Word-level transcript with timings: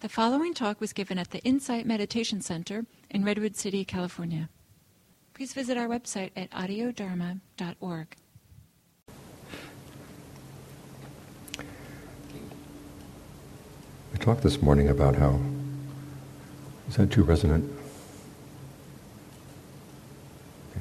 The 0.00 0.08
following 0.08 0.54
talk 0.54 0.80
was 0.80 0.94
given 0.94 1.18
at 1.18 1.30
the 1.30 1.40
Insight 1.40 1.84
Meditation 1.84 2.40
Center 2.40 2.86
in 3.10 3.22
Redwood 3.22 3.54
City, 3.54 3.84
California. 3.84 4.48
Please 5.34 5.52
visit 5.52 5.76
our 5.76 5.88
website 5.88 6.30
at 6.34 6.50
audiodharma.org. 6.52 8.16
We 14.10 14.18
talked 14.18 14.42
this 14.42 14.62
morning 14.62 14.88
about 14.88 15.16
how. 15.16 15.38
Is 16.88 16.96
that 16.96 17.10
too 17.10 17.22
resonant? 17.22 17.70
Okay. 20.70 20.80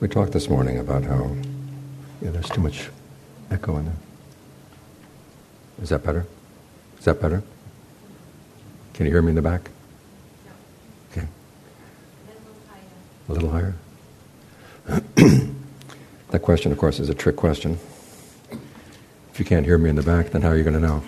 We 0.00 0.08
talked 0.08 0.32
this 0.32 0.50
morning 0.50 0.76
about 0.76 1.04
how 1.04 1.34
yeah, 2.20 2.32
there's 2.32 2.50
too 2.50 2.60
much 2.60 2.90
echo 3.50 3.78
in 3.78 3.86
there. 3.86 3.96
Is 5.80 5.88
that 5.88 6.04
better? 6.04 6.26
Is 6.98 7.06
that 7.06 7.18
better? 7.22 7.42
Can 8.98 9.06
you 9.06 9.12
hear 9.12 9.22
me 9.22 9.28
in 9.28 9.36
the 9.36 9.42
back? 9.42 9.70
Okay. 11.12 11.24
A 13.28 13.32
little 13.32 13.48
higher. 13.48 13.76
that 14.86 16.42
question, 16.42 16.72
of 16.72 16.78
course, 16.78 16.98
is 16.98 17.08
a 17.08 17.14
trick 17.14 17.36
question. 17.36 17.78
If 18.50 19.38
you 19.38 19.44
can't 19.44 19.64
hear 19.64 19.78
me 19.78 19.88
in 19.88 19.94
the 19.94 20.02
back, 20.02 20.30
then 20.30 20.42
how 20.42 20.48
are 20.48 20.56
you 20.56 20.64
going 20.64 20.74
to 20.74 20.80
know? 20.80 21.04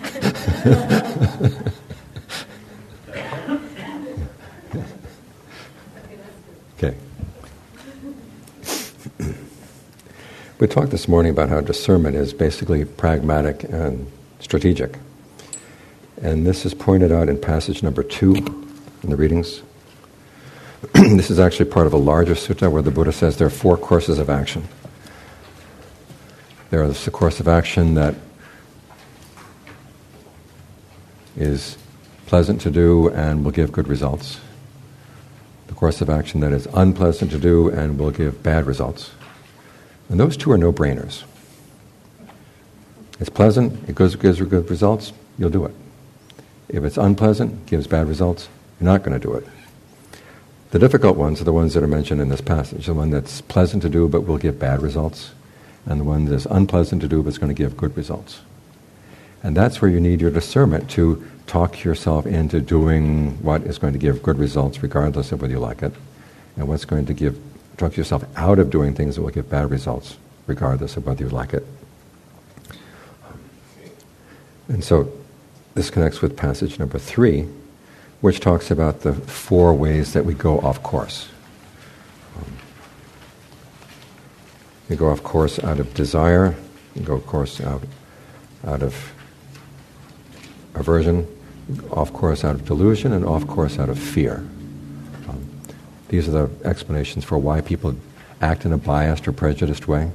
okay. 6.77 6.95
we 10.59 10.67
talked 10.67 10.91
this 10.91 11.09
morning 11.09 11.33
about 11.33 11.49
how 11.49 11.59
discernment 11.59 12.15
is 12.15 12.33
basically 12.33 12.85
pragmatic 12.85 13.65
and 13.65 14.09
strategic. 14.39 14.97
And 16.21 16.45
this 16.45 16.65
is 16.65 16.73
pointed 16.73 17.11
out 17.11 17.29
in 17.29 17.39
passage 17.39 17.81
number 17.81 18.03
two 18.03 18.35
in 18.35 19.09
the 19.09 19.15
readings. 19.15 19.63
this 20.93 21.31
is 21.31 21.39
actually 21.39 21.69
part 21.69 21.87
of 21.87 21.93
a 21.93 21.97
larger 21.97 22.35
sutta 22.35 22.71
where 22.71 22.83
the 22.83 22.91
Buddha 22.91 23.11
says 23.11 23.37
there 23.37 23.47
are 23.47 23.51
four 23.51 23.75
courses 23.75 24.19
of 24.19 24.29
action. 24.29 24.67
There 26.69 26.83
is 26.83 27.03
the 27.05 27.11
course 27.11 27.39
of 27.39 27.47
action 27.47 27.95
that 27.95 28.15
is 31.35 31.77
pleasant 32.27 32.61
to 32.61 32.71
do 32.71 33.09
and 33.09 33.43
will 33.43 33.51
give 33.51 33.71
good 33.71 33.87
results. 33.87 34.39
The 35.67 35.73
course 35.73 36.01
of 36.01 36.09
action 36.09 36.39
that 36.41 36.53
is 36.53 36.67
unpleasant 36.73 37.31
to 37.31 37.39
do 37.39 37.69
and 37.69 37.97
will 37.97 38.11
give 38.11 38.43
bad 38.43 38.67
results. 38.67 39.11
And 40.09 40.19
those 40.19 40.37
two 40.37 40.51
are 40.51 40.57
no 40.57 40.71
brainers. 40.71 41.23
It's 43.19 43.29
pleasant, 43.29 43.89
it 43.89 43.95
gives, 43.95 44.15
gives 44.15 44.39
good 44.39 44.69
results, 44.69 45.13
you'll 45.37 45.49
do 45.49 45.65
it. 45.65 45.75
If 46.71 46.83
it's 46.83 46.97
unpleasant, 46.97 47.65
gives 47.65 47.85
bad 47.85 48.07
results, 48.07 48.47
you're 48.79 48.89
not 48.89 49.03
going 49.03 49.19
to 49.19 49.27
do 49.27 49.33
it. 49.33 49.45
The 50.71 50.79
difficult 50.79 51.17
ones 51.17 51.41
are 51.41 51.43
the 51.43 51.51
ones 51.51 51.73
that 51.73 51.83
are 51.83 51.87
mentioned 51.87 52.21
in 52.21 52.29
this 52.29 52.39
passage 52.39 52.85
the 52.85 52.93
one 52.93 53.09
that's 53.09 53.41
pleasant 53.41 53.83
to 53.83 53.89
do 53.89 54.07
but 54.07 54.21
will 54.21 54.37
give 54.37 54.57
bad 54.57 54.81
results, 54.81 55.31
and 55.85 55.99
the 55.99 56.05
one 56.05 56.25
that's 56.25 56.45
unpleasant 56.45 57.01
to 57.01 57.09
do 57.09 57.21
but 57.21 57.29
is 57.29 57.37
going 57.37 57.53
to 57.53 57.63
give 57.63 57.75
good 57.75 57.95
results. 57.97 58.39
And 59.43 59.57
that's 59.57 59.81
where 59.81 59.91
you 59.91 59.99
need 59.99 60.21
your 60.21 60.31
discernment 60.31 60.89
to 60.91 61.27
talk 61.45 61.83
yourself 61.83 62.25
into 62.25 62.61
doing 62.61 63.31
what 63.43 63.63
is 63.63 63.77
going 63.77 63.91
to 63.93 63.99
give 63.99 64.23
good 64.23 64.39
results 64.39 64.81
regardless 64.81 65.33
of 65.33 65.41
whether 65.41 65.53
you 65.53 65.59
like 65.59 65.83
it, 65.83 65.93
and 66.55 66.69
what's 66.69 66.85
going 66.85 67.05
to 67.07 67.13
give 67.13 67.37
talk 67.75 67.97
yourself 67.97 68.23
out 68.37 68.59
of 68.59 68.69
doing 68.69 68.93
things 68.93 69.15
that 69.15 69.23
will 69.23 69.29
give 69.29 69.49
bad 69.49 69.69
results 69.69 70.17
regardless 70.47 70.95
of 70.95 71.05
whether 71.05 71.23
you 71.23 71.29
like 71.29 71.53
it. 71.53 71.65
And 74.69 74.81
so 74.81 75.11
this 75.73 75.89
connects 75.89 76.21
with 76.21 76.35
passage 76.35 76.79
number 76.79 76.99
three, 76.99 77.47
which 78.19 78.39
talks 78.39 78.71
about 78.71 79.01
the 79.01 79.13
four 79.13 79.73
ways 79.73 80.13
that 80.13 80.25
we 80.25 80.33
go 80.33 80.59
off 80.59 80.83
course. 80.83 81.29
Um, 82.37 82.57
we 84.89 84.95
go 84.95 85.09
off 85.09 85.23
course 85.23 85.59
out 85.59 85.79
of 85.79 85.93
desire, 85.93 86.55
we 86.95 87.01
go 87.01 87.15
off 87.15 87.25
course 87.25 87.61
out, 87.61 87.83
out 88.65 88.83
of 88.83 89.13
aversion, 90.75 91.27
off 91.91 92.11
course 92.13 92.43
out 92.43 92.55
of 92.55 92.65
delusion, 92.65 93.13
and 93.13 93.25
off 93.25 93.47
course 93.47 93.79
out 93.79 93.89
of 93.89 93.97
fear. 93.97 94.45
Um, 95.27 95.49
these 96.09 96.27
are 96.27 96.31
the 96.31 96.49
explanations 96.67 97.23
for 97.23 97.37
why 97.37 97.61
people 97.61 97.95
act 98.41 98.65
in 98.65 98.73
a 98.73 98.77
biased 98.77 99.27
or 99.27 99.31
prejudiced 99.31 99.87
way. 99.87 100.11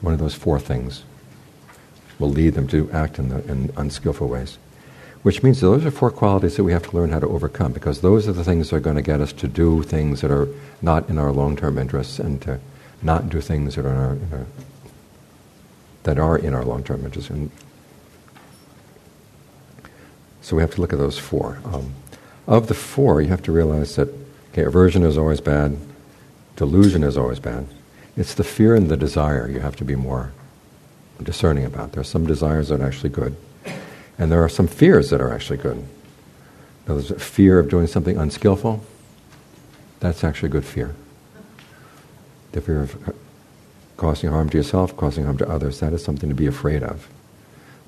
One 0.00 0.12
of 0.12 0.20
those 0.20 0.34
four 0.34 0.58
things 0.58 1.04
will 2.18 2.30
lead 2.30 2.54
them 2.54 2.66
to 2.68 2.90
act 2.92 3.18
in, 3.18 3.30
the, 3.30 3.42
in 3.50 3.72
unskillful 3.76 4.28
ways. 4.28 4.58
Which 5.22 5.42
means 5.42 5.60
those 5.60 5.84
are 5.84 5.90
four 5.90 6.10
qualities 6.10 6.56
that 6.56 6.64
we 6.64 6.72
have 6.72 6.88
to 6.88 6.96
learn 6.96 7.10
how 7.10 7.20
to 7.20 7.28
overcome 7.28 7.72
because 7.72 8.00
those 8.00 8.26
are 8.26 8.32
the 8.32 8.42
things 8.42 8.70
that 8.70 8.76
are 8.76 8.80
going 8.80 8.96
to 8.96 9.02
get 9.02 9.20
us 9.20 9.32
to 9.34 9.46
do 9.46 9.82
things 9.82 10.20
that 10.20 10.32
are 10.32 10.48
not 10.80 11.08
in 11.08 11.16
our 11.16 11.30
long 11.30 11.56
term 11.56 11.78
interests 11.78 12.18
and 12.18 12.42
to 12.42 12.58
not 13.02 13.28
do 13.28 13.40
things 13.40 13.76
that 13.76 13.86
are, 13.86 13.90
in 13.90 13.96
our, 13.96 14.12
in 14.12 14.28
our 14.32 14.46
that 16.02 16.18
are 16.18 16.36
in 16.36 16.54
our 16.54 16.64
long 16.64 16.82
term 16.82 17.04
interests. 17.04 17.30
And 17.30 17.50
so 20.40 20.56
we 20.56 20.62
have 20.62 20.74
to 20.74 20.80
look 20.80 20.92
at 20.92 20.98
those 20.98 21.18
four. 21.18 21.60
Um, 21.64 21.94
of 22.48 22.66
the 22.66 22.74
four, 22.74 23.22
you 23.22 23.28
have 23.28 23.42
to 23.44 23.52
realize 23.52 23.94
that 23.96 24.08
okay, 24.52 24.64
aversion 24.64 25.04
is 25.04 25.16
always 25.16 25.40
bad, 25.40 25.76
delusion 26.56 27.04
is 27.04 27.16
always 27.16 27.38
bad. 27.38 27.66
It's 28.16 28.34
the 28.34 28.44
fear 28.44 28.74
and 28.74 28.88
the 28.88 28.96
desire 28.96 29.48
you 29.48 29.60
have 29.60 29.76
to 29.76 29.84
be 29.84 29.94
more 29.94 30.32
discerning 31.22 31.64
about. 31.64 31.92
There 31.92 32.00
are 32.00 32.04
some 32.04 32.26
desires 32.26 32.68
that 32.68 32.80
are 32.80 32.86
actually 32.86 33.10
good. 33.10 33.36
And 34.22 34.30
there 34.30 34.44
are 34.44 34.48
some 34.48 34.68
fears 34.68 35.10
that 35.10 35.20
are 35.20 35.32
actually 35.34 35.56
good. 35.56 35.78
Now, 36.86 36.94
there's 36.94 37.10
a 37.10 37.18
fear 37.18 37.58
of 37.58 37.68
doing 37.68 37.88
something 37.88 38.16
unskillful. 38.16 38.84
That's 39.98 40.22
actually 40.22 40.50
a 40.50 40.52
good 40.52 40.64
fear. 40.64 40.94
The 42.52 42.60
fear 42.60 42.82
of 42.82 43.08
uh, 43.08 43.12
causing 43.96 44.30
harm 44.30 44.48
to 44.50 44.56
yourself, 44.56 44.96
causing 44.96 45.24
harm 45.24 45.38
to 45.38 45.48
others, 45.50 45.80
that 45.80 45.92
is 45.92 46.04
something 46.04 46.28
to 46.28 46.36
be 46.36 46.46
afraid 46.46 46.84
of. 46.84 47.08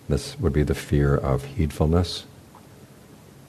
This 0.08 0.36
would 0.40 0.52
be 0.52 0.64
the 0.64 0.74
fear 0.74 1.14
of 1.14 1.44
heedfulness 1.44 2.24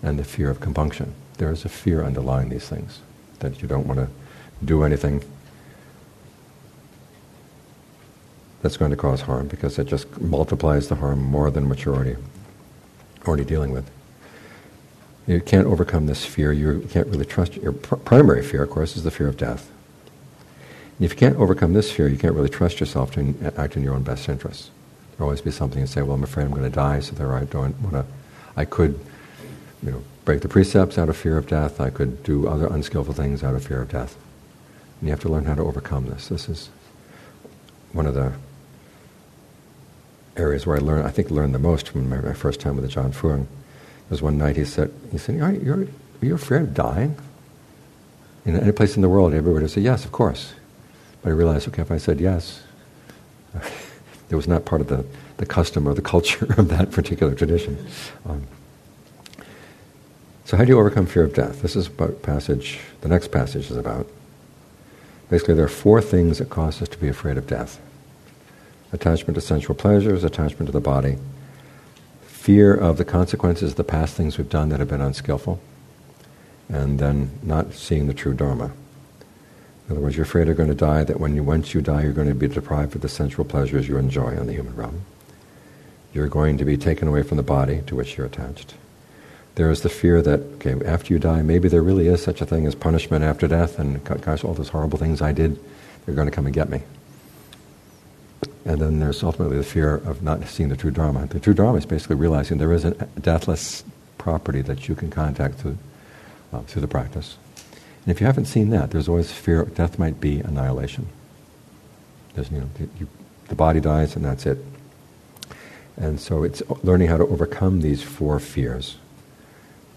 and 0.03 0.19
the 0.19 0.23
fear 0.23 0.51
of 0.51 0.59
compunction. 0.59 1.15
There 1.39 1.51
is 1.51 1.65
a 1.65 1.69
fear 1.69 2.03
underlying 2.03 2.49
these 2.49 2.69
things, 2.69 2.99
that 3.39 3.63
you 3.63 3.67
don't 3.67 3.87
want 3.87 3.99
to 3.99 4.09
do 4.63 4.83
anything 4.83 5.23
that's 8.61 8.77
going 8.77 8.91
to 8.91 8.97
cause 8.97 9.21
harm 9.21 9.47
because 9.47 9.79
it 9.79 9.87
just 9.87 10.21
multiplies 10.21 10.87
the 10.87 10.95
harm 10.95 11.23
more 11.23 11.49
than 11.49 11.67
maturity 11.67 12.15
already 13.27 13.45
dealing 13.45 13.71
with. 13.71 13.89
You 15.27 15.41
can't 15.41 15.67
overcome 15.67 16.05
this 16.05 16.23
fear. 16.25 16.51
You 16.51 16.87
can't 16.89 17.07
really 17.07 17.25
trust. 17.25 17.55
Your 17.55 17.71
pr- 17.71 17.95
primary 17.95 18.43
fear, 18.43 18.63
of 18.63 18.69
course, 18.69 18.95
is 18.95 19.03
the 19.03 19.11
fear 19.11 19.27
of 19.27 19.37
death. 19.37 19.71
And 20.97 21.05
if 21.05 21.11
you 21.11 21.17
can't 21.17 21.37
overcome 21.37 21.73
this 21.73 21.91
fear, 21.91 22.07
you 22.07 22.17
can't 22.17 22.35
really 22.35 22.49
trust 22.49 22.79
yourself 22.79 23.11
to 23.13 23.19
in, 23.21 23.53
act 23.57 23.75
in 23.75 23.83
your 23.83 23.95
own 23.95 24.03
best 24.03 24.29
interests. 24.29 24.69
There'll 25.11 25.27
always 25.27 25.41
be 25.41 25.51
something 25.51 25.81
to 25.81 25.87
say, 25.87 26.01
"Well, 26.01 26.13
I'm 26.15 26.23
afraid 26.23 26.43
I'm 26.43 26.51
going 26.51 26.63
to 26.63 26.69
die, 26.69 26.99
so 26.99 27.15
there 27.15 27.33
I 27.33 27.45
don't 27.45 27.79
want 27.81 27.93
to. 27.93 28.05
I 28.55 28.65
could, 28.65 28.99
you 29.81 29.91
know, 29.91 30.03
break 30.25 30.41
the 30.41 30.47
precepts 30.47 30.97
out 30.97 31.09
of 31.09 31.17
fear 31.17 31.37
of 31.37 31.47
death. 31.47 31.81
I 31.81 31.89
could 31.89 32.23
do 32.23 32.47
other 32.47 32.67
unskillful 32.67 33.13
things 33.13 33.43
out 33.43 33.55
of 33.55 33.65
fear 33.65 33.81
of 33.81 33.89
death. 33.89 34.15
And 34.99 35.07
you 35.07 35.11
have 35.11 35.21
to 35.21 35.29
learn 35.29 35.45
how 35.45 35.55
to 35.55 35.63
overcome 35.63 36.05
this. 36.05 36.27
This 36.27 36.49
is 36.49 36.69
one 37.93 38.05
of 38.05 38.13
the 38.13 38.33
areas 40.37 40.65
where 40.65 40.77
I 40.77 40.79
learned, 40.79 41.07
I 41.07 41.11
think, 41.11 41.31
learned 41.31 41.53
the 41.53 41.59
most 41.59 41.89
from 41.89 42.09
my, 42.09 42.17
my 42.17 42.33
first 42.33 42.59
time 42.59 42.75
with 42.75 42.89
Ajaan 42.89 43.13
Fuang. 43.13 43.47
was 44.09 44.21
one 44.21 44.37
night 44.37 44.57
he 44.57 44.65
said, 44.65 44.91
he 45.11 45.17
said, 45.17 45.39
are 45.41 45.51
you, 45.51 45.89
are 46.21 46.25
you 46.25 46.35
afraid 46.35 46.61
of 46.61 46.73
dying? 46.73 47.17
In 48.45 48.55
any 48.55 48.71
place 48.71 48.95
in 48.95 49.01
the 49.01 49.09
world, 49.09 49.33
everybody 49.33 49.63
would 49.63 49.71
say, 49.71 49.81
yes, 49.81 50.05
of 50.05 50.11
course. 50.11 50.53
But 51.21 51.29
I 51.29 51.33
realized, 51.33 51.67
okay, 51.69 51.81
if 51.81 51.91
I 51.91 51.97
said 51.97 52.19
yes, 52.19 52.63
it 54.29 54.35
was 54.35 54.47
not 54.47 54.65
part 54.65 54.81
of 54.81 54.87
the, 54.87 55.05
the 55.37 55.45
custom 55.45 55.87
or 55.87 55.93
the 55.93 56.01
culture 56.13 56.53
of 56.57 56.67
that 56.69 56.91
particular 56.91 57.33
tradition. 57.33 57.85
Um, 58.25 58.45
so 60.43 60.57
how 60.57 60.63
do 60.63 60.69
you 60.69 60.79
overcome 60.79 61.07
fear 61.07 61.23
of 61.23 61.33
death? 61.33 61.63
This 61.63 61.75
is 61.75 61.89
what 61.89 62.21
passage, 62.21 62.79
the 63.01 63.07
next 63.07 63.29
passage 63.29 63.71
is 63.71 63.77
about. 63.77 64.07
Basically, 65.27 65.55
there 65.55 65.65
are 65.65 65.69
four 65.69 66.01
things 66.01 66.37
that 66.37 66.51
cause 66.51 66.83
us 66.83 66.89
to 66.89 66.99
be 66.99 67.07
afraid 67.07 67.37
of 67.37 67.47
death 67.47 67.79
attachment 68.95 69.35
to 69.35 69.41
sensual 69.41 69.75
pleasures, 69.75 70.23
attachment 70.23 70.67
to 70.67 70.71
the 70.71 70.81
body, 70.81 71.17
fear 72.23 72.73
of 72.73 72.97
the 72.97 73.05
consequences 73.05 73.71
of 73.71 73.77
the 73.77 73.83
past 73.83 74.15
things 74.15 74.37
we've 74.37 74.49
done 74.49 74.69
that 74.69 74.79
have 74.79 74.89
been 74.89 75.01
unskillful, 75.01 75.59
and 76.69 76.97
then 76.97 77.29
not 77.43 77.73
seeing 77.73 78.07
the 78.07 78.13
true 78.13 78.33
Dharma. 78.33 78.71
In 79.87 79.91
other 79.91 80.01
words, 80.01 80.15
you're 80.15 80.25
afraid 80.25 80.47
you're 80.47 80.55
going 80.55 80.69
to 80.69 80.75
die, 80.75 81.03
that 81.03 81.19
when 81.19 81.35
you, 81.35 81.43
once 81.43 81.75
you 81.75 81.81
die, 81.81 82.03
you're 82.03 82.13
going 82.13 82.27
to 82.27 82.33
be 82.33 82.47
deprived 82.47 82.95
of 82.95 83.01
the 83.01 83.09
sensual 83.09 83.45
pleasures 83.45 83.87
you 83.87 83.97
enjoy 83.97 84.35
on 84.37 84.47
the 84.47 84.53
human 84.53 84.75
realm. 84.75 85.01
You're 86.13 86.27
going 86.27 86.57
to 86.57 86.65
be 86.65 86.77
taken 86.77 87.07
away 87.07 87.21
from 87.21 87.37
the 87.37 87.43
body 87.43 87.83
to 87.85 87.95
which 87.95 88.17
you're 88.17 88.25
attached. 88.25 88.73
There 89.55 89.69
is 89.69 89.81
the 89.81 89.89
fear 89.89 90.21
that, 90.21 90.39
okay, 90.55 90.75
after 90.85 91.13
you 91.13 91.19
die, 91.19 91.41
maybe 91.41 91.69
there 91.69 91.83
really 91.83 92.07
is 92.07 92.23
such 92.23 92.41
a 92.41 92.45
thing 92.45 92.65
as 92.65 92.73
punishment 92.75 93.23
after 93.23 93.47
death, 93.47 93.77
and 93.77 94.03
gosh, 94.03 94.43
all 94.43 94.53
those 94.53 94.69
horrible 94.69 94.97
things 94.97 95.21
I 95.21 95.31
did, 95.31 95.59
they're 96.05 96.15
going 96.15 96.27
to 96.27 96.35
come 96.35 96.45
and 96.45 96.53
get 96.53 96.69
me. 96.69 96.81
And 98.65 98.81
then 98.81 98.99
there's 98.99 99.23
ultimately 99.23 99.57
the 99.57 99.63
fear 99.63 99.95
of 99.95 100.23
not 100.23 100.45
seeing 100.47 100.69
the 100.69 100.75
true 100.75 100.91
Dharma. 100.91 101.27
The 101.27 101.39
true 101.39 101.53
Dharma 101.53 101.77
is 101.77 101.85
basically 101.85 102.15
realizing 102.15 102.57
there 102.57 102.73
is 102.73 102.85
a 102.85 102.91
deathless 103.19 103.83
property 104.17 104.61
that 104.63 104.87
you 104.87 104.95
can 104.95 105.11
contact 105.11 105.55
through, 105.55 105.77
uh, 106.51 106.61
through 106.61 106.81
the 106.81 106.87
practice. 106.87 107.37
And 108.05 108.11
if 108.13 108.19
you 108.19 108.27
haven't 108.27 108.45
seen 108.45 108.69
that, 108.71 108.91
there's 108.91 109.07
always 109.07 109.31
fear 109.31 109.65
death 109.65 109.99
might 109.99 110.19
be 110.19 110.39
annihilation. 110.39 111.07
There's, 112.33 112.51
you 112.51 112.59
know, 112.59 112.69
you, 112.99 113.07
the 113.47 113.55
body 113.55 113.79
dies 113.79 114.15
and 114.15 114.25
that's 114.25 114.45
it. 114.45 114.57
And 115.97 116.19
so 116.19 116.43
it's 116.43 116.61
learning 116.83 117.07
how 117.07 117.17
to 117.17 117.23
overcome 117.23 117.81
these 117.81 118.03
four 118.03 118.39
fears 118.39 118.97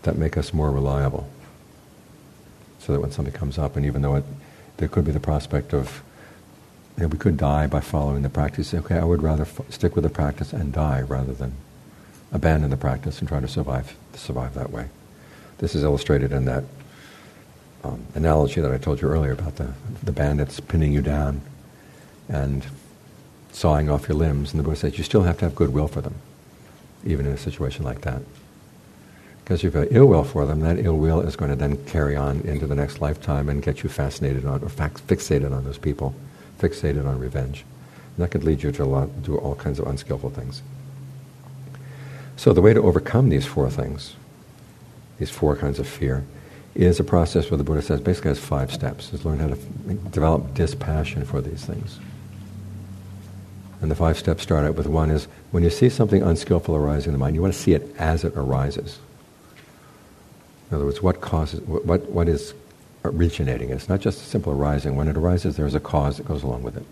that 0.02 0.17
make 0.17 0.37
us 0.37 0.52
more 0.52 0.70
reliable. 0.70 1.29
So 2.79 2.93
that 2.93 3.00
when 3.00 3.11
something 3.11 3.34
comes 3.34 3.58
up, 3.58 3.76
and 3.76 3.84
even 3.84 4.02
though 4.02 4.17
it, 4.17 4.25
there 4.76 4.88
could 4.88 5.05
be 5.05 5.11
the 5.11 5.20
prospect 5.20 5.75
of, 5.75 6.02
you 6.99 7.05
know, 7.05 7.09
we 7.09 7.19
could 7.19 7.37
die 7.37 7.69
by 7.69 7.79
following 7.79 8.23
the 8.23 8.29
practice, 8.29 8.75
okay, 8.75 8.99
I 8.99 9.05
would 9.05 9.23
rather 9.23 9.45
f- 9.45 9.61
stick 9.71 9.95
with 9.95 10.03
the 10.03 10.11
practice 10.11 10.53
and 10.53 10.73
die 10.73 11.03
rather 11.03 11.33
than 11.33 11.53
abandon 12.33 12.71
the 12.71 12.77
practice 12.77 13.21
and 13.21 13.29
try 13.29 13.39
to 13.39 13.47
survive, 13.47 13.97
survive 14.15 14.55
that 14.55 14.71
way. 14.71 14.89
This 15.59 15.77
is 15.77 15.85
illustrated 15.85 16.33
in 16.33 16.45
that 16.47 16.65
um, 17.85 18.05
analogy 18.17 18.61
that 18.61 18.73
I 18.73 18.79
told 18.79 19.00
you 19.00 19.09
earlier 19.09 19.31
about 19.31 19.56
the, 19.56 19.73
the 20.03 20.11
bandits 20.11 20.59
pinning 20.59 20.93
you 20.93 21.00
down 21.00 21.41
and 22.29 22.67
sawing 23.53 23.89
off 23.89 24.09
your 24.09 24.17
limbs. 24.17 24.53
And 24.53 24.59
the 24.59 24.65
Buddha 24.65 24.77
says 24.77 24.99
you 24.99 25.05
still 25.05 25.23
have 25.23 25.39
to 25.39 25.44
have 25.44 25.55
goodwill 25.55 25.87
for 25.87 26.01
them, 26.01 26.17
even 27.05 27.27
in 27.27 27.33
a 27.33 27.39
situation 27.39 27.85
like 27.85 28.01
that. 28.01 28.23
Because 29.44 29.62
if 29.62 29.73
you 29.73 29.81
have 29.81 29.93
ill 29.93 30.06
will 30.06 30.25
for 30.25 30.47
them, 30.47 30.61
that 30.61 30.85
ill 30.85 30.97
will 30.97 31.21
is 31.21 31.37
going 31.37 31.53
to 31.53 31.56
then 31.56 31.77
carry 31.85 32.17
on 32.17 32.41
into 32.41 32.67
the 32.67 32.75
next 32.75 33.01
lifetime 33.01 33.49
and 33.49 33.62
get 33.62 33.85
you 33.85 33.89
fascinated 33.89 34.44
on, 34.44 34.65
or 34.65 34.69
fixated 34.69 35.56
on 35.56 35.62
those 35.62 35.79
people, 35.79 36.12
fixated 36.58 37.06
on 37.06 37.19
revenge. 37.19 37.64
And 38.16 38.25
that 38.25 38.31
could 38.31 38.44
lead 38.44 38.62
you 38.62 38.72
to, 38.72 38.84
lot, 38.84 39.22
do 39.22 39.37
all 39.37 39.55
kinds 39.55 39.78
of 39.78 39.87
unskillful 39.87 40.31
things. 40.31 40.62
So 42.37 42.52
the 42.52 42.60
way 42.60 42.72
to 42.72 42.81
overcome 42.81 43.28
these 43.28 43.46
four 43.46 43.70
things, 43.70 44.14
these 45.19 45.31
four 45.31 45.56
kinds 45.56 45.78
of 45.78 45.88
fear, 45.88 46.25
is 46.75 47.00
a 47.00 47.05
process 47.05 47.50
where 47.50 47.58
the 47.58 47.64
Buddha 47.64 47.82
says 47.82 48.00
basically 48.00 48.31
has 48.31 48.38
five 48.38 48.72
steps. 48.72 49.12
Is 49.12 49.25
learn 49.25 49.40
how 49.40 49.49
to 49.49 49.56
develop 50.10 50.55
dispassion 50.55 51.25
for 51.25 51.40
these 51.40 51.64
things. 51.64 51.99
And 53.81 53.90
the 53.90 53.96
five 53.96 54.19
steps 54.19 54.43
start 54.43 54.64
out 54.64 54.75
with 54.75 54.87
one 54.87 55.10
is 55.10 55.26
when 55.50 55.62
you 55.62 55.70
see 55.70 55.88
something 55.88 56.22
unskillful 56.22 56.75
arising 56.75 57.08
in 57.08 57.12
the 57.12 57.19
mind, 57.19 57.34
you 57.34 57.43
want 57.43 57.55
to 57.55 57.58
see 57.58 57.72
it 57.72 57.94
as 57.99 58.25
it 58.25 58.37
arises. 58.37 58.99
In 60.70 60.76
other 60.76 60.84
words, 60.84 61.02
what 61.02 61.20
causes 61.20 61.60
what 61.62 62.08
what 62.10 62.28
is 62.28 62.55
originating? 63.08 63.70
It's 63.70 63.88
not 63.88 64.00
just 64.00 64.20
a 64.20 64.25
simple 64.25 64.52
arising. 64.52 64.96
When 64.96 65.08
it 65.08 65.16
arises, 65.16 65.56
there's 65.56 65.75
a 65.75 65.81
cause 65.81 66.16
that 66.16 66.26
goes 66.26 66.43
along 66.43 66.62
with 66.62 66.76
it. 66.76 66.84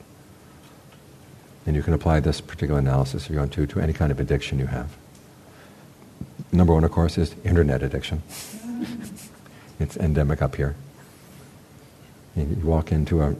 And 1.66 1.74
you 1.74 1.82
can 1.82 1.92
apply 1.94 2.20
this 2.20 2.40
particular 2.40 2.78
analysis 2.78 3.24
if 3.24 3.30
you 3.30 3.38
want 3.38 3.52
to 3.54 3.66
to 3.66 3.80
any 3.80 3.92
kind 3.92 4.12
of 4.12 4.20
addiction 4.20 4.58
you 4.58 4.66
have. 4.66 4.96
Number 6.52 6.72
one, 6.72 6.84
of 6.84 6.92
course, 6.92 7.18
is 7.18 7.34
internet 7.44 7.82
addiction. 7.82 8.22
it's 9.80 9.96
endemic 9.96 10.42
up 10.42 10.56
here. 10.56 10.76
You 12.36 12.44
walk 12.62 12.92
into 12.92 13.22
a, 13.22 13.34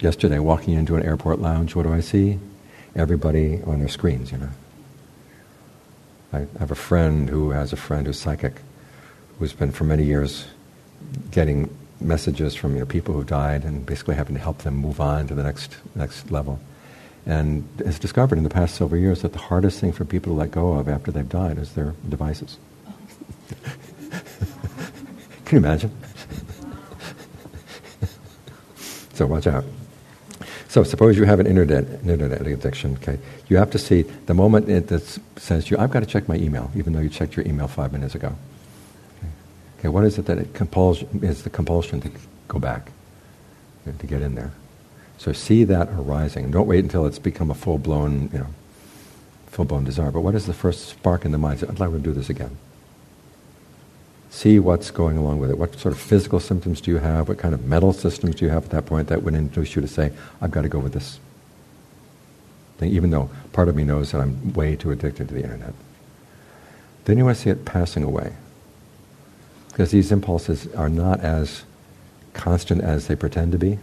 yesterday, 0.00 0.40
walking 0.40 0.74
into 0.74 0.96
an 0.96 1.04
airport 1.04 1.38
lounge, 1.38 1.74
what 1.74 1.84
do 1.84 1.92
I 1.92 2.00
see? 2.00 2.38
Everybody 2.96 3.62
on 3.62 3.78
their 3.78 3.88
screens, 3.88 4.32
you 4.32 4.38
know. 4.38 4.50
I 6.32 6.46
have 6.58 6.70
a 6.70 6.76
friend 6.76 7.28
who 7.28 7.50
has 7.50 7.72
a 7.72 7.76
friend 7.76 8.06
who's 8.06 8.18
psychic, 8.18 8.54
who's 9.38 9.52
been 9.52 9.70
for 9.70 9.84
many 9.84 10.02
years 10.02 10.46
getting 11.30 11.74
messages 12.00 12.54
from 12.54 12.74
you 12.74 12.80
know, 12.80 12.86
people 12.86 13.14
who 13.14 13.24
died 13.24 13.64
and 13.64 13.86
basically 13.86 14.14
having 14.14 14.34
to 14.34 14.40
help 14.40 14.58
them 14.58 14.74
move 14.74 15.00
on 15.00 15.28
to 15.28 15.34
the 15.34 15.42
next, 15.42 15.76
next 15.94 16.30
level 16.30 16.58
and 17.26 17.66
has 17.84 17.98
discovered 17.98 18.36
in 18.36 18.44
the 18.44 18.50
past 18.50 18.74
several 18.74 19.00
years 19.00 19.22
that 19.22 19.32
the 19.32 19.38
hardest 19.38 19.80
thing 19.80 19.92
for 19.92 20.04
people 20.04 20.32
to 20.32 20.38
let 20.38 20.50
go 20.50 20.72
of 20.72 20.88
after 20.88 21.12
they've 21.12 21.28
died 21.28 21.58
is 21.58 21.72
their 21.74 21.94
devices. 22.08 22.58
Can 25.44 25.60
you 25.60 25.66
imagine? 25.66 25.92
so 29.14 29.26
watch 29.26 29.46
out. 29.46 29.64
So 30.68 30.82
suppose 30.84 31.16
you 31.18 31.24
have 31.24 31.38
an 31.38 31.46
internet, 31.46 31.84
internet 32.04 32.46
addiction. 32.46 32.94
Okay, 32.94 33.18
you 33.48 33.58
have 33.58 33.70
to 33.72 33.78
see 33.78 34.02
the 34.02 34.34
moment 34.34 34.68
it 34.68 35.18
says 35.36 35.70
you, 35.70 35.76
I've 35.78 35.90
got 35.90 36.00
to 36.00 36.06
check 36.06 36.28
my 36.28 36.36
email, 36.36 36.70
even 36.74 36.94
though 36.94 37.00
you 37.00 37.10
checked 37.10 37.36
your 37.36 37.46
email 37.46 37.68
five 37.68 37.92
minutes 37.92 38.14
ago. 38.14 38.34
Okay, 39.82 39.88
what 39.88 40.04
is 40.04 40.16
it 40.16 40.26
that 40.26 40.38
it 40.38 40.54
compels 40.54 41.02
is 41.22 41.42
the 41.42 41.50
compulsion 41.50 42.00
to 42.02 42.10
go 42.46 42.60
back, 42.60 42.92
to 43.98 44.06
get 44.06 44.22
in 44.22 44.36
there? 44.36 44.52
So 45.18 45.32
see 45.32 45.64
that 45.64 45.88
arising. 45.88 46.52
Don't 46.52 46.68
wait 46.68 46.84
until 46.84 47.04
it's 47.04 47.18
become 47.18 47.50
a 47.50 47.54
full 47.54 47.78
blown, 47.78 48.30
you 48.32 48.38
know, 48.38 48.46
full 49.48 49.64
blown 49.64 49.82
desire. 49.82 50.12
But 50.12 50.20
what 50.20 50.36
is 50.36 50.46
the 50.46 50.54
first 50.54 50.88
spark 50.88 51.24
in 51.24 51.32
the 51.32 51.38
mind? 51.38 51.64
I'd 51.68 51.80
like 51.80 51.90
to 51.90 51.98
do 51.98 52.12
this 52.12 52.30
again. 52.30 52.56
See 54.30 54.60
what's 54.60 54.92
going 54.92 55.16
along 55.16 55.40
with 55.40 55.50
it. 55.50 55.58
What 55.58 55.76
sort 55.80 55.92
of 55.92 56.00
physical 56.00 56.38
symptoms 56.38 56.80
do 56.80 56.92
you 56.92 56.98
have? 56.98 57.28
What 57.28 57.38
kind 57.38 57.52
of 57.52 57.64
mental 57.64 57.92
systems 57.92 58.36
do 58.36 58.44
you 58.44 58.52
have 58.52 58.66
at 58.66 58.70
that 58.70 58.86
point 58.86 59.08
that 59.08 59.24
would 59.24 59.34
induce 59.34 59.74
you 59.74 59.82
to 59.82 59.88
say, 59.88 60.12
I've 60.40 60.52
got 60.52 60.62
to 60.62 60.68
go 60.68 60.78
with 60.78 60.92
this? 60.92 61.18
Even 62.80 63.10
though 63.10 63.30
part 63.52 63.68
of 63.68 63.74
me 63.74 63.82
knows 63.82 64.12
that 64.12 64.20
I'm 64.20 64.52
way 64.52 64.76
too 64.76 64.92
addicted 64.92 65.26
to 65.26 65.34
the 65.34 65.42
internet. 65.42 65.74
Then 67.04 67.18
you 67.18 67.24
want 67.24 67.36
to 67.36 67.42
see 67.42 67.50
it 67.50 67.64
passing 67.64 68.04
away. 68.04 68.34
Because 69.72 69.90
these 69.90 70.12
impulses 70.12 70.72
are 70.74 70.88
not 70.88 71.20
as 71.20 71.64
constant 72.34 72.82
as 72.82 73.06
they 73.08 73.16
pretend 73.16 73.52
to 73.52 73.58
be. 73.58 73.78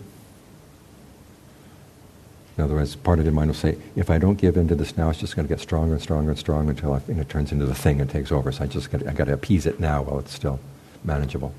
In 2.57 2.63
other 2.63 2.75
words, 2.75 2.95
part 2.95 3.19
of 3.19 3.25
your 3.25 3.33
mind 3.33 3.49
will 3.49 3.55
say, 3.55 3.77
if 3.95 4.09
I 4.09 4.17
don't 4.17 4.35
give 4.35 4.57
in 4.57 4.67
to 4.67 4.75
this 4.75 4.97
now, 4.97 5.09
it's 5.09 5.19
just 5.19 5.35
going 5.35 5.47
to 5.47 5.53
get 5.53 5.61
stronger 5.61 5.93
and 5.93 6.01
stronger 6.01 6.31
and 6.31 6.37
stronger 6.37 6.71
until 6.71 6.93
it 6.95 7.03
you 7.07 7.13
know, 7.13 7.23
turns 7.23 7.51
into 7.51 7.65
the 7.65 7.73
thing 7.73 8.01
and 8.01 8.09
takes 8.09 8.31
over. 8.31 8.51
So 8.51 8.65
I 8.65 8.67
just 8.67 8.91
got, 8.91 9.07
I 9.07 9.13
got 9.13 9.25
to 9.25 9.33
appease 9.33 9.65
it 9.65 9.79
now 9.79 10.03
while 10.03 10.19
it's 10.19 10.33
still 10.33 10.59
manageable. 11.03 11.53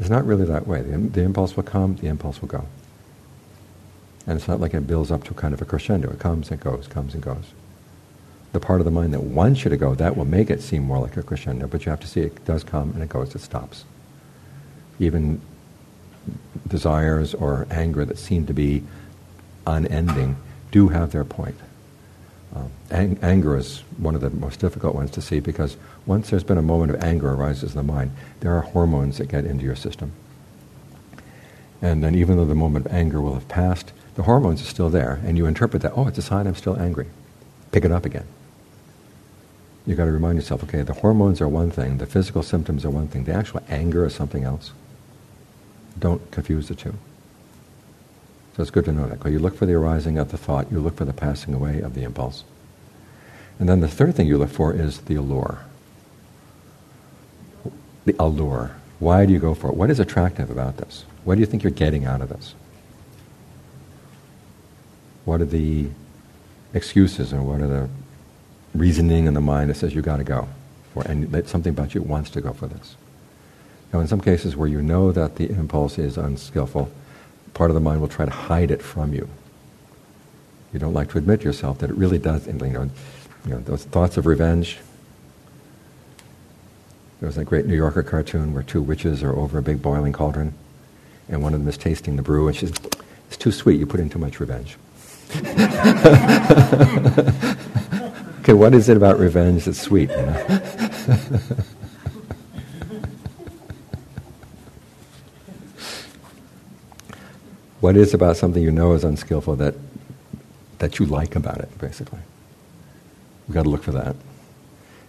It's 0.00 0.08
not 0.08 0.24
really 0.24 0.46
that 0.46 0.66
way. 0.66 0.80
The, 0.80 0.96
the 0.96 1.20
impulse 1.22 1.56
will 1.56 1.62
come, 1.62 1.96
the 1.96 2.06
impulse 2.06 2.40
will 2.40 2.48
go. 2.48 2.66
And 4.26 4.38
it's 4.38 4.48
not 4.48 4.60
like 4.60 4.72
it 4.72 4.86
builds 4.86 5.10
up 5.10 5.24
to 5.24 5.34
kind 5.34 5.52
of 5.52 5.60
a 5.60 5.64
crescendo. 5.64 6.10
It 6.10 6.18
comes 6.18 6.50
and 6.50 6.58
goes, 6.58 6.86
comes 6.86 7.12
and 7.12 7.22
goes. 7.22 7.52
The 8.52 8.60
part 8.60 8.80
of 8.80 8.84
the 8.84 8.90
mind 8.90 9.14
that 9.14 9.22
wants 9.22 9.64
you 9.64 9.70
to 9.70 9.76
go, 9.76 9.94
that 9.94 10.16
will 10.16 10.26
make 10.26 10.50
it 10.50 10.62
seem 10.62 10.82
more 10.82 10.98
like 10.98 11.16
a 11.16 11.22
crescendo, 11.22 11.66
but 11.66 11.84
you 11.86 11.90
have 11.90 12.00
to 12.00 12.06
see 12.06 12.20
it 12.20 12.44
does 12.44 12.64
come 12.64 12.90
and 12.90 13.02
it 13.02 13.08
goes, 13.08 13.34
it 13.34 13.40
stops. 13.40 13.84
Even 14.98 15.40
desires 16.68 17.34
or 17.34 17.66
anger 17.70 18.04
that 18.04 18.18
seem 18.18 18.46
to 18.46 18.52
be 18.52 18.82
unending 19.66 20.36
do 20.70 20.88
have 20.88 21.12
their 21.12 21.24
point. 21.24 21.56
Um, 22.54 22.70
ang- 22.90 23.18
anger 23.22 23.56
is 23.56 23.80
one 23.96 24.14
of 24.14 24.20
the 24.20 24.30
most 24.30 24.60
difficult 24.60 24.94
ones 24.94 25.10
to 25.12 25.22
see 25.22 25.40
because 25.40 25.76
once 26.04 26.30
there's 26.30 26.44
been 26.44 26.58
a 26.58 26.62
moment 26.62 26.94
of 26.94 27.02
anger 27.02 27.32
arises 27.32 27.70
in 27.72 27.76
the 27.76 27.92
mind, 27.92 28.12
there 28.40 28.54
are 28.56 28.60
hormones 28.60 29.18
that 29.18 29.28
get 29.28 29.46
into 29.46 29.64
your 29.64 29.76
system. 29.76 30.12
And 31.80 32.04
then 32.04 32.14
even 32.14 32.36
though 32.36 32.44
the 32.44 32.54
moment 32.54 32.86
of 32.86 32.92
anger 32.92 33.20
will 33.20 33.34
have 33.34 33.48
passed, 33.48 33.92
the 34.14 34.24
hormones 34.24 34.60
are 34.60 34.66
still 34.66 34.90
there, 34.90 35.20
and 35.24 35.38
you 35.38 35.46
interpret 35.46 35.82
that, 35.82 35.92
oh, 35.96 36.06
it's 36.06 36.18
a 36.18 36.22
sign 36.22 36.46
I'm 36.46 36.54
still 36.54 36.78
angry. 36.78 37.06
Pick 37.70 37.84
it 37.84 37.90
up 37.90 38.04
again. 38.04 38.26
You've 39.86 39.96
got 39.96 40.04
to 40.04 40.12
remind 40.12 40.36
yourself, 40.36 40.62
okay, 40.64 40.82
the 40.82 40.92
hormones 40.92 41.40
are 41.40 41.48
one 41.48 41.70
thing, 41.70 41.98
the 41.98 42.06
physical 42.06 42.42
symptoms 42.42 42.84
are 42.84 42.90
one 42.90 43.08
thing, 43.08 43.24
the 43.24 43.34
actual 43.34 43.62
anger 43.68 44.06
is 44.06 44.14
something 44.14 44.44
else. 44.44 44.72
Don't 45.98 46.30
confuse 46.30 46.68
the 46.68 46.74
two. 46.74 46.94
So 48.56 48.62
it's 48.62 48.70
good 48.70 48.84
to 48.84 48.92
know 48.92 49.08
that. 49.08 49.28
You 49.30 49.38
look 49.38 49.56
for 49.56 49.66
the 49.66 49.74
arising 49.74 50.18
of 50.18 50.30
the 50.30 50.38
thought, 50.38 50.70
you 50.70 50.78
look 50.78 50.96
for 50.96 51.04
the 51.04 51.12
passing 51.12 51.54
away 51.54 51.80
of 51.80 51.94
the 51.94 52.04
impulse. 52.04 52.44
And 53.58 53.68
then 53.68 53.80
the 53.80 53.88
third 53.88 54.14
thing 54.14 54.26
you 54.26 54.38
look 54.38 54.50
for 54.50 54.72
is 54.72 55.00
the 55.00 55.14
allure. 55.16 55.58
The 58.04 58.14
allure. 58.18 58.76
Why 58.98 59.26
do 59.26 59.32
you 59.32 59.38
go 59.38 59.54
for 59.54 59.68
it? 59.68 59.76
What 59.76 59.90
is 59.90 59.98
attractive 59.98 60.50
about 60.50 60.76
this? 60.76 61.04
What 61.24 61.34
do 61.34 61.40
you 61.40 61.46
think 61.46 61.62
you're 61.62 61.70
getting 61.70 62.04
out 62.04 62.20
of 62.20 62.28
this? 62.28 62.54
What 65.24 65.40
are 65.40 65.46
the 65.46 65.88
excuses 66.74 67.32
or 67.32 67.42
what 67.42 67.60
are 67.60 67.68
the 67.68 67.88
reasoning 68.74 69.26
in 69.26 69.34
the 69.34 69.40
mind 69.40 69.70
that 69.70 69.74
says 69.74 69.94
you 69.94 70.02
got 70.02 70.18
to 70.18 70.24
go? 70.24 70.48
For, 70.92 71.02
and 71.04 71.30
that 71.32 71.48
something 71.48 71.70
about 71.70 71.94
you 71.94 72.02
wants 72.02 72.30
to 72.30 72.40
go 72.40 72.52
for 72.52 72.66
this. 72.66 72.96
Now, 73.92 74.00
in 74.00 74.08
some 74.08 74.20
cases 74.20 74.56
where 74.56 74.68
you 74.68 74.82
know 74.82 75.12
that 75.12 75.36
the 75.36 75.50
impulse 75.50 75.98
is 75.98 76.16
unskillful, 76.16 76.90
part 77.54 77.70
of 77.70 77.74
the 77.74 77.80
mind 77.80 78.00
will 78.00 78.08
try 78.08 78.24
to 78.24 78.30
hide 78.30 78.70
it 78.70 78.82
from 78.82 79.12
you. 79.12 79.28
You 80.72 80.78
don't 80.78 80.94
like 80.94 81.10
to 81.10 81.18
admit 81.18 81.42
yourself 81.42 81.78
that 81.78 81.90
it 81.90 81.96
really 81.96 82.18
does, 82.18 82.46
you 82.46 82.54
know, 82.54 82.90
you 83.44 83.50
know, 83.50 83.58
those 83.58 83.84
thoughts 83.84 84.16
of 84.16 84.24
revenge. 84.24 84.78
There 87.20 87.26
was 87.26 87.36
a 87.36 87.44
great 87.44 87.66
New 87.66 87.76
Yorker 87.76 88.02
cartoon 88.02 88.54
where 88.54 88.62
two 88.62 88.80
witches 88.80 89.22
are 89.22 89.36
over 89.36 89.58
a 89.58 89.62
big 89.62 89.82
boiling 89.82 90.12
cauldron, 90.12 90.54
and 91.28 91.42
one 91.42 91.52
of 91.52 91.60
them 91.60 91.68
is 91.68 91.76
tasting 91.76 92.16
the 92.16 92.22
brew, 92.22 92.48
and 92.48 92.56
she 92.56 92.66
says, 92.66 92.80
It's 93.28 93.36
too 93.36 93.52
sweet, 93.52 93.78
you 93.78 93.86
put 93.86 94.00
in 94.00 94.08
too 94.08 94.18
much 94.18 94.40
revenge. 94.40 94.76
okay, 98.42 98.52
what 98.52 98.74
is 98.74 98.88
it 98.88 98.96
about 98.96 99.18
revenge 99.18 99.64
that's 99.64 99.80
sweet? 99.80 100.10
You 100.10 100.16
know? 100.16 100.60
What 107.82 107.96
is 107.96 108.14
about 108.14 108.36
something 108.36 108.62
you 108.62 108.70
know 108.70 108.92
is 108.92 109.02
unskillful 109.02 109.56
that, 109.56 109.74
that 110.78 111.00
you 111.00 111.04
like 111.04 111.34
about 111.34 111.58
it, 111.58 111.78
basically? 111.78 112.20
We've 113.48 113.56
got 113.56 113.64
to 113.64 113.68
look 113.68 113.82
for 113.82 113.90
that. 113.90 114.14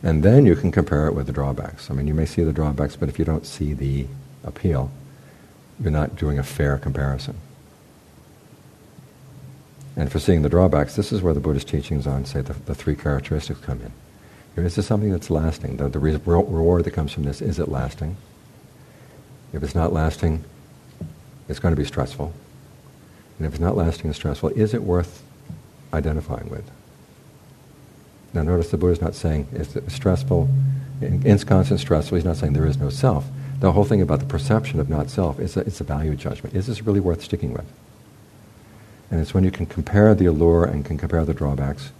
And 0.01 0.23
then 0.23 0.47
you 0.47 0.55
can 0.55 0.71
compare 0.71 1.05
it 1.05 1.13
with 1.13 1.27
the 1.27 1.31
drawbacks. 1.33 1.91
I 1.91 1.93
mean, 1.93 2.07
you 2.07 2.15
may 2.15 2.25
see 2.25 2.43
the 2.43 2.51
drawbacks, 2.51 2.95
but 2.95 3.09
if 3.09 3.19
you 3.19 3.25
don't 3.25 3.45
see 3.45 3.73
the 3.73 4.07
appeal, 4.43 4.89
you're 5.79 5.91
not 5.91 6.15
doing 6.15 6.39
a 6.39 6.43
fair 6.43 6.79
comparison. 6.79 7.35
And 9.95 10.11
for 10.11 10.19
seeing 10.19 10.41
the 10.41 10.49
drawbacks, 10.49 10.95
this 10.95 11.11
is 11.11 11.21
where 11.21 11.33
the 11.33 11.39
Buddhist 11.39 11.67
teachings 11.67 12.07
on, 12.07 12.25
say, 12.25 12.41
the, 12.41 12.53
the 12.53 12.73
three 12.73 12.95
characteristics 12.95 13.59
come 13.59 13.81
in. 13.81 14.63
Is 14.63 14.75
this 14.75 14.87
something 14.87 15.11
that's 15.11 15.29
lasting? 15.29 15.77
The, 15.77 15.89
the 15.89 15.99
re- 15.99 16.19
reward 16.25 16.83
that 16.85 16.91
comes 16.91 17.11
from 17.11 17.23
this, 17.23 17.41
is 17.41 17.59
it 17.59 17.69
lasting? 17.69 18.17
If 19.51 19.63
it's 19.63 19.75
not 19.75 19.93
lasting, 19.93 20.43
it's 21.47 21.59
going 21.59 21.75
to 21.75 21.79
be 21.79 21.85
stressful. 21.85 22.33
And 23.37 23.47
if 23.47 23.53
it's 23.53 23.61
not 23.61 23.75
lasting 23.75 24.05
and 24.05 24.15
stressful, 24.15 24.49
is 24.49 24.73
it 24.73 24.83
worth 24.83 25.23
identifying 25.93 26.49
with? 26.49 26.69
Now 28.33 28.41
notice 28.41 28.71
the 28.71 28.77
Buddha 28.77 28.93
is 28.93 29.01
not 29.01 29.13
saying 29.13 29.47
it's 29.51 29.77
stressful, 29.93 30.49
inconstant 31.01 31.79
stressful. 31.79 32.15
He's 32.15 32.25
not 32.25 32.37
saying 32.37 32.53
there 32.53 32.65
is 32.65 32.77
no 32.77 32.89
self. 32.89 33.25
The 33.59 33.71
whole 33.71 33.85
thing 33.85 34.01
about 34.01 34.19
the 34.19 34.25
perception 34.25 34.79
of 34.79 34.89
not 34.89 35.09
self 35.09 35.39
is 35.39 35.55
a, 35.55 35.61
it's 35.61 35.79
a 35.81 35.83
value 35.83 36.15
judgment. 36.15 36.55
Is 36.55 36.67
this 36.67 36.81
really 36.81 36.99
worth 36.99 37.23
sticking 37.23 37.53
with? 37.53 37.65
And 39.13 39.21
it's 39.21 39.31
when 39.31 39.43
you 39.43 39.51
can 39.51 39.67
compare 39.67 40.15
the 40.15 40.25
allure 40.25 40.65
and 40.65 40.83
can 40.83 40.97
compare 40.97 41.23
the 41.23 41.35
drawbacks, 41.35 41.91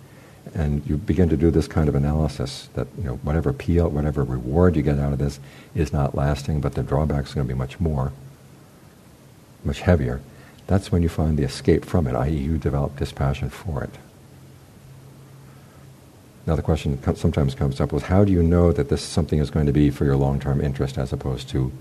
and 0.55 0.83
you 0.87 0.97
begin 0.97 1.29
to 1.29 1.37
do 1.37 1.51
this 1.51 1.67
kind 1.67 1.87
of 1.87 1.93
analysis 1.93 2.69
that 2.73 2.87
you 2.97 3.03
know 3.03 3.17
whatever 3.17 3.51
appeal, 3.51 3.87
whatever 3.87 4.23
reward 4.23 4.75
you 4.75 4.81
get 4.81 4.97
out 4.97 5.13
of 5.13 5.19
this 5.19 5.39
is 5.75 5.93
not 5.93 6.15
lasting, 6.15 6.59
but 6.59 6.73
the 6.73 6.81
drawbacks 6.81 7.29
are 7.31 7.35
going 7.35 7.47
to 7.47 7.53
be 7.53 7.55
much 7.55 7.79
more, 7.79 8.13
much 9.63 9.81
heavier. 9.81 10.21
That's 10.65 10.91
when 10.91 11.03
you 11.03 11.07
find 11.07 11.37
the 11.37 11.43
escape 11.43 11.85
from 11.85 12.07
it, 12.07 12.15
i.e., 12.15 12.35
you 12.35 12.57
develop 12.57 12.97
dispassion 12.97 13.51
for 13.51 13.83
it. 13.83 13.91
Now, 16.47 16.55
the 16.55 16.63
question 16.63 16.97
sometimes 17.15 17.53
comes 17.53 17.79
up 17.79 17.93
with 17.93 18.05
how 18.05 18.25
do 18.25 18.31
you 18.31 18.41
know 18.41 18.71
that 18.71 18.89
this 18.89 19.03
something 19.03 19.37
is 19.37 19.51
going 19.51 19.67
to 19.67 19.71
be 19.71 19.91
for 19.91 20.05
your 20.05 20.15
long 20.15 20.39
term 20.39 20.59
interest 20.59 20.97
as 20.97 21.13
opposed 21.13 21.47
to 21.49 21.71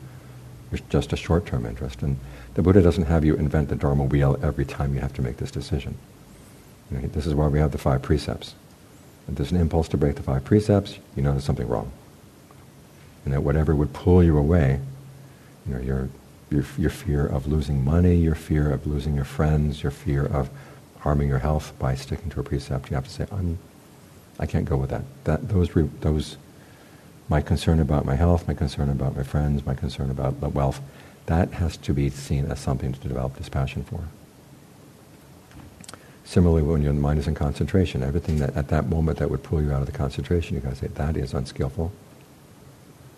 just 0.91 1.15
a 1.15 1.17
short 1.17 1.47
term 1.47 1.65
interest? 1.65 2.03
And 2.03 2.19
the 2.55 2.63
Buddha 2.63 2.83
doesn't 2.83 3.05
have 3.05 3.25
you 3.25 3.35
invent 3.35 3.69
the 3.69 3.77
Dharma 3.77 4.05
wheel 4.05 4.39
every 4.43 4.65
time 4.65 4.95
you 4.95 5.01
have 5.01 5.15
to 5.15 5.23
make 5.23 5.39
this 5.39 5.51
decision. 5.51 5.97
You 6.91 6.99
know, 6.99 7.09
this 7.09 7.27
is 7.27 7.35
why 7.35 7.47
we 7.49 7.59
have 7.59 7.73
the 7.73 7.79
five 7.79 8.03
precepts. 8.03 8.55
If 9.29 9.37
there's 9.37 9.53
an 9.53 9.61
impulse 9.61 9.89
to 9.89 9.97
break 9.97 10.17
the 10.17 10.23
five 10.23 10.45
precepts, 10.45 10.99
you 11.17 11.23
know 11.23 11.33
there's 11.33 11.45
something 11.45 11.69
wrong. 11.69 11.91
And 13.25 13.33
that 13.33 13.43
whatever 13.43 13.75
would 13.75 13.93
pull 13.93 14.23
you 14.23 14.37
away, 14.37 14.81
you 15.67 15.75
know, 15.75 15.81
your, 15.81 16.09
your, 16.51 16.65
your 16.77 16.91
fear 16.91 17.27
of 17.27 17.47
losing 17.47 17.85
money, 17.85 18.17
your 18.17 18.35
fear 18.35 18.71
of 18.71 18.87
losing 18.87 19.15
your 19.15 19.25
friends, 19.25 19.83
your 19.83 19.93
fear 19.93 20.27
of 20.27 20.51
harming 20.99 21.29
your 21.29 21.39
health 21.39 21.73
by 21.79 21.95
sticking 21.95 22.31
to 22.31 22.41
a 22.41 22.43
precept, 22.43 22.91
you 22.91 22.95
have 22.97 23.05
to 23.05 23.11
say, 23.11 23.27
I'm 23.31 23.59
I 24.39 24.47
can't 24.47 24.65
go 24.65 24.77
with 24.77 24.91
that. 24.91 25.03
That 25.25 25.49
those 25.49 25.71
those 26.01 26.37
my 27.29 27.41
concern 27.41 27.81
about 27.81 28.05
my 28.05 28.17
health, 28.17 28.49
my 28.49 28.55
concern 28.55 28.91
about 28.91 29.17
my 29.17 29.23
friends, 29.23 29.65
my 29.65 29.75
concern 29.75 30.11
about 30.11 30.41
wealth, 30.53 30.81
that 31.27 31.53
has 31.53 31.77
to 31.79 31.93
be 31.93 32.11
seen 32.11 32.47
as 32.47 32.61
something 32.61 32.93
to 32.93 33.01
develop 33.01 33.37
dispassion 33.37 33.85
for. 33.85 34.01
Similarly, 36.25 36.63
when 36.63 36.83
your 36.83 36.93
mind 36.95 37.19
is 37.19 37.29
in 37.29 37.35
concentration, 37.35 38.03
everything 38.03 38.39
that 38.39 38.57
at 38.57 38.69
that 38.69 38.89
moment 38.89 39.19
that 39.19 39.31
would 39.31 39.43
pull 39.43 39.61
you 39.63 39.73
out 39.73 39.81
of 39.81 39.87
the 39.87 39.93
concentration, 39.93 40.57
you 40.57 40.63
got 40.63 40.71
to 40.71 40.77
say 40.77 40.87
that 40.87 41.17
is 41.17 41.35
unskillful. 41.35 41.93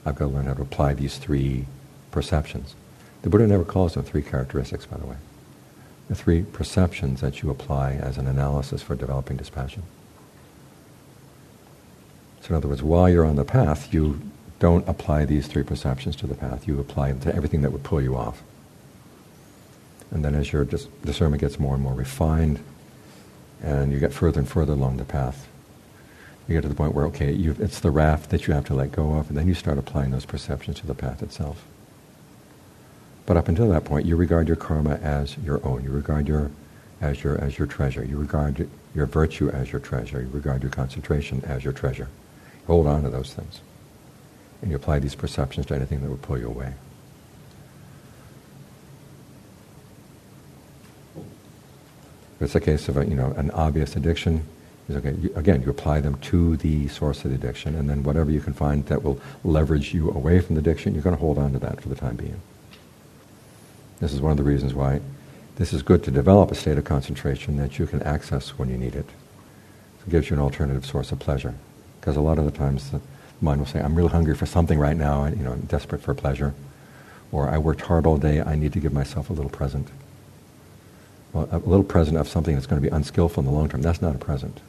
I've 0.04 0.16
got 0.16 0.26
to 0.26 0.30
learn 0.30 0.46
how 0.46 0.54
to 0.54 0.62
apply 0.62 0.94
these 0.94 1.16
three 1.16 1.66
perceptions. 2.10 2.74
The 3.22 3.30
Buddha 3.30 3.46
never 3.46 3.64
calls 3.64 3.94
them 3.94 4.04
three 4.04 4.22
characteristics, 4.22 4.84
by 4.84 4.98
the 4.98 5.06
way. 5.06 5.16
The 6.08 6.14
three 6.14 6.42
perceptions 6.42 7.20
that 7.22 7.42
you 7.42 7.50
apply 7.50 7.92
as 7.92 8.18
an 8.18 8.26
analysis 8.26 8.82
for 8.82 8.94
developing 8.94 9.36
dispassion. 9.36 9.84
So 12.42 12.50
in 12.50 12.56
other 12.56 12.68
words, 12.68 12.82
while 12.82 13.08
you're 13.08 13.24
on 13.24 13.36
the 13.36 13.44
path, 13.44 13.94
you 13.94 14.20
don't 14.64 14.88
apply 14.88 15.26
these 15.26 15.46
three 15.46 15.62
perceptions 15.62 16.16
to 16.16 16.26
the 16.26 16.34
path. 16.34 16.66
You 16.66 16.80
apply 16.80 17.08
them 17.08 17.20
to 17.20 17.36
everything 17.36 17.60
that 17.60 17.70
would 17.70 17.82
pull 17.82 18.00
you 18.00 18.16
off. 18.16 18.42
And 20.10 20.24
then 20.24 20.34
as 20.34 20.54
your 20.54 20.64
dis- 20.64 20.88
discernment 21.04 21.42
gets 21.42 21.58
more 21.58 21.74
and 21.74 21.82
more 21.82 21.92
refined, 21.92 22.60
and 23.62 23.92
you 23.92 24.00
get 24.00 24.14
further 24.14 24.40
and 24.40 24.48
further 24.48 24.72
along 24.72 24.96
the 24.96 25.04
path, 25.04 25.46
you 26.48 26.54
get 26.54 26.62
to 26.62 26.68
the 26.68 26.74
point 26.74 26.94
where, 26.94 27.04
okay, 27.04 27.34
it's 27.34 27.80
the 27.80 27.90
raft 27.90 28.30
that 28.30 28.46
you 28.46 28.54
have 28.54 28.64
to 28.64 28.74
let 28.74 28.90
go 28.90 29.12
of, 29.12 29.28
and 29.28 29.36
then 29.36 29.46
you 29.46 29.52
start 29.52 29.76
applying 29.76 30.12
those 30.12 30.24
perceptions 30.24 30.80
to 30.80 30.86
the 30.86 30.94
path 30.94 31.22
itself. 31.22 31.62
But 33.26 33.36
up 33.36 33.48
until 33.48 33.68
that 33.68 33.84
point, 33.84 34.06
you 34.06 34.16
regard 34.16 34.48
your 34.48 34.56
karma 34.56 34.94
as 34.94 35.36
your 35.44 35.60
own. 35.66 35.84
You 35.84 35.90
regard 35.90 36.26
your 36.26 36.50
as 37.02 37.22
your 37.22 37.36
as 37.38 37.58
your 37.58 37.66
treasure. 37.66 38.02
You 38.02 38.16
regard 38.16 38.66
your 38.94 39.04
virtue 39.04 39.50
as 39.50 39.72
your 39.72 39.80
treasure. 39.82 40.22
You 40.22 40.30
regard 40.32 40.62
your 40.62 40.72
concentration 40.72 41.42
as 41.44 41.64
your 41.64 41.74
treasure. 41.74 42.08
Hold 42.66 42.86
on 42.86 43.02
to 43.02 43.10
those 43.10 43.34
things. 43.34 43.60
And 44.64 44.70
you 44.70 44.76
apply 44.76 44.98
these 44.98 45.14
perceptions 45.14 45.66
to 45.66 45.74
anything 45.74 46.00
that 46.00 46.08
would 46.08 46.22
pull 46.22 46.38
you 46.38 46.48
away. 46.48 46.72
If 52.36 52.40
it's 52.40 52.54
a 52.54 52.60
case 52.60 52.88
of 52.88 52.96
a, 52.96 53.04
you 53.04 53.14
know 53.14 53.32
an 53.32 53.50
obvious 53.50 53.94
addiction, 53.94 54.46
okay. 54.90 55.12
You, 55.20 55.30
again, 55.36 55.60
you 55.60 55.68
apply 55.68 56.00
them 56.00 56.16
to 56.30 56.56
the 56.56 56.88
source 56.88 57.26
of 57.26 57.30
the 57.30 57.34
addiction, 57.34 57.74
and 57.74 57.90
then 57.90 58.04
whatever 58.04 58.30
you 58.30 58.40
can 58.40 58.54
find 58.54 58.86
that 58.86 59.02
will 59.02 59.20
leverage 59.44 59.92
you 59.92 60.10
away 60.10 60.40
from 60.40 60.54
the 60.54 60.60
addiction, 60.60 60.94
you're 60.94 61.02
going 61.02 61.14
to 61.14 61.20
hold 61.20 61.36
on 61.36 61.52
to 61.52 61.58
that 61.58 61.82
for 61.82 61.90
the 61.90 61.94
time 61.94 62.16
being. 62.16 62.40
This 64.00 64.14
is 64.14 64.22
one 64.22 64.30
of 64.30 64.38
the 64.38 64.44
reasons 64.44 64.72
why 64.72 65.02
this 65.56 65.74
is 65.74 65.82
good 65.82 66.02
to 66.04 66.10
develop 66.10 66.50
a 66.50 66.54
state 66.54 66.78
of 66.78 66.84
concentration 66.84 67.58
that 67.58 67.78
you 67.78 67.86
can 67.86 68.02
access 68.02 68.58
when 68.58 68.70
you 68.70 68.78
need 68.78 68.94
it. 68.94 69.10
It 70.06 70.10
gives 70.10 70.30
you 70.30 70.36
an 70.36 70.42
alternative 70.42 70.86
source 70.86 71.12
of 71.12 71.18
pleasure. 71.18 71.54
Because 72.00 72.16
a 72.16 72.22
lot 72.22 72.38
of 72.38 72.46
the 72.46 72.50
times 72.50 72.90
the 72.90 73.02
mind 73.40 73.60
will 73.60 73.66
say, 73.66 73.80
I'm 73.80 73.94
really 73.94 74.10
hungry 74.10 74.34
for 74.34 74.46
something 74.46 74.78
right 74.78 74.96
now, 74.96 75.24
and, 75.24 75.36
you 75.36 75.44
know, 75.44 75.52
I'm 75.52 75.62
desperate 75.62 76.02
for 76.02 76.14
pleasure. 76.14 76.54
Or 77.32 77.48
I 77.48 77.58
worked 77.58 77.82
hard 77.82 78.06
all 78.06 78.16
day, 78.16 78.40
I 78.40 78.54
need 78.54 78.72
to 78.74 78.80
give 78.80 78.92
myself 78.92 79.30
a 79.30 79.32
little 79.32 79.50
present. 79.50 79.88
Well, 81.32 81.48
a 81.50 81.58
little 81.58 81.84
present 81.84 82.16
of 82.16 82.28
something 82.28 82.54
that's 82.54 82.66
going 82.66 82.80
to 82.80 82.88
be 82.88 82.94
unskillful 82.94 83.42
in 83.42 83.46
the 83.46 83.52
long 83.52 83.68
term, 83.68 83.82
that's 83.82 84.00
not 84.00 84.14
a 84.14 84.18
present. 84.18 84.60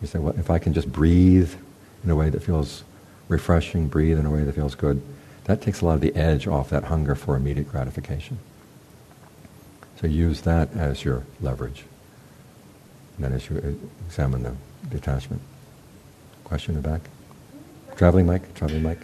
You 0.00 0.08
say, 0.08 0.18
well, 0.18 0.34
if 0.38 0.50
I 0.50 0.58
can 0.58 0.72
just 0.72 0.90
breathe 0.90 1.54
in 2.02 2.10
a 2.10 2.16
way 2.16 2.28
that 2.28 2.42
feels 2.42 2.82
refreshing, 3.28 3.88
breathe 3.88 4.18
in 4.18 4.26
a 4.26 4.30
way 4.30 4.42
that 4.42 4.54
feels 4.54 4.74
good, 4.74 5.00
that 5.44 5.62
takes 5.62 5.80
a 5.80 5.86
lot 5.86 5.94
of 5.94 6.00
the 6.00 6.14
edge 6.16 6.46
off 6.46 6.70
that 6.70 6.84
hunger 6.84 7.14
for 7.14 7.36
immediate 7.36 7.70
gratification. 7.70 8.38
So 10.00 10.06
use 10.06 10.40
that 10.42 10.74
as 10.74 11.04
your 11.04 11.24
leverage. 11.40 11.84
And 13.16 13.24
then 13.24 13.32
as 13.32 13.48
you 13.48 13.58
uh, 13.58 14.06
examine 14.06 14.42
the 14.42 14.54
detachment. 14.90 15.40
Question 16.44 16.74
in 16.74 16.82
the 16.82 16.88
back. 16.88 17.02
Traveling 17.96 18.26
mic, 18.26 18.54
traveling 18.54 18.82
mic. 18.82 18.98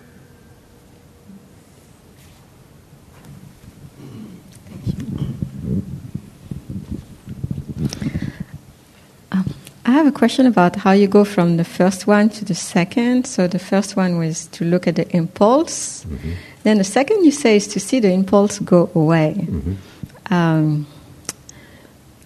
Um, 9.30 9.54
I 9.84 9.92
have 9.92 10.08
a 10.08 10.12
question 10.12 10.46
about 10.46 10.74
how 10.74 10.90
you 10.90 11.06
go 11.06 11.24
from 11.24 11.56
the 11.56 11.64
first 11.64 12.08
one 12.08 12.30
to 12.30 12.44
the 12.44 12.54
second. 12.54 13.26
So 13.26 13.46
the 13.46 13.60
first 13.60 13.96
one 13.96 14.18
was 14.18 14.46
to 14.48 14.64
look 14.64 14.88
at 14.88 14.96
the 14.96 15.08
impulse. 15.16 16.04
Mm-hmm. 16.04 16.32
Then 16.64 16.78
the 16.78 16.84
second 16.84 17.24
you 17.24 17.30
say 17.30 17.56
is 17.56 17.68
to 17.68 17.80
see 17.80 18.00
the 18.00 18.10
impulse 18.10 18.58
go 18.58 18.90
away. 18.94 19.36
Mm-hmm. 19.38 20.34
Um, 20.34 20.86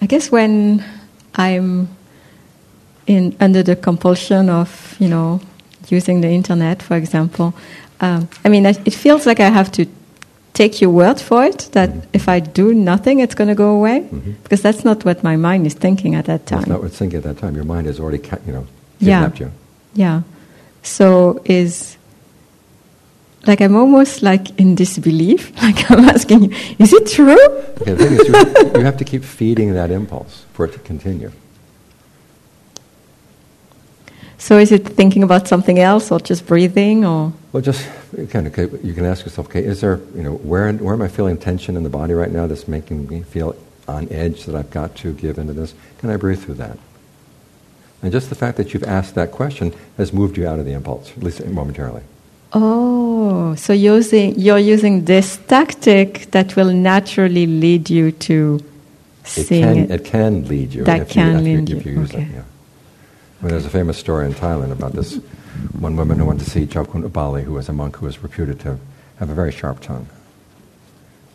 I 0.00 0.06
guess 0.06 0.32
when 0.32 0.82
I'm 1.34 1.88
in 3.06 3.36
under 3.38 3.62
the 3.62 3.76
compulsion 3.76 4.48
of 4.48 4.96
you 4.98 5.08
know 5.08 5.40
using 5.90 6.20
the 6.20 6.28
internet, 6.28 6.82
for 6.82 6.96
example. 6.96 7.54
Um, 8.00 8.28
I 8.44 8.48
mean, 8.48 8.66
it 8.66 8.94
feels 8.94 9.26
like 9.26 9.40
I 9.40 9.48
have 9.48 9.70
to 9.72 9.86
take 10.54 10.80
your 10.80 10.90
word 10.90 11.20
for 11.20 11.44
it 11.44 11.68
that 11.72 11.90
mm-hmm. 11.90 12.08
if 12.12 12.28
I 12.28 12.40
do 12.40 12.72
nothing, 12.72 13.18
it's 13.18 13.34
going 13.34 13.48
to 13.48 13.54
go 13.54 13.74
away 13.74 14.00
mm-hmm. 14.00 14.32
because 14.44 14.62
that's 14.62 14.84
not 14.84 15.04
what 15.04 15.22
my 15.22 15.36
mind 15.36 15.66
is 15.66 15.74
thinking 15.74 16.14
at 16.14 16.26
that 16.26 16.46
time. 16.46 16.60
That's 16.60 16.68
not 16.68 16.82
what's 16.82 16.96
thinking 16.96 17.18
at 17.18 17.24
that 17.24 17.38
time. 17.38 17.54
Your 17.56 17.64
mind 17.64 17.86
has 17.86 17.98
already, 18.00 18.22
you 18.46 18.52
know, 18.52 18.66
kidnapped 19.00 19.40
yeah. 19.40 19.46
you. 19.46 19.52
Yeah. 19.94 20.22
So 20.82 21.42
is 21.44 21.96
like 23.46 23.60
I'm 23.60 23.76
almost 23.76 24.22
like 24.22 24.58
in 24.58 24.74
disbelief. 24.74 25.52
Like 25.64 25.90
I'm 25.90 26.04
asking 26.08 26.44
you, 26.44 26.56
is 26.78 26.92
it 26.92 27.06
true? 27.08 27.40
Okay, 27.80 27.94
the 27.94 27.96
thing 27.96 28.12
is, 28.12 28.28
you, 28.28 28.72
you 28.78 28.84
have 28.84 28.98
to 28.98 29.04
keep 29.04 29.24
feeding 29.24 29.72
that 29.74 29.90
impulse 29.90 30.44
for 30.52 30.66
it 30.66 30.72
to 30.72 30.78
continue. 30.78 31.32
So 34.44 34.58
is 34.58 34.72
it 34.72 34.86
thinking 34.86 35.22
about 35.22 35.48
something 35.48 35.78
else 35.78 36.12
or 36.12 36.20
just 36.20 36.44
breathing 36.44 37.02
or? 37.02 37.32
Well, 37.52 37.62
just 37.62 37.88
kind 38.28 38.46
of, 38.46 38.84
you 38.84 38.92
can 38.92 39.06
ask 39.06 39.24
yourself, 39.24 39.48
okay, 39.48 39.64
is 39.64 39.80
there, 39.80 40.00
you 40.14 40.22
know, 40.22 40.34
where, 40.34 40.70
where 40.70 40.92
am 40.92 41.00
I 41.00 41.08
feeling 41.08 41.38
tension 41.38 41.78
in 41.78 41.82
the 41.82 41.88
body 41.88 42.12
right 42.12 42.30
now 42.30 42.46
that's 42.46 42.68
making 42.68 43.08
me 43.08 43.22
feel 43.22 43.56
on 43.88 44.06
edge 44.12 44.44
that 44.44 44.54
I've 44.54 44.70
got 44.70 44.96
to 44.96 45.14
give 45.14 45.38
into 45.38 45.54
this? 45.54 45.72
Can 45.96 46.10
I 46.10 46.18
breathe 46.18 46.44
through 46.44 46.56
that? 46.56 46.76
And 48.02 48.12
just 48.12 48.28
the 48.28 48.34
fact 48.34 48.58
that 48.58 48.74
you've 48.74 48.84
asked 48.84 49.14
that 49.14 49.30
question 49.32 49.72
has 49.96 50.12
moved 50.12 50.36
you 50.36 50.46
out 50.46 50.58
of 50.58 50.66
the 50.66 50.72
impulse, 50.72 51.10
at 51.16 51.22
least 51.22 51.42
momentarily. 51.46 52.02
Oh, 52.52 53.54
so 53.54 53.72
using, 53.72 54.38
you're 54.38 54.58
using 54.58 55.06
this 55.06 55.38
tactic 55.48 56.30
that 56.32 56.54
will 56.54 56.70
naturally 56.70 57.46
lead 57.46 57.88
you 57.88 58.12
to 58.28 58.60
seeing 59.24 59.64
it. 59.64 59.74
Can, 59.74 59.78
it. 59.78 59.90
it 59.90 60.04
can 60.04 60.48
lead 60.48 60.74
you. 60.74 60.84
That 60.84 61.08
can 61.08 61.46
you, 61.46 61.60
lead 61.60 61.68
you, 61.70 61.78
you, 61.78 62.02
okay. 62.02 62.22
it, 62.24 62.28
yeah. 62.28 62.42
Mean, 63.44 63.50
there's 63.50 63.66
a 63.66 63.70
famous 63.70 63.98
story 63.98 64.24
in 64.24 64.32
Thailand 64.32 64.72
about 64.72 64.94
this 64.94 65.16
one 65.78 65.96
woman 65.96 66.18
who 66.18 66.24
went 66.24 66.40
to 66.40 66.48
see 66.48 66.66
Chao 66.66 66.84
Khun 66.84 67.06
Upali, 67.06 67.42
who 67.42 67.52
was 67.52 67.68
a 67.68 67.74
monk 67.74 67.96
who 67.96 68.06
was 68.06 68.22
reputed 68.22 68.58
to 68.60 68.78
have 69.18 69.28
a 69.28 69.34
very 69.34 69.52
sharp 69.52 69.80
tongue. 69.80 70.08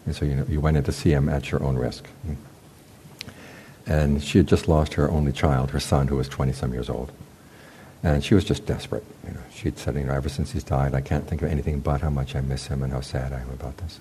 And 0.07 0.15
so 0.15 0.25
you, 0.25 0.33
know, 0.33 0.45
you 0.49 0.59
went 0.59 0.75
in 0.75 0.83
to 0.85 0.91
see 0.91 1.11
him 1.11 1.29
at 1.29 1.51
your 1.51 1.61
own 1.61 1.75
risk. 1.75 2.07
And 3.85 4.23
she 4.23 4.39
had 4.39 4.47
just 4.47 4.67
lost 4.67 4.95
her 4.95 5.07
only 5.11 5.31
child, 5.31 5.69
her 5.69 5.79
son, 5.79 6.07
who 6.07 6.15
was 6.15 6.27
20 6.27 6.51
some 6.51 6.73
years 6.73 6.89
old. 6.89 7.11
And 8.01 8.23
she 8.23 8.33
was 8.33 8.43
just 8.43 8.65
desperate. 8.65 9.05
You 9.27 9.35
know, 9.35 9.41
she'd 9.53 9.77
said, 9.77 9.93
you 9.93 10.05
know, 10.05 10.13
ever 10.13 10.29
since 10.29 10.51
he's 10.51 10.63
died, 10.63 10.95
I 10.95 11.01
can't 11.01 11.27
think 11.27 11.43
of 11.43 11.51
anything 11.51 11.79
but 11.79 12.01
how 12.01 12.09
much 12.09 12.35
I 12.35 12.41
miss 12.41 12.65
him 12.65 12.81
and 12.81 12.91
how 12.91 13.01
sad 13.01 13.33
I 13.33 13.41
am 13.41 13.51
about 13.51 13.77
this. 13.77 13.99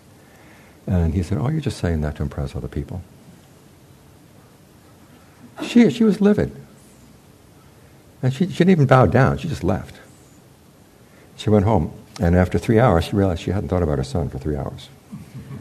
And 0.87 1.13
he 1.13 1.23
said, 1.23 1.37
oh, 1.37 1.51
you're 1.51 1.61
just 1.61 1.77
saying 1.77 2.01
that 2.01 2.17
to 2.17 2.23
impress 2.23 2.57
other 2.57 2.69
people. 2.69 3.03
She, 5.63 5.91
she 5.91 6.05
was 6.05 6.23
livid. 6.23 6.57
And 8.23 8.33
she, 8.33 8.47
she 8.47 8.59
didn't 8.59 8.71
even 8.71 8.87
bow 8.87 9.07
down. 9.07 9.39
She 9.39 9.49
just 9.49 9.63
left. 9.63 9.97
She 11.37 11.51
went 11.51 11.65
home. 11.65 11.93
And 12.21 12.35
after 12.35 12.59
three 12.59 12.81
hours, 12.81 13.05
she 13.05 13.17
realized 13.17 13.43
she 13.43 13.53
hadn't 13.53 13.69
thought 13.69 13.83
about 13.83 13.99
her 13.99 14.05
son 14.05 14.29
for 14.29 14.39
three 14.39 14.57
hours. 14.57 14.89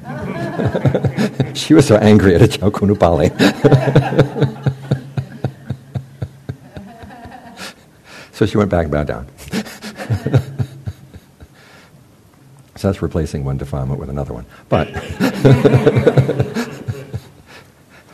she 1.54 1.74
was 1.74 1.86
so 1.86 1.98
angry 1.98 2.36
at 2.36 2.52
Chao 2.52 2.70
Khun 2.70 2.96
Upali. 2.96 3.30
so 8.32 8.46
she 8.46 8.58
went 8.58 8.72
back 8.72 8.84
and 8.84 8.92
bowed 8.92 9.08
down. 9.08 9.28
so 12.76 12.88
that's 12.88 13.02
replacing 13.02 13.44
one 13.44 13.58
defilement 13.58 14.00
with 14.00 14.10
another 14.10 14.34
one. 14.34 14.46
But, 14.70 14.88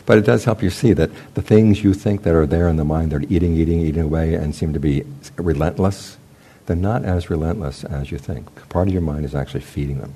but 0.06 0.18
it 0.18 0.24
does 0.24 0.44
help 0.44 0.62
you 0.62 0.70
see 0.70 0.92
that 0.92 1.10
the 1.34 1.42
things 1.42 1.82
you 1.82 1.94
think 1.94 2.22
that 2.22 2.34
are 2.34 2.46
there 2.46 2.68
in 2.68 2.76
the 2.76 2.84
mind, 2.84 3.12
they're 3.12 3.22
eating, 3.22 3.56
eating, 3.56 3.80
eating 3.80 4.02
away, 4.02 4.34
and 4.34 4.54
seem 4.54 4.72
to 4.72 4.80
be 4.80 5.04
relentless, 5.36 6.18
they're 6.66 6.76
not 6.76 7.04
as 7.04 7.30
relentless 7.30 7.84
as 7.84 8.10
you 8.10 8.18
think. 8.18 8.68
Part 8.68 8.88
of 8.88 8.92
your 8.92 9.02
mind 9.02 9.24
is 9.24 9.34
actually 9.34 9.60
feeding 9.60 9.98
them. 9.98 10.14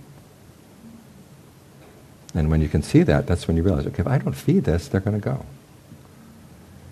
And 2.34 2.50
when 2.50 2.60
you 2.60 2.68
can 2.68 2.82
see 2.82 3.02
that, 3.02 3.26
that's 3.26 3.48
when 3.48 3.56
you 3.56 3.62
realize, 3.62 3.86
okay, 3.86 4.00
if 4.00 4.06
I 4.06 4.18
don't 4.18 4.34
feed 4.34 4.64
this, 4.64 4.88
they're 4.88 5.00
going 5.00 5.18
to 5.18 5.24
go. 5.24 5.46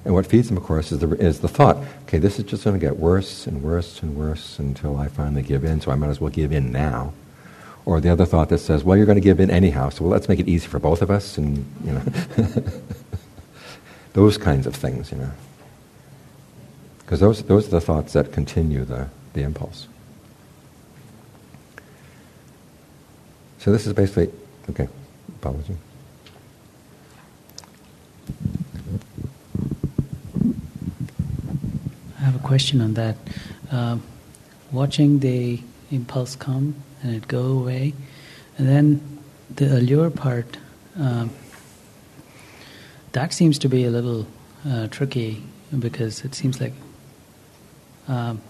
And 0.05 0.15
what 0.15 0.27
feeds 0.27 0.49
them, 0.49 0.57
of 0.57 0.63
course, 0.63 0.93
is 0.93 1.01
the, 1.01 1.11
is 1.15 1.41
the 1.41 1.49
thought, 1.49 1.79
okay, 2.05 2.19
this 2.19 2.39
is 2.39 2.45
just 2.45 2.65
going 2.65 2.79
to 2.79 2.85
get 2.85 2.97
worse 2.97 3.47
and 3.47 3.63
worse 3.63 4.03
and 4.03 4.17
worse 4.17 4.59
until 4.59 4.97
I 4.97 5.09
finally 5.09 5.43
give 5.43 5.65
in, 5.65 5.81
so 5.81 5.91
I 5.91 5.97
might 5.97 6.09
as 6.09 6.21
well 6.21 6.31
give 6.31 6.53
in 6.53 6.73
now. 6.73 7.13
Or 7.87 8.01
the 8.01 8.11
other 8.11 8.27
thought 8.27 8.51
that 8.51 8.59
says, 8.59 8.85
well, 8.85 8.97
you're 8.97 9.07
going 9.07 9.17
to 9.17 9.23
give 9.23 9.41
in 9.41 9.51
anyhow, 9.51 9.89
so 9.89 10.05
well, 10.05 10.13
let's 10.13 10.29
make 10.29 10.39
it 10.39 10.49
easy 10.49 10.67
for 10.67 10.79
both 10.79 11.01
of 11.01 11.11
us, 11.11 11.39
and, 11.39 11.65
you 11.85 11.93
know. 11.93 12.03
those 14.13 14.37
kinds 14.37 14.67
of 14.67 14.75
things, 14.75 15.11
you 15.11 15.19
know. 15.19 15.31
Because 16.99 17.21
those, 17.21 17.43
those 17.45 17.69
are 17.69 17.71
the 17.71 17.81
thoughts 17.81 18.13
that 18.13 18.33
continue 18.33 18.85
the, 18.85 19.09
the 19.33 19.43
impulse. 19.43 19.89
So 23.59 23.73
this 23.73 23.87
is 23.87 23.95
basically, 23.95 24.31
okay 24.69 24.89
apology. 25.47 25.77
I 32.19 32.23
have 32.23 32.37
a 32.37 32.39
question 32.41 32.81
on 32.81 32.95
that. 32.95 33.17
Uh, 33.71 33.99
watching 34.73 35.21
the 35.21 35.61
impulse 35.91 36.35
come 36.37 36.75
and 37.07 37.15
it 37.15 37.29
go 37.29 37.45
away, 37.59 37.95
and 38.59 38.69
then 38.69 39.21
the 39.55 39.79
allure 39.79 40.11
part, 40.11 40.57
uh, 40.99 41.29
that 43.13 43.33
seems 43.33 43.59
to 43.61 43.69
be 43.69 43.85
a 43.85 43.91
little 43.91 44.27
uh, 44.69 44.89
tricky 44.89 45.43
because 45.79 46.25
it 46.25 46.35
seems 46.35 46.61
like 46.61 46.73
um, 48.09 48.41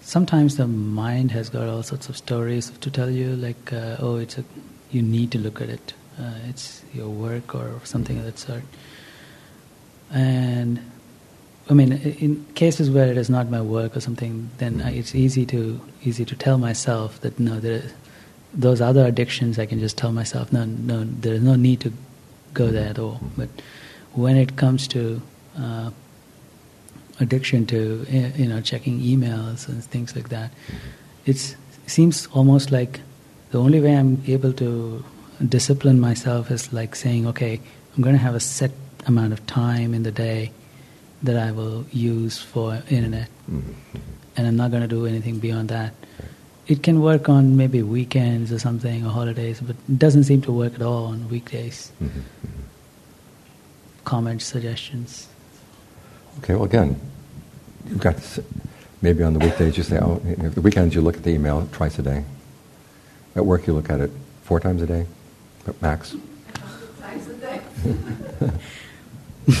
sometimes 0.00 0.56
the 0.56 0.66
mind 0.66 1.30
has 1.30 1.48
got 1.48 1.68
all 1.68 1.82
sorts 1.82 2.08
of 2.08 2.16
stories 2.16 2.70
to 2.80 2.90
tell 2.90 3.10
you, 3.10 3.36
like, 3.36 3.72
uh, 3.72 3.96
oh, 3.98 4.16
it's 4.16 4.38
a 4.38 4.44
you 4.90 5.02
need 5.02 5.30
to 5.32 5.38
look 5.38 5.60
at 5.60 5.68
it. 5.68 5.94
Uh, 6.18 6.32
it's 6.48 6.82
your 6.94 7.08
work 7.08 7.54
or 7.54 7.80
something 7.84 8.18
of 8.18 8.24
that 8.24 8.38
sort. 8.38 8.62
And 10.10 10.80
I 11.70 11.74
mean, 11.74 11.92
in 11.92 12.46
cases 12.54 12.90
where 12.90 13.08
it 13.08 13.18
is 13.18 13.28
not 13.28 13.50
my 13.50 13.60
work 13.60 13.94
or 13.96 14.00
something, 14.00 14.50
then 14.56 14.80
it's 14.80 15.14
easy 15.14 15.44
to 15.46 15.80
easy 16.02 16.24
to 16.24 16.34
tell 16.34 16.56
myself 16.56 17.20
that 17.20 17.38
no, 17.38 17.60
there, 17.60 17.82
those 18.54 18.80
other 18.80 19.04
addictions, 19.04 19.58
I 19.58 19.66
can 19.66 19.78
just 19.78 19.98
tell 19.98 20.10
myself, 20.10 20.50
no, 20.50 20.64
no, 20.64 21.04
there 21.04 21.34
is 21.34 21.42
no 21.42 21.56
need 21.56 21.80
to 21.80 21.92
go 22.54 22.68
there 22.68 22.88
at 22.88 22.98
all. 22.98 23.20
But 23.36 23.50
when 24.14 24.36
it 24.36 24.56
comes 24.56 24.88
to 24.88 25.20
uh, 25.58 25.90
addiction 27.20 27.66
to 27.66 28.06
you 28.08 28.46
know 28.48 28.62
checking 28.62 29.00
emails 29.00 29.68
and 29.68 29.84
things 29.84 30.16
like 30.16 30.30
that, 30.30 30.50
it 31.26 31.56
seems 31.86 32.26
almost 32.28 32.72
like 32.72 33.00
the 33.50 33.60
only 33.60 33.80
way 33.80 33.94
I'm 33.94 34.22
able 34.26 34.54
to 34.54 35.04
discipline 35.46 36.00
myself 36.00 36.50
is 36.50 36.72
like 36.72 36.96
saying, 36.96 37.26
okay, 37.26 37.60
I'm 37.94 38.02
going 38.02 38.14
to 38.14 38.22
have 38.22 38.34
a 38.34 38.40
set 38.40 38.70
amount 39.06 39.34
of 39.34 39.46
time 39.46 39.92
in 39.92 40.02
the 40.02 40.10
day 40.10 40.52
that 41.22 41.36
I 41.36 41.52
will 41.52 41.84
use 41.90 42.38
for 42.38 42.82
internet, 42.88 43.28
mm-hmm. 43.50 43.72
and 44.36 44.46
I'm 44.46 44.56
not 44.56 44.70
going 44.70 44.82
to 44.82 44.88
do 44.88 45.06
anything 45.06 45.38
beyond 45.38 45.68
that. 45.70 45.94
It 46.66 46.82
can 46.82 47.00
work 47.00 47.28
on 47.28 47.56
maybe 47.56 47.82
weekends 47.82 48.52
or 48.52 48.58
something 48.58 49.04
or 49.04 49.10
holidays, 49.10 49.60
but 49.60 49.74
it 49.88 49.98
doesn't 49.98 50.24
seem 50.24 50.42
to 50.42 50.52
work 50.52 50.74
at 50.74 50.82
all 50.82 51.06
on 51.06 51.28
weekdays. 51.28 51.90
Mm-hmm. 52.02 52.20
Comments, 54.04 54.44
suggestions. 54.44 55.28
Okay, 56.38 56.54
well, 56.54 56.64
again, 56.64 57.00
you've 57.88 58.00
got 58.00 58.16
maybe 59.02 59.22
on 59.22 59.32
the 59.32 59.40
weekdays 59.40 59.76
you 59.76 59.82
say, 59.82 59.98
oh, 59.98 60.16
the 60.18 60.60
weekends 60.60 60.94
you 60.94 61.00
look 61.00 61.16
at 61.16 61.24
the 61.24 61.30
email 61.30 61.68
twice 61.72 61.98
a 61.98 62.02
day. 62.02 62.24
At 63.34 63.44
work, 63.44 63.66
you 63.66 63.72
look 63.72 63.90
at 63.90 64.00
it 64.00 64.10
four 64.42 64.60
times 64.60 64.82
a 64.82 64.86
day, 64.86 65.06
max. 65.80 66.16
Times 67.00 67.26
a 67.28 67.34
day. 67.34 67.60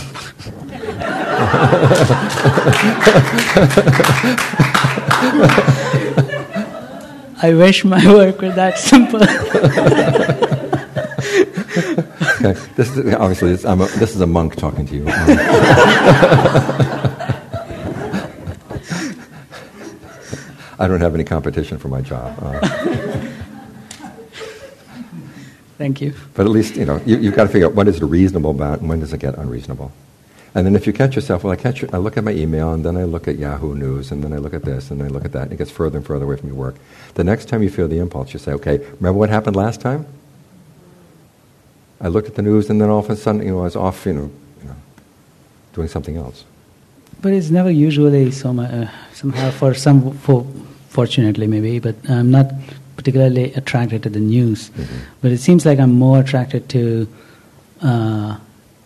I 7.40 7.54
wish 7.54 7.84
my 7.84 8.04
work 8.12 8.42
were 8.42 8.50
that 8.50 8.78
simple. 8.78 9.22
okay. 12.42 12.54
This 12.76 12.96
is 12.96 13.14
obviously 13.14 13.50
this, 13.50 13.64
a, 13.64 13.74
this 13.98 14.14
is 14.14 14.20
a 14.20 14.26
monk 14.26 14.56
talking 14.56 14.86
to 14.86 14.94
you. 14.94 15.04
I 20.80 20.86
don't 20.86 21.00
have 21.00 21.14
any 21.14 21.24
competition 21.24 21.78
for 21.78 21.88
my 21.88 22.00
job. 22.00 22.38
Uh, 22.40 23.28
Thank 25.78 26.00
you. 26.00 26.12
But 26.34 26.44
at 26.44 26.50
least, 26.50 26.74
you 26.74 26.84
know, 26.84 27.00
you, 27.06 27.22
have 27.22 27.36
got 27.36 27.44
to 27.44 27.48
figure 27.48 27.68
out 27.68 27.74
what 27.74 27.86
is 27.86 28.02
it 28.02 28.04
reasonable 28.04 28.50
about 28.50 28.80
and 28.80 28.88
when 28.88 28.98
does 28.98 29.12
it 29.12 29.20
get 29.20 29.38
unreasonable. 29.38 29.92
And 30.54 30.66
then 30.66 30.74
if 30.74 30.88
you 30.88 30.92
catch 30.92 31.14
yourself, 31.14 31.44
well, 31.44 31.52
I 31.52 31.56
catch, 31.56 31.84
I 31.94 31.98
look 31.98 32.16
at 32.16 32.24
my 32.24 32.32
email 32.32 32.72
and 32.72 32.84
then 32.84 32.96
I 32.96 33.04
look 33.04 33.28
at 33.28 33.38
Yahoo 33.38 33.76
News 33.76 34.10
and 34.10 34.24
then 34.24 34.32
I 34.32 34.38
look 34.38 34.54
at 34.54 34.64
this 34.64 34.90
and 34.90 35.00
then 35.00 35.06
I 35.06 35.10
look 35.10 35.24
at 35.24 35.30
that 35.32 35.42
and 35.44 35.52
it 35.52 35.56
gets 35.56 35.70
further 35.70 35.98
and 35.98 36.04
further 36.04 36.24
away 36.24 36.36
from 36.36 36.48
your 36.48 36.56
work. 36.56 36.74
The 37.14 37.22
next 37.22 37.48
time 37.48 37.62
you 37.62 37.70
feel 37.70 37.86
the 37.86 37.98
impulse, 37.98 38.32
you 38.32 38.40
say, 38.40 38.52
okay, 38.52 38.78
remember 38.78 39.12
what 39.12 39.30
happened 39.30 39.54
last 39.54 39.80
time? 39.80 40.04
I 42.00 42.08
looked 42.08 42.26
at 42.26 42.34
the 42.34 42.42
news 42.42 42.70
and 42.70 42.80
then 42.80 42.90
all 42.90 42.98
of 42.98 43.10
a 43.10 43.14
sudden, 43.14 43.42
you 43.42 43.52
know, 43.52 43.60
I 43.60 43.64
was 43.64 43.76
off, 43.76 44.04
you 44.04 44.14
know, 44.14 44.30
you 44.62 44.68
know 44.68 44.76
doing 45.74 45.86
something 45.88 46.16
else. 46.16 46.44
But 47.22 47.32
it's 47.34 47.50
never 47.50 47.70
usually 47.70 48.32
so 48.32 48.52
much, 48.52 48.72
uh, 48.72 48.88
somehow 49.12 49.50
for 49.52 49.74
some, 49.74 50.12
for, 50.18 50.44
fortunately 50.88 51.46
maybe, 51.46 51.78
but 51.78 51.94
I'm 52.08 52.30
not 52.32 52.52
particularly 52.98 53.54
attracted 53.54 54.02
to 54.02 54.10
the 54.10 54.18
news, 54.18 54.70
mm-hmm. 54.70 54.96
but 55.22 55.30
it 55.30 55.38
seems 55.38 55.64
like 55.64 55.78
I'm 55.78 55.92
more 55.92 56.18
attracted 56.18 56.68
to 56.70 57.06
uh, 57.80 58.36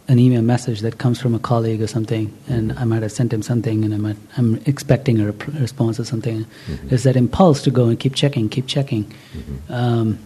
an 0.07 0.18
email 0.18 0.42
message 0.42 0.81
that 0.81 0.98
comes 0.98 1.18
from 1.18 1.35
a 1.35 1.38
colleague 1.38 1.81
or 1.81 1.87
something, 1.87 2.31
and 2.46 2.72
I 2.79 2.85
might 2.85 3.03
have 3.03 3.11
sent 3.11 3.33
him 3.33 3.40
something, 3.40 3.85
and 3.85 3.94
I 3.94 3.96
might, 3.96 4.16
I'm 4.37 4.57
expecting 4.66 5.18
a 5.18 5.33
rep- 5.33 5.46
response 5.55 5.98
or 5.98 6.05
something. 6.05 6.44
Mm-hmm. 6.44 6.88
There's 6.88 7.05
that 7.05 7.16
impulse 7.16 7.62
to 7.62 7.70
go 7.70 7.88
and 7.88 7.98
keep 7.98 8.14
checking, 8.14 8.51
keep 8.51 8.66
checking. 8.66 9.05
Mm-hmm. 9.05 9.72
Um, 9.72 10.18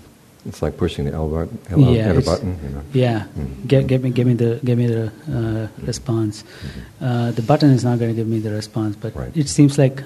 it's 0.47 0.63
like 0.63 0.77
pushing 0.77 1.05
the 1.05 1.13
L 1.13 1.29
button, 1.29 1.59
L 1.71 1.95
yeah, 1.95 2.13
button. 2.15 2.59
You 2.65 2.69
know? 2.71 2.83
Yeah, 2.93 3.21
mm-hmm. 3.21 3.67
get, 3.69 3.87
get 3.87 4.03
me, 4.03 4.11
give 4.11 4.27
me 4.27 4.35
the, 4.35 4.61
give 4.65 4.79
me 4.79 4.89
the 4.89 5.13
uh, 5.31 5.87
response. 5.87 6.43
Mm-hmm. 6.43 7.05
Uh, 7.05 7.31
the 7.31 7.43
button 7.43 7.71
is 7.71 7.85
not 7.85 8.01
going 8.01 8.11
to 8.11 8.17
give 8.17 8.27
me 8.27 8.41
the 8.41 8.51
response, 8.51 8.97
but 8.97 9.15
right. 9.15 9.37
it 9.37 9.49
seems 9.49 9.79
like 9.79 10.03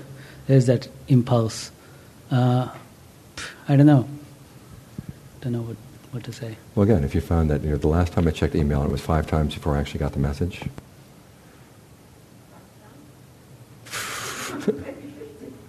there's 0.49 0.67
that 0.67 0.87
impulse. 1.09 1.73
Uh, 2.31 2.69
I 3.69 3.77
don't 3.77 3.87
know. 3.87 4.09
Don't 5.41 5.53
know 5.53 5.63
what, 5.63 5.77
what 6.11 6.25
to 6.25 6.33
say. 6.33 6.57
Well, 6.75 6.85
again, 6.85 7.05
if 7.05 7.15
you 7.15 7.21
found 7.21 7.51
that 7.51 7.63
you 7.63 7.71
know, 7.71 7.77
the 7.77 7.89
last 7.89 8.13
time 8.13 8.27
I 8.29 8.31
checked 8.31 8.55
email, 8.55 8.83
it 8.83 8.91
was 8.91 9.01
five 9.01 9.27
times 9.27 9.55
before 9.55 9.77
I 9.77 9.81
actually 9.81 10.01
got 10.01 10.13
the 10.13 10.19
message. 10.19 10.63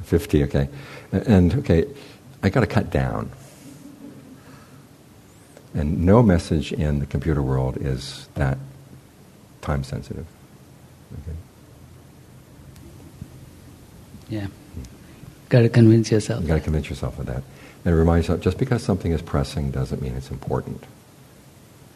Fifty, 0.03 0.43
okay, 0.43 0.67
and 1.11 1.53
okay, 1.55 1.85
I 2.43 2.49
got 2.49 2.61
to 2.61 2.67
cut 2.67 2.89
down. 2.89 3.31
And 5.73 6.05
no 6.05 6.21
message 6.21 6.73
in 6.73 6.99
the 6.99 7.05
computer 7.05 7.41
world 7.41 7.77
is 7.77 8.27
that 8.35 8.57
time 9.61 9.83
sensitive. 9.85 10.25
Okay. 11.13 11.37
Yeah. 14.29 14.47
Got 15.49 15.61
to 15.61 15.69
convince 15.69 16.11
yourself. 16.11 16.41
You 16.41 16.47
got 16.47 16.55
to 16.55 16.61
convince 16.61 16.89
yourself 16.89 17.19
of 17.19 17.25
that. 17.27 17.43
And 17.83 17.95
remind 17.95 18.23
yourself, 18.23 18.41
just 18.41 18.57
because 18.57 18.83
something 18.83 19.11
is 19.11 19.21
pressing 19.21 19.71
doesn't 19.71 20.01
mean 20.01 20.15
it's 20.15 20.29
important. 20.29 20.83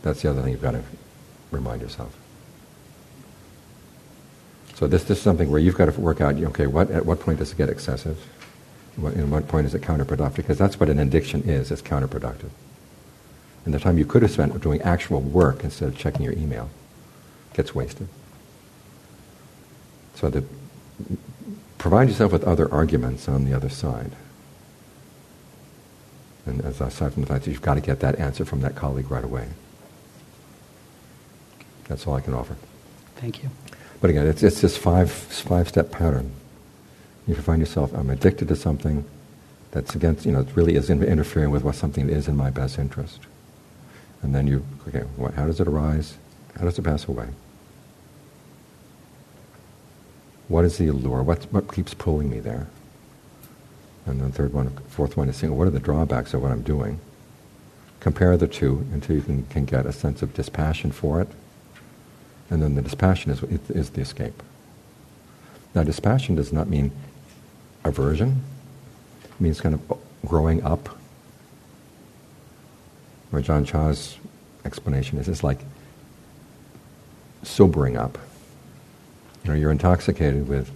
That's 0.02 0.22
the 0.22 0.30
other 0.30 0.42
thing 0.42 0.52
you've 0.52 0.62
got 0.62 0.72
to 0.72 0.84
remind 1.52 1.82
yourself. 1.82 2.16
So 4.76 4.88
this, 4.88 5.04
this 5.04 5.20
is 5.20 5.24
something 5.24 5.50
where 5.50 5.60
you've 5.60 5.78
got 5.78 5.86
to 5.86 6.00
work 6.00 6.22
out, 6.22 6.36
okay, 6.36 6.68
what, 6.68 6.92
at 6.92 7.06
what 7.06 7.20
point 7.20 7.40
does 7.40 7.52
it 7.52 7.58
get 7.58 7.70
excessive? 7.70 8.18
What, 8.98 9.14
and 9.14 9.32
what 9.32 9.48
point 9.48 9.68
is 9.68 9.74
it 9.74 9.82
counterproductive? 9.82 10.36
Because 10.36 10.58
that's 10.58 10.80
what 10.80 10.90
an 10.90 11.00
addiction 11.00 11.44
is, 11.44 11.72
it's 11.72 11.82
counterproductive. 11.82 12.50
And 13.64 13.74
the 13.74 13.80
time 13.80 13.98
you 13.98 14.06
could 14.06 14.22
have 14.22 14.32
spent 14.32 14.60
doing 14.62 14.82
actual 14.82 15.22
work 15.22 15.64
instead 15.64 15.90
of 15.90 15.98
checking 15.98 16.24
your 16.24 16.34
email 16.34 16.70
gets 17.54 17.74
wasted. 17.74 18.08
So 20.16 20.44
provide 21.78 22.10
yourself 22.10 22.32
with 22.32 22.44
other 22.44 22.72
arguments 22.72 23.28
on 23.28 23.46
the 23.46 23.54
other 23.54 23.70
side. 23.70 24.12
And 26.46 26.64
as 26.64 26.80
aside 26.80 27.14
from 27.14 27.24
the 27.24 27.28
fact 27.28 27.46
that 27.46 27.52
you've 27.52 27.62
got 27.62 27.76
to 27.76 27.82
get 27.82 28.00
that 28.02 28.20
answer 28.20 28.46
from 28.46 28.62
that 28.62 28.76
colleague 28.76 29.10
right 29.10 29.24
away. 29.24 29.48
That's 31.88 32.06
all 32.06 32.16
I 32.16 32.22
can 32.22 32.34
offer. 32.34 32.56
Thank 33.16 33.44
you. 33.44 33.50
But 34.02 34.10
again, 34.10 34.28
it's, 34.28 34.44
it's 34.44 34.62
this 34.62 34.78
five, 34.78 35.12
five-step 35.12 35.92
pattern. 35.92 36.32
You 37.28 37.34
can 37.34 37.44
find 37.44 37.60
yourself, 37.60 37.94
I'm 37.94 38.10
addicted 38.10 38.48
to 38.50 38.56
something 38.56 39.06
that's 39.72 39.96
against, 39.96 40.26
you 40.26 40.32
know, 40.32 40.42
it 40.42 40.56
really 40.56 40.76
is 40.76 40.90
interfering 40.90 41.50
with 41.50 41.64
what 41.64 41.76
something 41.76 42.10
is 42.10 42.28
in 42.28 42.36
my 42.36 42.50
best 42.50 42.78
interest. 42.78 43.22
And 44.22 44.34
then 44.34 44.48
you, 44.48 44.66
okay, 44.88 45.06
what, 45.16 45.34
how 45.34 45.46
does 45.46 45.60
it 45.60 45.68
arise? 45.68 46.18
How 46.58 46.66
does 46.66 46.78
it 46.78 46.84
pass 46.84 47.08
away? 47.08 47.28
What 50.48 50.66
is 50.66 50.78
the 50.78 50.88
allure? 50.88 51.24
What, 51.24 51.44
what 51.52 51.74
keeps 51.74 51.94
pulling 51.94 52.30
me 52.30 52.40
there? 52.40 52.68
And 54.06 54.22
the 54.22 54.30
third 54.30 54.54
one, 54.54 54.70
fourth 54.88 55.18
one 55.18 55.30
is 55.30 55.36
saying, 55.36 55.56
what 55.56 55.68
are 55.68 55.72
the 55.72 55.80
drawbacks 55.80 56.34
of 56.34 56.42
what 56.42 56.52
I'm 56.52 56.62
doing? 56.62 57.00
Compare 58.00 58.38
the 58.38 58.48
two 58.48 58.86
until 58.94 59.16
you 59.16 59.22
can, 59.22 59.46
can 59.48 59.66
get 59.66 59.86
a 59.86 59.92
sense 59.92 60.22
of 60.22 60.34
dispassion 60.34 60.92
for 60.92 61.22
it. 61.22 61.28
And 62.50 62.62
then 62.62 62.76
the 62.76 62.82
dispassion 62.82 63.32
is, 63.32 63.42
is 63.70 63.90
the 63.90 64.02
escape. 64.02 64.44
Now, 65.74 65.84
dispassion 65.84 66.36
does 66.36 66.54
not 66.54 66.68
mean 66.70 66.92
aversion. 67.84 68.44
It 69.24 69.42
means 69.42 69.60
kind 69.60 69.74
of 69.74 70.00
growing 70.26 70.64
up. 70.64 70.90
Or 73.32 73.42
Ajaan 73.42 73.66
Chah's 73.66 74.18
explanation 74.64 75.18
is 75.18 75.28
it's 75.28 75.44
like 75.44 75.60
sobering 77.44 77.98
up. 77.98 78.18
You 79.44 79.52
know, 79.52 79.58
you're 79.58 79.72
intoxicated 79.72 80.48
with 80.48 80.72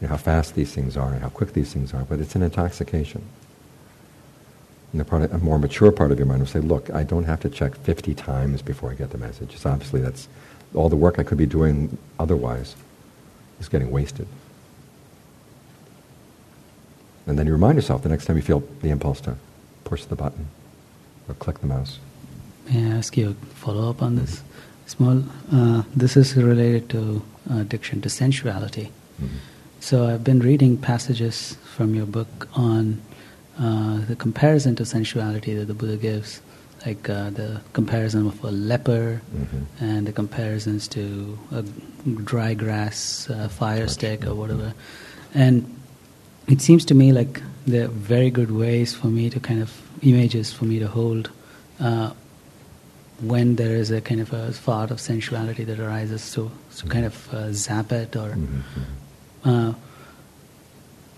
you 0.00 0.06
know, 0.06 0.08
how 0.08 0.16
fast 0.16 0.54
these 0.54 0.74
things 0.74 0.96
are 0.96 1.12
and 1.12 1.22
how 1.22 1.28
quick 1.28 1.52
these 1.52 1.72
things 1.72 1.94
are, 1.94 2.04
but 2.04 2.20
it's 2.20 2.34
an 2.34 2.42
intoxication. 2.42 3.22
And 4.92 5.00
the 5.00 5.04
part 5.04 5.22
of, 5.22 5.32
a 5.32 5.38
more 5.38 5.58
mature 5.58 5.90
part 5.90 6.12
of 6.12 6.18
your 6.18 6.26
mind 6.26 6.40
will 6.40 6.46
say, 6.46 6.60
look, 6.60 6.90
I 6.90 7.02
don't 7.02 7.24
have 7.24 7.40
to 7.40 7.50
check 7.50 7.74
50 7.76 8.14
times 8.14 8.62
before 8.62 8.90
I 8.90 8.94
get 8.94 9.10
the 9.10 9.18
message. 9.18 9.54
It's 9.54 9.66
obviously 9.66 10.00
that's 10.00 10.28
all 10.74 10.88
the 10.88 10.96
work 10.96 11.18
I 11.18 11.22
could 11.22 11.38
be 11.38 11.46
doing 11.46 11.98
otherwise 12.18 12.76
is 13.60 13.68
getting 13.68 13.90
wasted. 13.90 14.26
And 17.26 17.38
then 17.38 17.46
you 17.46 17.52
remind 17.52 17.76
yourself 17.76 18.02
the 18.02 18.08
next 18.08 18.26
time 18.26 18.36
you 18.36 18.42
feel 18.42 18.62
the 18.82 18.90
impulse 18.90 19.20
to 19.22 19.36
push 19.84 20.04
the 20.04 20.16
button 20.16 20.48
or 21.28 21.34
click 21.34 21.58
the 21.58 21.66
mouse. 21.66 21.98
May 22.70 22.84
I 22.84 22.96
ask 22.96 23.16
you 23.16 23.30
a 23.30 23.34
follow 23.54 23.90
up 23.90 24.02
on 24.02 24.16
this? 24.16 24.42
Small. 24.86 25.24
Uh, 25.50 25.82
this 25.96 26.16
is 26.16 26.36
related 26.36 26.90
to 26.90 27.22
addiction 27.50 28.00
to 28.02 28.08
sensuality. 28.08 28.90
Mm-hmm. 29.20 29.36
So 29.84 30.06
I've 30.06 30.24
been 30.24 30.40
reading 30.40 30.78
passages 30.78 31.58
from 31.76 31.94
your 31.94 32.06
book 32.06 32.48
on 32.54 33.02
uh, 33.60 33.98
the 34.06 34.16
comparison 34.16 34.74
to 34.76 34.86
sensuality 34.86 35.54
that 35.58 35.66
the 35.66 35.74
Buddha 35.74 35.98
gives, 35.98 36.40
like 36.86 37.06
uh, 37.10 37.28
the 37.28 37.60
comparison 37.74 38.26
of 38.26 38.42
a 38.42 38.50
leper 38.50 39.20
mm-hmm. 39.36 39.84
and 39.84 40.06
the 40.06 40.12
comparisons 40.12 40.88
to 40.88 41.38
a 41.52 41.60
dry 42.24 42.54
grass 42.54 43.28
uh, 43.28 43.48
fire 43.48 43.86
stick 43.86 44.26
or 44.26 44.34
whatever. 44.34 44.72
And 45.34 45.78
it 46.48 46.62
seems 46.62 46.86
to 46.86 46.94
me 46.94 47.12
like 47.12 47.42
they're 47.66 47.88
very 47.88 48.30
good 48.30 48.52
ways 48.52 48.94
for 48.94 49.08
me 49.08 49.28
to 49.28 49.38
kind 49.38 49.60
of 49.60 49.70
images 50.00 50.50
for 50.50 50.64
me 50.64 50.78
to 50.78 50.88
hold 50.88 51.30
uh, 51.78 52.14
when 53.20 53.56
there 53.56 53.76
is 53.76 53.90
a 53.90 54.00
kind 54.00 54.22
of 54.22 54.32
a 54.32 54.50
thought 54.50 54.90
of 54.90 54.98
sensuality 54.98 55.62
that 55.64 55.78
arises, 55.78 56.32
to, 56.32 56.50
so 56.70 56.86
kind 56.86 57.04
of 57.04 57.34
uh, 57.34 57.52
zap 57.52 57.92
it 57.92 58.16
or. 58.16 58.30
Mm-hmm. 58.30 58.80
Uh, 59.44 59.74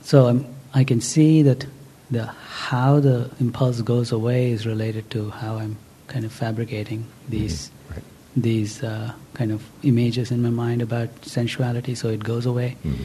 so 0.03 0.27
I'm, 0.27 0.47
I 0.75 0.85
can 0.85 1.01
see 1.01 1.43
that 1.43 1.67
the 2.11 2.27
how 2.27 3.01
the 3.01 3.31
impulse 3.41 3.81
goes 3.83 4.13
away 4.13 4.51
is 4.51 4.67
related 4.67 5.11
to 5.11 5.31
how 5.31 5.57
I'm 5.57 5.77
kind 6.07 6.25
of 6.25 6.33
fabricating 6.33 7.07
these 7.29 7.69
mm-hmm. 7.69 7.95
right. 7.95 8.05
these 8.37 8.83
uh, 8.83 9.13
kind 9.35 9.53
of 9.53 9.63
images 9.83 10.31
in 10.31 10.43
my 10.43 10.51
mind 10.51 10.83
about 10.83 11.09
sensuality, 11.25 11.95
so 11.95 12.09
it 12.09 12.23
goes 12.23 12.47
away. 12.47 12.77
Mm-hmm. 12.85 13.05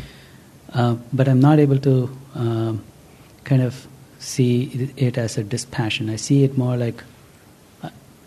Uh, 0.74 0.96
but 1.12 1.28
I'm 1.28 1.40
not 1.40 1.60
able 1.60 1.80
to 1.80 2.18
um, 2.36 2.84
kind 3.44 3.62
of 3.62 3.88
see 4.20 4.92
it 4.96 5.18
as 5.18 5.38
a 5.38 5.44
dispassion. 5.44 6.10
I 6.10 6.16
see 6.16 6.44
it 6.44 6.58
more 6.58 6.78
like 6.78 7.04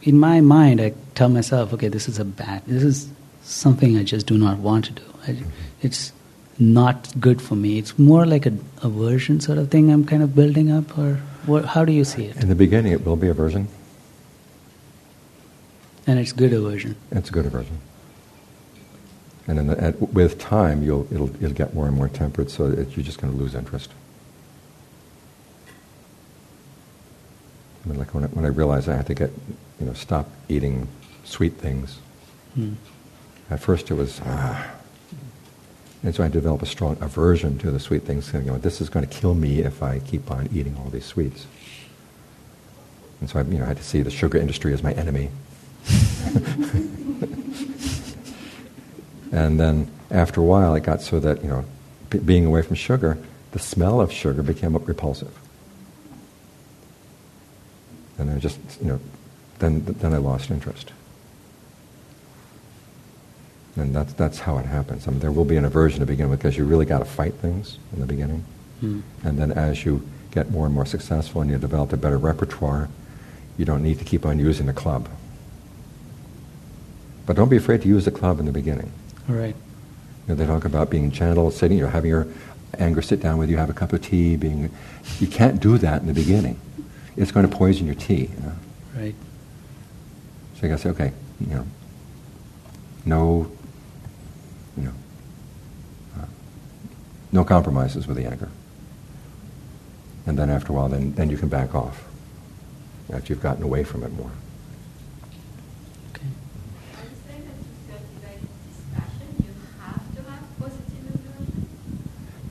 in 0.04 0.18
my 0.18 0.40
mind, 0.40 0.80
I 0.80 0.92
tell 1.14 1.28
myself, 1.30 1.72
okay, 1.72 1.88
this 1.88 2.08
is 2.08 2.18
a 2.18 2.24
bad, 2.24 2.62
this 2.66 2.82
is 2.82 3.08
something 3.42 3.96
I 3.96 4.04
just 4.04 4.26
do 4.26 4.36
not 4.36 4.58
want 4.58 4.84
to 4.86 4.92
do. 4.92 5.02
I, 5.26 5.42
it's 5.80 6.12
not 6.58 7.12
good 7.20 7.42
for 7.42 7.56
me. 7.56 7.78
It's 7.78 7.98
more 7.98 8.26
like 8.26 8.46
a 8.46 8.52
aversion 8.82 9.40
sort 9.40 9.58
of 9.58 9.70
thing 9.70 9.90
I'm 9.90 10.04
kind 10.04 10.22
of 10.22 10.34
building 10.34 10.70
up, 10.70 10.96
or 10.96 11.20
what, 11.46 11.64
how 11.64 11.84
do 11.84 11.92
you 11.92 12.04
see 12.04 12.26
it? 12.26 12.36
In 12.36 12.48
the 12.48 12.54
beginning, 12.54 12.92
it 12.92 13.04
will 13.04 13.16
be 13.16 13.28
aversion. 13.28 13.68
And 16.06 16.18
it's 16.18 16.32
good 16.32 16.52
aversion. 16.52 16.96
It's 17.10 17.30
a 17.30 17.32
good 17.32 17.46
aversion. 17.46 17.78
And 19.46 19.68
the, 19.70 19.82
at, 19.82 20.00
with 20.14 20.38
time, 20.38 20.82
you'll, 20.82 21.06
it'll, 21.12 21.34
it'll 21.36 21.50
get 21.50 21.74
more 21.74 21.86
and 21.86 21.96
more 21.96 22.08
tempered, 22.08 22.50
so 22.50 22.70
that 22.70 22.96
you're 22.96 23.04
just 23.04 23.20
going 23.20 23.32
to 23.32 23.38
lose 23.38 23.54
interest. 23.54 23.90
I 27.84 27.88
mean, 27.88 27.98
like 27.98 28.14
when 28.14 28.24
I, 28.24 28.26
when 28.28 28.44
I 28.44 28.48
realized 28.48 28.88
I 28.88 28.96
had 28.96 29.06
to 29.08 29.14
get, 29.14 29.30
you 29.80 29.86
know, 29.86 29.92
stop 29.92 30.30
eating 30.48 30.88
sweet 31.24 31.54
things. 31.54 31.98
Mm. 32.56 32.76
At 33.50 33.60
first 33.60 33.90
it 33.90 33.94
was, 33.94 34.20
ah. 34.24 34.73
And 36.04 36.14
so 36.14 36.22
I 36.22 36.28
developed 36.28 36.62
a 36.62 36.66
strong 36.66 36.98
aversion 37.00 37.56
to 37.58 37.70
the 37.70 37.80
sweet 37.80 38.02
things. 38.02 38.30
You 38.32 38.40
know, 38.42 38.58
this 38.58 38.82
is 38.82 38.90
going 38.90 39.06
to 39.06 39.12
kill 39.12 39.34
me 39.34 39.60
if 39.60 39.82
I 39.82 40.00
keep 40.00 40.30
on 40.30 40.50
eating 40.52 40.76
all 40.76 40.90
these 40.90 41.06
sweets. 41.06 41.46
And 43.20 43.30
so 43.30 43.38
I, 43.38 43.42
you 43.44 43.56
know, 43.58 43.64
I 43.64 43.68
had 43.68 43.78
to 43.78 43.82
see 43.82 44.02
the 44.02 44.10
sugar 44.10 44.36
industry 44.36 44.74
as 44.74 44.82
my 44.82 44.92
enemy. 44.92 45.30
and 49.32 49.58
then 49.58 49.90
after 50.10 50.42
a 50.42 50.44
while, 50.44 50.74
it 50.74 50.82
got 50.82 51.00
so 51.00 51.18
that, 51.20 51.42
you 51.42 51.48
know, 51.48 51.64
b- 52.10 52.18
being 52.18 52.44
away 52.44 52.60
from 52.60 52.76
sugar, 52.76 53.16
the 53.52 53.58
smell 53.58 53.98
of 53.98 54.12
sugar 54.12 54.42
became 54.42 54.76
repulsive. 54.76 55.32
And 58.18 58.30
I 58.30 58.38
just, 58.38 58.58
you 58.82 58.88
know, 58.88 59.00
then, 59.58 59.84
then 59.86 60.12
I 60.12 60.18
lost 60.18 60.50
interest. 60.50 60.92
And 63.76 63.94
that's, 63.94 64.12
that's 64.12 64.38
how 64.38 64.58
it 64.58 64.66
happens. 64.66 65.08
I 65.08 65.10
mean, 65.10 65.20
there 65.20 65.32
will 65.32 65.44
be 65.44 65.56
an 65.56 65.64
aversion 65.64 66.00
to 66.00 66.06
begin 66.06 66.30
with 66.30 66.38
because 66.38 66.56
you 66.56 66.64
really 66.64 66.86
got 66.86 67.00
to 67.00 67.04
fight 67.04 67.34
things 67.34 67.78
in 67.92 68.00
the 68.00 68.06
beginning. 68.06 68.44
Mm. 68.82 69.02
And 69.24 69.38
then 69.38 69.50
as 69.52 69.84
you 69.84 70.06
get 70.30 70.50
more 70.50 70.66
and 70.66 70.74
more 70.74 70.86
successful 70.86 71.40
and 71.40 71.50
you 71.50 71.58
develop 71.58 71.92
a 71.92 71.96
better 71.96 72.18
repertoire, 72.18 72.88
you 73.58 73.64
don't 73.64 73.82
need 73.82 73.98
to 73.98 74.04
keep 74.04 74.24
on 74.24 74.38
using 74.38 74.66
the 74.66 74.72
club. 74.72 75.08
But 77.26 77.36
don't 77.36 77.48
be 77.48 77.56
afraid 77.56 77.82
to 77.82 77.88
use 77.88 78.04
the 78.04 78.10
club 78.10 78.38
in 78.38 78.46
the 78.46 78.52
beginning. 78.52 78.92
All 79.28 79.34
right. 79.34 79.56
You 79.56 80.28
know, 80.28 80.34
they 80.34 80.46
talk 80.46 80.64
about 80.64 80.90
being 80.90 81.10
gentle, 81.10 81.50
sitting, 81.50 81.78
you 81.78 81.84
know, 81.84 81.90
having 81.90 82.10
your 82.10 82.26
anger 82.78 83.02
sit 83.02 83.20
down 83.20 83.38
with 83.38 83.50
you, 83.50 83.56
have 83.56 83.70
a 83.70 83.74
cup 83.74 83.92
of 83.92 84.02
tea. 84.02 84.36
Being, 84.36 84.70
you 85.18 85.26
can't 85.26 85.60
do 85.60 85.78
that 85.78 86.00
in 86.00 86.06
the 86.06 86.14
beginning 86.14 86.60
it's 87.16 87.32
going 87.32 87.48
to 87.48 87.54
poison 87.54 87.86
your 87.86 87.94
tea. 87.94 88.30
You 88.34 88.40
know? 88.40 88.52
Right. 88.96 89.14
So 90.54 90.62
you 90.62 90.68
got 90.68 90.76
to 90.76 90.82
say, 90.82 90.88
okay, 90.90 91.12
you 91.40 91.54
know, 91.54 91.66
no, 93.04 93.50
you 94.76 94.84
know, 94.84 94.92
uh, 96.18 96.26
no 97.34 97.44
compromises 97.44 98.06
with 98.06 98.16
the 98.16 98.24
anger. 98.24 98.48
And 100.24 100.38
then 100.38 100.48
after 100.48 100.72
a 100.72 100.76
while, 100.76 100.88
then, 100.88 101.12
then 101.14 101.28
you 101.28 101.36
can 101.36 101.48
back 101.48 101.74
off 101.74 102.04
after 103.12 103.32
you've 103.32 103.42
gotten 103.42 103.62
away 103.62 103.82
from 103.84 104.04
it 104.04 104.12
more. 104.12 104.30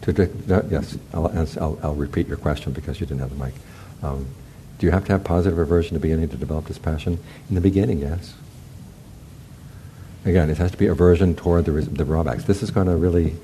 To, 0.02 0.12
to, 0.12 0.66
yes, 0.70 0.98
I'll, 1.14 1.28
I'll, 1.62 1.80
I'll 1.82 1.96
repeat 1.96 2.28
your 2.28 2.36
question 2.36 2.74
because 2.74 3.00
you 3.00 3.06
didn't 3.06 3.22
have 3.22 3.30
the 3.30 3.42
mic. 3.42 3.54
Um, 4.04 4.28
do 4.78 4.86
you 4.86 4.92
have 4.92 5.06
to 5.06 5.14
have 5.14 5.24
positive 5.24 5.58
aversion 5.58 5.94
to 5.94 6.02
beginning 6.02 6.28
to 6.28 6.36
develop 6.36 6.66
this 6.66 6.78
passion? 6.78 7.20
In 7.48 7.56
the 7.56 7.62
beginning, 7.62 8.00
yes. 8.00 8.34
Again, 10.26 10.50
it 10.50 10.58
has 10.58 10.72
to 10.72 10.78
be 10.78 10.88
aversion 10.88 11.36
toward 11.36 11.64
the, 11.64 11.72
the 11.72 12.04
drawbacks. 12.04 12.44
This 12.44 12.62
is 12.62 12.70
going 12.70 12.88
to 12.88 12.98
really 12.98 13.38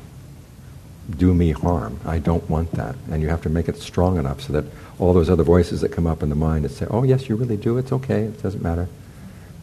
do 1.18 1.34
me 1.34 1.52
harm. 1.52 2.00
I 2.06 2.20
don't 2.20 2.48
want 2.50 2.72
that. 2.74 2.96
And 3.12 3.22
you 3.22 3.30
have 3.30 3.42
to 3.44 3.50
make 3.50 3.68
it 3.68 3.78
strong 3.78 4.18
enough 4.18 4.42
so 4.42 4.54
that 4.54 4.66
all 5.00 5.14
those 5.14 5.30
other 5.30 5.44
voices 5.44 5.82
that 5.82 5.92
come 5.92 6.06
up 6.06 6.22
in 6.22 6.30
the 6.30 6.36
mind 6.36 6.66
that 6.66 6.70
say, 6.70 6.86
oh, 6.90 7.04
yes, 7.04 7.30
you 7.30 7.36
really 7.36 7.58
do, 7.58 7.78
it's 7.78 7.92
okay, 7.92 8.24
it 8.24 8.42
doesn't 8.44 8.62
matter. 8.62 8.88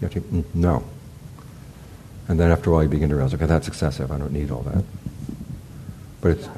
You 0.01 0.09
have 0.09 0.15
to, 0.15 0.21
mm, 0.21 0.45
no. 0.55 0.85
And 2.29 2.41
then 2.41 2.51
after 2.51 2.71
a 2.71 2.73
while 2.73 2.83
you 2.83 2.89
begin 2.89 3.09
to 3.11 3.15
realize, 3.15 3.35
okay, 3.35 3.47
that's 3.47 3.69
excessive, 3.69 4.11
I 4.11 4.19
don't 4.19 4.33
need 4.33 4.51
all 4.51 4.63
that. 4.63 4.85
But 6.21 6.33
it's, 6.33 6.49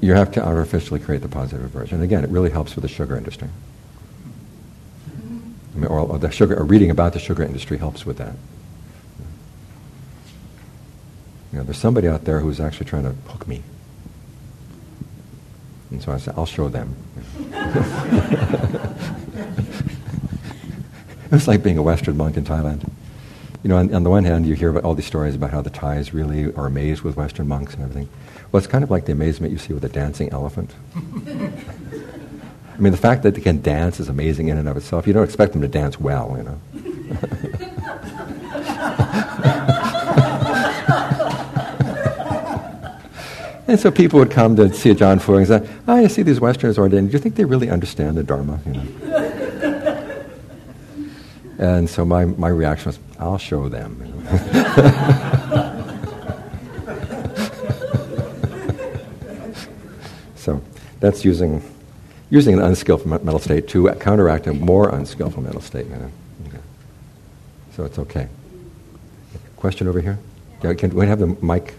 you 0.00 0.12
have 0.12 0.30
to 0.32 0.44
artificially 0.44 1.00
create 1.00 1.22
the 1.22 1.28
positive 1.28 1.64
aversion. 1.64 2.02
Again, 2.02 2.22
it 2.24 2.30
really 2.30 2.50
helps 2.50 2.74
with 2.74 2.82
the 2.82 2.88
sugar 2.88 3.16
industry. 3.16 3.48
I 5.74 5.78
mean, 5.78 5.86
or, 5.86 6.00
or 6.00 6.18
the 6.18 6.30
sugar, 6.30 6.56
or 6.56 6.64
reading 6.64 6.90
about 6.90 7.12
the 7.12 7.18
sugar 7.18 7.42
industry 7.42 7.78
helps 7.78 8.04
with 8.04 8.18
that. 8.18 8.34
You 11.52 11.58
know, 11.58 11.64
there's 11.64 11.78
somebody 11.78 12.08
out 12.08 12.24
there 12.24 12.40
who's 12.40 12.60
actually 12.60 12.86
trying 12.86 13.04
to 13.04 13.12
hook 13.30 13.46
me. 13.48 13.62
And 15.90 16.02
so 16.02 16.12
I 16.12 16.18
said, 16.18 16.34
I'll 16.36 16.44
show 16.46 16.68
them. 16.68 16.94
it 21.24 21.32
was 21.32 21.48
like 21.48 21.62
being 21.62 21.78
a 21.78 21.82
Western 21.82 22.16
monk 22.16 22.36
in 22.36 22.44
Thailand. 22.44 22.86
You 23.62 23.70
know, 23.70 23.78
on, 23.78 23.94
on, 23.94 24.04
the 24.04 24.10
one 24.10 24.24
hand, 24.24 24.46
you 24.46 24.54
hear 24.54 24.68
about 24.68 24.84
all 24.84 24.94
these 24.94 25.06
stories 25.06 25.34
about 25.34 25.50
how 25.50 25.62
the 25.62 25.70
Thais 25.70 26.12
really 26.12 26.52
are 26.54 26.66
amazed 26.66 27.02
with 27.02 27.16
Western 27.16 27.48
monks 27.48 27.74
and 27.74 27.82
everything. 27.82 28.08
Well, 28.52 28.58
it's 28.58 28.66
kind 28.66 28.84
of 28.84 28.90
like 28.90 29.06
the 29.06 29.12
amazement 29.12 29.52
you 29.52 29.58
see 29.58 29.72
with 29.72 29.84
a 29.84 29.88
dancing 29.88 30.30
elephant. 30.30 30.74
I 32.78 32.80
mean, 32.80 32.92
the 32.92 32.98
fact 32.98 33.24
that 33.24 33.34
they 33.34 33.40
can 33.40 33.60
dance 33.60 33.98
is 33.98 34.08
amazing 34.08 34.48
in 34.48 34.58
and 34.58 34.68
of 34.68 34.76
itself. 34.76 35.06
You 35.06 35.12
don't 35.12 35.24
expect 35.24 35.52
them 35.52 35.62
to 35.62 35.68
dance 35.68 35.98
well, 35.98 36.36
you 36.36 36.44
know. 36.44 36.60
And 43.68 43.78
so 43.78 43.90
people 43.90 44.18
would 44.18 44.30
come 44.30 44.56
to 44.56 44.72
see 44.72 44.90
Ajaan 44.90 45.20
Fuang 45.20 45.40
and 45.40 45.46
say, 45.46 45.60
ah, 45.86 45.92
oh, 45.92 46.00
you 46.00 46.08
see 46.08 46.22
these 46.22 46.40
Westerners 46.40 46.78
ordained. 46.78 47.10
Do 47.10 47.12
you 47.12 47.18
think 47.18 47.34
they 47.34 47.44
really 47.44 47.68
understand 47.68 48.16
the 48.16 48.22
Dharma? 48.22 48.58
You 48.64 48.72
know? 48.72 48.82
and 51.58 51.90
so 51.90 52.06
my, 52.06 52.24
my 52.24 52.48
reaction 52.48 52.86
was, 52.86 52.98
I'll 53.18 53.36
show 53.36 53.68
them. 53.68 54.24
so 60.36 60.62
that's 61.00 61.26
using, 61.26 61.62
using 62.30 62.54
an 62.54 62.62
unskillful 62.62 63.06
mental 63.06 63.38
state 63.38 63.68
to 63.68 63.92
counteract 63.96 64.46
a 64.46 64.54
more 64.54 64.88
unskillful 64.88 65.42
mental 65.42 65.60
state. 65.60 65.84
You 65.88 65.96
know? 65.96 66.10
okay. 66.46 66.60
So 67.76 67.84
it's 67.84 67.98
okay. 67.98 68.28
Question 69.56 69.88
over 69.88 70.00
here? 70.00 70.18
Yeah, 70.64 70.72
can 70.72 70.94
we 70.94 71.06
have 71.06 71.18
the 71.18 71.26
mic? 71.26 71.74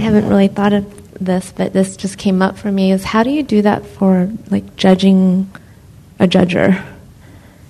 Haven't 0.00 0.28
really 0.28 0.48
thought 0.48 0.72
of 0.72 1.18
this, 1.24 1.52
but 1.56 1.72
this 1.72 1.96
just 1.96 2.18
came 2.18 2.42
up 2.42 2.58
for 2.58 2.72
me 2.72 2.92
is 2.92 3.04
how 3.04 3.22
do 3.22 3.30
you 3.30 3.42
do 3.42 3.62
that 3.62 3.86
for 3.86 4.30
like 4.50 4.76
judging 4.76 5.50
a 6.18 6.26
judger? 6.26 6.84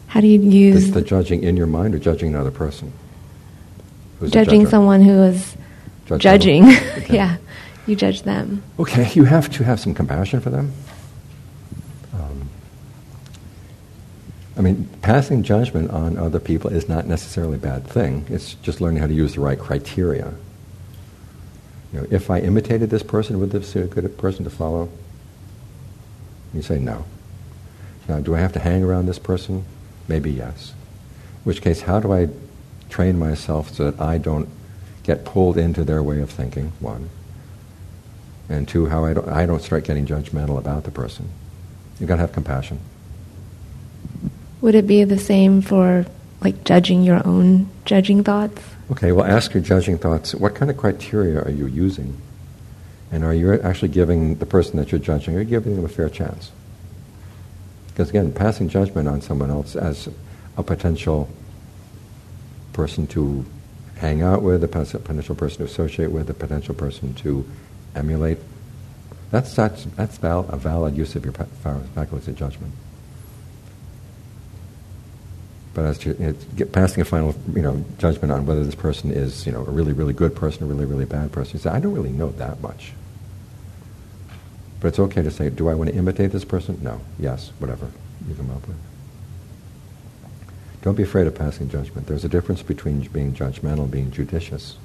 How 0.09 0.21
do 0.21 0.27
you 0.27 0.41
use 0.41 0.77
is 0.77 0.93
the 0.93 1.03
judging 1.03 1.43
in 1.43 1.57
your 1.57 1.67
mind 1.67 1.95
or 1.95 1.99
judging 1.99 2.29
another 2.29 2.51
person? 2.51 2.93
Who's 4.19 4.33
judging 4.33 4.67
someone 4.67 5.03
who 5.03 5.23
is 5.23 5.57
Judge 6.07 6.23
judging. 6.23 6.65
Okay. 6.69 7.07
yeah, 7.11 7.37
you 7.87 7.95
judge 7.95 8.23
them. 8.23 8.65
Okay, 8.81 9.09
you 9.13 9.25
have 9.25 9.49
to 9.51 9.63
have 9.63 9.79
some 9.79 9.95
compassion 9.95 10.41
for 10.41 10.51
them. 10.51 10.73
Um, 12.13 12.51
I 14.57 14.61
mean, 14.61 14.89
passing 15.03 15.45
judgment 15.45 15.93
on 15.93 16.17
other 16.17 16.41
people 16.41 16.71
is 16.71 16.89
not 16.89 17.07
necessarily 17.07 17.57
a 17.57 17.61
bad 17.61 17.87
thing. 17.87 18.27
It's 18.29 18.55
just 18.55 18.81
learning 18.81 19.01
how 19.01 19.07
to 19.07 19.15
use 19.15 19.35
the 19.35 19.41
right 19.41 19.59
criteria. 19.59 20.35
You 21.93 22.01
know, 22.01 22.07
if 22.11 22.31
I 22.31 22.39
imitated 22.39 22.91
this 22.91 23.03
person, 23.03 23.41
would 23.41 23.51
this 23.51 23.75
be 23.75 23.81
a 23.81 23.87
good 23.87 24.17
person 24.19 24.45
to 24.45 24.51
follow? 24.51 24.89
You 26.55 26.63
say 26.63 26.79
no. 26.79 27.05
Now, 28.09 28.21
do 28.21 28.35
I 28.35 28.39
have 28.39 28.53
to 28.55 28.59
hang 28.61 28.83
around 28.83 29.07
this 29.07 29.19
person? 29.19 29.65
Maybe 30.09 30.31
yes. 30.31 30.73
In 31.11 31.45
which 31.45 31.63
case, 31.63 31.83
how 31.83 32.01
do 32.01 32.13
I 32.13 32.29
train 32.89 33.19
myself 33.19 33.73
so 33.75 33.91
that 33.91 34.01
I 34.01 34.19
don't 34.19 34.49
get 35.03 35.25
pulled 35.25 35.57
into 35.57 35.85
their 35.85 36.03
way 36.03 36.21
of 36.21 36.31
thinking? 36.31 36.73
One. 36.81 37.11
And 38.49 38.67
two, 38.67 38.87
how 38.87 39.05
I 39.05 39.15
don't, 39.15 39.29
I 39.29 39.47
don't 39.47 39.63
start 39.63 39.85
getting 39.85 40.07
judgmental 40.07 40.59
about 40.59 40.85
the 40.85 40.91
person. 40.91 41.29
You've 41.99 42.09
got 42.09 42.17
to 42.17 42.23
have 42.23 42.33
compassion. 42.33 42.81
Would 44.61 44.75
it 44.75 44.87
be 44.87 45.05
the 45.05 45.19
same 45.19 45.63
for 45.63 46.07
like 46.41 46.65
judging 46.65 47.03
your 47.03 47.27
own 47.27 47.69
judging 47.85 48.25
thoughts? 48.25 48.61
Okay, 48.91 49.13
well, 49.13 49.25
ask 49.25 49.55
your 49.55 49.63
judging 49.63 49.99
thoughts 49.99 50.35
what 50.35 50.57
kind 50.57 50.71
of 50.71 50.77
criteria 50.77 51.41
are 51.41 51.51
you 51.51 51.67
using? 51.67 52.21
And 53.13 53.25
are 53.25 53.35
you 53.35 53.53
actually 53.61 53.89
giving 53.89 54.37
the 54.37 54.47
person 54.47 54.77
that 54.79 54.91
you're 54.91 55.01
judging, 55.01 55.37
are 55.37 55.41
you 55.41 55.45
giving 55.45 55.77
them 55.77 55.85
a 55.85 55.89
fair 55.89 56.09
chance? 56.09 56.51
Because 57.89 58.11
again, 58.11 58.33
passing 58.33 58.69
judgment 58.69 59.09
on 59.09 59.21
someone 59.21 59.51
else 59.51 59.77
as 59.77 60.09
a 60.57 60.63
potential 60.63 61.29
person 62.73 63.07
to 63.09 63.45
hang 63.97 64.23
out 64.23 64.43
with, 64.43 64.65
a 64.65 64.69
potential 64.69 65.35
person 65.35 65.59
to 65.59 65.65
associate 65.65 66.11
with, 66.11 66.29
a 66.31 66.35
potential 66.35 66.75
person 66.75 67.15
to 67.15 67.45
emulate, 67.95 68.39
that's, 69.31 69.55
that's, 69.55 69.85
that's 69.97 70.17
val- 70.19 70.49
a 70.49 70.57
valid 70.57 70.97
use 70.97 71.15
of 71.15 71.25
your 71.25 71.33
faculties 71.33 72.27
of 72.27 72.37
judgment. 72.37 72.73
But 75.73 75.85
as 75.85 75.99
to 75.99 76.21
know, 76.21 76.33
get, 76.57 76.73
passing 76.73 77.01
a 77.01 77.05
final 77.05 77.35
you 77.55 77.63
know, 77.63 77.85
judgment 77.99 78.33
on 78.33 78.45
whether 78.45 78.65
this 78.65 78.75
person 78.75 79.13
is 79.13 79.47
you 79.47 79.53
know, 79.53 79.61
a 79.61 79.71
really, 79.71 79.93
really 79.93 80.13
good 80.13 80.35
person, 80.35 80.65
or 80.65 80.67
a 80.67 80.69
really, 80.69 80.85
really 80.85 81.05
bad 81.05 81.31
person, 81.31 81.55
you 81.55 81.61
say, 81.61 81.71
I 81.71 81.79
don't 81.79 81.95
really 81.95 82.11
know 82.11 82.31
that 82.33 82.61
much. 82.61 82.93
But 84.81 84.89
it's 84.89 84.99
okay 84.99 85.23
to 85.23 85.31
say, 85.31 85.51
do 85.51 85.69
I 85.69 85.75
want 85.75 85.91
to 85.91 85.97
imitate 85.97 86.33
this 86.33 86.45
person? 86.45 86.79
No. 86.83 87.01
Yes. 87.19 87.53
Whatever 87.59 87.91
you 88.27 88.35
come 88.35 88.51
up 88.51 88.67
with. 88.67 88.77
Don't 90.83 90.95
be 90.95 91.03
afraid 91.03 91.27
of 91.27 91.35
passing 91.35 91.69
judgment. 91.69 92.07
There's 92.07 92.25
a 92.25 92.29
difference 92.29 92.63
between 92.63 93.01
being 93.09 93.35
judgmental 93.35 93.81
and 93.81 93.91
being 93.91 94.11
judicious. 94.11 94.77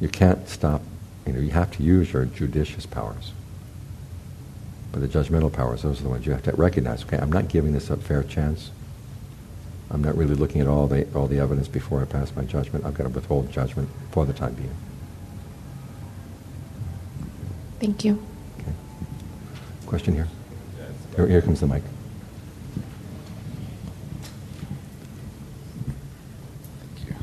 You 0.00 0.08
can't 0.08 0.48
stop, 0.48 0.80
you 1.26 1.34
know, 1.34 1.40
you 1.40 1.50
have 1.50 1.70
to 1.76 1.82
use 1.82 2.12
your 2.12 2.24
judicious 2.24 2.86
powers. 2.86 3.32
But 4.90 5.00
the 5.00 5.08
judgmental 5.08 5.52
powers, 5.52 5.82
those 5.82 6.00
are 6.00 6.02
the 6.02 6.08
ones 6.08 6.26
you 6.26 6.32
have 6.32 6.42
to 6.44 6.52
recognize. 6.52 7.04
Okay, 7.04 7.18
I'm 7.18 7.30
not 7.30 7.48
giving 7.48 7.72
this 7.72 7.90
a 7.90 7.96
fair 7.96 8.22
chance. 8.22 8.70
I'm 9.92 10.02
not 10.02 10.16
really 10.16 10.34
looking 10.34 10.62
at 10.62 10.66
all 10.66 10.86
the, 10.86 11.06
all 11.14 11.26
the 11.26 11.38
evidence 11.38 11.68
before 11.68 12.00
I 12.00 12.06
pass 12.06 12.34
my 12.34 12.44
judgment. 12.44 12.86
I've 12.86 12.94
got 12.94 13.04
to 13.04 13.10
withhold 13.10 13.52
judgment 13.52 13.90
for 14.10 14.24
the 14.24 14.32
time 14.32 14.54
being. 14.54 14.74
Thank 17.78 18.04
you. 18.04 18.22
Okay. 18.58 18.72
Question 19.86 20.14
here? 20.14 20.28
Here, 21.16 21.26
here 21.26 21.42
comes 21.42 21.60
the 21.60 21.66
mic. 21.66 21.82
Thank 26.80 27.08
you. 27.08 27.14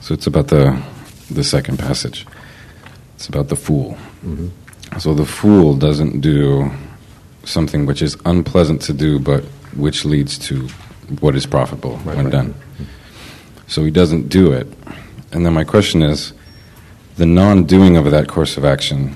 So 0.00 0.14
it's 0.14 0.26
about 0.26 0.48
the 0.48 0.82
the 1.30 1.44
second 1.44 1.78
passage. 1.78 2.26
It's 3.16 3.28
about 3.28 3.48
the 3.48 3.56
fool. 3.56 3.98
Mm-hmm. 4.24 4.98
So 4.98 5.14
the 5.14 5.26
fool 5.26 5.76
doesn't 5.76 6.20
do 6.20 6.70
something 7.44 7.86
which 7.86 8.02
is 8.02 8.16
unpleasant 8.24 8.82
to 8.82 8.92
do, 8.92 9.18
but 9.18 9.44
which 9.76 10.04
leads 10.04 10.38
to 10.38 10.68
what 11.20 11.34
is 11.34 11.46
profitable 11.46 11.96
right, 11.98 12.16
when 12.16 12.26
right. 12.26 12.32
done. 12.32 12.54
So 13.66 13.84
he 13.84 13.90
doesn't 13.90 14.28
do 14.28 14.52
it. 14.52 14.66
And 15.32 15.46
then 15.46 15.54
my 15.54 15.64
question 15.64 16.02
is 16.02 16.32
the 17.16 17.26
non 17.26 17.64
doing 17.64 17.96
of 17.96 18.10
that 18.10 18.28
course 18.28 18.56
of 18.56 18.64
action 18.64 19.14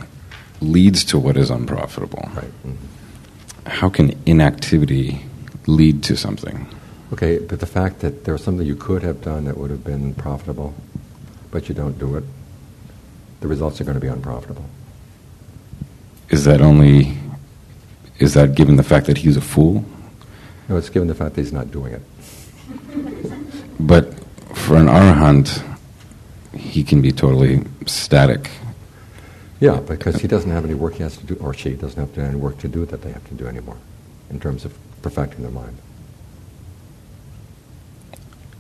leads 0.61 1.05
to 1.05 1.19
what 1.19 1.37
is 1.37 1.51
unprofitable. 1.51 2.29
Right. 2.35 2.45
Mm-hmm. 2.45 3.69
How 3.69 3.89
can 3.89 4.19
inactivity 4.27 5.25
lead 5.67 6.03
to 6.05 6.17
something? 6.17 6.67
Okay, 7.13 7.39
but 7.39 7.61
the 7.61 7.67
fact 7.67 8.01
that 8.01 8.25
there 8.25 8.35
was 8.35 8.43
something 8.43 8.67
you 8.67 8.77
could 8.77 9.03
have 9.03 9.23
done 9.23 9.45
that 9.45 9.57
would 9.57 9.71
have 9.71 9.85
been 9.85 10.15
profitable, 10.15 10.75
but 11.51 11.69
you 11.69 11.75
don't 11.75 11.99
do 11.99 12.17
it, 12.17 12.25
the 13.41 13.49
results 13.49 13.81
are 13.81 13.85
going 13.85 13.95
to 13.95 14.01
be 14.01 14.09
unprofitable. 14.09 14.65
Is 16.31 16.45
that 16.45 16.61
only 16.61 17.17
is 18.25 18.35
that 18.35 18.55
given 18.55 18.77
the 18.77 18.83
fact 18.83 19.07
that 19.07 19.19
he's 19.19 19.37
a 19.37 19.41
fool? 19.41 19.85
No, 20.69 20.77
it's 20.77 20.89
given 20.89 21.09
the 21.09 21.15
fact 21.15 21.35
that 21.35 21.43
he's 21.43 21.53
not 21.53 21.71
doing 21.71 21.93
it. 21.93 22.03
but 23.81 24.15
for 24.57 24.77
an 24.77 24.87
arahant, 24.87 25.63
he 26.55 26.83
can 26.83 27.03
be 27.03 27.13
totally 27.13 27.63
static. 27.87 28.51
Yeah, 29.61 29.81
because 29.81 30.17
he 30.17 30.27
doesn't 30.27 30.51
have 30.51 30.65
any 30.65 30.75
work 30.75 30.95
he 30.95 31.03
has 31.03 31.17
to 31.19 31.27
do, 31.27 31.35
or 31.37 31.53
she 31.55 31.75
doesn't 31.75 32.01
have 32.01 32.09
to 32.15 32.21
do 32.21 32.27
any 32.27 32.37
work 32.37 32.59
to 32.59 32.69
do 32.69 32.87
that 32.87 33.03
they 33.03 33.13
have 33.13 33.27
to 33.29 33.35
do 33.35 33.47
anymore, 33.47 33.77
in 34.31 34.41
terms 34.41 34.65
of 34.65 34.77
perfecting 35.03 35.43
their 35.43 35.53
mind. 35.53 35.77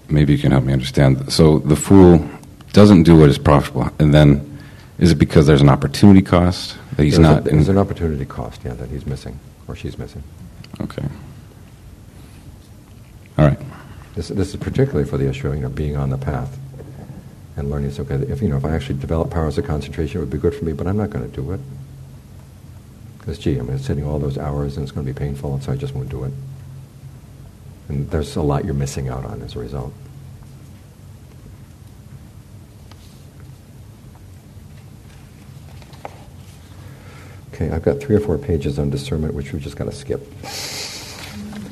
Maybe 0.08 0.34
you 0.34 0.38
can 0.38 0.52
help 0.52 0.64
me 0.64 0.74
understand. 0.74 1.32
So 1.32 1.58
the 1.60 1.76
fool 1.76 2.28
doesn't 2.72 3.04
do 3.04 3.18
what 3.18 3.30
is 3.30 3.38
profitable, 3.38 3.90
and 3.98 4.12
then 4.12 4.53
is 4.98 5.12
it 5.12 5.16
because 5.16 5.46
there's 5.46 5.62
an 5.62 5.68
opportunity 5.68 6.22
cost? 6.22 6.76
That 6.96 7.04
he's 7.04 7.16
there's 7.16 7.28
not. 7.28 7.46
A, 7.46 7.50
there's 7.50 7.68
an 7.68 7.78
opportunity 7.78 8.24
cost, 8.24 8.62
yeah, 8.64 8.74
that 8.74 8.90
he's 8.90 9.06
missing 9.06 9.38
or 9.66 9.74
she's 9.74 9.98
missing. 9.98 10.22
Okay. 10.80 11.06
All 13.38 13.46
right. 13.46 13.58
This, 14.14 14.28
this 14.28 14.50
is 14.50 14.56
particularly 14.56 15.08
for 15.08 15.18
the 15.18 15.28
issue 15.28 15.48
of 15.48 15.54
you 15.56 15.60
know, 15.60 15.68
being 15.68 15.96
on 15.96 16.10
the 16.10 16.18
path 16.18 16.56
and 17.56 17.70
learning 17.70 17.88
it's 17.88 18.00
okay. 18.00 18.14
If, 18.14 18.42
you 18.42 18.48
know, 18.48 18.56
if 18.56 18.64
I 18.64 18.74
actually 18.74 18.98
develop 18.98 19.30
powers 19.30 19.58
of 19.58 19.66
concentration, 19.66 20.18
it 20.18 20.20
would 20.20 20.30
be 20.30 20.38
good 20.38 20.54
for 20.54 20.64
me, 20.64 20.72
but 20.72 20.86
I'm 20.86 20.96
not 20.96 21.10
going 21.10 21.28
to 21.28 21.34
do 21.34 21.52
it. 21.52 21.60
Because, 23.18 23.38
gee, 23.38 23.56
I'm 23.58 23.78
sitting 23.78 24.04
all 24.04 24.18
those 24.18 24.38
hours 24.38 24.76
and 24.76 24.84
it's 24.84 24.92
going 24.92 25.06
to 25.06 25.12
be 25.12 25.18
painful, 25.18 25.54
and 25.54 25.62
so 25.62 25.72
I 25.72 25.76
just 25.76 25.94
won't 25.94 26.08
do 26.08 26.24
it. 26.24 26.32
And 27.88 28.10
there's 28.10 28.36
a 28.36 28.42
lot 28.42 28.64
you're 28.64 28.74
missing 28.74 29.08
out 29.08 29.24
on 29.24 29.42
as 29.42 29.56
a 29.56 29.58
result. 29.58 29.92
Okay, 37.54 37.70
I've 37.70 37.84
got 37.84 38.00
three 38.00 38.16
or 38.16 38.20
four 38.20 38.36
pages 38.36 38.80
on 38.80 38.90
discernment, 38.90 39.32
which 39.32 39.52
we've 39.52 39.62
just 39.62 39.76
got 39.76 39.84
to 39.84 39.92
skip. 39.92 40.28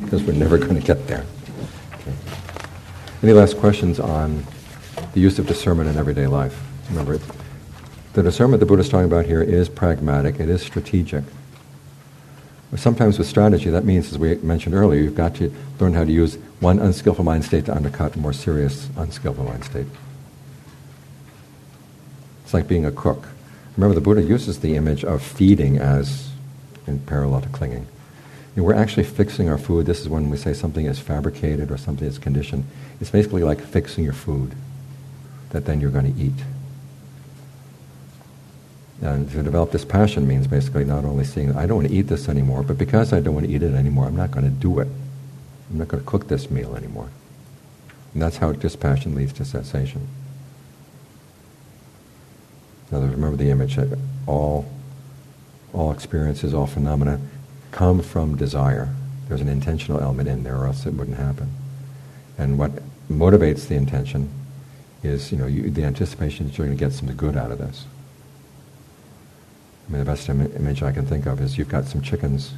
Because 0.01 0.23
we're 0.23 0.33
never 0.33 0.57
going 0.57 0.77
to 0.77 0.87
get 0.87 1.09
there. 1.09 1.27
Okay. 1.95 2.13
Any 3.25 3.33
last 3.33 3.59
questions 3.59 3.99
on 3.99 4.45
the 5.13 5.19
use 5.19 5.41
of 5.41 5.49
discernment 5.49 5.91
in 5.91 5.97
everyday 5.97 6.29
life? 6.29 6.57
Remember, 6.89 7.19
the 8.13 8.23
discernment 8.23 8.61
the 8.61 8.67
Buddha 8.67 8.83
is 8.83 8.89
talking 8.89 9.07
about 9.07 9.27
here 9.27 9.43
is 9.43 9.69
pragmatic, 9.69 10.39
it 10.39 10.49
is 10.49 10.63
strategic. 10.63 11.25
Sometimes 12.77 13.19
with 13.19 13.27
strategy, 13.27 13.69
that 13.69 13.85
means, 13.85 14.13
as 14.13 14.19
we 14.19 14.37
mentioned 14.37 14.77
earlier, 14.77 15.03
you've 15.03 15.17
got 15.17 15.35
to 15.37 15.53
learn 15.81 15.95
how 15.95 16.05
to 16.05 16.13
use 16.13 16.37
one 16.61 16.79
unskillful 16.79 17.25
mind 17.25 17.45
state 17.45 17.65
to 17.65 17.75
undercut 17.75 18.15
a 18.15 18.21
more 18.21 18.33
serious 18.33 18.89
unskillful 18.97 19.45
mind 19.45 19.65
state. 19.65 19.87
It's 22.45 22.55
like 22.55 22.69
being 22.69 22.87
a 22.87 22.93
cook. 22.93 23.27
Remember, 23.77 23.95
the 23.95 24.01
Buddha 24.01 24.23
uses 24.23 24.61
the 24.61 24.77
image 24.77 25.05
of 25.05 25.23
feeding 25.23 25.79
as 25.79 26.31
in 26.87 26.99
parallel 27.01 27.41
to 27.41 27.49
clinging. 27.49 27.87
We're 28.55 28.75
actually 28.75 29.05
fixing 29.05 29.49
our 29.49 29.57
food. 29.57 29.87
This 29.87 30.01
is 30.01 30.11
when 30.11 30.29
we 30.29 30.37
say 30.37 30.53
something 30.53 30.85
is 30.85 30.99
fabricated 30.99 31.71
or 31.71 31.79
something 31.79 32.07
is 32.07 32.19
conditioned. 32.19 32.65
It's 33.01 33.11
basically 33.11 33.43
like 33.45 33.61
fixing 33.61 34.05
your 34.05 34.13
food 34.13 34.55
that 35.51 35.65
then 35.65 35.81
you're 35.81 35.91
going 35.91 36.15
to 36.15 36.23
eat. 36.23 36.35
And 39.01 39.29
to 39.31 39.43
develop 39.43 39.73
dispassion 39.73 40.29
means 40.29 40.47
basically 40.47 40.85
not 40.85 41.05
only 41.05 41.25
seeing, 41.25 41.57
I 41.57 41.67
don't 41.67 41.79
want 41.79 41.89
to 41.89 41.95
eat 41.95 42.03
this 42.03 42.29
anymore, 42.29 42.63
but 42.63 42.77
because 42.77 43.13
I 43.13 43.21
don't 43.21 43.35
want 43.35 43.47
to 43.47 43.53
eat 43.53 43.63
it 43.63 43.75
anymore, 43.75 44.07
I'm 44.07 44.17
not 44.17 44.31
going 44.31 44.45
to 44.45 44.51
do 44.51 44.81
it. 44.81 44.89
I'm 45.71 45.79
not 45.79 45.89
going 45.89 46.03
to 46.03 46.09
cook 46.09 46.29
this 46.29 46.51
meal 46.51 46.77
anymore. 46.77 47.09
And 48.13 48.23
that's 48.23 48.37
how 48.37 48.53
dispassion 48.53 49.15
leads 49.15 49.33
to 49.35 49.45
cessation. 49.45 50.07
Now, 52.93 53.01
remember 53.01 53.37
the 53.37 53.51
image 53.51 53.77
that 53.77 53.99
all, 54.27 54.71
all 55.73 55.91
experiences, 55.93 56.53
all 56.53 56.67
phenomena 56.67 57.19
come 57.71 58.03
from 58.03 58.37
desire. 58.37 58.95
There's 59.29 59.41
an 59.41 59.49
intentional 59.49 59.99
element 59.99 60.29
in 60.29 60.45
there, 60.45 60.59
or 60.59 60.67
else 60.67 60.85
it 60.85 60.93
wouldn't 60.93 61.17
happen. 61.17 61.51
And 62.37 62.59
what 62.59 62.73
motivates 63.11 63.67
the 63.67 63.77
intention 63.77 64.29
is, 65.03 65.33
you 65.33 65.39
know, 65.39 65.47
you, 65.47 65.71
the 65.71 65.85
anticipation 65.85 66.47
that 66.47 66.59
you're 66.59 66.67
going 66.67 66.77
to 66.77 66.85
get 66.85 66.93
some 66.93 67.11
good 67.15 67.35
out 67.35 67.51
of 67.51 67.59
this. 67.59 67.87
I 69.89 69.93
mean, 69.93 70.01
the 70.01 70.05
best 70.05 70.29
Im- 70.29 70.55
image 70.55 70.83
I 70.83 70.93
can 70.93 71.07
think 71.07 71.25
of 71.25 71.41
is 71.41 71.57
you've 71.57 71.71
got 71.71 71.87
some 71.87 72.03
chickens, 72.03 72.53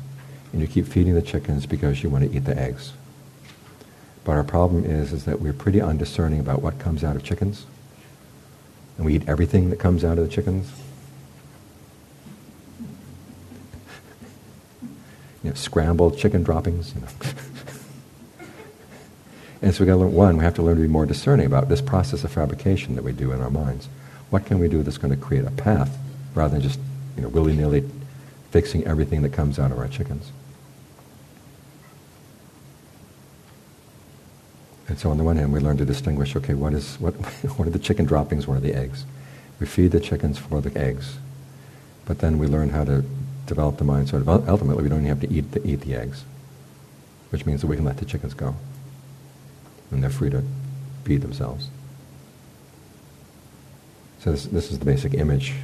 and 0.52 0.60
you 0.60 0.66
keep 0.66 0.86
feeding 0.86 1.14
the 1.14 1.22
chickens 1.22 1.64
because 1.64 2.02
you 2.02 2.10
want 2.10 2.28
to 2.28 2.36
eat 2.36 2.44
the 2.44 2.58
eggs. 2.58 2.92
But 4.24 4.32
our 4.32 4.44
problem 4.44 4.84
is, 4.84 5.12
is 5.12 5.26
that 5.26 5.40
we're 5.40 5.52
pretty 5.52 5.80
undiscerning 5.80 6.40
about 6.40 6.60
what 6.60 6.80
comes 6.80 7.04
out 7.04 7.14
of 7.14 7.22
chickens 7.22 7.66
and 8.96 9.06
we 9.06 9.14
eat 9.14 9.28
everything 9.28 9.70
that 9.70 9.78
comes 9.78 10.04
out 10.04 10.18
of 10.18 10.24
the 10.24 10.30
chickens. 10.30 10.70
You 15.42 15.50
know, 15.50 15.54
scrambled 15.54 16.16
chicken 16.16 16.42
droppings. 16.42 16.94
You 16.94 17.02
know. 17.02 17.08
and 19.62 19.74
so 19.74 19.80
we 19.80 19.86
got 19.86 19.94
to 19.94 19.98
learn 19.98 20.12
one. 20.14 20.36
We 20.36 20.44
have 20.44 20.54
to 20.54 20.62
learn 20.62 20.76
to 20.76 20.82
be 20.82 20.88
more 20.88 21.06
discerning 21.06 21.46
about 21.46 21.68
this 21.68 21.80
process 21.80 22.24
of 22.24 22.32
fabrication 22.32 22.94
that 22.94 23.04
we 23.04 23.12
do 23.12 23.32
in 23.32 23.40
our 23.40 23.50
minds. 23.50 23.88
What 24.30 24.46
can 24.46 24.58
we 24.58 24.68
do 24.68 24.82
that's 24.82 24.98
going 24.98 25.14
to 25.14 25.20
create 25.20 25.44
a 25.44 25.50
path 25.50 25.96
rather 26.34 26.54
than 26.54 26.62
just 26.62 26.80
you 27.16 27.22
know 27.22 27.28
willy 27.28 27.54
nilly 27.54 27.88
fixing 28.50 28.86
everything 28.86 29.22
that 29.22 29.32
comes 29.32 29.58
out 29.58 29.70
of 29.70 29.78
our 29.78 29.88
chickens? 29.88 30.32
And 34.88 34.98
so 34.98 35.10
on 35.10 35.18
the 35.18 35.24
one 35.24 35.36
hand, 35.36 35.52
we 35.52 35.60
learn 35.60 35.78
to 35.78 35.84
distinguish, 35.84 36.36
okay, 36.36 36.54
what, 36.54 36.74
is, 36.74 37.00
what, 37.00 37.14
what 37.56 37.66
are 37.66 37.70
the 37.70 37.78
chicken 37.78 38.04
droppings, 38.04 38.46
what 38.46 38.56
are 38.56 38.60
the 38.60 38.74
eggs? 38.74 39.04
We 39.60 39.66
feed 39.66 39.92
the 39.92 40.00
chickens 40.00 40.38
for 40.38 40.60
the 40.60 40.76
eggs. 40.78 41.16
But 42.04 42.18
then 42.18 42.38
we 42.38 42.46
learn 42.46 42.70
how 42.70 42.84
to 42.84 43.04
develop 43.46 43.76
the 43.76 43.84
mind 43.84 44.08
so 44.08 44.22
ultimately 44.48 44.82
we 44.82 44.88
don't 44.88 45.00
even 45.00 45.08
have 45.08 45.20
to 45.20 45.30
eat 45.30 45.52
the, 45.52 45.66
eat 45.66 45.80
the 45.80 45.94
eggs, 45.94 46.24
which 47.30 47.46
means 47.46 47.60
that 47.60 47.66
we 47.66 47.76
can 47.76 47.84
let 47.84 47.98
the 47.98 48.04
chickens 48.04 48.34
go. 48.34 48.54
And 49.90 50.02
they're 50.02 50.10
free 50.10 50.30
to 50.30 50.42
feed 51.04 51.22
themselves. 51.22 51.68
So 54.20 54.30
this, 54.32 54.46
this 54.46 54.70
is 54.70 54.78
the 54.78 54.84
basic 54.84 55.14
image 55.14 55.54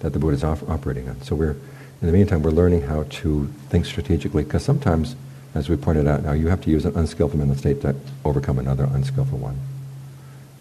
that 0.00 0.12
the 0.12 0.18
Buddha 0.18 0.36
is 0.36 0.44
op- 0.44 0.68
operating 0.68 1.08
on. 1.08 1.20
So 1.22 1.34
we're, 1.34 1.56
in 2.00 2.06
the 2.06 2.12
meantime, 2.12 2.42
we're 2.42 2.52
learning 2.52 2.82
how 2.82 3.04
to 3.04 3.52
think 3.68 3.86
strategically, 3.86 4.44
because 4.44 4.64
sometimes 4.64 5.16
as 5.54 5.68
we 5.68 5.76
pointed 5.76 6.06
out 6.06 6.22
now, 6.22 6.32
you 6.32 6.48
have 6.48 6.60
to 6.62 6.70
use 6.70 6.84
an 6.84 6.94
unskillful 6.96 7.38
mental 7.38 7.56
state 7.56 7.80
to 7.82 7.94
overcome 8.24 8.58
another 8.58 8.84
unskillful 8.84 9.38
one. 9.38 9.58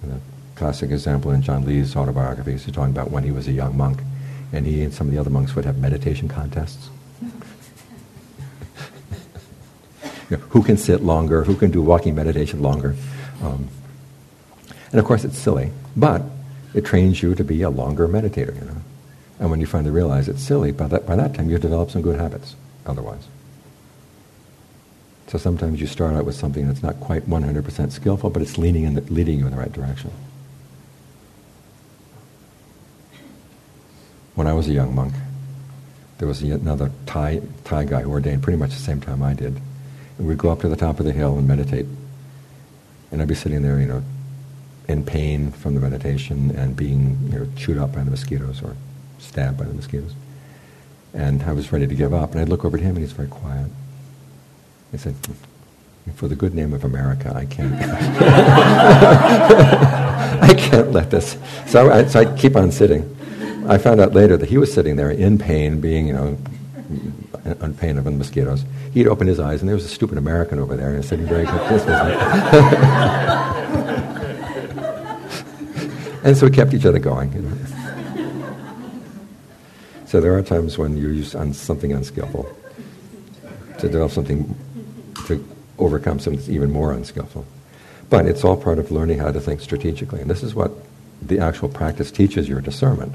And 0.01 0.13
a 0.13 0.19
classic 0.55 0.91
example 0.91 1.31
in 1.31 1.41
Ajaan 1.41 1.65
Lee's 1.65 1.95
autobiography 1.95 2.53
is 2.53 2.65
he's 2.65 2.73
talking 2.73 2.91
about 2.91 3.11
when 3.11 3.23
he 3.23 3.31
was 3.31 3.47
a 3.47 3.51
young 3.51 3.75
monk, 3.77 3.99
and 4.53 4.65
he 4.65 4.83
and 4.83 4.93
some 4.93 5.07
of 5.07 5.13
the 5.13 5.19
other 5.19 5.29
monks 5.29 5.55
would 5.55 5.65
have 5.65 5.77
meditation 5.77 6.27
contests. 6.29 6.89
you 10.29 10.37
know, 10.37 10.43
who 10.49 10.63
can 10.63 10.77
sit 10.77 11.01
longer? 11.03 11.43
Who 11.43 11.55
can 11.55 11.71
do 11.71 11.81
walking 11.81 12.15
meditation 12.15 12.61
longer? 12.61 12.95
Um, 13.41 13.67
and 14.91 14.99
of 14.99 15.05
course, 15.05 15.25
it's 15.25 15.37
silly, 15.37 15.71
but 15.95 16.21
it 16.73 16.85
trains 16.85 17.21
you 17.21 17.35
to 17.35 17.43
be 17.43 17.61
a 17.61 17.69
longer 17.69 18.07
meditator. 18.07 18.55
You 18.55 18.65
know, 18.65 18.81
and 19.39 19.51
when 19.51 19.59
you 19.59 19.67
finally 19.67 19.91
realize 19.91 20.29
it's 20.29 20.41
silly, 20.41 20.71
by 20.71 20.87
that 20.87 21.05
by 21.05 21.17
that 21.17 21.33
time 21.33 21.49
you've 21.49 21.61
developed 21.61 21.91
some 21.91 22.01
good 22.01 22.19
habits. 22.19 22.55
Otherwise. 22.85 23.27
So 25.27 25.37
sometimes 25.37 25.81
you 25.81 25.87
start 25.87 26.15
out 26.15 26.25
with 26.25 26.35
something 26.35 26.67
that's 26.67 26.81
not 26.81 26.99
quite 27.01 27.29
100% 27.29 27.91
skillful, 27.91 28.29
but 28.29 28.41
it's 28.41 28.57
leaning 28.57 28.83
in 28.83 28.93
the, 28.93 29.01
leading 29.01 29.39
you 29.39 29.45
in 29.45 29.51
the 29.51 29.57
right 29.57 29.71
direction. 29.71 30.11
When 34.35 34.47
I 34.47 34.53
was 34.53 34.69
a 34.69 34.73
young 34.73 34.95
monk, 34.95 35.13
there 36.19 36.27
was 36.27 36.41
another 36.41 36.91
Thai, 37.05 37.41
Thai 37.65 37.83
guy 37.85 38.01
who 38.03 38.11
ordained 38.11 38.41
pretty 38.41 38.57
much 38.57 38.69
the 38.69 38.81
same 38.81 39.01
time 39.01 39.21
I 39.21 39.33
did. 39.33 39.59
And 40.17 40.27
we'd 40.27 40.37
go 40.37 40.49
up 40.49 40.61
to 40.61 40.69
the 40.69 40.77
top 40.77 40.99
of 40.99 41.05
the 41.05 41.11
hill 41.11 41.37
and 41.37 41.47
meditate. 41.47 41.85
And 43.11 43.21
I'd 43.21 43.27
be 43.27 43.35
sitting 43.35 43.61
there, 43.61 43.79
you 43.79 43.87
know, 43.87 44.03
in 44.87 45.03
pain 45.03 45.51
from 45.51 45.75
the 45.75 45.81
meditation 45.81 46.51
and 46.51 46.75
being, 46.75 47.19
you 47.25 47.39
know, 47.39 47.47
chewed 47.57 47.77
up 47.77 47.93
by 47.93 48.03
the 48.03 48.11
mosquitoes 48.11 48.63
or 48.63 48.77
stabbed 49.19 49.57
by 49.57 49.65
the 49.65 49.73
mosquitoes. 49.73 50.13
And 51.13 51.43
I 51.43 51.51
was 51.51 51.73
ready 51.73 51.85
to 51.85 51.95
give 51.95 52.13
up. 52.13 52.31
And 52.31 52.39
I'd 52.39 52.49
look 52.49 52.63
over 52.63 52.77
at 52.77 52.83
him 52.83 52.95
and 52.95 52.99
he's 52.99 53.11
very 53.11 53.27
quiet. 53.27 53.69
I 54.93 54.97
said, 54.97 55.15
for 56.15 56.27
the 56.27 56.35
good 56.35 56.53
name 56.53 56.73
of 56.73 56.83
America, 56.83 57.33
I 57.35 57.45
can't. 57.45 57.73
I 60.41 60.53
can't 60.53 60.91
let 60.91 61.11
this. 61.11 61.37
So 61.65 61.91
I, 61.91 62.05
so 62.05 62.19
I 62.21 62.37
keep 62.37 62.55
on 62.55 62.71
sitting. 62.71 63.15
I 63.67 63.77
found 63.77 63.99
out 63.99 64.13
later 64.13 64.37
that 64.37 64.47
he 64.47 64.57
was 64.57 64.73
sitting 64.73 64.95
there 64.95 65.11
in 65.11 65.37
pain, 65.37 65.81
being, 65.81 66.07
you 66.07 66.13
know, 66.13 66.37
in 67.61 67.73
pain 67.73 67.97
of 67.97 68.05
the 68.05 68.11
mosquitoes. 68.11 68.63
He'd 68.93 69.07
opened 69.07 69.29
his 69.29 69.39
eyes, 69.39 69.61
and 69.61 69.67
there 69.67 69.75
was 69.75 69.85
a 69.85 69.89
stupid 69.89 70.17
American 70.17 70.59
over 70.59 70.75
there, 70.75 70.93
and 70.93 71.03
sitting 71.03 71.25
very 71.27 71.43
was 71.45 71.85
and 76.23 76.37
so 76.37 76.45
we 76.47 76.51
kept 76.51 76.73
each 76.73 76.85
other 76.85 76.99
going. 76.99 77.33
You 77.33 77.41
know. 77.41 77.57
So 80.05 80.21
there 80.21 80.37
are 80.37 80.41
times 80.41 80.77
when 80.77 80.95
you 80.97 81.09
use 81.09 81.35
on 81.35 81.53
something 81.53 81.91
unskillful 81.91 82.49
to 83.79 83.87
develop 83.87 84.11
something 84.11 84.55
overcome 85.79 86.19
something 86.19 86.39
that's 86.39 86.49
even 86.49 86.71
more 86.71 86.91
unskillful. 86.91 87.45
But 88.09 88.25
it's 88.25 88.43
all 88.43 88.57
part 88.57 88.79
of 88.79 88.91
learning 88.91 89.19
how 89.19 89.31
to 89.31 89.39
think 89.39 89.61
strategically. 89.61 90.21
And 90.21 90.29
this 90.29 90.43
is 90.43 90.55
what 90.55 90.71
the 91.21 91.39
actual 91.39 91.69
practice 91.69 92.11
teaches 92.11 92.47
your 92.47 92.61
discernment. 92.61 93.13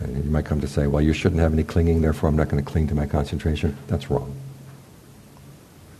And 0.00 0.24
you 0.24 0.30
might 0.30 0.44
come 0.44 0.60
to 0.60 0.68
say, 0.68 0.86
well, 0.86 1.02
you 1.02 1.12
shouldn't 1.12 1.40
have 1.40 1.52
any 1.52 1.64
clinging, 1.64 2.02
therefore 2.02 2.28
I'm 2.28 2.36
not 2.36 2.48
going 2.48 2.62
to 2.62 2.70
cling 2.70 2.88
to 2.88 2.94
my 2.94 3.06
concentration. 3.06 3.76
That's 3.88 4.10
wrong. 4.10 4.34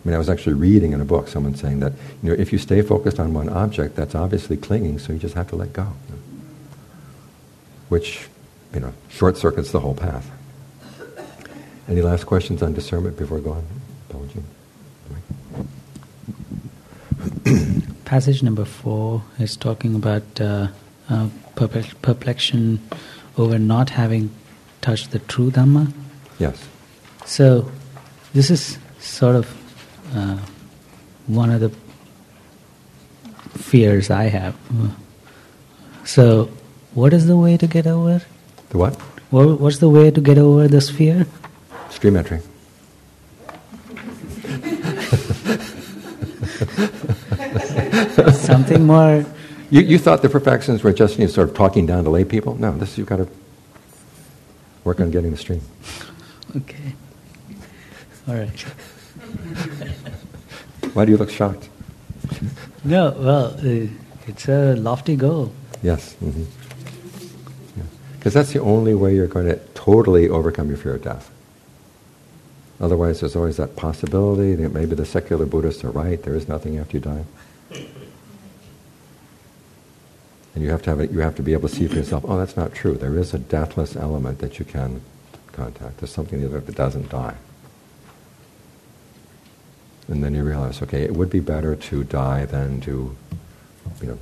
I 0.05 0.09
mean, 0.09 0.15
I 0.15 0.19
was 0.19 0.29
actually 0.29 0.55
reading 0.55 0.93
in 0.93 1.01
a 1.01 1.05
book 1.05 1.29
someone 1.29 1.55
saying 1.55 1.81
that, 1.81 1.93
you 2.23 2.31
know, 2.31 2.35
if 2.35 2.53
you 2.53 2.59
stay 2.59 2.83
focused 2.83 3.21
on 3.21 3.33
one 3.35 3.49
object, 3.49 3.95
that's 3.95 4.17
obviously 4.17 4.57
clinging, 4.57 4.99
so 4.99 5.13
you 5.13 5.19
just 5.19 5.35
have 5.35 5.49
to 5.51 5.57
let 5.57 5.73
go. 5.73 5.93
Which, 7.89 8.29
you 8.75 8.81
know, 8.81 8.93
short 9.09 9.37
circuits 9.37 9.71
the 9.71 9.81
whole 9.81 9.95
path. 9.95 10.29
Any 11.89 12.03
last 12.03 12.27
questions 12.27 12.63
on 12.63 12.73
discernment 12.73 13.17
before 13.17 13.39
going? 13.39 13.67
go 14.11 14.19
on? 14.19 14.45
Passage 18.13 18.43
number 18.43 18.67
four 18.67 19.23
is 19.39 19.57
talking 19.57 19.95
about 19.95 20.39
uh, 20.39 20.69
uh, 21.09 21.29
perplexion 21.55 22.79
over 23.39 23.59
not 23.59 23.89
having 23.89 24.29
touched 24.83 25.13
the 25.13 25.19
true 25.19 25.51
Dhamma. 25.51 25.91
Yes. 26.39 26.69
So, 27.25 27.73
this 28.35 28.51
is 28.51 28.77
sort 28.99 29.37
of 29.37 29.49
uh, 30.15 30.37
one 31.27 31.49
of 31.49 31.61
the 31.63 31.71
fears 33.59 34.11
I 34.11 34.25
have. 34.25 34.55
So, 36.05 36.51
what 36.93 37.15
is 37.15 37.27
the 37.27 37.39
way 37.39 37.57
to 37.57 37.67
get 37.67 37.87
over? 37.87 38.21
The 38.69 38.77
what? 38.77 38.95
What, 39.31 39.59
what's 39.59 39.79
the 39.79 39.89
way 39.89 40.11
to 40.11 40.21
get 40.21 40.37
over 40.37 40.69
this 40.69 40.91
fear? 40.91 41.27
Stream 41.89 42.17
entry. 42.17 42.43
Something 48.53 48.87
more. 48.87 49.25
You, 49.71 49.81
you 49.81 49.99
thought 49.99 50.23
the 50.23 50.29
perfections 50.29 50.83
were 50.83 50.93
just 50.93 51.19
you 51.19 51.25
know, 51.25 51.31
sort 51.31 51.49
of 51.49 51.55
talking 51.55 51.87
down 51.87 52.05
to 52.05 52.11
lay 52.11 52.25
people? 52.25 52.57
No, 52.57 52.73
this 52.73 52.99
you've 52.99 53.07
got 53.07 53.17
to 53.17 53.29
work 54.85 55.01
on 55.01 55.11
getting 55.11 55.31
the 55.31 55.37
stream. 55.37 55.63
Okay. 56.57 56.95
All 58.29 58.35
right. 58.35 58.61
Why 60.93 61.07
do 61.07 61.13
you 61.13 61.17
look 61.17 61.31
shocked? 61.31 61.71
No, 62.85 63.13
well, 63.19 63.55
uh, 63.59 63.87
it's 64.27 64.49
a 64.49 64.75
lofty 64.77 65.17
goal. 65.17 65.53
Yes. 65.83 66.13
Because 66.15 66.35
mm-hmm. 66.35 68.29
that's 68.29 68.53
the 68.53 68.61
only 68.61 68.95
way 68.95 69.15
you're 69.15 69.27
going 69.27 69.47
to 69.47 69.57
totally 69.75 70.29
overcome 70.29 70.69
your 70.69 70.77
fear 70.77 70.97
of 70.97 71.03
death. 71.03 71.31
Otherwise, 72.81 73.21
there's 73.21 73.37
always 73.37 73.57
that 73.57 73.77
possibility 73.77 74.55
that 74.57 74.73
maybe 74.73 74.97
the 74.97 75.07
secular 75.07 75.47
Buddhists 75.47 75.85
are 75.85 75.91
right, 75.91 76.23
there 76.23 76.35
is 76.35 76.49
nothing 76.49 76.79
after 76.79 76.97
you 76.97 77.01
die. 77.01 77.25
And 80.55 80.63
you 80.63 80.71
have 80.71 80.83
to 80.83 80.91
have 80.91 81.01
it, 81.01 81.11
you 81.11 81.21
have 81.21 81.35
to 81.37 81.43
be 81.43 81.55
able 81.55 81.69
to 81.69 81.75
see 81.75 81.87
for 81.87 81.97
yourself, 81.97 82.25
oh, 82.27 82.37
that's 82.37 82.57
not 82.57 82.75
true. 82.75 82.95
There 82.95 83.17
is 83.17 83.33
a 83.33 83.39
deathless 83.39 83.97
element 83.97 84.39
that 84.41 84.59
you 84.59 84.65
can 84.65 85.01
contact. 85.53 85.99
There's 85.99 86.13
something 86.13 86.41
that 86.51 86.75
doesn't 86.75 87.09
die. 87.09 87.37
And 90.09 90.23
then 90.23 90.35
you 90.35 90.43
realize, 90.45 90.83
okay, 90.83 91.03
it 91.03 91.15
would 91.15 91.31
be 91.31 91.41
better 91.41 91.75
to 91.75 92.05
die 92.05 92.45
than 92.45 92.81
to, 92.83 93.17
you 94.01 94.07
know, 94.07 94.19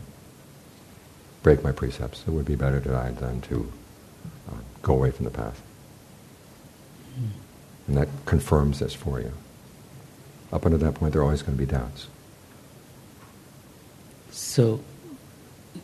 break 1.42 1.64
my 1.64 1.72
precepts. 1.72 2.22
It 2.26 2.30
would 2.30 2.44
be 2.44 2.54
better 2.54 2.80
to 2.80 2.88
die 2.88 3.10
than 3.10 3.40
to 3.42 3.72
uh, 4.48 4.56
go 4.82 4.94
away 4.94 5.10
from 5.10 5.24
the 5.24 5.30
path. 5.30 5.60
Mm. 7.18 7.28
And 7.88 7.96
that 7.96 8.08
confirms 8.26 8.78
this 8.78 8.94
for 8.94 9.20
you. 9.20 9.32
Up 10.52 10.64
until 10.64 10.78
that 10.78 10.94
point, 10.94 11.12
there 11.12 11.22
are 11.22 11.24
always 11.24 11.42
going 11.42 11.56
to 11.56 11.64
be 11.64 11.70
doubts. 11.70 12.08
So, 14.30 14.80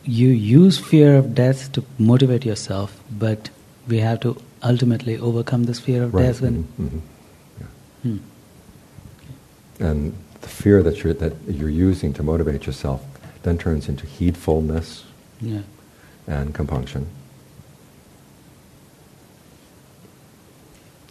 you 0.07 0.29
use 0.29 0.77
fear 0.77 1.15
of 1.15 1.35
death 1.35 1.71
to 1.73 1.83
motivate 1.99 2.45
yourself, 2.45 2.99
but 3.11 3.49
we 3.87 3.99
have 3.99 4.21
to 4.21 4.41
ultimately 4.63 5.17
overcome 5.17 5.65
this 5.65 5.79
fear 5.79 6.03
of 6.03 6.13
right. 6.13 6.23
death. 6.23 6.41
When 6.41 6.63
mm-hmm. 6.63 6.87
Mm-hmm. 6.87 6.99
Yeah. 7.59 7.67
Hmm. 8.03 9.83
And 9.83 10.13
the 10.41 10.47
fear 10.47 10.81
that 10.81 11.03
you're, 11.03 11.13
that 11.13 11.33
you're 11.47 11.69
using 11.69 12.13
to 12.13 12.23
motivate 12.23 12.65
yourself 12.65 13.03
then 13.43 13.57
turns 13.57 13.87
into 13.87 14.05
heedfulness 14.05 15.03
yeah. 15.41 15.61
and 16.25 16.53
compunction. 16.53 17.07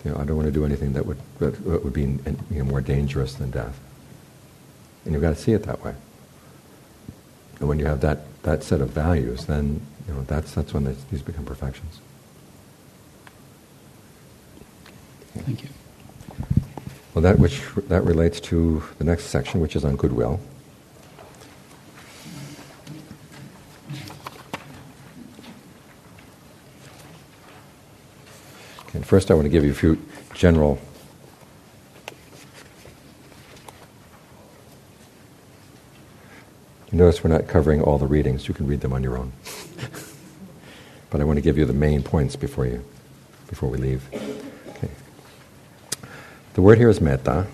You 0.05 0.13
know, 0.13 0.19
I 0.19 0.25
don't 0.25 0.37
want 0.37 0.47
to 0.47 0.53
do 0.53 0.65
anything 0.65 0.93
that 0.95 1.07
would, 1.07 1.19
that 1.39 1.61
would 1.61 1.93
be 1.93 2.03
you 2.03 2.37
know, 2.51 2.65
more 2.65 2.81
dangerous 2.81 3.35
than 3.35 3.51
death. 3.51 3.79
And 5.05 5.13
you've 5.13 5.23
got 5.23 5.31
to 5.31 5.41
see 5.41 5.53
it 5.53 5.65
that 5.65 5.85
way. 5.85 5.95
And 7.59 7.69
when 7.69 7.79
you 7.79 7.87
have 7.87 8.01
that, 8.03 8.21
that 8.47 8.63
set 8.63 8.81
of 8.81 8.91
values, 8.91 9.47
then 9.47 9.81
you 10.07 10.15
know, 10.15 10.23
that's, 10.23 10.55
that's 10.55 10.73
when 10.73 10.85
these 10.85 11.21
become 11.21 11.45
perfections. 11.45 12.01
Thank 15.35 15.65
you. 15.65 15.69
Well, 17.13 17.23
that 17.23 17.41
which 17.41 17.61
that 17.89 18.05
relates 18.05 18.39
to 18.41 18.85
the 18.99 19.05
next 19.05 19.25
section, 19.25 19.61
which 19.61 19.75
is 19.75 19.85
on 19.85 19.97
goodwill. 19.97 20.39
Okay, 28.89 29.03
first, 29.03 29.33
I 29.33 29.35
want 29.35 29.47
to 29.47 29.51
give 29.51 29.65
you 29.65 29.73
a 29.73 29.75
few 29.75 30.01
general 30.35 30.79
notice 36.97 37.23
we're 37.23 37.31
not 37.31 37.47
covering 37.47 37.83
all 37.83 37.99
the 37.99 38.07
readings. 38.07 38.49
You 38.49 38.55
can 38.55 38.67
read 38.67 38.81
them 38.81 38.93
on 38.93 39.03
your 39.03 39.17
own. 39.17 39.33
but 41.11 41.21
I 41.21 41.25
want 41.25 41.37
to 41.37 41.41
give 41.41 41.59
you 41.59 41.65
the 41.65 41.73
main 41.73 42.03
points 42.03 42.37
before 42.37 42.67
you, 42.67 42.85
before 43.49 43.69
we 43.69 43.79
leave. 43.79 44.03
Okay. 44.69 44.91
The 46.55 46.63
word 46.63 46.79
here 46.79 46.91
is 46.91 47.01
metta, 47.01 47.47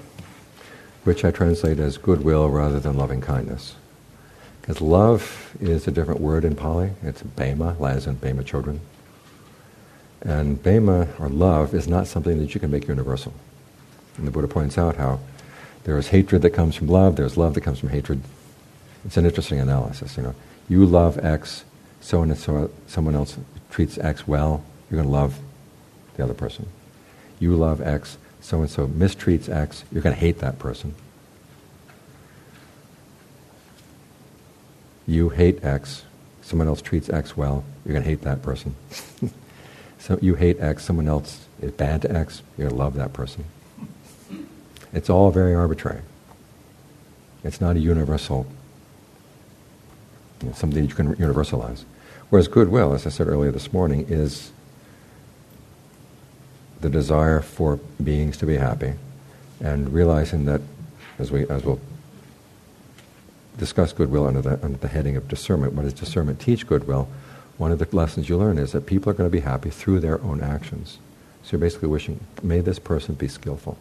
which 1.04 1.24
I 1.24 1.30
translate 1.30 1.78
as 1.78 1.98
goodwill 1.98 2.48
rather 2.48 2.80
than 2.80 2.96
loving 2.96 3.20
kindness. 3.20 3.74
Because 4.60 4.80
love 4.80 5.56
is 5.60 5.88
a 5.88 5.90
different 5.90 6.20
word 6.20 6.44
in 6.44 6.54
Pali. 6.54 6.92
It's 7.02 7.22
pema, 7.22 7.76
as 7.90 8.06
in 8.06 8.16
pema 8.16 8.46
children. 8.46 8.80
And 10.20 10.62
pema, 10.62 11.08
or 11.18 11.28
love, 11.28 11.74
is 11.74 11.88
not 11.88 12.06
something 12.06 12.38
that 12.38 12.54
you 12.54 12.60
can 12.60 12.70
make 12.70 12.86
universal. 12.86 13.34
And 14.16 14.26
the 14.26 14.30
Buddha 14.30 14.46
points 14.46 14.78
out 14.78 14.96
how 14.96 15.18
there 15.82 15.98
is 15.98 16.08
hatred 16.08 16.42
that 16.42 16.50
comes 16.50 16.76
from 16.76 16.86
love, 16.86 17.16
there's 17.16 17.36
love 17.36 17.54
that 17.54 17.62
comes 17.62 17.80
from 17.80 17.88
hatred. 17.88 18.22
It's 19.04 19.16
an 19.16 19.26
interesting 19.26 19.60
analysis. 19.60 20.16
You 20.16 20.22
know, 20.22 20.34
you 20.68 20.86
love 20.86 21.22
X, 21.24 21.64
so 22.00 22.22
and 22.22 22.36
so 22.36 22.70
someone 22.86 23.14
else 23.14 23.36
treats 23.70 23.98
X 23.98 24.26
well, 24.26 24.64
you're 24.90 24.98
going 24.98 25.08
to 25.08 25.12
love 25.12 25.38
the 26.16 26.24
other 26.24 26.34
person. 26.34 26.68
You 27.40 27.56
love 27.56 27.80
X, 27.80 28.18
so 28.40 28.60
and 28.60 28.70
so 28.70 28.86
mistreats 28.86 29.48
X, 29.48 29.84
you're 29.90 30.02
going 30.02 30.14
to 30.14 30.20
hate 30.20 30.38
that 30.38 30.58
person. 30.58 30.94
You 35.06 35.30
hate 35.30 35.64
X, 35.64 36.04
someone 36.42 36.68
else 36.68 36.80
treats 36.80 37.08
X 37.08 37.36
well, 37.36 37.64
you're 37.84 37.92
going 37.92 38.04
to 38.04 38.08
hate 38.08 38.22
that 38.22 38.42
person. 38.42 38.76
so 39.98 40.18
you 40.22 40.36
hate 40.36 40.60
X, 40.60 40.84
someone 40.84 41.08
else 41.08 41.46
is 41.60 41.72
bad 41.72 42.02
to 42.02 42.12
X, 42.12 42.42
you're 42.56 42.68
going 42.68 42.78
to 42.78 42.82
love 42.82 42.94
that 42.94 43.12
person. 43.12 43.44
It's 44.92 45.08
all 45.08 45.30
very 45.30 45.54
arbitrary. 45.54 46.02
It's 47.42 47.60
not 47.60 47.76
a 47.76 47.80
universal 47.80 48.46
you 50.42 50.48
know, 50.48 50.54
something 50.54 50.84
you 50.84 50.94
can 50.94 51.14
universalize. 51.16 51.84
Whereas 52.30 52.48
goodwill, 52.48 52.92
as 52.94 53.06
I 53.06 53.10
said 53.10 53.28
earlier 53.28 53.50
this 53.50 53.72
morning, 53.72 54.06
is 54.08 54.52
the 56.80 56.90
desire 56.90 57.40
for 57.40 57.78
beings 58.02 58.36
to 58.38 58.46
be 58.46 58.56
happy 58.56 58.94
and 59.60 59.92
realizing 59.92 60.44
that, 60.46 60.60
as, 61.18 61.30
we, 61.30 61.46
as 61.48 61.64
we'll 61.64 61.80
discuss 63.56 63.92
goodwill 63.92 64.26
under 64.26 64.42
the, 64.42 64.64
under 64.64 64.78
the 64.78 64.88
heading 64.88 65.16
of 65.16 65.28
discernment, 65.28 65.74
what 65.74 65.82
does 65.82 65.92
discernment 65.92 66.40
teach 66.40 66.66
goodwill? 66.66 67.08
One 67.58 67.70
of 67.70 67.78
the 67.78 67.94
lessons 67.94 68.28
you 68.28 68.36
learn 68.36 68.58
is 68.58 68.72
that 68.72 68.86
people 68.86 69.10
are 69.10 69.14
going 69.14 69.30
to 69.30 69.32
be 69.32 69.40
happy 69.40 69.70
through 69.70 70.00
their 70.00 70.20
own 70.22 70.42
actions. 70.42 70.98
So 71.44 71.52
you're 71.52 71.60
basically 71.60 71.88
wishing, 71.88 72.18
may 72.42 72.60
this 72.60 72.78
person 72.78 73.14
be 73.14 73.28
skillful. 73.28 73.76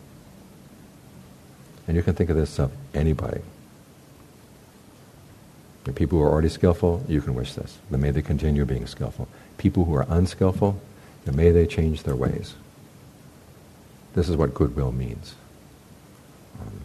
And 1.88 1.98
you 1.98 2.04
can 2.04 2.14
think 2.14 2.30
of 2.30 2.36
this 2.36 2.60
of 2.60 2.72
anybody. 2.94 3.42
The 5.84 5.94
people 5.94 6.20
who 6.20 6.24
are 6.24 6.30
already 6.30 6.50
skillful, 6.50 7.04
you 7.08 7.22
can 7.22 7.34
wish 7.34 7.54
this. 7.54 7.78
Then 7.90 8.02
may 8.02 8.12
they 8.12 8.22
continue 8.22 8.66
being 8.66 8.86
skillful. 8.86 9.28
People 9.58 9.86
who 9.86 9.96
are 9.96 10.06
unskillful, 10.10 10.80
may 11.32 11.52
they 11.52 11.66
change 11.66 12.04
their 12.04 12.16
ways. 12.16 12.56
This 14.14 14.30
is 14.30 14.36
what 14.36 14.54
goodwill 14.54 14.92
means. 14.92 15.36
Um, 16.60 16.82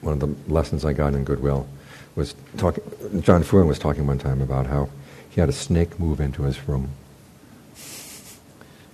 one 0.00 0.14
of 0.14 0.20
the 0.20 0.52
lessons 0.52 0.84
I 0.84 0.92
got 0.92 1.14
in 1.14 1.24
goodwill 1.24 1.66
was 2.14 2.34
talking. 2.56 2.82
Ajaan 2.84 3.44
Fuang 3.44 3.66
was 3.66 3.78
talking 3.78 4.06
one 4.06 4.18
time 4.18 4.40
about 4.40 4.66
how 4.66 4.88
he 5.30 5.40
had 5.40 5.48
a 5.48 5.52
snake 5.52 5.98
move 5.98 6.20
into 6.20 6.42
his 6.42 6.68
room. 6.68 6.90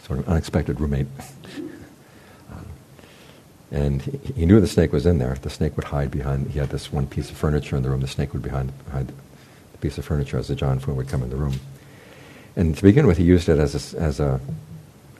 Sort 0.02 0.20
of 0.20 0.28
unexpected 0.28 0.80
roommate. 0.80 1.06
And 3.70 4.00
he, 4.00 4.18
he, 4.34 4.46
knew 4.46 4.60
the 4.60 4.66
snake 4.66 4.92
was 4.92 5.04
in 5.04 5.18
there. 5.18 5.36
The 5.40 5.50
snake 5.50 5.76
would 5.76 5.84
hide 5.84 6.10
behind, 6.10 6.50
he 6.50 6.58
had 6.58 6.70
this 6.70 6.90
one 6.90 7.06
piece 7.06 7.30
of 7.30 7.36
furniture 7.36 7.76
in 7.76 7.82
the 7.82 7.90
room. 7.90 8.00
The 8.00 8.08
snake 8.08 8.32
would 8.32 8.42
behind, 8.42 8.72
hide 8.90 9.08
the 9.08 9.78
piece 9.78 9.98
of 9.98 10.04
furniture 10.04 10.38
as 10.38 10.48
the 10.48 10.54
Ajaan 10.54 10.80
Fuang 10.80 10.96
would 10.96 11.08
come 11.08 11.22
in 11.22 11.30
the 11.30 11.36
room. 11.36 11.60
And 12.56 12.76
to 12.76 12.82
begin 12.82 13.06
with, 13.06 13.18
he 13.18 13.24
used 13.24 13.48
it 13.48 13.58
as 13.58 13.94
a, 13.94 14.00
as 14.00 14.20
a 14.20 14.40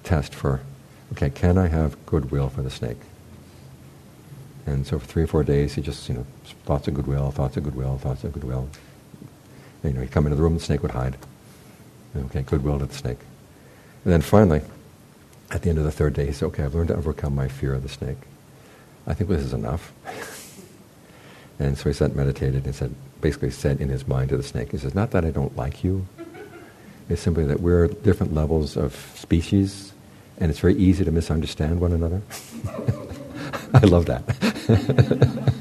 test 0.03 0.34
for, 0.34 0.61
okay, 1.12 1.30
can 1.30 1.59
I 1.59 1.68
have 1.68 2.05
goodwill 2.07 2.49
for 2.49 2.62
the 2.62 2.70
snake? 2.70 2.99
And 4.66 4.86
so 4.86 4.99
for 4.99 5.07
three 5.07 5.22
or 5.22 5.26
four 5.26 5.44
days, 5.44 5.74
he 5.74 5.82
just, 5.82 6.09
you 6.09 6.14
know, 6.14 6.26
thoughts 6.64 6.88
of 6.88 6.94
goodwill, 6.94 7.30
thoughts 7.30 7.57
of 7.57 7.64
goodwill, 7.64 7.99
thoughts 7.99 8.24
of 8.24 8.32
goodwill. 8.32 8.68
And, 9.82 9.92
you 9.92 9.99
know, 9.99 10.01
he'd 10.03 10.11
come 10.11 10.26
into 10.26 10.36
the 10.36 10.42
room, 10.42 10.55
the 10.55 10.61
snake 10.61 10.82
would 10.82 10.90
hide. 10.90 11.16
Okay, 12.16 12.42
goodwill 12.42 12.78
to 12.78 12.86
the 12.86 12.94
snake. 12.94 13.18
And 14.05 14.12
then 14.12 14.20
finally, 14.20 14.62
at 15.51 15.62
the 15.62 15.70
end 15.70 15.78
of 15.78 15.84
the 15.84 15.92
third 15.92 16.14
day, 16.14 16.26
he 16.26 16.32
said, 16.32 16.46
okay, 16.46 16.64
I've 16.64 16.74
learned 16.74 16.88
to 16.88 16.96
overcome 16.96 17.34
my 17.34 17.49
fear 17.49 17.74
of 17.74 17.82
the 17.82 17.88
snake. 17.88 18.18
I 19.09 19.14
think 19.14 19.28
this 19.28 19.42
is 19.42 19.52
enough. 19.52 19.92
and 21.59 21.76
so 21.76 21.88
he 21.88 21.92
sat 21.92 22.11
and 22.11 22.16
meditated 22.16 22.64
and 22.64 22.74
said, 22.74 22.94
basically 23.20 23.50
said 23.50 23.80
in 23.80 23.88
his 23.88 24.06
mind 24.06 24.28
to 24.28 24.36
the 24.36 24.44
snake, 24.44 24.70
he 24.70 24.78
says, 24.78 24.94
not 24.94 25.11
that 25.11 25.24
I 25.24 25.30
don't 25.30 25.56
like 25.56 25.82
you, 25.82 26.06
it's 27.09 27.22
simply 27.22 27.44
that 27.46 27.59
we're 27.59 27.88
different 27.88 28.34
levels 28.34 28.76
of 28.76 28.94
species 29.16 29.92
and 30.38 30.50
it's 30.50 30.61
very 30.61 30.76
easy 30.76 31.04
to 31.04 31.11
misunderstand 31.11 31.80
one 31.80 31.92
another. 31.92 32.22
I 33.74 33.80
love 33.80 34.06
that. 34.06 34.22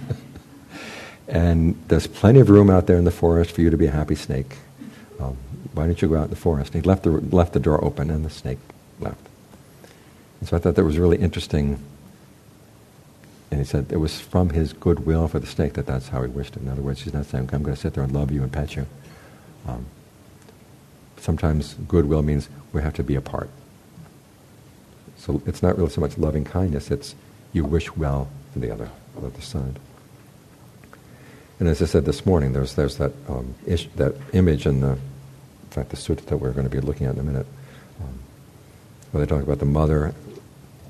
and 1.27 1.75
there's 1.87 2.07
plenty 2.07 2.39
of 2.39 2.49
room 2.49 2.69
out 2.69 2.85
there 2.87 2.97
in 2.97 3.05
the 3.05 3.11
forest 3.11 3.51
for 3.51 3.61
you 3.61 3.69
to 3.69 3.77
be 3.77 3.87
a 3.87 3.91
happy 3.91 4.15
snake. 4.15 4.55
Um, 5.19 5.35
why 5.73 5.85
don't 5.85 6.01
you 6.01 6.07
go 6.07 6.17
out 6.17 6.25
in 6.25 6.29
the 6.29 6.35
forest? 6.35 6.73
And 6.73 6.83
he 6.83 6.87
left 6.87 7.03
the, 7.03 7.09
left 7.09 7.53
the 7.53 7.59
door 7.59 7.83
open, 7.83 8.11
and 8.11 8.23
the 8.23 8.29
snake 8.29 8.59
left. 8.99 9.27
And 10.39 10.49
so 10.49 10.57
I 10.57 10.59
thought 10.59 10.75
that 10.75 10.83
was 10.83 10.99
really 10.99 11.17
interesting. 11.17 11.79
And 13.49 13.59
he 13.59 13.65
said 13.65 13.87
it 13.91 13.97
was 13.97 14.19
from 14.19 14.49
his 14.49 14.73
goodwill 14.73 15.27
for 15.27 15.39
the 15.39 15.47
snake 15.47 15.73
that 15.73 15.85
that's 15.85 16.09
how 16.09 16.21
he 16.21 16.27
wished 16.27 16.57
it. 16.57 16.63
In 16.63 16.67
other 16.67 16.81
words, 16.81 17.01
he's 17.01 17.13
not 17.13 17.25
saying, 17.25 17.49
I'm 17.53 17.63
going 17.63 17.75
to 17.75 17.81
sit 17.81 17.93
there 17.93 18.03
and 18.03 18.11
love 18.11 18.31
you 18.31 18.43
and 18.43 18.51
pet 18.51 18.75
you. 18.75 18.85
Um, 19.67 19.85
sometimes 21.17 21.75
goodwill 21.87 22.21
means 22.21 22.49
we 22.73 22.81
have 22.81 22.93
to 22.95 23.03
be 23.03 23.15
apart. 23.15 23.49
So 25.17 25.41
it's 25.45 25.63
not 25.63 25.77
really 25.77 25.89
so 25.89 26.01
much 26.01 26.17
loving 26.17 26.45
kindness, 26.45 26.91
it's 26.91 27.15
you 27.53 27.63
wish 27.63 27.95
well 27.95 28.29
for 28.53 28.59
the 28.59 28.71
other, 28.71 28.89
the 29.15 29.27
other 29.27 29.41
side. 29.41 29.79
And 31.59 31.67
as 31.67 31.81
I 31.81 31.85
said 31.85 32.05
this 32.05 32.25
morning, 32.25 32.53
there's, 32.53 32.75
there's 32.75 32.97
that, 32.97 33.13
um, 33.27 33.55
ish, 33.65 33.87
that 33.95 34.13
image 34.33 34.67
in 34.67 34.81
the, 34.81 34.91
in 34.91 35.69
fact, 35.71 35.89
the 35.89 35.97
sutta 35.97 36.23
that 36.25 36.37
we're 36.37 36.51
going 36.51 36.69
to 36.69 36.75
be 36.75 36.79
looking 36.79 37.07
at 37.07 37.15
in 37.15 37.19
a 37.19 37.23
minute, 37.23 37.47
um, 37.99 38.19
where 39.11 39.25
they 39.25 39.29
talk 39.29 39.41
about 39.41 39.59
the 39.59 39.65
mother 39.65 40.13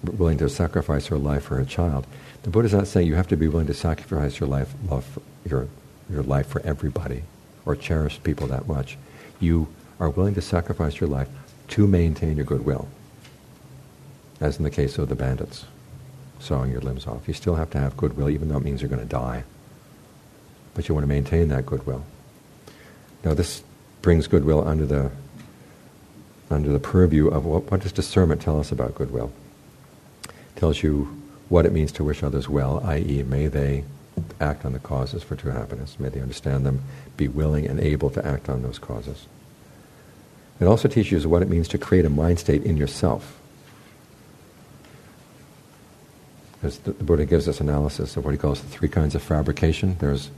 willing 0.04 0.38
to 0.38 0.50
sacrifice 0.50 1.08
her 1.08 1.18
life 1.18 1.44
for 1.44 1.56
her 1.58 1.66
child. 1.66 2.06
The 2.44 2.50
Buddha 2.50 2.68
is 2.68 2.74
not 2.74 2.88
saying 2.88 3.08
you 3.08 3.16
have 3.16 3.28
to 3.28 3.38
be 3.38 3.48
willing 3.48 3.68
to 3.68 3.74
sacrifice 3.74 4.40
your 4.40 4.50
life, 4.50 4.74
love, 4.90 5.20
your, 5.50 5.68
your 6.10 6.24
life 6.24 6.48
for 6.48 6.62
everybody, 6.62 7.24
or 7.66 7.76
cherish 7.76 8.22
people 8.24 8.48
that 8.48 8.68
much. 8.68 8.98
You 9.40 9.68
are 10.00 10.10
willing 10.10 10.36
to 10.36 10.42
sacrifice 10.42 11.00
your 11.00 11.10
life 11.10 11.28
to 11.70 11.88
maintain 11.88 12.38
your 12.38 12.46
goodwill, 12.46 12.88
as 14.40 14.58
in 14.58 14.64
the 14.64 14.70
case 14.70 14.98
of 14.98 15.10
the 15.10 15.16
bandits 15.16 15.66
sawing 16.40 16.72
your 16.72 16.82
limbs 16.82 17.08
off. 17.08 17.28
You 17.28 17.34
still 17.34 17.56
have 17.56 17.70
to 17.72 17.80
have 17.80 17.98
goodwill, 17.98 18.30
even 18.30 18.50
though 18.50 18.58
it 18.58 18.64
means 18.64 18.82
you're 18.82 18.90
going 18.90 19.02
to 19.02 19.08
die. 19.08 19.44
But 20.74 20.88
you 20.88 20.94
want 20.94 21.04
to 21.04 21.08
maintain 21.10 21.48
that 21.50 21.66
goodwill. 21.66 22.04
Now, 23.24 23.34
this 23.34 23.64
brings 24.02 24.28
goodwill 24.28 24.68
under 24.68 24.86
the 24.86 25.12
under 26.50 26.72
the 26.72 26.80
purview 26.80 27.28
of 27.28 27.44
what, 27.44 27.70
what 27.70 27.82
does 27.82 27.92
discernment 27.92 28.42
tell 28.42 28.58
us 28.58 28.72
about 28.72 28.96
goodwill? 28.96 29.34
Tells 30.58 30.82
you 30.82 31.06
what 31.50 31.66
it 31.66 31.72
means 31.72 31.92
to 31.94 32.04
wish 32.04 32.24
others 32.24 32.50
well, 32.50 32.82
i.e., 32.84 33.24
may 33.24 33.48
they 33.48 33.84
act 34.42 34.66
on 34.66 34.74
the 34.74 34.80
causes 34.80 35.22
for 35.22 35.36
true 35.36 35.52
happiness. 35.52 36.00
May 36.00 36.10
they 36.10 36.20
understand 36.20 36.66
them, 36.66 36.82
be 37.16 37.28
willing 37.28 37.68
and 37.68 37.80
able 37.80 38.10
to 38.10 38.26
act 38.26 38.50
on 38.50 38.64
those 38.64 38.80
causes. 38.80 39.28
It 40.60 40.66
also 40.66 40.88
teaches 40.88 41.24
you 41.24 41.30
what 41.30 41.44
it 41.44 41.50
means 41.50 41.68
to 41.70 41.78
create 41.78 42.06
a 42.06 42.10
mind 42.10 42.40
state 42.40 42.64
in 42.64 42.76
yourself. 42.76 43.40
As 46.64 46.80
the, 46.80 46.92
the 46.92 47.04
Buddha 47.04 47.26
gives 47.26 47.48
us 47.48 47.62
analysis 47.62 48.18
of 48.18 48.26
what 48.26 48.32
he 48.32 48.38
calls 48.38 48.62
the 48.62 48.68
three 48.68 48.90
kinds 48.90 49.14
of 49.14 49.22
fabrication. 49.22 49.96
There's 50.00 50.32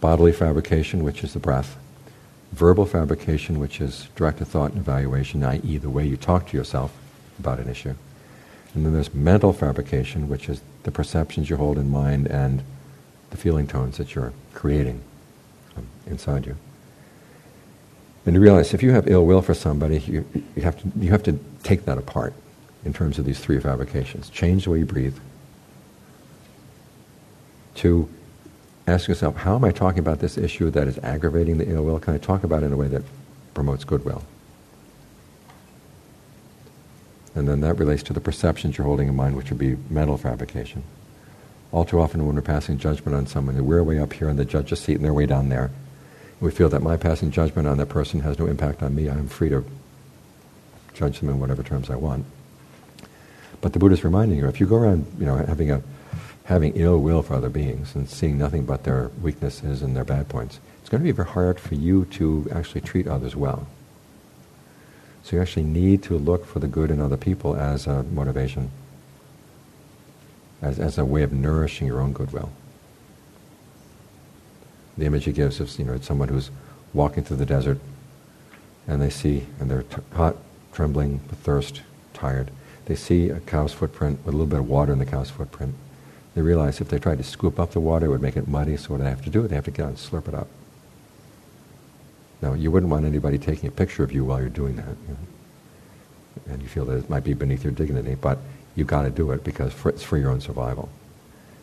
bodily 0.00 0.32
fabrication, 0.32 1.04
which 1.04 1.22
is 1.22 1.34
the 1.34 1.40
breath, 1.40 1.76
verbal 2.52 2.86
fabrication, 2.86 3.58
which 3.58 3.82
is 3.82 4.08
directed 4.16 4.46
thought 4.46 4.72
and 4.72 4.80
evaluation, 4.80 5.44
i.e., 5.44 5.76
the 5.76 5.90
way 5.90 6.06
you 6.06 6.16
talk 6.16 6.48
to 6.48 6.56
yourself 6.56 6.96
about 7.38 7.58
an 7.58 7.68
issue. 7.68 7.94
And 8.78 8.86
then 8.86 8.92
there's 8.92 9.12
mental 9.12 9.52
fabrication, 9.52 10.28
which 10.28 10.48
is 10.48 10.62
the 10.84 10.92
perceptions 10.92 11.50
you 11.50 11.56
hold 11.56 11.78
in 11.78 11.90
mind 11.90 12.28
and 12.28 12.62
the 13.30 13.36
feeling 13.36 13.66
tones 13.66 13.96
that 13.96 14.14
you're 14.14 14.32
creating 14.54 15.00
um, 15.76 15.84
inside 16.06 16.46
you. 16.46 16.56
And 18.24 18.36
you 18.36 18.40
realize 18.40 18.74
if 18.74 18.82
you 18.84 18.92
have 18.92 19.08
ill 19.08 19.26
will 19.26 19.42
for 19.42 19.52
somebody, 19.52 19.98
you, 19.98 20.24
you, 20.54 20.62
have 20.62 20.80
to, 20.80 20.92
you 20.96 21.10
have 21.10 21.24
to 21.24 21.40
take 21.64 21.86
that 21.86 21.98
apart 21.98 22.34
in 22.84 22.92
terms 22.92 23.18
of 23.18 23.24
these 23.24 23.40
three 23.40 23.58
fabrications. 23.58 24.30
Change 24.30 24.62
the 24.62 24.70
way 24.70 24.78
you 24.78 24.86
breathe. 24.86 25.18
To 27.76 28.08
ask 28.86 29.08
yourself, 29.08 29.38
how 29.38 29.56
am 29.56 29.64
I 29.64 29.72
talking 29.72 29.98
about 29.98 30.20
this 30.20 30.38
issue 30.38 30.70
that 30.70 30.86
is 30.86 30.98
aggravating 30.98 31.58
the 31.58 31.68
ill 31.68 31.82
will? 31.82 31.98
Can 31.98 32.14
I 32.14 32.18
talk 32.18 32.44
about 32.44 32.62
it 32.62 32.66
in 32.66 32.72
a 32.72 32.76
way 32.76 32.86
that 32.86 33.02
promotes 33.54 33.82
goodwill? 33.82 34.22
And 37.38 37.48
then 37.48 37.60
that 37.60 37.78
relates 37.78 38.02
to 38.04 38.12
the 38.12 38.20
perceptions 38.20 38.76
you're 38.76 38.86
holding 38.86 39.08
in 39.08 39.16
mind, 39.16 39.36
which 39.36 39.50
would 39.50 39.58
be 39.58 39.76
mental 39.88 40.18
fabrication. 40.18 40.82
All 41.72 41.84
too 41.84 42.00
often, 42.00 42.26
when 42.26 42.34
we're 42.34 42.42
passing 42.42 42.78
judgment 42.78 43.16
on 43.16 43.26
someone, 43.26 43.64
we're 43.64 43.82
way 43.82 43.98
up 43.98 44.12
here 44.12 44.28
in 44.28 44.36
the 44.36 44.44
judge's 44.44 44.80
seat 44.80 44.96
and 44.96 45.04
they're 45.04 45.12
way 45.12 45.26
down 45.26 45.48
there 45.48 45.70
we 46.40 46.50
feel 46.50 46.68
that 46.68 46.82
my 46.82 46.96
passing 46.96 47.30
judgment 47.30 47.66
on 47.66 47.78
that 47.78 47.88
person 47.88 48.20
has 48.20 48.38
no 48.38 48.46
impact 48.46 48.82
on 48.82 48.94
me, 48.94 49.08
I'm 49.08 49.28
free 49.28 49.48
to 49.48 49.64
judge 50.94 51.20
them 51.20 51.28
in 51.30 51.40
whatever 51.40 51.62
terms 51.62 51.90
I 51.90 51.96
want. 51.96 52.26
But 53.60 53.72
the 53.72 53.78
Buddha 53.78 53.94
is 53.94 54.04
reminding 54.04 54.38
you, 54.38 54.46
if 54.46 54.60
you 54.60 54.66
go 54.66 54.76
around, 54.76 55.06
you 55.18 55.26
know, 55.26 55.36
having 55.36 55.70
a 55.70 55.82
having 56.44 56.72
ill 56.76 56.98
will 56.98 57.22
for 57.22 57.34
other 57.34 57.50
beings 57.50 57.94
and 57.94 58.08
seeing 58.08 58.38
nothing 58.38 58.64
but 58.64 58.84
their 58.84 59.10
weaknesses 59.20 59.82
and 59.82 59.94
their 59.94 60.04
bad 60.04 60.28
points, 60.30 60.60
it's 60.80 60.88
going 60.88 61.02
to 61.02 61.04
be 61.04 61.12
very 61.12 61.28
hard 61.28 61.60
for 61.60 61.74
you 61.74 62.06
to 62.06 62.48
actually 62.52 62.80
treat 62.80 63.06
others 63.06 63.36
well. 63.36 63.66
So 65.28 65.36
you 65.36 65.42
actually 65.42 65.64
need 65.64 66.02
to 66.04 66.16
look 66.16 66.46
for 66.46 66.58
the 66.58 66.66
good 66.66 66.90
in 66.90 67.00
other 67.00 67.18
people 67.18 67.54
as 67.54 67.86
a 67.86 68.02
motivation, 68.02 68.70
as, 70.62 70.78
as 70.78 70.96
a 70.96 71.04
way 71.04 71.22
of 71.22 71.32
nourishing 71.32 71.86
your 71.86 72.00
own 72.00 72.14
goodwill 72.14 72.50
the 74.98 75.06
image 75.06 75.24
he 75.24 75.32
gives 75.32 75.60
is, 75.60 75.78
you 75.78 75.84
know, 75.84 75.98
someone 76.00 76.28
who's 76.28 76.50
walking 76.92 77.22
through 77.22 77.36
the 77.36 77.46
desert 77.46 77.78
and 78.86 79.00
they 79.00 79.10
see, 79.10 79.46
and 79.60 79.70
they're 79.70 79.84
t- 79.84 80.02
hot, 80.14 80.36
trembling 80.72 81.20
with 81.30 81.38
thirst, 81.38 81.82
tired. 82.14 82.50
They 82.86 82.96
see 82.96 83.28
a 83.28 83.38
cow's 83.40 83.72
footprint 83.72 84.18
with 84.24 84.34
a 84.34 84.36
little 84.36 84.46
bit 84.46 84.58
of 84.58 84.68
water 84.68 84.92
in 84.92 84.98
the 84.98 85.06
cow's 85.06 85.30
footprint. 85.30 85.74
They 86.34 86.42
realize 86.42 86.80
if 86.80 86.88
they 86.88 86.98
tried 86.98 87.18
to 87.18 87.24
scoop 87.24 87.60
up 87.60 87.72
the 87.72 87.80
water, 87.80 88.06
it 88.06 88.08
would 88.08 88.22
make 88.22 88.36
it 88.36 88.48
muddy, 88.48 88.76
so 88.76 88.90
what 88.90 88.98
do 88.98 89.04
they 89.04 89.10
have 89.10 89.24
to 89.24 89.30
do? 89.30 89.46
They 89.46 89.54
have 89.54 89.66
to 89.66 89.70
get 89.70 89.82
out 89.82 89.88
and 89.90 89.98
slurp 89.98 90.26
it 90.26 90.34
up. 90.34 90.48
Now, 92.40 92.54
you 92.54 92.70
wouldn't 92.70 92.90
want 92.90 93.04
anybody 93.04 93.38
taking 93.38 93.68
a 93.68 93.72
picture 93.72 94.04
of 94.04 94.12
you 94.12 94.24
while 94.24 94.40
you're 94.40 94.48
doing 94.48 94.76
that. 94.76 94.86
You 94.86 95.14
know? 95.14 96.52
And 96.52 96.62
you 96.62 96.68
feel 96.68 96.84
that 96.86 96.98
it 96.98 97.10
might 97.10 97.24
be 97.24 97.34
beneath 97.34 97.64
your 97.64 97.72
dignity, 97.72 98.14
but 98.14 98.38
you've 98.76 98.86
got 98.86 99.02
to 99.02 99.10
do 99.10 99.30
it 99.32 99.42
because 99.42 99.72
for, 99.72 99.88
it's 99.88 100.02
for 100.02 100.16
your 100.16 100.30
own 100.30 100.40
survival. 100.40 100.88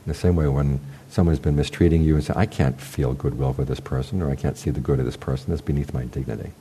In 0.06 0.12
the 0.12 0.18
same 0.18 0.36
way, 0.36 0.48
when 0.48 0.80
someone's 1.10 1.40
been 1.40 1.56
mistreating 1.56 2.04
you 2.04 2.16
and 2.16 2.24
say, 2.24 2.34
I 2.36 2.46
can't 2.46 2.80
feel 2.80 3.14
goodwill 3.14 3.54
for 3.54 3.64
this 3.64 3.80
person, 3.80 4.22
or 4.22 4.30
I 4.30 4.36
can't 4.36 4.58
see 4.58 4.70
the 4.70 4.80
good 4.80 5.00
of 5.00 5.06
this 5.06 5.18
person, 5.18 5.50
that's 5.50 5.62
beneath 5.62 5.94
my 5.94 6.06
dignity. 6.06 6.52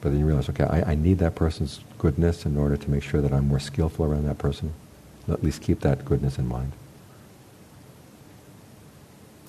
But 0.00 0.10
then 0.10 0.20
you 0.20 0.26
realize, 0.26 0.48
okay, 0.48 0.64
I, 0.64 0.92
I 0.92 0.94
need 0.94 1.18
that 1.18 1.34
person's 1.34 1.80
goodness 1.98 2.46
in 2.46 2.56
order 2.56 2.76
to 2.76 2.90
make 2.90 3.02
sure 3.02 3.20
that 3.20 3.32
I'm 3.32 3.48
more 3.48 3.60
skillful 3.60 4.04
around 4.04 4.26
that 4.26 4.38
person. 4.38 4.72
At 5.28 5.44
least 5.44 5.60
keep 5.60 5.80
that 5.80 6.04
goodness 6.04 6.38
in 6.38 6.48
mind. 6.48 6.72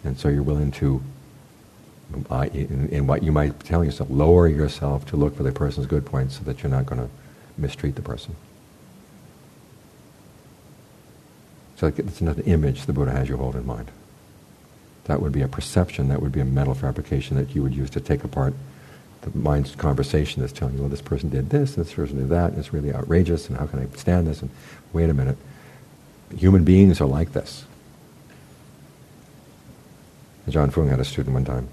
And 0.03 0.19
so 0.19 0.27
you're 0.27 0.43
willing 0.43 0.71
to, 0.73 1.01
in, 2.53 2.89
in, 2.89 3.07
what 3.07 3.23
you 3.23 3.31
might 3.31 3.59
telling 3.61 3.85
yourself, 3.85 4.09
lower 4.09 4.47
yourself 4.47 5.05
to 5.07 5.15
look 5.15 5.35
for 5.35 5.43
the 5.43 5.51
person's 5.51 5.85
good 5.85 6.05
points 6.05 6.37
so 6.37 6.43
that 6.43 6.63
you're 6.63 6.71
not 6.71 6.85
going 6.85 7.01
to 7.01 7.09
mistreat 7.57 7.95
the 7.95 8.01
person. 8.01 8.35
So 11.77 11.87
it's 11.87 12.19
another 12.19 12.43
image 12.45 12.85
the 12.85 12.93
Buddha 12.93 13.11
has 13.11 13.29
you 13.29 13.37
hold 13.37 13.55
in 13.55 13.65
mind. 13.65 13.91
That 15.05 15.21
would 15.21 15.31
be 15.31 15.41
a 15.41 15.47
perception, 15.47 16.09
that 16.09 16.21
would 16.21 16.31
be 16.31 16.39
a 16.39 16.45
mental 16.45 16.75
fabrication 16.75 17.37
that 17.37 17.55
you 17.55 17.63
would 17.63 17.73
use 17.73 17.89
to 17.91 18.01
take 18.01 18.23
apart 18.23 18.53
the 19.21 19.37
mind's 19.37 19.75
conversation 19.75 20.41
that's 20.41 20.53
telling 20.53 20.75
you, 20.75 20.81
well, 20.81 20.89
this 20.89 21.01
person 21.01 21.29
did 21.29 21.49
this, 21.49 21.75
this 21.75 21.93
person 21.93 22.17
did 22.17 22.29
that, 22.29 22.51
and 22.51 22.59
it's 22.59 22.73
really 22.73 22.93
outrageous, 22.93 23.49
and 23.49 23.57
how 23.57 23.65
can 23.65 23.79
I 23.79 23.97
stand 23.97 24.27
this? 24.27 24.41
And 24.41 24.49
wait 24.93 25.09
a 25.09 25.13
minute. 25.13 25.37
Human 26.37 26.63
beings 26.63 27.01
are 27.01 27.07
like 27.07 27.33
this. 27.33 27.65
Ajaan 30.47 30.71
Fuang 30.71 30.89
had 30.89 30.99
a 30.99 31.05
student 31.05 31.33
one 31.33 31.45
time 31.45 31.69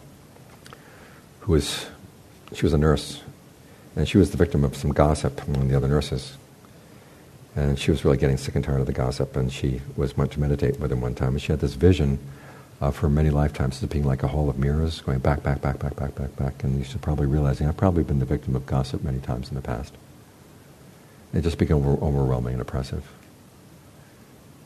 who 1.46 1.52
was, 1.52 1.86
she 2.52 2.66
was 2.66 2.72
a 2.72 2.78
nurse, 2.78 3.22
and 3.94 4.08
she 4.08 4.18
was 4.18 4.32
the 4.32 4.36
victim 4.36 4.64
of 4.64 4.76
some 4.76 4.90
gossip 4.90 5.46
among 5.46 5.68
the 5.68 5.76
other 5.76 5.86
nurses. 5.86 6.36
And 7.54 7.78
she 7.78 7.92
was 7.92 8.04
really 8.04 8.16
getting 8.16 8.36
sick 8.36 8.56
and 8.56 8.64
tired 8.64 8.80
of 8.80 8.86
the 8.86 8.92
gossip, 8.92 9.36
and 9.36 9.52
she 9.52 9.80
was 9.96 10.16
went 10.16 10.32
to 10.32 10.40
meditate 10.40 10.80
with 10.80 10.90
him 10.90 11.00
one 11.00 11.14
time, 11.14 11.34
and 11.34 11.40
she 11.40 11.52
had 11.52 11.60
this 11.60 11.74
vision 11.74 12.18
of 12.80 12.98
her 12.98 13.08
many 13.08 13.30
lifetimes 13.30 13.80
as 13.80 13.88
being 13.88 14.04
like 14.04 14.24
a 14.24 14.28
hall 14.28 14.50
of 14.50 14.58
mirrors, 14.58 15.00
going 15.02 15.20
back, 15.20 15.44
back, 15.44 15.62
back, 15.62 15.78
back, 15.78 15.94
back, 15.94 16.16
back, 16.16 16.34
back, 16.34 16.64
and 16.64 16.84
she's 16.84 16.96
probably 16.96 17.26
realizing 17.26 17.68
I've 17.68 17.76
probably 17.76 18.02
been 18.02 18.18
the 18.18 18.26
victim 18.26 18.56
of 18.56 18.66
gossip 18.66 19.04
many 19.04 19.20
times 19.20 19.48
in 19.48 19.54
the 19.54 19.62
past. 19.62 19.94
It 21.32 21.42
just 21.42 21.58
became 21.58 21.76
over, 21.76 22.04
overwhelming 22.04 22.54
and 22.54 22.60
oppressive. 22.60 23.06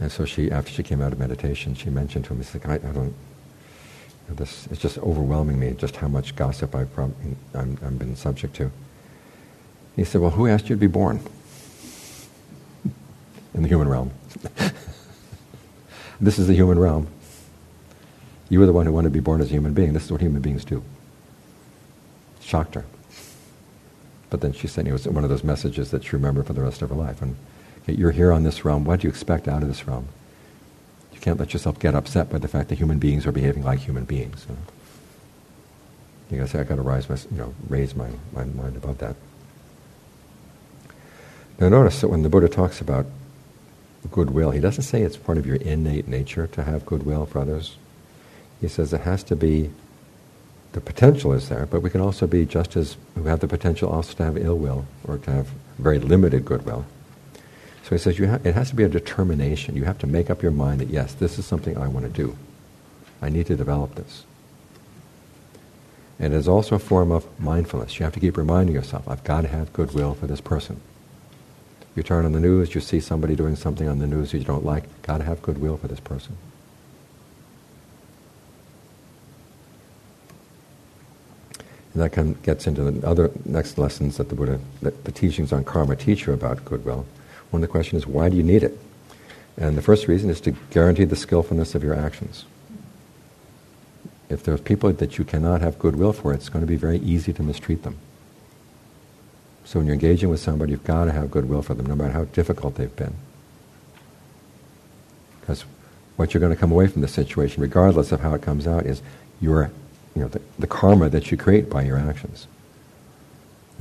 And 0.00 0.10
so 0.10 0.24
she, 0.24 0.50
after 0.50 0.72
she 0.72 0.82
came 0.82 1.02
out 1.02 1.12
of 1.12 1.18
meditation, 1.18 1.74
she 1.74 1.90
mentioned 1.90 2.24
to 2.24 2.32
him, 2.32 2.42
"She's 2.42 2.54
like, 2.54 2.66
I, 2.66 2.88
I 2.88 2.92
don't, 2.92 3.14
this, 4.36 4.66
it's 4.70 4.80
just 4.80 4.98
overwhelming 4.98 5.58
me, 5.58 5.72
just 5.72 5.96
how 5.96 6.08
much 6.08 6.36
gossip 6.36 6.74
I've, 6.74 6.92
prob- 6.94 7.14
I'm, 7.54 7.78
I've 7.82 7.98
been 7.98 8.16
subject 8.16 8.54
to. 8.56 8.70
He 9.96 10.04
said, 10.04 10.20
well, 10.20 10.30
who 10.30 10.46
asked 10.46 10.68
you 10.68 10.76
to 10.76 10.80
be 10.80 10.86
born? 10.86 11.20
in 13.54 13.62
the 13.62 13.68
human 13.68 13.88
realm. 13.88 14.10
this 16.20 16.38
is 16.38 16.46
the 16.46 16.54
human 16.54 16.78
realm. 16.78 17.08
You 18.48 18.60
were 18.60 18.66
the 18.66 18.72
one 18.72 18.86
who 18.86 18.92
wanted 18.92 19.08
to 19.08 19.12
be 19.12 19.20
born 19.20 19.40
as 19.40 19.48
a 19.48 19.52
human 19.52 19.74
being. 19.74 19.92
This 19.92 20.04
is 20.04 20.12
what 20.12 20.20
human 20.20 20.42
beings 20.42 20.64
do. 20.64 20.82
Shocked 22.40 22.74
her. 22.74 22.84
But 24.28 24.40
then 24.40 24.52
she 24.52 24.66
sent 24.66 24.86
me 24.86 24.92
one 24.92 25.24
of 25.24 25.30
those 25.30 25.44
messages 25.44 25.90
that 25.90 26.04
she 26.04 26.10
remembered 26.16 26.46
for 26.46 26.52
the 26.52 26.62
rest 26.62 26.82
of 26.82 26.90
her 26.90 26.96
life. 26.96 27.20
And 27.22 27.36
you're 27.86 28.10
here 28.12 28.32
on 28.32 28.44
this 28.44 28.64
realm. 28.64 28.84
What 28.84 29.00
do 29.00 29.06
you 29.06 29.10
expect 29.10 29.48
out 29.48 29.62
of 29.62 29.68
this 29.68 29.86
realm? 29.86 30.08
You 31.20 31.24
can't 31.24 31.38
let 31.38 31.52
yourself 31.52 31.78
get 31.78 31.94
upset 31.94 32.30
by 32.30 32.38
the 32.38 32.48
fact 32.48 32.70
that 32.70 32.78
human 32.78 32.98
beings 32.98 33.26
are 33.26 33.32
behaving 33.32 33.62
like 33.62 33.80
human 33.80 34.06
beings. 34.06 34.46
You, 34.48 34.54
know? 34.54 34.60
you 36.30 36.36
gotta 36.38 36.48
say, 36.48 36.60
I 36.60 36.64
gotta 36.64 36.80
rise 36.80 37.10
my, 37.10 37.16
you 37.30 37.36
know, 37.36 37.54
raise 37.68 37.94
my, 37.94 38.08
my 38.32 38.44
mind 38.44 38.76
above 38.76 38.96
that. 38.98 39.16
Now 41.58 41.68
notice 41.68 42.00
that 42.00 42.08
when 42.08 42.22
the 42.22 42.30
Buddha 42.30 42.48
talks 42.48 42.80
about 42.80 43.04
goodwill, 44.10 44.50
he 44.50 44.60
doesn't 44.60 44.84
say 44.84 45.02
it's 45.02 45.18
part 45.18 45.36
of 45.36 45.46
your 45.46 45.56
innate 45.56 46.08
nature 46.08 46.46
to 46.46 46.62
have 46.62 46.86
goodwill 46.86 47.26
for 47.26 47.40
others. 47.40 47.76
He 48.62 48.68
says 48.68 48.94
it 48.94 49.02
has 49.02 49.22
to 49.24 49.36
be, 49.36 49.70
the 50.72 50.80
potential 50.80 51.34
is 51.34 51.50
there, 51.50 51.66
but 51.66 51.82
we 51.82 51.90
can 51.90 52.00
also 52.00 52.26
be 52.26 52.46
just 52.46 52.76
as, 52.76 52.96
we 53.14 53.28
have 53.28 53.40
the 53.40 53.48
potential 53.48 53.90
also 53.90 54.14
to 54.14 54.24
have 54.24 54.38
ill 54.38 54.56
will 54.56 54.86
or 55.04 55.18
to 55.18 55.30
have 55.30 55.48
very 55.78 55.98
limited 55.98 56.46
goodwill. 56.46 56.86
So 57.90 57.96
he 57.96 57.98
says 57.98 58.18
ha- 58.18 58.38
it 58.44 58.54
has 58.54 58.70
to 58.70 58.76
be 58.76 58.84
a 58.84 58.88
determination. 58.88 59.74
You 59.74 59.82
have 59.82 59.98
to 59.98 60.06
make 60.06 60.30
up 60.30 60.42
your 60.42 60.52
mind 60.52 60.80
that, 60.80 60.90
yes, 60.90 61.12
this 61.12 61.40
is 61.40 61.44
something 61.44 61.76
I 61.76 61.88
want 61.88 62.06
to 62.06 62.12
do. 62.12 62.36
I 63.20 63.30
need 63.30 63.46
to 63.46 63.56
develop 63.56 63.96
this. 63.96 64.24
And 66.20 66.32
it 66.32 66.36
is 66.36 66.46
also 66.46 66.76
a 66.76 66.78
form 66.78 67.10
of 67.10 67.26
mindfulness. 67.40 67.98
You 67.98 68.04
have 68.04 68.14
to 68.14 68.20
keep 68.20 68.36
reminding 68.36 68.76
yourself, 68.76 69.08
I've 69.08 69.24
got 69.24 69.40
to 69.40 69.48
have 69.48 69.72
goodwill 69.72 70.14
for 70.14 70.28
this 70.28 70.40
person. 70.40 70.80
You 71.96 72.04
turn 72.04 72.24
on 72.24 72.30
the 72.30 72.38
news, 72.38 72.76
you 72.76 72.80
see 72.80 73.00
somebody 73.00 73.34
doing 73.34 73.56
something 73.56 73.88
on 73.88 73.98
the 73.98 74.06
news 74.06 74.30
that 74.30 74.38
you 74.38 74.44
don't 74.44 74.64
like, 74.64 74.84
got 75.02 75.18
to 75.18 75.24
have 75.24 75.42
goodwill 75.42 75.76
for 75.76 75.88
this 75.88 75.98
person. 75.98 76.36
And 81.92 82.02
that 82.02 82.12
kind 82.12 82.36
of 82.36 82.42
gets 82.44 82.68
into 82.68 82.88
the 82.88 83.04
other 83.04 83.32
next 83.44 83.78
lessons 83.78 84.18
that 84.18 84.28
the 84.28 84.36
Buddha, 84.36 84.60
that 84.80 85.02
the 85.02 85.10
teachings 85.10 85.52
on 85.52 85.64
karma 85.64 85.96
teach 85.96 86.26
you 86.26 86.32
about 86.32 86.64
goodwill. 86.64 87.04
One 87.50 87.62
of 87.62 87.68
the 87.68 87.72
questions 87.72 88.02
is, 88.02 88.06
why 88.06 88.28
do 88.28 88.36
you 88.36 88.42
need 88.42 88.62
it? 88.62 88.78
And 89.56 89.76
the 89.76 89.82
first 89.82 90.08
reason 90.08 90.30
is 90.30 90.40
to 90.42 90.52
guarantee 90.70 91.04
the 91.04 91.16
skillfulness 91.16 91.74
of 91.74 91.82
your 91.82 91.94
actions. 91.94 92.44
If 94.28 94.44
there's 94.44 94.60
people 94.60 94.92
that 94.92 95.18
you 95.18 95.24
cannot 95.24 95.60
have 95.60 95.78
goodwill 95.78 96.12
for, 96.12 96.32
it's 96.32 96.48
going 96.48 96.60
to 96.62 96.66
be 96.66 96.76
very 96.76 96.98
easy 96.98 97.32
to 97.32 97.42
mistreat 97.42 97.82
them. 97.82 97.98
So 99.64 99.78
when 99.78 99.86
you're 99.86 99.94
engaging 99.94 100.30
with 100.30 100.40
somebody, 100.40 100.72
you've 100.72 100.84
got 100.84 101.04
to 101.06 101.12
have 101.12 101.30
goodwill 101.30 101.62
for 101.62 101.74
them, 101.74 101.86
no 101.86 101.94
matter 101.94 102.12
how 102.12 102.24
difficult 102.24 102.76
they've 102.76 102.94
been. 102.94 103.14
Because 105.40 105.64
what 106.16 106.32
you're 106.32 106.40
going 106.40 106.54
to 106.54 106.58
come 106.58 106.72
away 106.72 106.86
from 106.86 107.02
the 107.02 107.08
situation, 107.08 107.60
regardless 107.62 108.12
of 108.12 108.20
how 108.20 108.34
it 108.34 108.42
comes 108.42 108.66
out, 108.66 108.86
is 108.86 109.02
your, 109.40 109.70
you 110.14 110.22
know, 110.22 110.28
the, 110.28 110.40
the 110.58 110.66
karma 110.66 111.08
that 111.08 111.30
you 111.30 111.36
create 111.36 111.68
by 111.68 111.82
your 111.82 111.98
actions. 111.98 112.46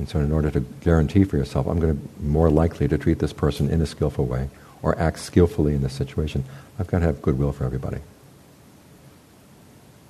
And 0.00 0.08
so 0.08 0.18
in 0.18 0.32
order 0.32 0.50
to 0.50 0.60
guarantee 0.60 1.24
for 1.24 1.36
yourself, 1.36 1.66
I'm 1.66 1.78
going 1.78 1.94
to 1.94 2.02
be 2.02 2.26
more 2.26 2.48
likely 2.48 2.88
to 2.88 2.96
treat 2.96 3.18
this 3.18 3.34
person 3.34 3.68
in 3.68 3.82
a 3.82 3.86
skillful 3.86 4.24
way 4.24 4.48
or 4.80 4.98
act 4.98 5.18
skillfully 5.18 5.74
in 5.74 5.82
this 5.82 5.92
situation, 5.92 6.42
I've 6.78 6.86
got 6.86 7.00
to 7.00 7.04
have 7.04 7.20
goodwill 7.20 7.52
for 7.52 7.64
everybody. 7.64 7.98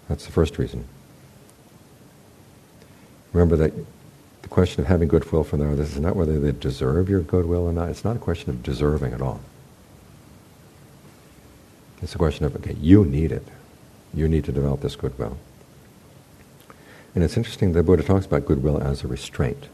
That's 0.08 0.26
the 0.26 0.30
first 0.30 0.58
reason. 0.58 0.84
Remember 3.32 3.56
that 3.56 3.72
the 4.42 4.48
question 4.48 4.80
of 4.80 4.86
having 4.86 5.08
goodwill 5.08 5.42
for 5.42 5.56
others 5.56 5.80
is 5.80 5.98
not 5.98 6.14
whether 6.14 6.38
they 6.38 6.52
deserve 6.52 7.08
your 7.08 7.22
goodwill 7.22 7.66
or 7.66 7.72
not. 7.72 7.88
It's 7.88 8.04
not 8.04 8.14
a 8.14 8.20
question 8.20 8.50
of 8.50 8.62
deserving 8.62 9.12
at 9.12 9.20
all. 9.20 9.40
It's 12.00 12.14
a 12.14 12.18
question 12.18 12.46
of, 12.46 12.54
okay, 12.54 12.74
you 12.74 13.04
need 13.04 13.32
it. 13.32 13.48
You 14.14 14.28
need 14.28 14.44
to 14.44 14.52
develop 14.52 14.82
this 14.82 14.94
goodwill. 14.94 15.36
And 17.12 17.24
it's 17.24 17.36
interesting, 17.36 17.72
that 17.72 17.78
the 17.80 17.82
Buddha 17.82 18.04
talks 18.04 18.26
about 18.26 18.46
goodwill 18.46 18.80
as 18.80 19.02
a 19.02 19.08
restraint. 19.08 19.66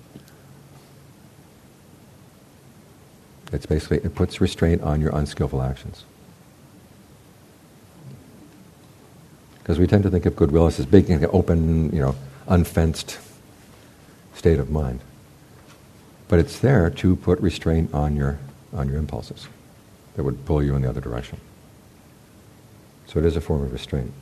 It's 3.53 3.67
basically, 3.67 3.99
it 3.99 4.15
puts 4.15 4.41
restraint 4.41 4.83
on 4.83 5.01
your 5.01 5.15
unskillful 5.15 5.63
actions. 5.63 6.05
Because 9.59 9.79
we 9.79 9.87
tend 9.87 10.05
to 10.05 10.11
think 10.11 10.27
of 10.27 10.37
goodwill 10.37 10.67
as 10.67 10.77
this 10.77 10.87
big, 10.87 11.11
open, 11.33 11.93
you 11.93 12.01
know, 12.01 12.15
unfenced 12.49 13.19
state 14.35 14.59
of 14.59 14.71
mind. 14.71 15.01
But 16.29 16.39
it's 16.39 16.59
there 16.59 16.91
to 16.91 17.17
put 17.17 17.41
restraint 17.41 17.93
on 17.95 18.17
your, 18.17 18.39
on 18.73 18.89
your 18.89 18.97
impulses 18.97 19.49
that 20.15 20.25
would 20.25 20.45
pull 20.45 20.63
you 20.63 20.75
in 20.75 20.83
the 20.83 20.89
other 20.89 21.01
direction. 21.01 21.41
So 23.07 23.19
it 23.19 23.25
is 23.25 23.37
a 23.37 23.41
form 23.41 23.63
of 23.63 23.73
restraint. 23.73 24.13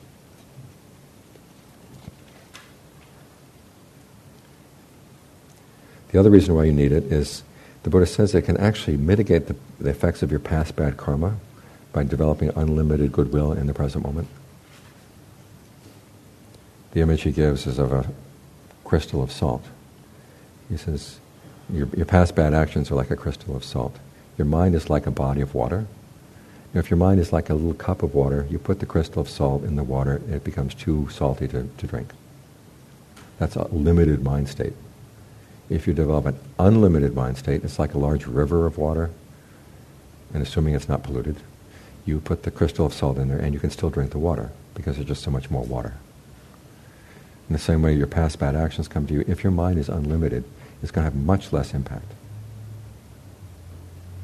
The 6.12 6.20
other 6.20 6.30
reason 6.30 6.54
why 6.54 6.64
you 6.64 6.72
need 6.72 6.92
it 6.92 7.04
is 7.04 7.42
the 7.84 7.90
Buddha 7.90 8.06
says 8.06 8.34
it 8.34 8.42
can 8.42 8.56
actually 8.56 8.96
mitigate 8.96 9.46
the, 9.46 9.54
the 9.78 9.90
effects 9.90 10.22
of 10.22 10.30
your 10.30 10.40
past 10.40 10.74
bad 10.74 10.96
karma 10.96 11.36
by 11.92 12.02
developing 12.02 12.50
unlimited 12.56 13.12
goodwill 13.12 13.52
in 13.52 13.66
the 13.66 13.74
present 13.74 14.04
moment. 14.04 14.26
The 16.92 17.02
image 17.02 17.22
he 17.22 17.30
gives 17.30 17.66
is 17.66 17.78
of 17.78 17.92
a 17.92 18.06
crystal 18.84 19.22
of 19.22 19.30
salt. 19.30 19.64
He 20.70 20.78
says, 20.78 21.18
your, 21.70 21.88
your 21.94 22.06
past 22.06 22.34
bad 22.34 22.54
actions 22.54 22.90
are 22.90 22.94
like 22.94 23.10
a 23.10 23.16
crystal 23.16 23.54
of 23.54 23.64
salt. 23.64 23.96
Your 24.38 24.46
mind 24.46 24.74
is 24.74 24.88
like 24.88 25.06
a 25.06 25.10
body 25.10 25.42
of 25.42 25.54
water. 25.54 25.86
Now, 26.72 26.80
if 26.80 26.90
your 26.90 26.96
mind 26.96 27.20
is 27.20 27.32
like 27.32 27.50
a 27.50 27.54
little 27.54 27.74
cup 27.74 28.02
of 28.02 28.14
water, 28.14 28.46
you 28.50 28.58
put 28.58 28.80
the 28.80 28.86
crystal 28.86 29.20
of 29.20 29.28
salt 29.28 29.62
in 29.62 29.76
the 29.76 29.84
water, 29.84 30.22
it 30.28 30.42
becomes 30.42 30.74
too 30.74 31.08
salty 31.10 31.46
to, 31.48 31.68
to 31.76 31.86
drink. 31.86 32.12
That's 33.38 33.56
a 33.56 33.68
limited 33.68 34.22
mind 34.22 34.48
state. 34.48 34.72
If 35.68 35.86
you 35.86 35.94
develop 35.94 36.26
an 36.26 36.38
unlimited 36.58 37.14
mind 37.14 37.38
state, 37.38 37.64
it's 37.64 37.78
like 37.78 37.94
a 37.94 37.98
large 37.98 38.26
river 38.26 38.66
of 38.66 38.76
water, 38.76 39.10
and 40.32 40.42
assuming 40.42 40.74
it's 40.74 40.88
not 40.88 41.02
polluted, 41.02 41.36
you 42.04 42.20
put 42.20 42.42
the 42.42 42.50
crystal 42.50 42.86
of 42.86 42.92
salt 42.92 43.16
in 43.16 43.28
there 43.28 43.38
and 43.38 43.54
you 43.54 43.60
can 43.60 43.70
still 43.70 43.88
drink 43.88 44.10
the 44.10 44.18
water 44.18 44.50
because 44.74 44.96
there's 44.96 45.08
just 45.08 45.22
so 45.22 45.30
much 45.30 45.50
more 45.50 45.62
water. 45.62 45.94
In 47.48 47.52
the 47.52 47.58
same 47.58 47.82
way 47.82 47.94
your 47.94 48.06
past 48.06 48.38
bad 48.38 48.54
actions 48.54 48.88
come 48.88 49.06
to 49.06 49.14
you, 49.14 49.24
if 49.26 49.42
your 49.42 49.52
mind 49.52 49.78
is 49.78 49.88
unlimited, 49.88 50.44
it's 50.82 50.90
going 50.90 51.06
to 51.06 51.10
have 51.10 51.14
much 51.14 51.52
less 51.52 51.72
impact 51.72 52.12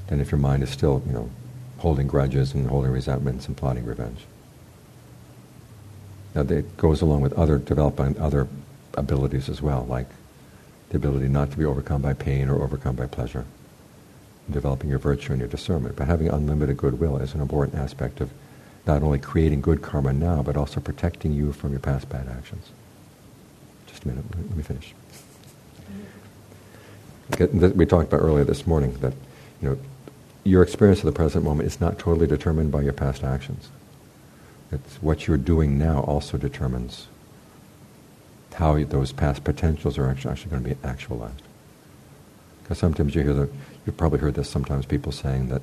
than 0.08 0.20
if 0.20 0.30
your 0.30 0.38
mind 0.38 0.62
is 0.62 0.70
still, 0.70 1.02
you 1.06 1.12
know, 1.12 1.30
holding 1.78 2.06
grudges 2.06 2.52
and 2.52 2.68
holding 2.68 2.90
resentments 2.90 3.46
and 3.46 3.56
plotting 3.56 3.86
revenge. 3.86 4.26
Now, 6.34 6.42
it 6.42 6.76
goes 6.76 7.00
along 7.00 7.22
with 7.22 7.32
other 7.32 7.58
developing 7.58 8.18
other 8.18 8.46
abilities 8.94 9.48
as 9.48 9.62
well, 9.62 9.86
like 9.88 10.06
the 10.90 10.96
ability 10.96 11.28
not 11.28 11.50
to 11.50 11.56
be 11.56 11.64
overcome 11.64 12.02
by 12.02 12.12
pain 12.12 12.48
or 12.48 12.62
overcome 12.62 12.96
by 12.96 13.06
pleasure, 13.06 13.44
developing 14.50 14.90
your 14.90 14.98
virtue 14.98 15.32
and 15.32 15.40
your 15.40 15.48
discernment. 15.48 15.96
But 15.96 16.08
having 16.08 16.28
unlimited 16.28 16.76
goodwill 16.76 17.16
is 17.18 17.34
an 17.34 17.40
important 17.40 17.76
aspect 17.76 18.20
of 18.20 18.30
not 18.86 19.02
only 19.02 19.18
creating 19.18 19.60
good 19.60 19.82
karma 19.82 20.12
now, 20.12 20.42
but 20.42 20.56
also 20.56 20.80
protecting 20.80 21.32
you 21.32 21.52
from 21.52 21.70
your 21.70 21.80
past 21.80 22.08
bad 22.08 22.28
actions. 22.28 22.70
Just 23.86 24.04
a 24.04 24.08
minute, 24.08 24.24
let 24.34 24.56
me 24.56 24.62
finish. 24.62 24.94
We 27.74 27.86
talked 27.86 28.12
about 28.12 28.20
earlier 28.20 28.44
this 28.44 28.66
morning 28.66 28.94
that 29.00 29.12
you 29.62 29.68
know 29.68 29.78
your 30.42 30.62
experience 30.62 31.00
of 31.00 31.04
the 31.04 31.12
present 31.12 31.44
moment 31.44 31.68
is 31.68 31.80
not 31.80 31.98
totally 31.98 32.26
determined 32.26 32.72
by 32.72 32.80
your 32.80 32.92
past 32.92 33.22
actions. 33.22 33.68
It's 34.72 34.96
what 34.96 35.26
you're 35.28 35.36
doing 35.36 35.78
now 35.78 36.00
also 36.00 36.38
determines 36.38 37.06
how 38.54 38.82
those 38.84 39.12
past 39.12 39.44
potentials 39.44 39.98
are 39.98 40.08
actually, 40.08 40.50
going 40.50 40.62
to 40.62 40.68
be 40.70 40.76
actualized. 40.84 41.42
Because 42.62 42.78
sometimes 42.78 43.14
you 43.14 43.22
hear 43.22 43.32
the, 43.32 43.48
you've 43.86 43.96
probably 43.96 44.18
heard 44.18 44.34
this 44.34 44.48
sometimes 44.48 44.86
people 44.86 45.12
saying 45.12 45.48
that, 45.48 45.62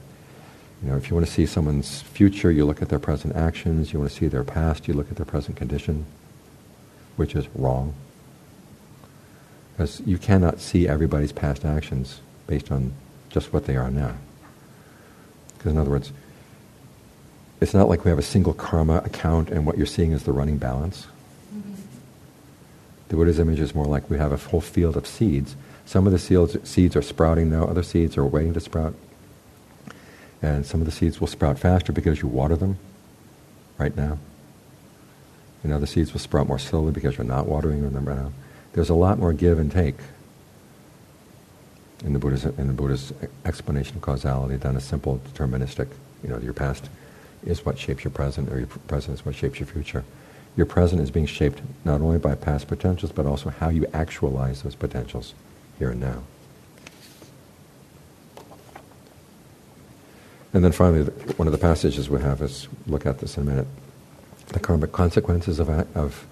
you 0.81 0.89
know, 0.89 0.97
if 0.97 1.09
you 1.09 1.15
want 1.15 1.25
to 1.25 1.31
see 1.31 1.45
someone's 1.45 2.01
future, 2.01 2.51
you 2.51 2.65
look 2.65 2.81
at 2.81 2.89
their 2.89 2.99
present 2.99 3.35
actions. 3.35 3.93
You 3.93 3.99
want 3.99 4.11
to 4.11 4.17
see 4.17 4.27
their 4.27 4.43
past, 4.43 4.87
you 4.87 4.93
look 4.93 5.09
at 5.09 5.17
their 5.17 5.25
present 5.25 5.57
condition, 5.57 6.05
which 7.15 7.35
is 7.35 7.47
wrong. 7.55 7.93
Because 9.73 10.01
you 10.05 10.17
cannot 10.17 10.59
see 10.59 10.87
everybody's 10.87 11.31
past 11.31 11.65
actions 11.65 12.19
based 12.47 12.71
on 12.71 12.93
just 13.29 13.53
what 13.53 13.65
they 13.65 13.75
are 13.75 13.91
now. 13.91 14.15
Because 15.57 15.71
in 15.71 15.77
other 15.77 15.89
words, 15.89 16.11
it's 17.59 17.73
not 17.73 17.89
like 17.89 18.05
we 18.05 18.09
have 18.09 18.19
a 18.19 18.23
single 18.23 18.53
karma 18.53 18.97
account 18.97 19.49
and 19.49 19.65
what 19.65 19.77
you're 19.77 19.85
seeing 19.85 20.11
is 20.11 20.23
the 20.23 20.31
running 20.31 20.57
balance. 20.57 21.07
The 23.09 23.15
Buddha's 23.15 23.39
image 23.39 23.59
is 23.59 23.73
more 23.73 23.85
like 23.85 24.09
we 24.09 24.17
have 24.17 24.31
a 24.31 24.37
whole 24.37 24.61
field 24.61 24.97
of 24.97 25.07
seeds. 25.07 25.55
Some 25.85 26.05
of 26.05 26.11
the 26.11 26.19
seeds, 26.19 26.57
seeds 26.67 26.95
are 26.95 27.01
sprouting 27.01 27.49
now, 27.49 27.65
other 27.65 27.83
seeds 27.83 28.17
are 28.17 28.25
waiting 28.25 28.53
to 28.53 28.59
sprout. 28.59 28.93
And 30.41 30.65
some 30.65 30.81
of 30.81 30.85
the 30.85 30.91
seeds 30.91 31.19
will 31.19 31.27
sprout 31.27 31.57
faster 31.57 31.93
because 31.93 32.21
you 32.21 32.27
water 32.27 32.55
them 32.55 32.77
right 33.77 33.95
now. 33.95 34.19
And 35.63 35.73
other 35.73 35.85
seeds 35.85 36.13
will 36.13 36.19
sprout 36.19 36.47
more 36.47 36.59
slowly 36.59 36.91
because 36.91 37.17
you're 37.17 37.25
not 37.25 37.47
watering 37.47 37.81
them 37.81 38.05
right 38.05 38.17
now. 38.17 38.31
There's 38.73 38.89
a 38.89 38.93
lot 38.93 39.17
more 39.17 39.33
give 39.33 39.57
and 39.57 39.71
take 39.71 39.95
in 42.03 42.13
the 42.13 42.19
Buddha's, 42.19 42.45
in 42.45 42.67
the 42.67 42.73
Buddha's 42.73 43.13
explanation 43.45 43.95
of 43.95 44.01
causality 44.01 44.57
than 44.57 44.75
a 44.75 44.81
simple 44.81 45.19
deterministic, 45.33 45.87
you 46.23 46.29
know, 46.29 46.37
your 46.37 46.53
past 46.53 46.89
is 47.43 47.65
what 47.65 47.79
shapes 47.79 48.03
your 48.03 48.11
present, 48.11 48.51
or 48.51 48.59
your 48.59 48.67
present 48.67 49.17
is 49.17 49.25
what 49.25 49.33
shapes 49.33 49.59
your 49.59 49.67
future 49.67 50.03
your 50.57 50.65
present 50.65 51.01
is 51.01 51.11
being 51.11 51.27
shaped 51.27 51.61
not 51.85 52.01
only 52.01 52.17
by 52.17 52.33
past 52.33 52.67
potentials, 52.67 53.11
but 53.11 53.27
also 53.27 53.49
how 53.49 53.69
you 53.69 53.85
actualize 53.93 54.63
those 54.63 54.75
potentials 54.75 55.35
here 55.77 55.91
and 55.91 56.01
now. 56.01 56.23
And 60.53 60.63
then 60.63 60.71
finally, 60.71 61.03
one 61.35 61.47
of 61.47 61.51
the 61.51 61.59
passages 61.59 62.09
we 62.09 62.19
have 62.21 62.41
is 62.41 62.67
look 62.87 63.05
at 63.05 63.19
this 63.19 63.37
in 63.37 63.43
a 63.43 63.45
minute. 63.45 63.67
The 64.47 64.59
karmic 64.59 64.91
consequences 64.91 65.59
of, 65.59 65.69
of, 65.95 66.25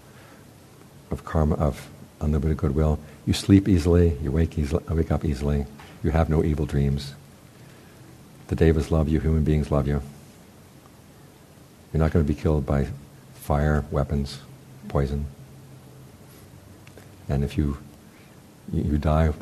of 1.12 1.24
karma, 1.24 1.56
of 1.56 1.88
unlimited 2.20 2.58
goodwill. 2.58 2.98
You 3.28 3.34
sleep 3.34 3.68
easily, 3.68 4.18
you 4.24 4.32
wake, 4.32 4.58
easily, 4.58 4.84
wake 4.90 5.12
up 5.12 5.24
easily, 5.24 5.68
you 6.04 6.10
have 6.10 6.30
no 6.30 6.44
evil 6.44 6.66
dreams. 6.66 7.14
The 8.48 8.56
devas 8.56 8.90
love 8.90 9.08
you, 9.08 9.20
human 9.20 9.44
beings 9.44 9.70
love 9.70 9.88
you. 9.88 10.02
You're 11.94 12.00
not 12.00 12.12
going 12.12 12.26
to 12.26 12.34
be 12.34 12.40
killed 12.40 12.66
by 12.66 12.88
fire, 13.46 13.86
weapons, 13.92 14.40
poison. 14.88 15.24
And 17.30 17.44
if 17.44 17.60
you, 17.60 17.78
you 18.74 18.98
die 18.98 19.34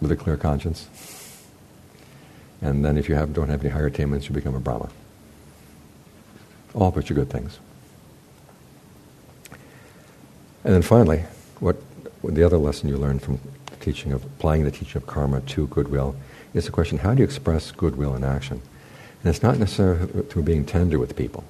with 0.00 0.10
a 0.10 0.16
clear 0.16 0.38
conscience, 0.38 0.88
and 2.62 2.82
then 2.82 2.96
if 2.96 3.10
you 3.10 3.14
have, 3.14 3.34
don't 3.34 3.50
have 3.50 3.60
any 3.60 3.68
higher 3.68 3.88
attainments, 3.88 4.26
you 4.26 4.34
become 4.34 4.54
a 4.54 4.58
Brahma. 4.58 4.88
All 6.72 6.92
which 6.92 7.10
are 7.10 7.14
good 7.14 7.28
things. 7.28 7.58
And 10.64 10.72
then 10.72 10.80
finally, 10.80 11.24
what, 11.60 11.76
what 12.22 12.34
the 12.34 12.42
other 12.42 12.56
lesson 12.56 12.88
you 12.88 12.96
learn 12.96 13.18
from 13.18 13.38
teaching 13.80 14.12
of 14.12 14.24
applying 14.24 14.64
the 14.64 14.70
teaching 14.70 14.96
of 14.96 15.06
karma 15.06 15.42
to 15.42 15.66
goodwill 15.66 16.16
is 16.54 16.64
the 16.64 16.72
question: 16.72 16.96
How 16.96 17.12
do 17.12 17.18
you 17.18 17.24
express 17.24 17.70
goodwill 17.70 18.16
in 18.16 18.24
action? 18.24 18.62
And 19.22 19.28
it's 19.28 19.42
not 19.42 19.58
necessarily 19.58 20.22
through 20.22 20.44
being 20.44 20.64
tender 20.64 20.98
with 20.98 21.14
people. 21.16 21.44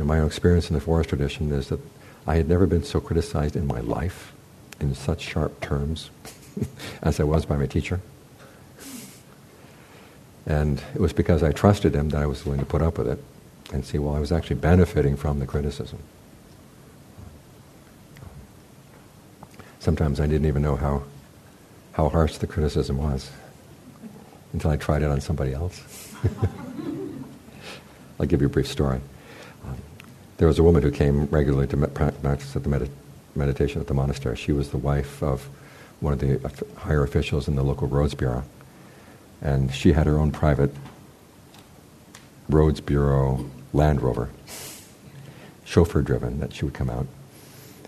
And 0.00 0.08
my 0.08 0.18
own 0.18 0.26
experience 0.26 0.70
in 0.70 0.74
the 0.74 0.80
forest 0.80 1.10
tradition 1.10 1.52
is 1.52 1.68
that 1.68 1.78
I 2.26 2.36
had 2.36 2.48
never 2.48 2.66
been 2.66 2.82
so 2.82 3.00
criticized 3.00 3.54
in 3.54 3.66
my 3.66 3.80
life 3.80 4.32
in 4.80 4.94
such 4.94 5.20
sharp 5.20 5.60
terms 5.60 6.08
as 7.02 7.20
I 7.20 7.24
was 7.24 7.44
by 7.44 7.58
my 7.58 7.66
teacher. 7.66 8.00
And 10.46 10.82
it 10.94 11.02
was 11.02 11.12
because 11.12 11.42
I 11.42 11.52
trusted 11.52 11.94
him 11.94 12.08
that 12.08 12.22
I 12.22 12.24
was 12.24 12.46
willing 12.46 12.60
to 12.60 12.66
put 12.66 12.80
up 12.80 12.96
with 12.96 13.08
it 13.08 13.22
and 13.74 13.84
see, 13.84 13.98
well, 13.98 14.16
I 14.16 14.20
was 14.20 14.32
actually 14.32 14.56
benefiting 14.56 15.18
from 15.18 15.38
the 15.38 15.46
criticism. 15.46 15.98
Sometimes 19.80 20.18
I 20.18 20.26
didn't 20.26 20.46
even 20.46 20.62
know 20.62 20.76
how, 20.76 21.02
how 21.92 22.08
harsh 22.08 22.38
the 22.38 22.46
criticism 22.46 22.96
was 22.96 23.30
until 24.54 24.70
I 24.70 24.78
tried 24.78 25.02
it 25.02 25.10
on 25.10 25.20
somebody 25.20 25.52
else. 25.52 26.14
I'll 28.18 28.24
give 28.24 28.40
you 28.40 28.46
a 28.46 28.50
brief 28.50 28.66
story. 28.66 29.02
There 30.40 30.48
was 30.48 30.58
a 30.58 30.62
woman 30.62 30.82
who 30.82 30.90
came 30.90 31.26
regularly 31.26 31.66
to 31.66 31.76
practice 31.76 32.56
at 32.56 32.62
the 32.62 32.70
med- 32.70 32.88
meditation 33.34 33.78
at 33.78 33.88
the 33.88 33.92
monastery. 33.92 34.36
She 34.36 34.52
was 34.52 34.70
the 34.70 34.78
wife 34.78 35.22
of 35.22 35.46
one 36.00 36.14
of 36.14 36.18
the 36.18 36.40
higher 36.78 37.02
officials 37.02 37.46
in 37.46 37.56
the 37.56 37.62
local 37.62 37.86
roads 37.88 38.14
bureau. 38.14 38.44
And 39.42 39.70
she 39.70 39.92
had 39.92 40.06
her 40.06 40.18
own 40.18 40.32
private 40.32 40.74
roads 42.48 42.80
bureau 42.80 43.50
Land 43.74 44.00
Rover, 44.00 44.30
chauffeur 45.66 46.00
driven, 46.00 46.40
that 46.40 46.54
she 46.54 46.64
would 46.64 46.72
come 46.72 46.88
out. 46.88 47.06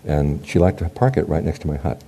And 0.05 0.45
she 0.45 0.59
liked 0.59 0.77
to 0.77 0.89
park 0.89 1.17
it 1.17 1.27
right 1.27 1.43
next 1.43 1.61
to 1.61 1.67
my 1.67 1.77
hut. 1.77 2.03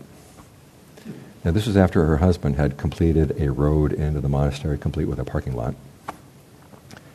Now, 1.43 1.49
this 1.49 1.65
was 1.65 1.75
after 1.75 2.05
her 2.05 2.17
husband 2.17 2.57
had 2.57 2.77
completed 2.77 3.35
a 3.41 3.51
road 3.51 3.93
into 3.93 4.21
the 4.21 4.29
monastery, 4.29 4.77
complete 4.77 5.05
with 5.05 5.17
a 5.17 5.25
parking 5.25 5.55
lot. 5.55 5.73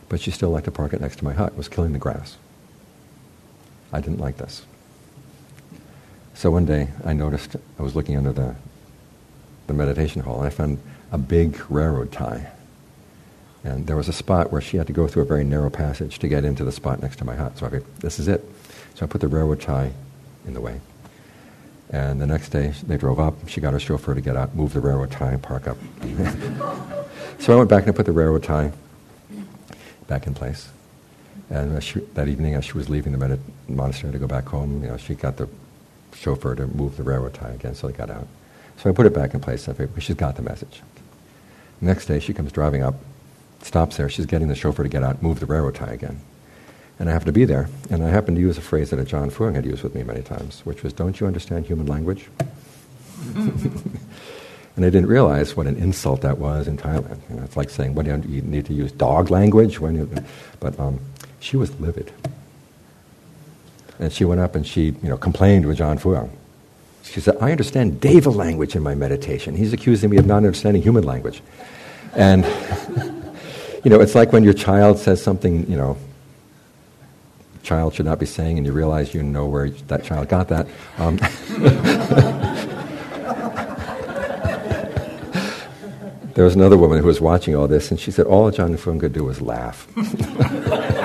But 0.09 0.19
she 0.19 0.31
still 0.31 0.49
liked 0.49 0.65
to 0.65 0.71
park 0.71 0.91
it 0.91 0.99
next 0.99 1.19
to 1.19 1.23
my 1.23 1.31
hut. 1.31 1.53
It 1.53 1.57
was 1.57 1.69
killing 1.69 1.93
the 1.93 1.97
grass. 1.97 2.35
I 3.93 3.99
didn't 3.99 4.19
like 4.19 4.37
this. 4.37 4.65
So 6.33 6.49
one 6.49 6.65
day 6.65 6.87
I 7.05 7.13
noticed, 7.13 7.55
I 7.77 7.83
was 7.83 7.95
looking 7.95 8.17
under 8.17 8.33
the, 8.33 8.55
the 9.67 9.73
meditation 9.73 10.21
hall, 10.21 10.39
and 10.39 10.47
I 10.47 10.49
found 10.49 10.79
a 11.11 11.17
big 11.17 11.59
railroad 11.69 12.11
tie. 12.11 12.47
And 13.63 13.85
there 13.85 13.95
was 13.95 14.07
a 14.07 14.13
spot 14.13 14.51
where 14.51 14.61
she 14.61 14.77
had 14.77 14.87
to 14.87 14.93
go 14.93 15.07
through 15.07 15.23
a 15.23 15.25
very 15.25 15.43
narrow 15.43 15.69
passage 15.69 16.17
to 16.19 16.27
get 16.27 16.43
into 16.43 16.63
the 16.63 16.71
spot 16.71 17.01
next 17.01 17.17
to 17.17 17.25
my 17.25 17.35
hut. 17.35 17.57
So 17.57 17.67
I 17.67 17.69
figured, 17.69 17.95
this 17.99 18.17
is 18.17 18.27
it. 18.27 18.43
So 18.95 19.05
I 19.05 19.07
put 19.07 19.21
the 19.21 19.27
railroad 19.27 19.61
tie 19.61 19.91
in 20.47 20.53
the 20.53 20.61
way. 20.61 20.81
And 21.91 22.21
the 22.21 22.25
next 22.25 22.49
day, 22.49 22.73
they 22.87 22.97
drove 22.97 23.19
up. 23.19 23.35
She 23.47 23.61
got 23.61 23.73
her 23.73 23.79
chauffeur 23.79 24.15
to 24.15 24.21
get 24.21 24.37
out, 24.37 24.55
move 24.55 24.73
the 24.73 24.79
railroad 24.79 25.11
tie, 25.11 25.33
and 25.33 25.43
park 25.43 25.67
up. 25.67 25.77
so 27.39 27.53
I 27.53 27.57
went 27.57 27.69
back 27.69 27.83
and 27.83 27.93
I 27.93 27.95
put 27.95 28.05
the 28.05 28.13
railroad 28.13 28.43
tie 28.43 28.71
back 30.07 30.25
in 30.25 30.33
place. 30.33 30.69
And 31.51 31.83
she, 31.83 31.99
that 32.15 32.27
evening, 32.27 32.55
as 32.55 32.65
she 32.65 32.73
was 32.73 32.89
leaving 32.89 33.11
the 33.11 33.39
monastery 33.67 34.11
to 34.13 34.19
go 34.19 34.27
back 34.27 34.45
home, 34.45 34.81
you 34.81 34.89
know, 34.89 34.97
she 34.97 35.13
got 35.15 35.37
the 35.37 35.47
chauffeur 36.15 36.55
to 36.55 36.65
move 36.67 36.97
the 36.97 37.03
railroad 37.03 37.33
tie 37.33 37.49
again, 37.49 37.75
so 37.75 37.87
they 37.87 37.93
got 37.93 38.09
out. 38.09 38.27
So 38.77 38.89
I 38.89 38.93
put 38.93 39.05
it 39.05 39.13
back 39.13 39.33
in 39.33 39.39
place. 39.39 39.67
I 39.67 39.73
figured, 39.73 40.01
she's 40.01 40.15
got 40.15 40.37
the 40.37 40.41
message. 40.41 40.81
Next 41.81 42.07
day, 42.07 42.19
she 42.19 42.33
comes 42.33 42.51
driving 42.51 42.81
up, 42.81 42.95
stops 43.61 43.97
there. 43.97 44.09
She's 44.09 44.25
getting 44.25 44.47
the 44.47 44.55
chauffeur 44.55 44.83
to 44.83 44.89
get 44.89 45.03
out, 45.03 45.21
move 45.21 45.39
the 45.39 45.45
railroad 45.45 45.75
tie 45.75 45.91
again 45.91 46.21
and 47.01 47.09
I 47.09 47.13
have 47.13 47.25
to 47.25 47.31
be 47.31 47.45
there. 47.45 47.67
And 47.89 48.03
I 48.03 48.09
happen 48.09 48.35
to 48.35 48.41
use 48.41 48.59
a 48.59 48.61
phrase 48.61 48.91
that 48.91 48.99
Ajaan 48.99 49.31
Fuang 49.31 49.55
had 49.55 49.65
used 49.65 49.81
with 49.81 49.95
me 49.95 50.03
many 50.03 50.21
times, 50.21 50.61
which 50.65 50.83
was, 50.83 50.93
"Don't 50.93 51.19
you 51.19 51.25
understand 51.25 51.65
human 51.65 51.87
language?" 51.87 52.29
and 53.35 53.97
I 54.77 54.81
didn't 54.91 55.07
realize 55.07 55.57
what 55.57 55.65
an 55.65 55.77
insult 55.77 56.21
that 56.21 56.37
was 56.37 56.67
in 56.67 56.77
Thailand. 56.77 57.19
You 57.27 57.37
know, 57.37 57.43
it's 57.43 57.57
like 57.57 57.71
saying, 57.71 57.95
"What 57.95 58.05
do 58.05 58.11
you 58.29 58.43
need 58.43 58.67
to 58.67 58.73
use 58.73 58.91
dog 58.91 59.31
language?" 59.31 59.79
When 59.79 59.95
you, 59.95 60.09
but 60.59 60.79
um, 60.79 60.99
she 61.41 61.57
was 61.57 61.77
livid, 61.81 62.13
and 63.99 64.13
she 64.13 64.23
went 64.23 64.39
up 64.39 64.55
and 64.55 64.65
she, 64.65 64.95
you 65.03 65.09
know, 65.09 65.17
complained 65.17 65.65
with 65.65 65.77
Ajaan 65.77 65.99
Fuang. 65.99 66.29
She 67.03 67.19
said, 67.19 67.35
"I 67.41 67.51
understand 67.51 67.99
Deva 67.99 68.29
language 68.29 68.77
in 68.77 68.83
my 68.83 68.95
meditation. 68.95 69.57
He's 69.57 69.73
accusing 69.73 70.09
me 70.09 70.17
of 70.17 70.25
not 70.25 70.37
understanding 70.37 70.81
human 70.81 71.03
language," 71.03 71.41
and. 72.15 72.45
you 73.83 73.89
know, 73.89 73.99
it's 73.99 74.13
like 74.13 74.31
when 74.31 74.43
your 74.43 74.53
child 74.53 74.99
says 74.99 75.23
something, 75.23 75.69
you 75.69 75.75
know, 75.75 75.97
child 77.63 77.93
should 77.93 78.05
not 78.05 78.19
be 78.19 78.25
saying, 78.25 78.57
and 78.57 78.65
you 78.65 78.73
realize 78.73 79.13
you 79.13 79.23
know 79.23 79.47
where 79.47 79.69
that 79.69 80.03
child 80.03 80.29
got 80.29 80.49
that. 80.49 80.67
Um, 80.97 81.17
there 86.35 86.45
was 86.45 86.55
another 86.55 86.77
woman 86.77 86.99
who 86.99 87.07
was 87.07 87.21
watching 87.21 87.55
all 87.55 87.67
this, 87.67 87.91
and 87.91 87.99
she 87.99 88.11
said, 88.11 88.25
All 88.25 88.51
Ajaan 88.51 88.77
Fuang 88.77 88.99
could 88.99 89.13
do 89.13 89.23
was 89.23 89.41
laugh. 89.41 89.87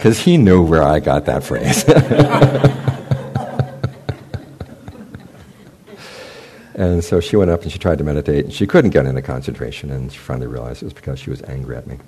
Because 0.00 0.18
he 0.18 0.38
knew 0.38 0.62
where 0.62 0.82
I 0.82 0.98
got 0.98 1.26
that 1.26 1.44
phrase. 1.44 1.84
and 6.74 7.04
so 7.04 7.20
she 7.20 7.36
went 7.36 7.50
up 7.50 7.64
and 7.64 7.70
she 7.70 7.78
tried 7.78 7.98
to 7.98 8.04
meditate, 8.04 8.46
and 8.46 8.54
she 8.54 8.66
couldn't 8.66 8.92
get 8.92 9.04
into 9.04 9.20
concentration, 9.20 9.90
and 9.90 10.10
she 10.10 10.18
finally 10.18 10.46
realized 10.46 10.82
it 10.82 10.86
was 10.86 10.94
because 10.94 11.18
she 11.18 11.28
was 11.28 11.42
angry 11.42 11.76
at 11.76 11.86
me. 11.86 11.98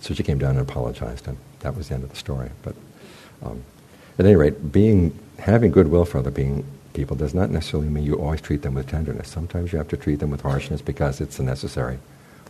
So 0.00 0.12
she 0.12 0.24
came 0.24 0.40
down 0.40 0.56
and 0.56 0.68
apologized, 0.68 1.28
and 1.28 1.36
that 1.60 1.76
was 1.76 1.86
the 1.86 1.94
end 1.94 2.02
of 2.02 2.10
the 2.10 2.16
story. 2.16 2.50
But 2.62 2.74
um, 3.44 3.62
at 4.18 4.26
any 4.26 4.34
rate, 4.34 4.72
being 4.72 5.16
having 5.38 5.70
goodwill 5.70 6.04
for 6.04 6.18
other 6.18 6.32
being, 6.32 6.64
people 6.94 7.14
does 7.14 7.32
not 7.32 7.48
necessarily 7.48 7.88
mean 7.88 8.02
you 8.02 8.16
always 8.16 8.40
treat 8.40 8.62
them 8.62 8.74
with 8.74 8.88
tenderness. 8.88 9.28
Sometimes 9.28 9.72
you 9.72 9.78
have 9.78 9.86
to 9.86 9.96
treat 9.96 10.18
them 10.18 10.32
with 10.32 10.40
harshness 10.40 10.82
because 10.82 11.20
it's 11.20 11.36
the 11.36 11.44
necessary 11.44 12.00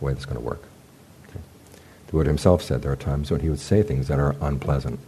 way 0.01 0.13
that's 0.13 0.25
going 0.25 0.39
to 0.39 0.43
work. 0.43 0.63
The 2.09 2.13
Buddha 2.13 2.29
himself 2.31 2.63
said 2.63 2.81
there 2.81 2.91
are 2.91 2.95
times 2.95 3.29
when 3.29 3.41
he 3.41 3.49
would 3.49 3.59
say 3.59 3.83
things 3.83 4.07
that 4.07 4.17
are 4.17 4.35
unpleasant 4.41 4.99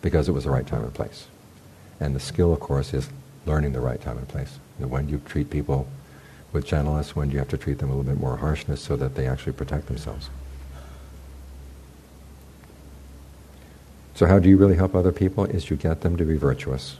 because 0.00 0.26
it 0.26 0.32
was 0.32 0.44
the 0.44 0.50
right 0.50 0.66
time 0.66 0.82
and 0.82 0.94
place. 0.94 1.26
And 2.00 2.16
the 2.16 2.20
skill, 2.20 2.50
of 2.50 2.60
course, 2.60 2.94
is 2.94 3.10
learning 3.44 3.74
the 3.74 3.80
right 3.80 4.00
time 4.00 4.16
and 4.16 4.26
place. 4.26 4.58
Know, 4.78 4.86
when 4.86 5.10
you 5.10 5.20
treat 5.26 5.50
people 5.50 5.86
with 6.50 6.64
gentleness? 6.64 7.14
When 7.14 7.30
you 7.30 7.38
have 7.38 7.48
to 7.48 7.58
treat 7.58 7.78
them 7.78 7.90
a 7.90 7.94
little 7.94 8.10
bit 8.10 8.18
more 8.18 8.38
harshness 8.38 8.80
so 8.80 8.96
that 8.96 9.16
they 9.16 9.26
actually 9.26 9.52
protect 9.52 9.86
themselves? 9.86 10.30
So 14.14 14.24
how 14.24 14.38
do 14.38 14.48
you 14.48 14.56
really 14.56 14.76
help 14.76 14.94
other 14.94 15.12
people? 15.12 15.44
Is 15.44 15.68
you 15.68 15.76
get 15.76 16.00
them 16.00 16.16
to 16.16 16.24
be 16.24 16.38
virtuous. 16.38 16.96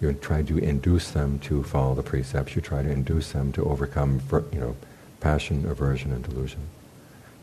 You 0.00 0.12
try 0.12 0.42
to 0.42 0.58
induce 0.58 1.12
them 1.12 1.38
to 1.40 1.62
follow 1.62 1.94
the 1.94 2.02
precepts. 2.02 2.56
You 2.56 2.62
try 2.62 2.82
to 2.82 2.90
induce 2.90 3.30
them 3.30 3.52
to 3.52 3.64
overcome, 3.64 4.20
you 4.52 4.58
know, 4.58 4.76
passion, 5.20 5.68
aversion, 5.68 6.12
and 6.12 6.24
delusion. 6.24 6.60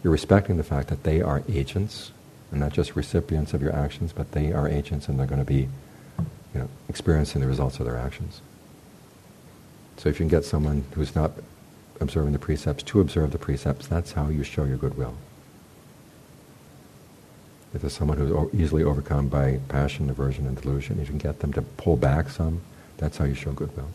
You're 0.04 0.12
respecting 0.12 0.58
the 0.58 0.64
fact 0.64 0.90
that 0.90 1.04
they 1.04 1.22
are 1.22 1.44
agents, 1.50 2.12
and 2.50 2.60
not 2.60 2.74
just 2.74 2.96
recipients 2.96 3.54
of 3.54 3.62
your 3.62 3.76
actions, 3.76 4.14
but 4.14 4.32
they 4.32 4.52
are 4.52 4.68
agents, 4.68 5.08
and 5.08 5.20
they're 5.20 5.28
going 5.28 5.40
to 5.40 5.46
be, 5.46 5.70
you 6.20 6.60
know, 6.60 6.70
experiencing 6.90 7.42
the 7.42 7.48
results 7.48 7.80
of 7.80 7.86
their 7.86 7.98
actions. 7.98 8.42
So 9.98 10.10
if 10.10 10.16
you 10.20 10.24
can 10.26 10.30
get 10.30 10.46
someone 10.46 10.84
who's 10.96 11.16
not 11.16 11.32
observing 12.00 12.34
the 12.34 12.40
precepts 12.40 12.84
to 12.84 13.00
observe 13.00 13.32
the 13.32 13.38
precepts, 13.38 13.88
that's 13.88 14.14
how 14.14 14.30
you 14.30 14.44
show 14.44 14.64
your 14.64 14.78
goodwill. 14.78 15.16
If 17.74 17.82
there's 17.82 17.94
someone 17.94 18.18
who's 18.18 18.54
easily 18.54 18.84
overcome 18.84 19.30
by 19.30 19.60
passion, 19.70 20.10
aversion, 20.10 20.48
and 20.48 20.60
delusion, 20.60 21.00
you 21.00 21.06
can 21.06 21.20
get 21.20 21.40
them 21.40 21.54
to 21.54 21.62
pull 21.62 21.96
back 21.96 22.30
some. 22.30 22.62
That's 22.98 23.18
how 23.18 23.26
you 23.26 23.36
show 23.36 23.52
goodwill. 23.52 23.90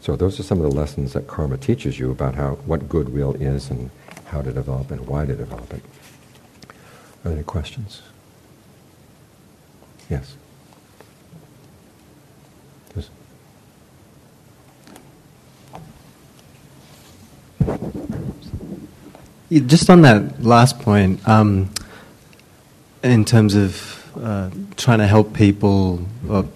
So 0.00 0.16
those 0.16 0.40
are 0.40 0.42
some 0.42 0.58
of 0.58 0.64
the 0.64 0.76
lessons 0.76 1.12
that 1.12 1.26
karma 1.26 1.58
teaches 1.58 1.98
you 1.98 2.10
about 2.10 2.34
how 2.34 2.52
what 2.66 2.88
goodwill 2.88 3.34
is 3.34 3.70
and 3.70 3.90
how 4.26 4.40
to 4.42 4.52
develop 4.52 4.90
and 4.90 5.06
why 5.06 5.26
to 5.26 5.36
develop 5.36 5.72
it. 5.74 5.82
Are 6.68 7.24
there 7.24 7.32
any 7.34 7.42
questions? 7.42 8.02
Yes. 10.08 10.34
Yes. 12.96 13.10
Just 19.66 19.90
on 19.90 20.02
that 20.02 20.42
last 20.42 20.80
point, 20.80 21.26
um, 21.28 21.70
in 23.02 23.24
terms 23.24 23.54
of 23.54 24.16
uh, 24.16 24.50
trying 24.76 24.98
to 24.98 25.06
help 25.06 25.34
people 25.34 26.06
or, 26.28 26.48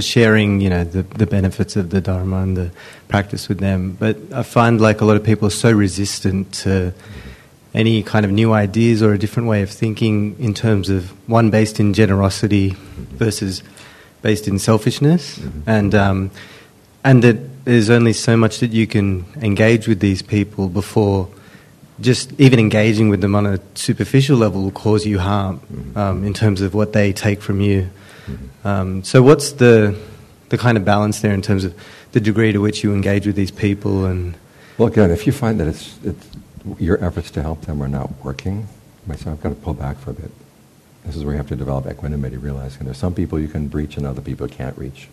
sharing, 0.00 0.60
you 0.60 0.70
know, 0.70 0.84
the, 0.84 1.02
the 1.02 1.26
benefits 1.26 1.76
of 1.76 1.90
the 1.90 2.00
Dharma 2.00 2.42
and 2.42 2.56
the 2.56 2.70
practice 3.08 3.48
with 3.48 3.58
them, 3.58 3.96
but 3.98 4.16
I 4.32 4.42
find 4.42 4.80
like 4.80 5.00
a 5.00 5.04
lot 5.04 5.16
of 5.16 5.24
people 5.24 5.48
are 5.48 5.58
so 5.66 5.70
resistant 5.70 6.52
to 6.64 6.92
any 7.74 8.02
kind 8.02 8.24
of 8.24 8.32
new 8.32 8.52
ideas 8.52 9.02
or 9.02 9.12
a 9.12 9.18
different 9.18 9.48
way 9.48 9.62
of 9.62 9.70
thinking 9.70 10.34
in 10.38 10.54
terms 10.54 10.88
of 10.88 11.10
one 11.28 11.50
based 11.50 11.78
in 11.78 11.92
generosity 11.92 12.74
versus 12.96 13.62
based 14.22 14.48
in 14.48 14.58
selfishness, 14.58 15.40
and 15.66 15.94
um, 15.94 16.30
and 17.04 17.22
that 17.22 17.64
there's 17.64 17.90
only 17.90 18.12
so 18.12 18.36
much 18.36 18.60
that 18.60 18.72
you 18.72 18.86
can 18.86 19.24
engage 19.42 19.86
with 19.86 20.00
these 20.00 20.22
people 20.22 20.68
before 20.68 21.28
just 22.00 22.32
even 22.38 22.58
engaging 22.58 23.08
with 23.08 23.20
them 23.20 23.34
on 23.34 23.46
a 23.46 23.58
superficial 23.74 24.36
level 24.36 24.62
will 24.62 24.70
cause 24.70 25.06
you 25.06 25.18
harm 25.18 25.60
um, 25.96 26.24
in 26.24 26.34
terms 26.34 26.60
of 26.60 26.74
what 26.74 26.92
they 26.92 27.12
take 27.12 27.40
from 27.40 27.60
you. 27.60 27.88
Um, 28.64 29.04
so, 29.04 29.22
what's 29.22 29.52
the 29.52 29.98
the 30.48 30.58
kind 30.58 30.76
of 30.78 30.84
balance 30.84 31.20
there 31.20 31.34
in 31.34 31.42
terms 31.42 31.64
of 31.64 31.74
the 32.12 32.20
degree 32.20 32.52
to 32.52 32.58
which 32.58 32.84
you 32.84 32.94
engage 32.94 33.26
with 33.26 33.36
these 33.36 33.50
people 33.50 34.04
and 34.04 34.36
Well, 34.78 34.88
again, 34.88 35.10
if 35.10 35.26
you 35.26 35.32
find 35.32 35.58
that 35.60 35.66
it's, 35.66 35.98
it's 36.04 36.28
your 36.78 37.02
efforts 37.04 37.30
to 37.32 37.42
help 37.42 37.62
them 37.62 37.82
are 37.82 37.88
not 37.88 38.10
working, 38.24 38.60
you 38.60 38.66
might 39.06 39.18
say, 39.18 39.30
I've 39.30 39.42
got 39.42 39.50
to 39.50 39.54
pull 39.54 39.74
back 39.74 39.98
for 39.98 40.10
a 40.10 40.14
bit. 40.14 40.30
This 41.04 41.16
is 41.16 41.24
where 41.24 41.34
you 41.34 41.38
have 41.38 41.48
to 41.48 41.56
develop 41.56 41.86
equanimity, 41.86 42.36
realizing 42.36 42.84
there's 42.84 42.98
some 42.98 43.14
people 43.14 43.38
you 43.38 43.48
can 43.48 43.70
reach 43.70 43.96
and 43.96 44.06
other 44.06 44.20
people 44.20 44.48
can't 44.48 44.76
reach. 44.76 45.08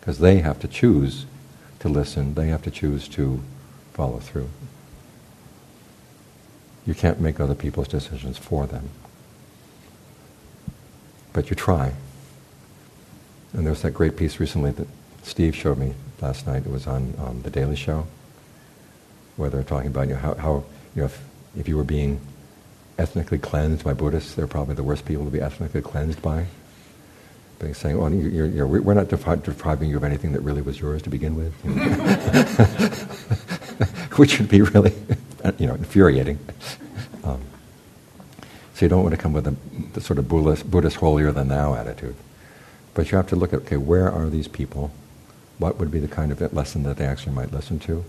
Because 0.00 0.18
they 0.18 0.38
have 0.38 0.60
to 0.60 0.68
choose 0.68 1.26
to 1.80 1.88
listen, 1.88 2.34
they 2.34 2.48
have 2.48 2.62
to 2.62 2.70
choose 2.70 3.08
to 3.08 3.42
follow 3.92 4.18
through. 4.18 4.48
You 6.84 6.94
can't 6.94 7.20
make 7.20 7.40
other 7.40 7.54
people's 7.54 7.88
decisions 7.88 8.38
for 8.38 8.66
them. 8.66 8.90
But 11.32 11.50
you 11.50 11.56
try. 11.56 11.92
And 13.52 13.64
there 13.64 13.72
was 13.72 13.82
that 13.82 13.92
great 13.92 14.16
piece 14.16 14.40
recently 14.40 14.70
that 14.72 14.88
Steve 15.22 15.54
showed 15.54 15.78
me 15.78 15.94
last 16.20 16.46
night. 16.46 16.64
It 16.66 16.70
was 16.72 16.86
on 16.86 17.14
um, 17.18 17.42
The 17.42 17.50
Daily 17.50 17.76
Show, 17.76 18.06
where 19.36 19.50
they're 19.50 19.62
talking 19.62 19.88
about 19.88 20.08
you 20.08 20.14
know, 20.14 20.20
how, 20.20 20.34
how 20.34 20.64
you 20.94 21.02
know, 21.02 21.06
if, 21.06 21.22
if 21.56 21.68
you 21.68 21.76
were 21.76 21.84
being 21.84 22.20
ethnically 22.98 23.38
cleansed 23.38 23.84
by 23.84 23.92
Buddhists, 23.92 24.34
they're 24.34 24.46
probably 24.46 24.74
the 24.74 24.82
worst 24.82 25.04
people 25.04 25.24
to 25.24 25.30
be 25.30 25.40
ethnically 25.40 25.82
cleansed 25.82 26.22
by. 26.22 26.46
But 27.58 27.68
he's 27.68 27.78
saying, 27.78 27.98
well, 27.98 28.12
you're, 28.12 28.46
you're, 28.46 28.66
we're 28.66 28.94
not 28.94 29.08
depriving 29.08 29.88
you 29.88 29.96
of 29.96 30.04
anything 30.04 30.32
that 30.32 30.40
really 30.40 30.62
was 30.62 30.80
yours 30.80 31.02
to 31.02 31.10
begin 31.10 31.36
with, 31.36 31.54
you 31.64 31.74
know. 31.74 31.86
which 34.16 34.38
would 34.38 34.48
be 34.48 34.62
really, 34.62 34.92
you 35.58 35.66
know, 35.66 35.74
infuriating. 35.74 36.38
Um, 37.24 37.40
so 38.82 38.86
you 38.86 38.88
don't 38.88 39.04
want 39.04 39.14
to 39.14 39.20
come 39.20 39.32
with 39.32 39.46
a, 39.46 39.54
the 39.92 40.00
sort 40.00 40.18
of 40.18 40.26
Buddhist, 40.26 40.68
Buddhist 40.68 40.96
holier-than-thou 40.96 41.72
attitude. 41.72 42.16
But 42.94 43.12
you 43.12 43.16
have 43.16 43.28
to 43.28 43.36
look 43.36 43.52
at, 43.52 43.60
okay, 43.60 43.76
where 43.76 44.10
are 44.10 44.28
these 44.28 44.48
people? 44.48 44.90
What 45.58 45.78
would 45.78 45.92
be 45.92 46.00
the 46.00 46.08
kind 46.08 46.32
of 46.32 46.52
lesson 46.52 46.82
that 46.82 46.96
they 46.96 47.04
actually 47.04 47.32
might 47.32 47.52
listen 47.52 47.78
to? 47.78 48.04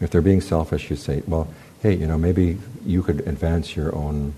If 0.00 0.08
they're 0.08 0.22
being 0.22 0.40
selfish, 0.40 0.88
you 0.88 0.96
say, 0.96 1.22
well, 1.26 1.52
hey, 1.82 1.94
you 1.94 2.06
know, 2.06 2.16
maybe 2.16 2.56
you 2.86 3.02
could 3.02 3.20
advance 3.28 3.76
your 3.76 3.94
own, 3.94 4.32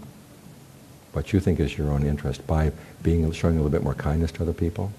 what 1.12 1.32
you 1.32 1.38
think 1.38 1.60
is 1.60 1.78
your 1.78 1.92
own 1.92 2.04
interest 2.04 2.44
by 2.48 2.72
being, 3.04 3.30
showing 3.30 3.54
a 3.54 3.58
little 3.58 3.70
bit 3.70 3.84
more 3.84 3.94
kindness 3.94 4.32
to 4.32 4.42
other 4.42 4.52
people. 4.52 4.90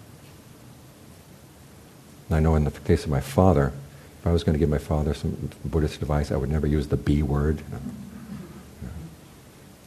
And 2.29 2.37
I 2.37 2.39
know 2.39 2.55
in 2.55 2.63
the 2.63 2.71
case 2.71 3.03
of 3.03 3.09
my 3.09 3.19
father, 3.19 3.73
if 4.21 4.25
I 4.25 4.31
was 4.31 4.45
going 4.45 4.53
to 4.53 4.59
give 4.59 4.69
my 4.69 4.77
father 4.77 5.13
some 5.13 5.49
Buddhist 5.65 6.01
advice, 6.01 6.31
I 6.31 6.37
would 6.37 6.49
never 6.49 6.65
use 6.65 6.87
the 6.87 6.95
B 6.95 7.23
word. 7.23 7.57
you 7.57 7.63
know. 7.73 7.81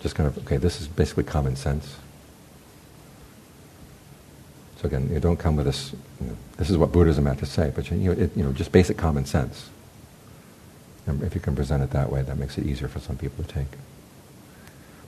Just 0.04 0.14
kind 0.14 0.26
of, 0.26 0.36
okay, 0.44 0.58
this 0.58 0.82
is 0.82 0.86
basically 0.86 1.24
common 1.24 1.56
sense. 1.56 1.96
So 4.76 4.86
again, 4.86 5.08
you 5.10 5.18
don't 5.18 5.38
come 5.38 5.56
with 5.56 5.64
this, 5.64 5.94
you 6.20 6.26
know, 6.26 6.36
this 6.58 6.68
is 6.68 6.76
what 6.76 6.92
Buddhism 6.92 7.24
had 7.24 7.38
to 7.38 7.46
say, 7.46 7.72
but 7.74 7.90
you 7.90 7.96
know, 7.96 8.12
it, 8.12 8.36
you 8.36 8.44
know, 8.44 8.52
just 8.52 8.70
basic 8.70 8.98
common 8.98 9.24
sense. 9.24 9.70
And 11.06 11.22
if 11.22 11.34
you 11.34 11.40
can 11.40 11.56
present 11.56 11.82
it 11.82 11.88
that 11.92 12.12
way, 12.12 12.20
that 12.20 12.36
makes 12.36 12.58
it 12.58 12.66
easier 12.66 12.86
for 12.86 13.00
some 13.00 13.16
people 13.16 13.42
to 13.44 13.50
take. 13.50 13.78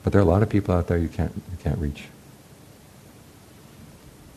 But 0.02 0.14
there 0.14 0.18
are 0.18 0.24
a 0.24 0.26
lot 0.26 0.42
of 0.42 0.48
people 0.48 0.74
out 0.74 0.86
there 0.86 0.96
you 0.96 1.10
can't, 1.10 1.34
you 1.34 1.58
can't 1.62 1.78
reach. 1.78 2.04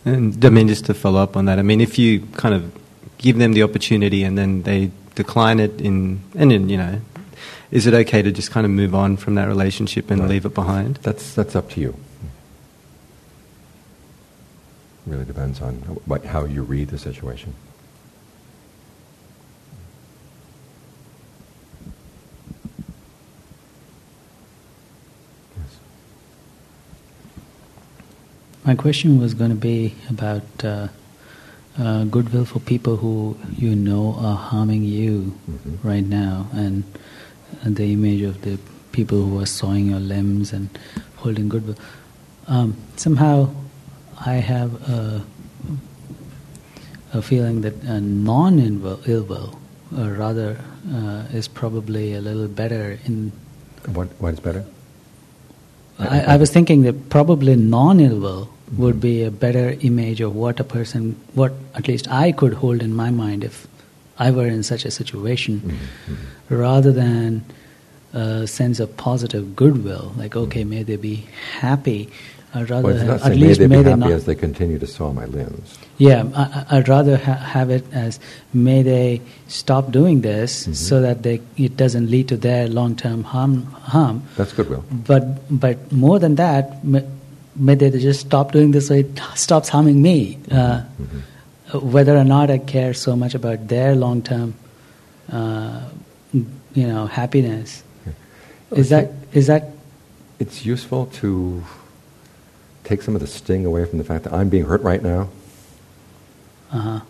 And 0.03 0.43
I 0.43 0.49
mean, 0.49 0.67
just 0.67 0.83
to 0.87 0.93
follow 0.93 1.23
up 1.23 1.37
on 1.37 1.45
that, 1.45 1.57
I 1.57 1.61
mean, 1.61 1.79
if 1.79 1.97
you 1.97 2.27
kind 2.35 2.53
of 2.53 2.77
give 3.17 3.37
them 3.37 3.53
the 3.53 3.63
opportunity 3.63 4.25
and 4.25 4.37
then 4.37 4.63
they 4.63 4.91
decline 5.15 5.61
it, 5.61 5.79
in 5.79 6.21
and 6.35 6.51
then 6.51 6.67
you 6.67 6.75
know, 6.75 6.99
is 7.71 7.85
it 7.87 7.93
okay 7.93 8.21
to 8.21 8.31
just 8.31 8.51
kind 8.51 8.65
of 8.65 8.71
move 8.71 8.95
on 8.95 9.15
from 9.17 9.35
that 9.35 9.47
relationship 9.47 10.09
and 10.11 10.21
Right. 10.21 10.29
leave 10.29 10.45
it 10.45 10.53
behind? 10.53 10.95
That's, 11.03 11.33
that's 11.35 11.55
up 11.55 11.69
to 11.71 11.81
you. 11.81 11.95
Really 15.05 15.25
depends 15.25 15.61
on 15.61 15.73
what, 16.05 16.25
how 16.25 16.45
you 16.45 16.61
read 16.63 16.89
the 16.89 16.97
situation. 16.97 17.53
Yes. 25.57 25.79
My 28.65 28.75
question 28.75 29.19
was 29.19 29.33
going 29.33 29.49
to 29.51 29.55
be 29.55 29.95
about 30.09 30.43
uh, 30.63 30.87
uh, 31.77 32.03
goodwill 32.05 32.45
for 32.45 32.59
people 32.59 32.97
who 32.97 33.37
you 33.57 33.75
know 33.75 34.15
are 34.19 34.35
harming 34.35 34.83
you 34.83 35.37
Mhm. 35.49 35.77
right 35.83 36.05
now, 36.05 36.47
and, 36.53 36.83
and 36.83 36.83
the 37.63 37.93
image 37.93 38.21
of 38.21 38.41
the 38.41 38.57
people 38.91 39.21
who 39.23 39.39
are 39.39 39.45
sawing 39.45 39.87
your 39.87 39.99
limbs 39.99 40.53
and 40.53 40.69
holding 41.17 41.49
goodwill. 41.49 41.75
Um, 42.47 42.75
somehow, 42.95 43.49
I 44.25 44.33
have 44.33 44.89
a, 44.89 45.23
a 47.13 47.21
feeling 47.21 47.61
that 47.61 47.83
non-ill 47.83 48.99
ill 49.05 49.23
will, 49.23 49.59
uh, 49.97 50.09
rather, 50.09 50.59
uh, 50.93 51.23
is 51.31 51.47
probably 51.47 52.13
a 52.13 52.21
little 52.21 52.47
better 52.47 52.99
in 53.05 53.31
What, 53.85 54.07
what 54.19 54.33
is 54.33 54.39
better? 54.39 54.65
I, 55.99 56.21
I 56.21 56.37
was 56.37 56.49
thinking 56.49 56.83
that 56.83 57.09
probably 57.09 57.55
non-ill 57.55 58.19
will 58.19 58.49
would 58.77 59.01
be 59.01 59.23
a 59.23 59.31
better 59.31 59.75
image 59.81 60.21
of 60.21 60.35
what 60.35 60.59
a 60.59 60.63
person, 60.63 61.15
what 61.33 61.53
at 61.75 61.87
least 61.87 62.09
I 62.11 62.31
could 62.31 62.53
hold 62.53 62.81
in 62.81 62.95
my 62.95 63.09
mind 63.09 63.43
if 63.43 63.67
I 64.19 64.31
were 64.31 64.47
in 64.47 64.63
such 64.63 64.85
a 64.85 64.91
situation, 64.91 65.61
Mm-hmm. 65.61 66.55
rather 66.55 66.91
than 66.91 67.43
a 68.13 68.47
sense 68.47 68.79
of 68.79 68.95
positive 68.97 69.55
goodwill, 69.55 70.13
like 70.17 70.35
okay, 70.35 70.63
may 70.63 70.83
they 70.83 70.95
be 70.97 71.27
happy, 71.59 72.09
or 72.55 72.65
rather, 72.65 72.81
Well, 72.87 73.05
not 73.05 73.15
at 73.15 73.21
saying 73.21 73.39
may 73.39 73.47
least 73.47 73.59
they 73.59 73.67
may 73.67 73.77
be 73.77 73.83
they 73.83 73.89
happy 73.91 74.13
as 74.13 74.25
they 74.25 74.35
continue 74.35 74.79
to 74.79 74.87
saw 74.87 75.13
my 75.13 75.25
limbs. 75.25 75.77
Yeah, 75.99 76.23
I, 76.35 76.65
I'd 76.77 76.89
rather 76.89 77.17
ha- 77.17 77.35
have 77.55 77.69
it 77.69 77.85
as 77.93 78.19
may 78.51 78.81
they 78.81 79.21
stop 79.47 79.91
doing 79.91 80.21
this 80.21 80.65
Mhm. 80.67 80.75
so 80.75 81.01
that 81.01 81.21
they 81.23 81.39
it 81.57 81.77
doesn't 81.77 82.09
lead 82.09 82.27
to 82.29 82.37
their 82.37 82.67
long-term 82.67 83.23
harm. 83.23 83.65
harm. 83.93 84.23
That's 84.37 84.53
goodwill. 84.53 84.83
But 84.91 85.23
but 85.61 85.77
more 85.91 86.17
than 86.19 86.35
that, 86.35 86.83
may, 86.83 87.03
may 87.55 87.75
they 87.75 87.91
just 87.91 88.21
stop 88.21 88.51
doing 88.51 88.71
this 88.71 88.87
so 88.87 88.95
it 88.95 89.21
stops 89.35 89.69
harming 89.69 90.01
me. 90.01 90.39
Uh, 90.51 90.55
Mhm. 90.55 91.21
Whether 91.73 92.17
or 92.17 92.23
not 92.23 92.49
I 92.49 92.57
care 92.57 92.93
so 92.93 93.15
much 93.15 93.35
about 93.35 93.67
their 93.67 93.95
long-term, 93.95 94.55
uh, 95.31 95.89
you 96.33 96.87
know, 96.87 97.05
happiness, 97.05 97.83
is 98.71 98.89
that 98.89 99.11
is 99.33 99.47
that 99.47 99.71
It's 100.39 100.65
useful 100.65 101.07
to 101.21 101.63
take 102.83 103.01
some 103.01 103.13
of 103.13 103.21
the 103.21 103.27
sting 103.27 103.65
away 103.65 103.85
from 103.85 103.97
the 103.97 104.03
fact 104.03 104.23
that 104.23 104.33
I'm 104.33 104.49
being 104.49 104.65
hurt 104.65 104.81
right 104.81 105.03
now. 105.03 105.29
Uh 106.71 107.01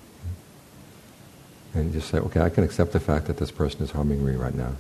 and 1.74 1.94
just 1.94 2.10
say, 2.10 2.18
okay, 2.18 2.42
I 2.42 2.50
can 2.50 2.64
accept 2.64 2.92
the 2.94 3.00
fact 3.00 3.28
that 3.28 3.38
this 3.38 3.52
person 3.52 3.82
is 3.82 3.92
harming 3.92 4.26
me 4.26 4.34
right 4.34 4.56
now. 4.56 4.74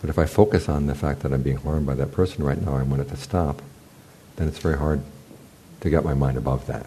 But 0.00 0.10
if 0.10 0.18
I 0.18 0.26
focus 0.26 0.68
on 0.68 0.86
the 0.86 0.94
fact 0.94 1.20
that 1.20 1.32
I'm 1.32 1.42
being 1.42 1.56
harmed 1.56 1.86
by 1.86 1.94
that 1.94 2.12
person 2.12 2.44
right 2.44 2.60
now, 2.60 2.76
I 2.76 2.82
want 2.82 3.02
it 3.02 3.08
to 3.08 3.16
stop, 3.16 3.62
then 4.36 4.48
it's 4.48 4.58
very 4.58 4.76
hard 4.76 5.02
to 5.80 5.90
get 5.90 6.04
my 6.04 6.14
mind 6.14 6.36
above 6.36 6.66
that. 6.66 6.86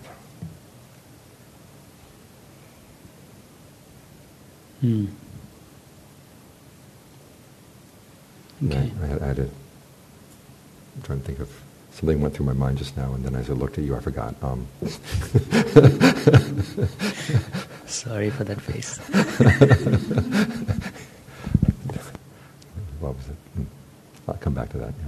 And 4.81 5.13
Okay. 8.63 8.91
I, 9.01 9.03
I, 9.03 9.07
had, 9.07 9.21
I 9.21 9.27
had 9.27 9.35
to, 9.37 9.43
I'm 9.43 9.51
trying 11.03 11.19
to 11.19 11.25
think 11.25 11.39
of 11.39 11.49
something 11.91 12.21
went 12.21 12.33
through 12.35 12.45
my 12.45 12.53
mind 12.53 12.77
just 12.77 12.95
now, 12.97 13.13
and 13.13 13.25
then 13.25 13.35
as 13.35 13.49
I 13.49 13.53
looked 13.53 13.77
at 13.77 13.83
you, 13.83 13.95
I 13.95 13.99
forgot. 13.99 14.35
Um, 14.41 14.67
Sorry 17.87 18.29
for 18.29 18.43
that 18.43 18.61
face. 18.61 18.97
what 22.99 23.15
was 23.15 23.27
it? 23.29 23.35
Hmm. 23.55 23.63
I'll 24.27 24.35
come 24.35 24.53
back 24.53 24.69
to 24.69 24.77
that. 24.77 24.93
Yeah. 24.99 25.05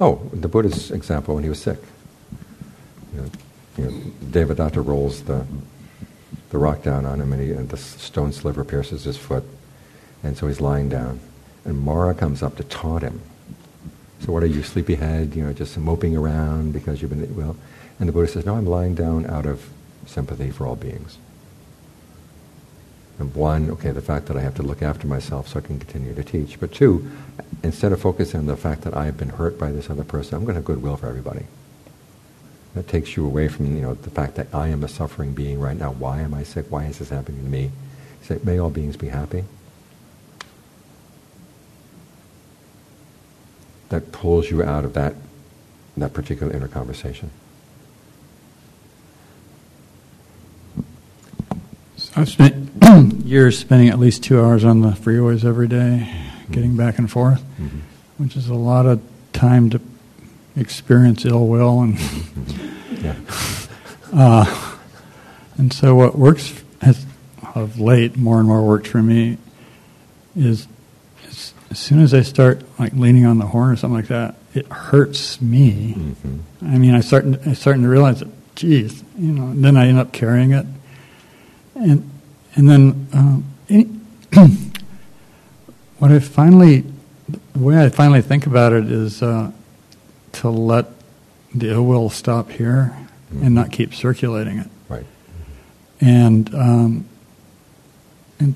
Oh, 0.00 0.28
the 0.32 0.48
Buddha's 0.48 0.90
example 0.90 1.34
when 1.34 1.44
he 1.44 1.50
was 1.50 1.60
sick. 1.62 1.78
You 3.14 3.20
know, 3.22 3.30
you 3.78 3.84
know, 3.84 3.90
Devadatta 4.30 4.84
rolls 4.84 5.22
the 5.22 5.46
the 6.50 6.58
rock 6.58 6.82
down 6.82 7.06
on 7.06 7.20
him, 7.20 7.32
and, 7.32 7.42
he, 7.42 7.52
and 7.52 7.68
the 7.68 7.76
stone 7.76 8.32
sliver 8.32 8.64
pierces 8.64 9.04
his 9.04 9.16
foot, 9.16 9.44
and 10.22 10.36
so 10.36 10.46
he's 10.46 10.60
lying 10.60 10.88
down. 10.88 11.20
And 11.64 11.78
Mara 11.78 12.14
comes 12.14 12.42
up 12.42 12.56
to 12.56 12.64
taunt 12.64 13.02
him. 13.02 13.20
So 14.20 14.32
what 14.32 14.42
are 14.42 14.46
you, 14.46 14.62
sleepyhead? 14.62 15.34
You 15.34 15.44
know, 15.44 15.52
just 15.52 15.78
moping 15.78 16.16
around 16.16 16.72
because 16.72 17.00
you've 17.00 17.10
been 17.10 17.34
well. 17.36 17.56
And 17.98 18.08
the 18.08 18.12
Buddha 18.12 18.30
says, 18.30 18.46
No, 18.46 18.56
I'm 18.56 18.66
lying 18.66 18.94
down 18.94 19.26
out 19.26 19.46
of 19.46 19.68
sympathy 20.06 20.50
for 20.50 20.66
all 20.66 20.76
beings. 20.76 21.18
And 23.18 23.34
one, 23.34 23.70
okay, 23.70 23.90
the 23.90 24.00
fact 24.00 24.26
that 24.26 24.36
I 24.36 24.40
have 24.40 24.54
to 24.56 24.62
look 24.62 24.80
after 24.82 25.06
myself 25.06 25.48
so 25.48 25.58
I 25.58 25.62
can 25.62 25.78
continue 25.78 26.14
to 26.14 26.24
teach. 26.24 26.58
But 26.58 26.72
two, 26.72 27.10
instead 27.62 27.92
of 27.92 28.00
focusing 28.00 28.40
on 28.40 28.46
the 28.46 28.56
fact 28.56 28.82
that 28.82 28.96
I 28.96 29.04
have 29.04 29.18
been 29.18 29.28
hurt 29.28 29.58
by 29.58 29.70
this 29.70 29.90
other 29.90 30.04
person, 30.04 30.34
I'm 30.34 30.44
going 30.44 30.54
to 30.54 30.60
have 30.60 30.64
goodwill 30.64 30.96
for 30.96 31.06
everybody. 31.06 31.44
That 32.74 32.86
takes 32.86 33.16
you 33.16 33.26
away 33.26 33.48
from 33.48 33.74
you 33.76 33.82
know 33.82 33.94
the 33.94 34.10
fact 34.10 34.36
that 34.36 34.46
I 34.54 34.68
am 34.68 34.84
a 34.84 34.88
suffering 34.88 35.32
being 35.32 35.58
right 35.60 35.76
now. 35.76 35.90
Why 35.92 36.20
am 36.20 36.32
I 36.34 36.44
sick? 36.44 36.66
Why 36.70 36.84
is 36.84 36.98
this 36.98 37.08
happening 37.10 37.42
to 37.42 37.48
me? 37.50 37.70
Say, 38.22 38.38
may 38.44 38.58
all 38.58 38.70
beings 38.70 38.96
be 38.96 39.08
happy. 39.08 39.44
That 43.88 44.12
pulls 44.12 44.50
you 44.50 44.62
out 44.62 44.84
of 44.84 44.94
that 44.94 45.14
that 45.96 46.12
particular 46.12 46.52
inner 46.52 46.68
conversation. 46.68 47.30
So 51.96 52.12
I've 52.16 52.28
spent 52.28 52.70
years 53.24 53.58
spending 53.58 53.88
at 53.88 53.98
least 53.98 54.22
two 54.22 54.40
hours 54.40 54.64
on 54.64 54.80
the 54.80 54.90
freeways 54.90 55.44
every 55.44 55.68
day, 55.68 56.08
getting 56.50 56.76
back 56.76 56.98
and 56.98 57.10
forth, 57.10 57.42
Mm-hmm. 57.60 57.80
which 58.22 58.36
is 58.36 58.48
a 58.48 58.54
lot 58.54 58.86
of 58.86 59.02
time 59.32 59.68
to 59.70 59.80
experience 60.56 61.24
ill 61.24 61.46
will 61.46 61.80
and 61.80 61.98
Yeah. 63.02 63.16
uh, 64.12 64.76
and 65.56 65.72
so 65.72 65.94
what 65.94 66.16
works 66.18 66.62
has 66.82 67.04
of 67.54 67.80
late 67.80 68.16
more 68.16 68.38
and 68.38 68.46
more 68.46 68.62
worked 68.62 68.86
for 68.86 69.02
me 69.02 69.38
is 70.36 70.68
as, 71.26 71.54
as 71.70 71.78
soon 71.78 72.00
as 72.00 72.14
I 72.14 72.22
start 72.22 72.62
like 72.78 72.92
leaning 72.92 73.26
on 73.26 73.38
the 73.38 73.46
horn 73.46 73.70
or 73.70 73.76
something 73.76 73.96
like 73.96 74.08
that, 74.08 74.36
it 74.54 74.66
hurts 74.68 75.40
me. 75.40 75.92
hmm 75.92 76.38
I 76.62 76.78
mean, 76.78 76.94
I 76.94 77.00
start 77.00 77.24
I 77.46 77.54
starting 77.54 77.82
to 77.82 77.88
realize 77.88 78.20
that, 78.20 78.28
geez, 78.54 79.02
you 79.18 79.32
know. 79.32 79.44
And 79.44 79.64
then 79.64 79.76
I 79.76 79.88
end 79.88 79.98
up 79.98 80.12
carrying 80.12 80.52
it, 80.52 80.66
and 81.74 82.10
and 82.54 82.68
then 82.68 83.08
um, 83.14 83.44
any, 83.70 83.84
what 85.98 86.10
I 86.12 86.18
finally, 86.18 86.84
the 87.54 87.58
way 87.58 87.82
I 87.82 87.88
finally 87.88 88.20
think 88.20 88.46
about 88.46 88.74
it 88.74 88.92
is 88.92 89.22
uh, 89.22 89.50
to 90.32 90.48
let 90.50 90.86
the 91.54 91.70
ill 91.70 91.84
will 91.84 92.10
stop 92.10 92.50
here 92.50 92.96
and 93.42 93.54
not 93.54 93.70
keep 93.72 93.94
circulating 93.94 94.58
it, 94.58 94.68
Right. 94.88 95.06
and 96.00 96.52
um, 96.54 97.04
and 98.38 98.54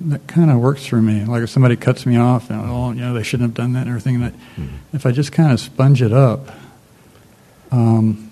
that 0.00 0.26
kind 0.26 0.50
of 0.50 0.58
works 0.58 0.86
for 0.86 1.00
me. 1.02 1.24
Like 1.24 1.42
if 1.42 1.50
somebody 1.50 1.76
cuts 1.76 2.06
me 2.06 2.16
off, 2.16 2.48
and, 2.50 2.60
oh, 2.64 2.92
you 2.92 3.00
know, 3.00 3.12
they 3.12 3.22
shouldn't 3.22 3.50
have 3.50 3.54
done 3.54 3.74
that 3.74 3.80
and 3.80 3.88
everything. 3.90 4.20
That, 4.20 4.32
Mhm. 4.56 4.68
if 4.94 5.04
I 5.04 5.10
just 5.12 5.32
kind 5.32 5.52
of 5.52 5.60
sponge 5.60 6.00
it 6.00 6.12
up, 6.12 6.50
um, 7.70 8.30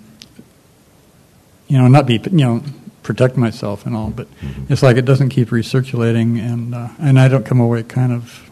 you 1.67 1.77
know, 1.77 1.87
not 1.87 2.07
be, 2.07 2.13
you 2.31 2.37
know, 2.37 2.63
protect 3.03 3.37
myself 3.37 3.85
and 3.85 3.95
all, 3.95 4.09
but 4.09 4.27
Mhm. 4.41 4.69
it's 4.71 4.81
like 4.81 4.97
it 4.97 5.05
doesn't 5.05 5.29
keep 5.29 5.49
recirculating, 5.49 6.39
and 6.39 6.73
uh, 6.73 6.89
and 6.99 7.19
I 7.19 7.27
don't 7.27 7.45
come 7.45 7.59
away 7.59 7.83
kind 7.83 8.11
of 8.11 8.49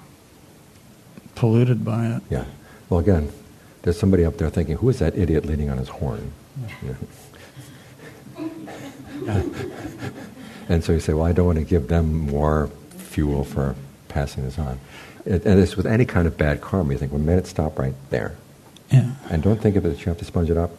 polluted 1.36 1.84
by 1.84 2.06
it. 2.08 2.22
Yeah. 2.30 2.44
Well, 2.90 3.00
again, 3.00 3.30
there's 3.88 3.98
somebody 3.98 4.26
up 4.26 4.36
there 4.38 4.50
thinking, 4.50 4.76
"Who 4.76 4.90
is 4.90 5.00
that 5.00 5.18
idiot 5.18 5.46
leaning 5.46 5.70
on 5.70 5.78
his 5.78 5.88
horn?" 5.88 6.34
And 10.70 10.84
so 10.84 10.92
you 10.92 11.00
say, 11.00 11.14
"Well, 11.14 11.26
I 11.26 11.32
don't 11.32 11.46
want 11.46 11.60
to 11.60 11.64
give 11.64 11.88
them 11.88 12.14
more 12.14 12.70
fuel 12.98 13.46
for 13.46 13.76
passing 14.10 14.44
this 14.44 14.60
on." 14.60 14.80
It, 15.26 15.46
and 15.46 15.62
it's 15.62 15.78
with 15.78 15.86
any 15.86 16.04
kind 16.04 16.28
of 16.28 16.38
bad 16.38 16.60
karma. 16.60 16.92
You 16.92 17.00
think, 17.00 17.14
"Well, 17.14 17.22
man, 17.22 17.38
it 17.38 17.48
stop 17.48 17.80
right 17.80 17.94
there," 18.10 18.36
Yeah. 18.92 19.12
and 19.30 19.42
don't 19.42 19.62
think 19.62 19.78
of 19.78 19.86
it 19.86 19.92
as 19.94 20.00
you 20.02 20.08
have 20.08 20.18
to 20.18 20.26
sponge 20.26 20.50
it 20.50 20.58
up. 20.58 20.72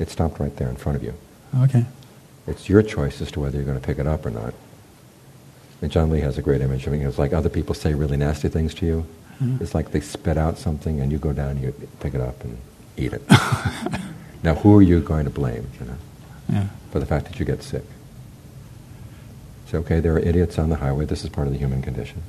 It 0.00 0.10
stopped 0.10 0.40
right 0.40 0.54
there 0.56 0.68
in 0.68 0.74
front 0.74 0.96
of 0.96 1.04
you. 1.04 1.14
Okay. 1.60 1.86
It's 2.48 2.68
your 2.68 2.82
choice 2.82 3.20
as 3.22 3.30
to 3.32 3.40
whether 3.40 3.56
you're 3.56 3.64
going 3.64 3.80
to 3.80 3.86
pick 3.86 4.00
it 4.00 4.06
up 4.08 4.26
or 4.26 4.30
not. 4.30 4.52
Ajaan 5.80 6.10
Lee 6.10 6.20
has 6.20 6.36
a 6.36 6.42
great 6.42 6.60
image. 6.60 6.88
I 6.88 6.90
mean, 6.90 7.02
it's 7.02 7.18
like 7.18 7.32
other 7.32 7.48
people 7.48 7.74
say 7.76 7.94
really 7.94 8.16
nasty 8.16 8.48
things 8.48 8.74
to 8.74 8.86
you. 8.86 9.06
Mhm. 9.42 9.60
It's 9.60 9.74
like 9.74 9.90
they 9.90 10.00
spit 10.00 10.36
out 10.38 10.58
something, 10.58 11.00
and 11.00 11.10
you 11.10 11.18
go 11.18 11.32
down 11.32 11.50
and 11.50 11.60
you 11.62 11.72
pick 12.00 12.14
it 12.14 12.20
up 12.20 12.42
and 12.44 12.56
eat 12.96 13.12
it. 13.12 13.22
now, 14.42 14.54
who 14.54 14.76
are 14.76 14.82
you 14.82 15.00
going 15.00 15.24
to 15.24 15.30
blame? 15.30 15.66
You 15.80 15.86
know, 15.86 15.96
Yeah. 16.52 16.66
for 16.90 16.98
the 17.00 17.06
fact 17.06 17.26
that 17.26 17.38
you 17.40 17.44
get 17.44 17.62
sick? 17.62 17.84
Say, 19.66 19.78
okay, 19.78 20.00
there 20.00 20.14
are 20.14 20.18
idiots 20.20 20.58
on 20.58 20.68
the 20.68 20.76
highway. 20.76 21.04
This 21.06 21.24
is 21.24 21.30
part 21.30 21.46
of 21.46 21.52
the 21.52 21.58
human 21.58 21.82
condition. 21.82 22.22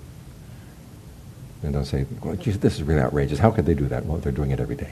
And 1.64 1.74
don't 1.74 1.86
say, 1.86 2.06
well, 2.24 2.36
geez, 2.36 2.60
this 2.60 2.76
is 2.76 2.84
really 2.84 3.01
outrageous. 3.01 3.39
How 3.39 3.51
could 3.51 3.66
they 3.66 3.74
do 3.74 3.88
that? 3.88 4.06
Well, 4.06 4.18
they're 4.18 4.32
doing 4.32 4.51
it 4.51 4.60
every 4.60 4.76
day. 4.76 4.91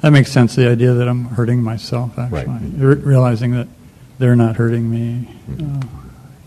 That 0.00 0.10
makes 0.12 0.32
sense. 0.32 0.54
The 0.56 0.66
idea 0.68 0.94
that 0.94 1.06
I'm 1.08 1.26
hurting 1.26 1.62
myself, 1.62 2.18
actually, 2.18 2.44
Right. 2.46 2.60
Re- 2.78 2.94
realizing 2.94 3.50
that 3.52 3.68
they're 4.18 4.34
not 4.36 4.56
hurting 4.56 4.90
me. 4.90 5.28
Mhm. 5.50 5.82
Uh, 5.84 5.86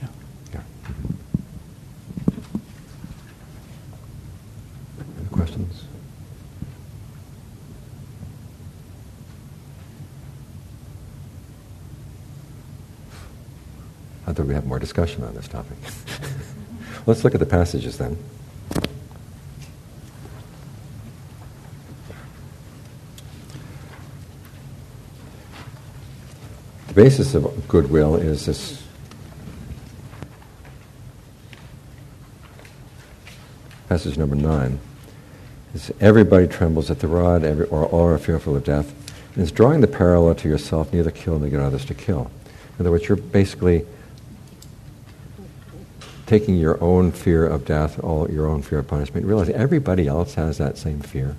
yeah. 0.01 0.07
Yeah. 0.53 0.59
Any 5.19 5.22
questions? 5.33 5.83
I 14.25 14.31
thought 14.31 14.45
we'd 14.45 14.53
have 14.53 14.65
more 14.65 14.79
discussion 14.79 15.23
on 15.23 15.33
this 15.35 15.47
topic. 15.47 15.77
Let's 17.05 17.23
look 17.23 17.33
at 17.33 17.39
the 17.39 17.45
passages 17.45 17.97
then. 17.97 18.17
The 26.87 26.93
basis 26.93 27.35
of 27.35 27.67
goodwill 27.67 28.15
is 28.15 28.45
this 28.45 28.83
passage 33.89 34.17
number 34.17 34.35
nine. 34.35 34.79
Everybody 35.99 36.47
trembles 36.47 36.91
at 36.91 36.99
the 36.99 37.07
rod, 37.07 37.43
every, 37.43 37.65
or 37.67 37.85
all 37.85 38.05
are 38.05 38.17
fearful 38.17 38.55
of 38.55 38.63
death. 38.63 38.93
And 39.33 39.41
it's 39.41 39.51
drawing 39.51 39.81
the 39.81 39.87
parallel 39.87 40.35
to 40.35 40.47
yourself, 40.47 40.93
neither 40.93 41.09
kill 41.09 41.39
nor 41.39 41.49
get 41.49 41.59
others 41.59 41.85
to 41.85 41.95
kill. 41.95 42.29
In 42.77 42.81
other 42.81 42.91
words, 42.91 43.07
you're 43.07 43.17
basically 43.17 43.85
taking 46.27 46.57
your 46.57 46.81
own 46.81 47.11
fear 47.11 47.45
of 47.45 47.65
death, 47.65 47.99
all 48.03 48.29
your 48.29 48.47
own 48.47 48.61
fear 48.61 48.79
of 48.79 48.87
punishment, 48.87 49.25
realizing 49.25 49.55
everybody 49.55 50.07
else 50.07 50.35
has 50.35 50.59
that 50.59 50.77
same 50.77 50.99
fear. 50.99 51.35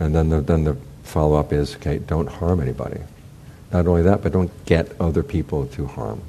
And 0.00 0.14
then 0.14 0.28
the, 0.28 0.40
then 0.40 0.64
the 0.64 0.76
follow 1.04 1.38
up 1.38 1.52
is, 1.52 1.76
okay, 1.76 1.98
don't 1.98 2.28
harm 2.28 2.60
anybody. 2.60 3.00
Not 3.72 3.86
only 3.86 4.02
that, 4.02 4.22
but 4.22 4.32
don't 4.32 4.50
get 4.64 5.00
other 5.00 5.22
people 5.22 5.66
to 5.66 5.86
harm. 5.86 6.22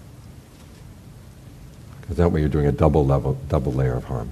Because 2.01 2.17
that 2.17 2.29
way 2.29 2.41
you're 2.41 2.49
doing 2.49 2.67
a 2.67 2.71
double 2.71 3.05
level, 3.05 3.37
double 3.47 3.73
layer 3.73 3.93
of 3.93 4.03
harm. 4.03 4.31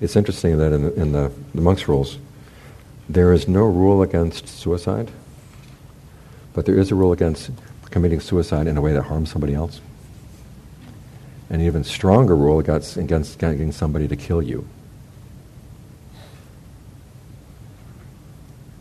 It's 0.00 0.14
interesting 0.14 0.58
that 0.58 0.72
in 0.72 0.82
the, 0.82 0.94
in 0.94 1.12
the, 1.12 1.32
the 1.54 1.60
monk's 1.60 1.88
rules, 1.88 2.18
there 3.08 3.32
is 3.32 3.48
no 3.48 3.64
rule 3.64 4.02
against 4.02 4.46
suicide, 4.46 5.10
but 6.52 6.66
there 6.66 6.78
is 6.78 6.90
a 6.90 6.94
rule 6.94 7.12
against 7.12 7.50
committing 7.90 8.20
suicide 8.20 8.66
in 8.66 8.76
a 8.76 8.80
way 8.80 8.92
that 8.92 9.02
harms 9.02 9.30
somebody 9.30 9.54
else. 9.54 9.80
And 11.50 11.62
an 11.62 11.66
even 11.66 11.82
stronger 11.82 12.36
rule 12.36 12.58
against, 12.58 12.96
against 12.96 13.38
getting 13.38 13.72
somebody 13.72 14.06
to 14.06 14.16
kill 14.16 14.42
you. 14.42 14.68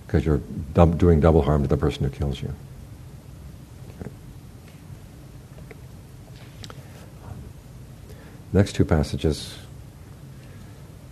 Because 0.05 0.25
you're 0.25 0.41
dub- 0.73 0.97
doing 0.97 1.19
double 1.19 1.41
harm 1.41 1.63
to 1.63 1.67
the 1.67 1.77
person 1.77 2.03
who 2.03 2.09
kills 2.09 2.41
you. 2.41 2.53
Next 8.53 8.73
two 8.73 8.85
passages 8.85 9.57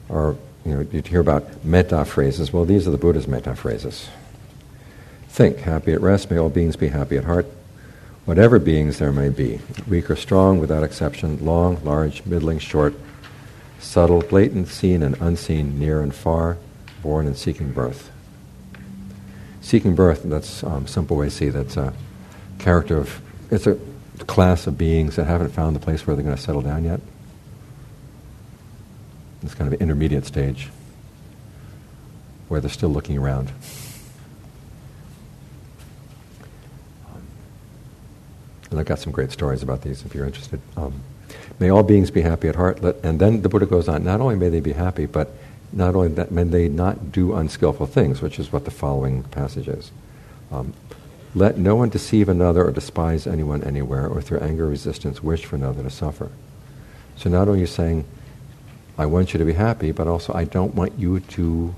are, 0.10 0.36
you 0.66 0.74
know, 0.74 0.88
you'd 0.92 1.08
hear 1.08 1.20
about 1.20 1.64
metta 1.64 2.06
phrases. 2.06 2.52
Well, 2.52 2.66
these 2.66 2.88
are 2.88 2.92
the 2.92 2.98
Buddha's 2.98 3.28
metta 3.28 3.56
phrases. 3.56 4.10
Think, 5.30 5.60
happy 5.60 5.92
at 5.92 6.02
rest, 6.02 6.32
may 6.32 6.38
all 6.38 6.50
beings 6.50 6.76
be 6.76 6.88
happy 6.88 7.18
at 7.18 7.26
heart, 7.26 7.46
whatever 8.26 8.58
beings 8.58 9.00
there 9.00 9.12
may 9.12 9.30
be, 9.30 9.60
weak 9.88 10.10
or 10.10 10.16
strong, 10.16 10.60
without 10.60 10.84
exception, 10.84 11.46
long, 11.46 11.84
large, 11.84 12.26
middling, 12.26 12.60
short, 12.60 12.94
subtle, 13.80 14.22
blatant, 14.22 14.68
seen 14.68 15.04
and 15.04 15.16
unseen, 15.20 15.78
near 15.78 16.02
and 16.02 16.16
far, 16.16 16.58
born 17.02 17.28
and 17.28 17.38
seeking 17.38 17.72
birth. 17.72 18.12
Seeking 19.62 19.96
birth, 19.96 20.24
that's 20.24 20.64
um, 20.64 20.88
simple 20.88 21.18
way 21.18 21.26
to 21.26 21.32
see 21.32 21.50
that's 21.50 21.76
a 21.76 21.94
character 22.60 22.98
of, 22.98 23.22
it's 23.52 23.68
a 23.68 23.78
class 24.26 24.68
of 24.68 24.78
beings 24.78 25.18
that 25.18 25.26
haven't 25.26 25.50
found 25.50 25.76
the 25.76 25.80
place 25.80 26.08
where 26.08 26.16
they're 26.16 26.24
going 26.24 26.36
to 26.36 26.42
settle 26.42 26.62
down 26.62 26.86
yet. 26.86 27.02
It's 29.46 29.56
kind 29.56 29.72
of 29.72 29.82
intermediate 29.82 30.26
stage 30.26 30.70
where 32.48 32.60
they're 32.60 32.70
still 32.70 32.90
looking 32.90 33.18
around. 33.18 33.52
And 38.72 38.80
I've 38.80 38.86
got 38.86 39.00
some 39.00 39.14
great 39.14 39.32
stories 39.32 39.64
about 39.64 39.84
these 39.84 40.04
if 40.04 40.14
you're 40.14 40.26
interested. 40.26 40.60
Um, 40.76 41.02
may 41.60 41.70
all 41.70 41.84
beings 41.84 42.12
be 42.12 42.22
happy 42.22 42.48
at 42.48 42.56
heart. 42.56 42.82
Let, 42.82 42.98
and 43.04 43.20
then 43.20 43.42
the 43.42 43.50
Buddha 43.50 43.66
goes 43.66 43.88
on, 43.88 44.04
not 44.04 44.20
only 44.20 44.36
may 44.36 44.50
they 44.50 44.60
be 44.60 44.74
happy, 44.74 45.06
but 45.06 45.32
not 45.72 45.96
only 45.96 46.10
that, 46.10 46.32
may 46.32 46.44
they 46.44 46.68
not 46.68 47.12
do 47.12 47.36
unskillful 47.36 47.86
things, 47.88 48.22
which 48.22 48.40
is 48.40 48.52
what 48.52 48.66
the 48.66 48.72
following 48.72 49.24
passage 49.24 49.68
is. 49.68 49.92
Um, 50.52 50.74
let 51.34 51.58
no 51.58 51.76
one 51.76 51.90
deceive 51.90 52.30
another 52.30 52.66
or 52.66 52.72
despise 52.72 53.28
anyone 53.28 53.64
anywhere, 53.64 54.08
or 54.08 54.22
through 54.22 54.40
anger 54.40 54.66
or 54.66 54.70
resistance 54.70 55.22
wish 55.22 55.46
for 55.46 55.56
another 55.56 55.84
to 55.84 55.90
suffer. 55.90 56.30
So 57.18 57.30
not 57.30 57.48
only 57.48 57.60
are 57.60 57.62
you 57.62 57.68
saying, 57.68 58.06
I 58.98 59.06
want 59.06 59.34
you 59.34 59.40
to 59.40 59.46
be 59.46 59.54
happy, 59.54 59.92
but 59.92 60.08
also 60.08 60.34
I 60.34 60.46
don't 60.46 60.74
want 60.74 60.98
you 60.98 61.20
to 61.20 61.76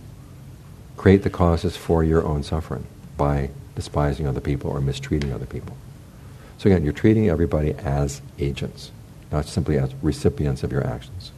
create 0.98 1.24
the 1.24 1.30
causes 1.30 1.76
for 1.76 2.04
your 2.04 2.26
own 2.26 2.44
suffering 2.44 2.86
by 3.18 3.50
despising 3.76 4.28
other 4.28 4.42
people 4.42 4.72
or 4.72 4.82
mistreating 4.82 5.32
other 5.32 5.46
people. 5.46 5.76
So 6.58 6.70
again, 6.70 6.84
you're 6.84 6.94
treating 6.94 7.30
everybody 7.30 7.74
as 7.74 8.22
agents, 8.40 8.92
not 9.32 9.46
simply 9.46 9.78
as 9.78 9.94
recipients 10.02 10.64
of 10.64 10.72
your 10.72 10.86
actions. 10.86 11.32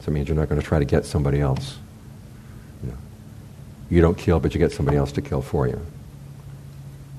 So 0.00 0.10
it 0.10 0.14
means 0.14 0.28
you're 0.28 0.36
not 0.36 0.48
going 0.48 0.60
to 0.60 0.66
try 0.66 0.78
to 0.78 0.84
get 0.84 1.06
somebody 1.06 1.40
else. 1.40 1.78
You, 2.82 2.90
know, 2.90 2.98
you 3.88 4.00
don't 4.02 4.18
kill, 4.18 4.40
but 4.40 4.52
you 4.54 4.58
get 4.58 4.72
somebody 4.72 4.98
else 4.98 5.12
to 5.12 5.22
kill 5.22 5.40
for 5.40 5.66
you. 5.66 5.80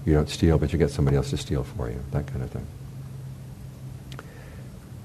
You 0.05 0.13
don't 0.13 0.30
steal, 0.30 0.59
but 0.59 0.72
you 0.72 0.78
get 0.78 0.91
somebody 0.91 1.18
else 1.18 1.32
to 1.32 1.38
steal 1.38 1.63
for 1.63 1.89
you. 1.89 1.99
That 2.11 2.28
kind 2.28 2.43
of 2.43 2.51
thing. 2.51 2.68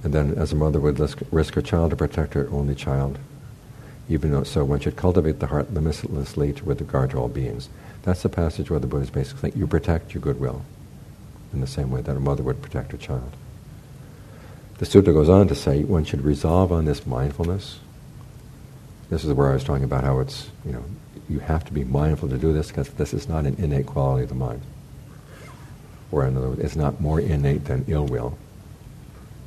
And 0.02 0.14
then, 0.14 0.34
as 0.34 0.52
a 0.52 0.56
mother 0.56 0.80
would 0.80 0.98
risk 1.30 1.54
her 1.54 1.62
child 1.62 1.90
to 1.90 1.96
protect 1.96 2.34
her 2.34 2.48
only 2.50 2.74
child, 2.74 3.18
even 4.08 4.32
though 4.32 4.44
so 4.44 4.64
one 4.64 4.80
should 4.80 4.96
cultivate 4.96 5.40
the 5.40 5.48
heart 5.48 5.72
limitlessly 5.72 6.52
with 6.64 6.80
regard 6.80 7.10
to 7.10 7.18
all 7.18 7.28
beings. 7.28 7.68
That's 8.02 8.22
the 8.22 8.30
passage 8.30 8.70
where 8.70 8.80
the 8.80 8.86
Buddha 8.86 9.04
is 9.04 9.10
basically 9.10 9.50
saying 9.50 9.60
you 9.60 9.66
protect 9.66 10.14
your 10.14 10.22
goodwill 10.22 10.64
in 11.52 11.60
the 11.60 11.66
same 11.66 11.90
way 11.90 12.00
that 12.00 12.16
a 12.16 12.20
mother 12.20 12.42
would 12.42 12.62
protect 12.62 12.92
her 12.92 12.98
child. 12.98 13.32
The 14.78 14.86
sutta 14.86 15.12
goes 15.12 15.28
on 15.28 15.48
to 15.48 15.54
say 15.54 15.84
one 15.84 16.04
should 16.04 16.24
resolve 16.24 16.72
on 16.72 16.86
this 16.86 17.06
mindfulness. 17.06 17.78
This 19.10 19.24
is 19.24 19.32
where 19.34 19.50
I 19.50 19.54
was 19.54 19.64
talking 19.64 19.84
about 19.84 20.04
how 20.04 20.20
it's, 20.20 20.48
you 20.64 20.72
know, 20.72 20.84
you 21.28 21.40
have 21.40 21.64
to 21.66 21.72
be 21.72 21.84
mindful 21.84 22.30
to 22.30 22.38
do 22.38 22.54
this 22.54 22.68
because 22.68 22.88
this 22.90 23.12
is 23.12 23.28
not 23.28 23.44
an 23.44 23.56
innate 23.58 23.86
quality 23.86 24.22
of 24.22 24.30
the 24.30 24.34
mind. 24.34 24.62
Or 26.10 26.26
in 26.26 26.36
other 26.36 26.48
words, 26.48 26.60
it's 26.60 26.76
not 26.76 27.00
more 27.00 27.20
innate 27.20 27.66
than 27.66 27.84
ill 27.86 28.06
will. 28.06 28.38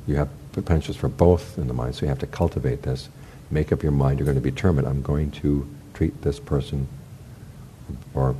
You 0.06 0.16
have 0.16 0.28
potentials 0.54 0.96
for 0.96 1.08
both 1.08 1.58
in 1.58 1.68
the 1.68 1.74
mind, 1.74 1.94
so 1.94 2.02
you 2.02 2.08
have 2.08 2.18
to 2.20 2.26
cultivate 2.26 2.82
this. 2.82 3.08
Make 3.50 3.72
up 3.72 3.82
your 3.82 3.92
mind, 3.92 4.18
you're 4.18 4.24
going 4.24 4.36
to 4.36 4.40
be 4.40 4.50
determined, 4.50 4.86
I'm 4.86 5.02
going 5.02 5.30
to 5.32 5.68
treat 5.92 6.22
this 6.22 6.40
person 6.40 6.88
or 8.14 8.34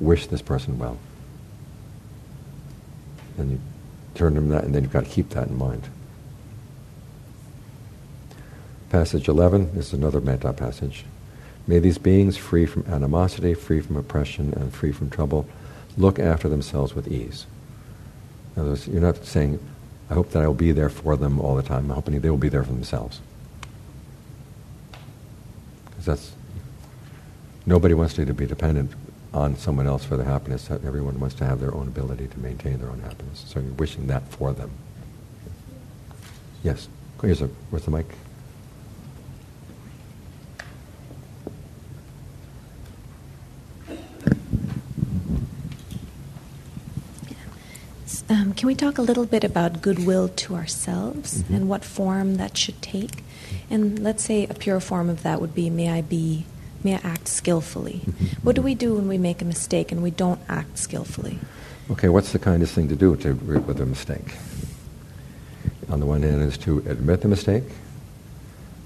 wish 0.00 0.26
this 0.26 0.42
person 0.42 0.78
well. 0.78 0.98
And 3.38 3.52
you 3.52 3.60
turn 4.14 4.34
them 4.34 4.48
that, 4.48 4.64
and 4.64 4.74
then 4.74 4.82
you've 4.82 4.92
got 4.92 5.04
to 5.04 5.10
keep 5.10 5.30
that 5.30 5.48
in 5.48 5.58
mind. 5.58 5.88
Passage 8.90 9.28
11 9.28 9.74
this 9.74 9.88
is 9.88 9.92
another 9.92 10.20
metta 10.20 10.52
passage. 10.52 11.04
May 11.66 11.80
these 11.80 11.98
beings, 11.98 12.36
free 12.36 12.64
from 12.64 12.84
animosity, 12.86 13.54
free 13.54 13.80
from 13.80 13.96
oppression, 13.96 14.54
and 14.54 14.72
free 14.72 14.92
from 14.92 15.10
trouble, 15.10 15.48
look 15.96 16.18
after 16.18 16.48
themselves 16.48 16.94
with 16.94 17.08
ease. 17.08 17.46
In 18.54 18.62
other 18.62 18.70
words, 18.70 18.86
you're 18.86 19.02
not 19.02 19.24
saying, 19.24 19.58
I 20.08 20.14
hope 20.14 20.30
that 20.30 20.42
I 20.42 20.46
will 20.46 20.54
be 20.54 20.72
there 20.72 20.88
for 20.88 21.16
them 21.16 21.40
all 21.40 21.56
the 21.56 21.62
time. 21.62 21.90
I'm 21.90 21.96
hoping 21.96 22.20
they 22.20 22.30
will 22.30 22.36
be 22.36 22.48
there 22.48 22.62
for 22.62 22.72
themselves. 22.72 23.20
Because 25.90 26.06
that's, 26.06 26.32
nobody 27.64 27.94
wants 27.94 28.14
to 28.14 28.24
be 28.32 28.46
dependent 28.46 28.92
on 29.34 29.56
someone 29.56 29.86
else 29.86 30.04
for 30.04 30.16
their 30.16 30.26
happiness. 30.26 30.70
Everyone 30.70 31.18
wants 31.18 31.34
to 31.36 31.44
have 31.44 31.60
their 31.60 31.74
own 31.74 31.88
ability 31.88 32.28
to 32.28 32.38
maintain 32.38 32.78
their 32.78 32.90
own 32.90 33.00
happiness. 33.00 33.44
So 33.46 33.60
you're 33.60 33.72
wishing 33.72 34.06
that 34.06 34.22
for 34.28 34.52
them. 34.52 34.70
Yes. 36.62 36.88
Here's 37.20 37.42
a, 37.42 37.46
where's 37.70 37.84
the 37.84 37.90
mic? 37.90 38.06
Um, 48.28 48.54
can 48.54 48.66
we 48.66 48.74
talk 48.74 48.98
a 48.98 49.02
little 49.02 49.24
bit 49.24 49.44
about 49.44 49.82
goodwill 49.82 50.28
to 50.28 50.56
ourselves 50.56 51.42
mm-hmm. 51.42 51.54
and 51.54 51.68
what 51.68 51.84
form 51.84 52.36
that 52.36 52.56
should 52.56 52.82
take? 52.82 53.22
And 53.70 54.00
let's 54.00 54.24
say 54.24 54.46
a 54.46 54.54
pure 54.54 54.80
form 54.80 55.08
of 55.08 55.22
that 55.22 55.40
would 55.40 55.54
be, 55.54 55.70
may 55.70 55.90
I 55.90 56.02
be, 56.02 56.44
may 56.82 56.94
I 56.96 57.00
act 57.04 57.28
skillfully? 57.28 58.00
Mm-hmm. 58.04 58.26
What 58.42 58.56
do 58.56 58.62
we 58.62 58.74
do 58.74 58.94
when 58.94 59.06
we 59.06 59.16
make 59.16 59.42
a 59.42 59.44
mistake 59.44 59.92
and 59.92 60.02
we 60.02 60.10
don't 60.10 60.40
act 60.48 60.76
skillfully? 60.78 61.38
Okay, 61.88 62.08
what's 62.08 62.32
the 62.32 62.40
kindest 62.40 62.74
thing 62.74 62.88
to 62.88 62.96
do 62.96 63.14
to, 63.14 63.34
with 63.34 63.80
a 63.80 63.86
mistake? 63.86 64.34
On 65.88 66.00
the 66.00 66.06
one 66.06 66.22
hand 66.22 66.42
is 66.42 66.58
to 66.58 66.78
admit 66.78 67.20
the 67.20 67.28
mistake, 67.28 67.62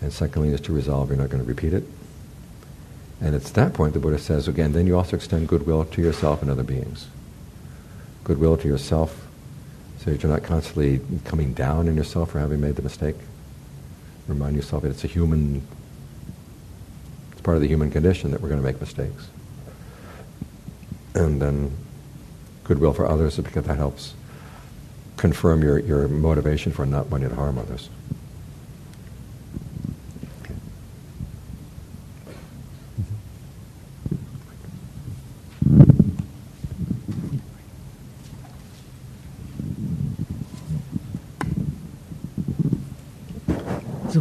and 0.02 0.12
secondly 0.12 0.50
is 0.50 0.60
to 0.62 0.72
resolve 0.72 1.08
you're 1.08 1.16
not 1.16 1.30
going 1.30 1.42
to 1.42 1.48
repeat 1.48 1.72
it. 1.72 1.84
And 3.22 3.34
at 3.34 3.42
that 3.44 3.72
point, 3.72 3.94
the 3.94 4.00
Buddha 4.00 4.18
says, 4.18 4.48
again, 4.48 4.72
then 4.72 4.86
you 4.86 4.98
also 4.98 5.16
extend 5.16 5.48
goodwill 5.48 5.86
to 5.86 6.02
yourself 6.02 6.42
and 6.42 6.50
other 6.50 6.62
beings. 6.62 7.06
Goodwill 8.24 8.58
to 8.58 8.68
yourself 8.68 9.26
so 10.02 10.10
you're 10.10 10.30
not 10.30 10.42
constantly 10.42 11.00
coming 11.26 11.52
down 11.52 11.86
on 11.88 11.94
yourself 11.94 12.30
for 12.30 12.38
having 12.38 12.60
made 12.60 12.76
the 12.76 12.82
mistake. 12.82 13.16
Remind 14.28 14.56
yourself 14.56 14.82
that 14.82 14.90
it's 14.90 15.04
a 15.04 15.08
human, 15.08 15.62
it's 17.32 17.42
part 17.42 17.56
of 17.56 17.60
the 17.60 17.68
human 17.68 17.90
condition 17.90 18.30
that 18.30 18.40
we're 18.40 18.48
going 18.48 18.60
to 18.60 18.66
make 18.66 18.80
mistakes. 18.80 19.28
And 21.14 21.42
then 21.42 21.76
goodwill 22.64 22.94
for 22.94 23.06
others 23.06 23.36
because 23.36 23.64
that 23.64 23.76
helps 23.76 24.14
confirm 25.18 25.62
your, 25.62 25.78
your 25.80 26.08
motivation 26.08 26.72
for 26.72 26.86
not 26.86 27.08
wanting 27.10 27.28
to 27.28 27.34
harm 27.34 27.58
others. 27.58 27.90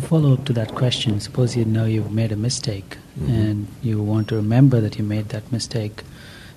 Follow 0.10 0.34
up 0.34 0.44
to 0.44 0.53
that 0.53 0.73
question, 0.73 1.19
suppose 1.19 1.56
you 1.56 1.64
know 1.64 1.86
you've 1.86 2.11
made 2.11 2.31
a 2.31 2.36
mistake 2.36 2.98
mm-hmm. 3.15 3.31
and 3.31 3.68
you 3.84 4.02
want 4.02 4.27
to 4.27 4.36
remember 4.36 4.81
that 4.81 4.98
you 4.98 5.03
made 5.03 5.30
that 5.30 5.52
mistake 5.52 6.02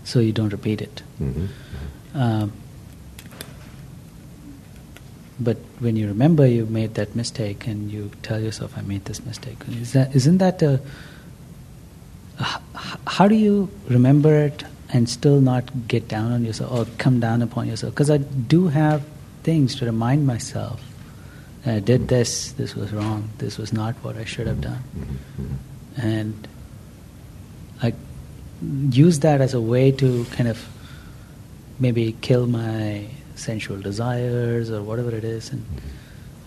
so 0.04 0.20
you 0.20 0.32
don't 0.32 0.48
repeat 0.48 0.80
it. 0.80 1.02
Mm-hmm. 1.20 1.46
Um, 2.18 2.52
but 5.38 5.58
when 5.80 5.96
you 5.96 6.06
remember 6.08 6.46
you 6.46 6.64
made 6.64 6.94
that 6.94 7.14
mistake 7.14 7.66
and 7.66 7.92
you 7.92 8.10
tell 8.22 8.40
yourself, 8.40 8.72
I 8.78 8.80
made 8.80 9.04
this 9.04 9.24
mistake, 9.26 9.58
is 9.68 9.92
that, 9.92 10.16
isn't 10.16 10.38
that 10.38 10.62
a. 10.62 10.80
How 13.06 13.28
do 13.28 13.34
you 13.34 13.68
remember 13.88 14.34
it 14.34 14.64
and 14.88 15.08
still 15.08 15.40
not 15.40 15.88
get 15.88 16.08
down 16.08 16.32
on 16.32 16.44
yourself 16.44 16.72
or 16.72 16.86
come 16.96 17.20
down 17.20 17.42
upon 17.42 17.68
yourself? 17.68 17.92
Because 17.92 18.10
I 18.10 18.16
do 18.16 18.68
have 18.68 19.04
things 19.42 19.74
to 19.76 19.84
remind 19.84 20.26
myself 20.26 20.80
I 21.64 21.78
did 21.78 22.08
this, 22.08 22.52
this 22.52 22.74
was 22.74 22.92
wrong, 22.92 23.30
this 23.38 23.56
was 23.56 23.72
not 23.72 23.94
what 24.02 24.16
I 24.16 24.24
should 24.24 24.46
have 24.46 24.60
done. 24.60 24.82
And 25.96 26.48
I 27.82 27.94
use 28.90 29.20
that 29.20 29.40
as 29.40 29.54
a 29.54 29.60
way 29.60 29.92
to 29.92 30.24
kind 30.32 30.48
of 30.48 30.66
maybe 31.78 32.16
kill 32.20 32.46
my 32.46 33.06
sensual 33.36 33.80
desires 33.80 34.70
or 34.70 34.82
whatever 34.82 35.14
it 35.14 35.24
is. 35.24 35.50
And, 35.50 35.64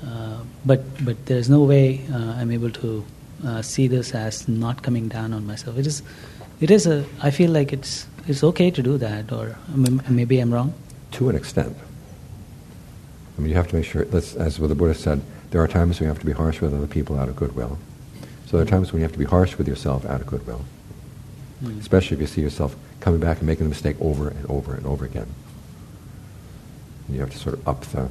uh, 0.05 0.39
but, 0.65 0.83
but 1.05 1.25
there's 1.25 1.49
no 1.49 1.63
way 1.63 2.01
uh, 2.11 2.35
I'm 2.37 2.51
able 2.51 2.71
to 2.71 3.05
uh, 3.45 3.61
see 3.61 3.87
this 3.87 4.13
as 4.13 4.47
not 4.47 4.83
coming 4.83 5.07
down 5.07 5.33
on 5.33 5.45
myself. 5.47 5.77
It 5.77 5.87
is, 5.87 6.01
it 6.59 6.71
is 6.71 6.87
a, 6.87 7.05
I 7.21 7.31
feel 7.31 7.51
like 7.51 7.71
it's, 7.71 8.05
it's 8.27 8.43
okay 8.43 8.71
to 8.71 8.81
do 8.81 8.97
that, 8.97 9.31
or 9.31 9.57
maybe 10.09 10.39
I'm 10.39 10.53
wrong. 10.53 10.73
To 11.11 11.29
an 11.29 11.35
extent. 11.35 11.77
I 13.37 13.41
mean, 13.41 13.49
you 13.49 13.55
have 13.55 13.67
to 13.67 13.75
make 13.75 13.85
sure, 13.85 14.05
as 14.13 14.57
the 14.57 14.75
Buddha 14.75 14.93
said, 14.93 15.21
there 15.51 15.61
are 15.61 15.67
times 15.67 15.99
when 15.99 16.05
you 16.05 16.13
have 16.13 16.19
to 16.19 16.25
be 16.25 16.31
harsh 16.31 16.61
with 16.61 16.73
other 16.73 16.87
people 16.87 17.19
out 17.19 17.29
of 17.29 17.35
goodwill. 17.35 17.77
So 18.45 18.57
there 18.57 18.65
are 18.65 18.69
times 18.69 18.93
when 18.93 19.01
you 19.01 19.03
have 19.03 19.11
to 19.13 19.19
be 19.19 19.25
harsh 19.25 19.57
with 19.57 19.67
yourself 19.67 20.05
out 20.05 20.21
of 20.21 20.27
goodwill. 20.27 20.63
Mm. 21.63 21.79
Especially 21.79 22.15
if 22.15 22.21
you 22.21 22.27
see 22.27 22.41
yourself 22.41 22.75
coming 22.99 23.19
back 23.19 23.39
and 23.39 23.47
making 23.47 23.65
a 23.65 23.69
mistake 23.69 23.97
over 23.99 24.29
and 24.29 24.45
over 24.49 24.73
and 24.73 24.85
over 24.85 25.05
again. 25.05 25.27
And 27.07 27.15
you 27.15 27.21
have 27.21 27.31
to 27.31 27.37
sort 27.37 27.55
of 27.55 27.67
up 27.67 27.81
the, 27.85 28.09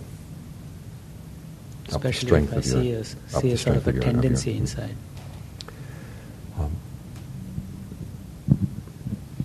up 1.94 2.02
the 2.02 2.12
strength 2.12 2.50
if 2.50 2.54
I 2.54 2.58
of 2.58 2.64
see 2.64 2.90
your, 2.90 3.00
a, 3.00 3.04
see 3.04 3.52
a 3.52 3.58
sort 3.58 3.76
of 3.76 3.88
a 3.88 3.92
your, 3.92 4.02
tendency 4.02 4.52
your, 4.52 4.60
inside. 4.60 4.96
Um, 6.58 6.76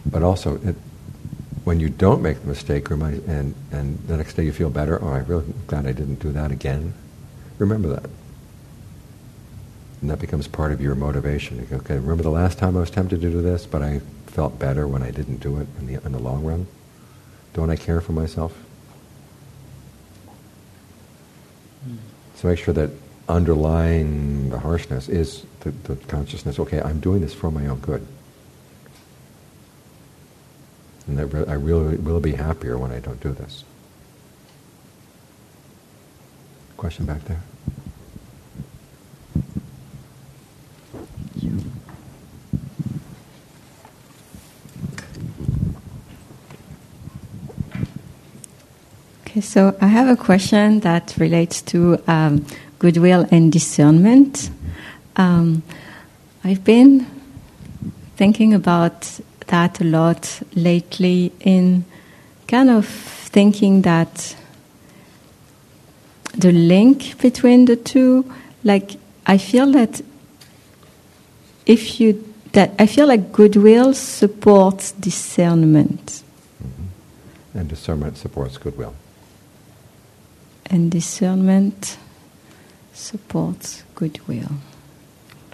but 0.06 0.23
also, 0.23 0.56
it, 0.64 0.76
when 1.69 1.79
you 1.79 1.87
don't 1.87 2.23
make 2.23 2.41
the 2.41 2.47
mistake, 2.47 2.89
and, 2.89 3.53
and 3.71 3.99
the 4.07 4.17
next 4.17 4.33
day 4.33 4.43
you 4.43 4.51
feel 4.51 4.71
better, 4.71 4.97
oh, 5.03 5.09
I'm 5.09 5.25
really 5.25 5.45
glad 5.67 5.85
I 5.85 5.91
didn't 5.91 6.15
do 6.15 6.31
that 6.31 6.49
again, 6.49 6.95
remember 7.59 7.89
that. 7.89 8.09
And 10.01 10.09
that 10.09 10.17
becomes 10.17 10.47
part 10.47 10.71
of 10.71 10.81
your 10.81 10.95
motivation. 10.95 11.57
You 11.59 11.65
go, 11.65 11.75
okay, 11.75 11.99
remember 11.99 12.23
the 12.23 12.31
last 12.31 12.57
time 12.57 12.75
I 12.75 12.79
was 12.79 12.89
tempted 12.89 13.21
to 13.21 13.29
do 13.29 13.43
this, 13.43 13.67
but 13.67 13.83
I 13.83 13.99
felt 14.25 14.57
better 14.57 14.87
when 14.87 15.03
I 15.03 15.11
didn't 15.11 15.41
do 15.41 15.59
it 15.59 15.67
in 15.77 15.85
the, 15.85 16.03
in 16.03 16.11
the 16.11 16.17
long 16.17 16.43
run? 16.43 16.65
Don't 17.53 17.69
I 17.69 17.75
care 17.75 18.01
for 18.01 18.13
myself? 18.13 18.51
Hmm. 21.83 21.97
So 22.33 22.47
make 22.47 22.57
sure 22.57 22.73
that 22.73 22.89
underlying 23.27 24.49
the 24.49 24.57
harshness 24.57 25.07
is 25.07 25.45
the, 25.59 25.69
the 25.69 25.97
consciousness, 26.07 26.57
okay, 26.57 26.81
I'm 26.81 26.99
doing 26.99 27.21
this 27.21 27.35
for 27.35 27.51
my 27.51 27.67
own 27.67 27.77
good. 27.77 28.07
And 31.10 31.49
I 31.49 31.53
really 31.56 31.98
will 31.98 32.19
be 32.19 32.34
happier 32.34 32.77
when 32.77 32.91
I 32.91 32.99
don't 32.99 33.19
do 33.19 33.31
this. 33.31 33.64
Question 36.77 37.06
back 37.06 37.23
there? 37.26 37.41
Okay, 49.26 49.41
so 49.41 49.76
I 49.81 49.88
have 49.88 50.07
a 50.07 50.15
question 50.15 50.81
that 50.81 51.15
relates 51.18 51.61
to 51.64 52.02
um, 52.07 52.45
goodwill 52.77 53.27
and 53.31 53.52
discernment. 53.52 54.52
Um, 55.15 55.64
I've 56.44 56.64
been 56.64 57.06
thinking 58.15 58.53
about 58.53 59.19
that 59.49 59.81
a 59.81 59.84
lot 59.84 60.41
lately 60.55 61.31
in 61.41 61.85
kind 62.47 62.69
of 62.69 62.88
thinking 62.88 63.84
that 63.84 64.35
the 66.35 66.51
link 66.51 67.19
between 67.21 67.65
the 67.65 67.76
two, 67.76 68.26
like 68.63 68.91
I 69.26 69.38
feel 69.38 69.71
that 69.73 70.01
if 71.65 71.99
you 71.99 72.26
that 72.53 72.71
I 72.80 72.88
feel 72.88 73.07
like 73.07 73.31
goodwill 73.31 73.93
supports 73.93 74.91
discernment. 74.93 76.23
And 77.53 77.67
discernment 77.67 78.17
supports 78.17 78.57
goodwill. 78.57 78.95
And 80.65 80.91
discernment 80.91 81.97
supports 82.93 83.84
goodwill. 83.95 84.51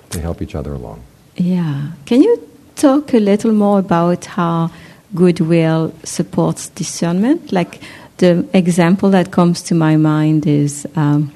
They 0.10 0.20
help 0.20 0.42
each 0.42 0.56
other 0.56 0.74
along. 0.74 1.04
Yeah. 1.36 1.92
Can 2.06 2.22
you 2.22 2.55
talk 2.76 3.14
a 3.14 3.20
little 3.20 3.52
more 3.52 3.80
about 3.80 4.26
how 4.26 4.72
goodwill 5.14 5.94
supports 6.04 6.70
discernment? 6.70 7.52
Like 7.52 7.82
the 8.18 8.48
example 8.54 9.10
that 9.12 9.32
comes 9.32 9.62
to 9.64 9.76
my 9.76 9.98
mind 9.98 10.46
is 10.48 10.88
um, 10.96 11.34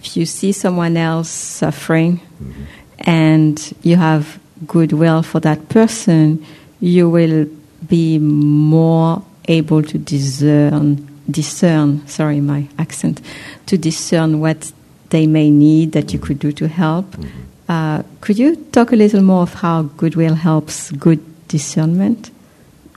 if 0.00 0.16
you 0.16 0.26
see 0.26 0.52
someone 0.52 0.96
else 0.96 1.30
suffering 1.30 2.18
mm-hmm. 2.18 2.64
and 2.98 3.74
you 3.82 3.96
have 3.96 4.38
goodwill 4.66 5.22
for 5.22 5.40
that 5.40 5.68
person, 5.68 6.44
you 6.80 7.08
will 7.08 7.46
be 7.88 8.18
more 8.18 9.22
able 9.48 9.82
to 9.82 9.98
discern 9.98 11.08
discern 11.30 12.06
sorry 12.06 12.40
my 12.40 12.68
accent 12.78 13.20
to 13.66 13.78
discern 13.78 14.40
what 14.40 14.72
they 15.10 15.26
may 15.26 15.50
need 15.50 15.92
that 15.92 16.12
you 16.12 16.18
could 16.18 16.38
do 16.38 16.52
to 16.52 16.66
help 16.66 17.06
mm-hmm. 17.06 17.28
Uh, 17.72 18.02
could 18.20 18.38
you 18.38 18.56
talk 18.72 18.92
a 18.92 18.96
little 18.96 19.22
more 19.22 19.42
of 19.42 19.54
how 19.54 19.82
goodwill 19.96 20.34
helps 20.34 20.90
good 20.92 21.20
discernment? 21.48 22.30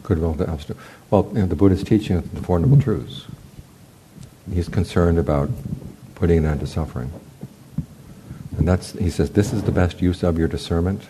Goodwill 0.04 0.34
helps 0.34 0.66
well 1.10 1.32
you 1.34 1.40
know, 1.40 1.48
the 1.48 1.56
buddha's 1.56 1.84
teaching 1.84 2.22
the 2.34 2.42
four 2.42 2.60
noble 2.60 2.82
truths. 2.82 3.26
He's 4.54 4.68
concerned 4.68 5.18
about 5.18 5.50
putting 6.16 6.40
an 6.40 6.46
end 6.46 6.60
to 6.60 6.68
suffering. 6.68 7.12
And 8.58 8.68
that's 8.68 8.92
he 8.94 9.10
says 9.10 9.30
this 9.30 9.54
is 9.54 9.64
the 9.64 9.72
best 9.72 10.02
use 10.02 10.24
of 10.24 10.38
your 10.38 10.50
discernment. 10.50 11.02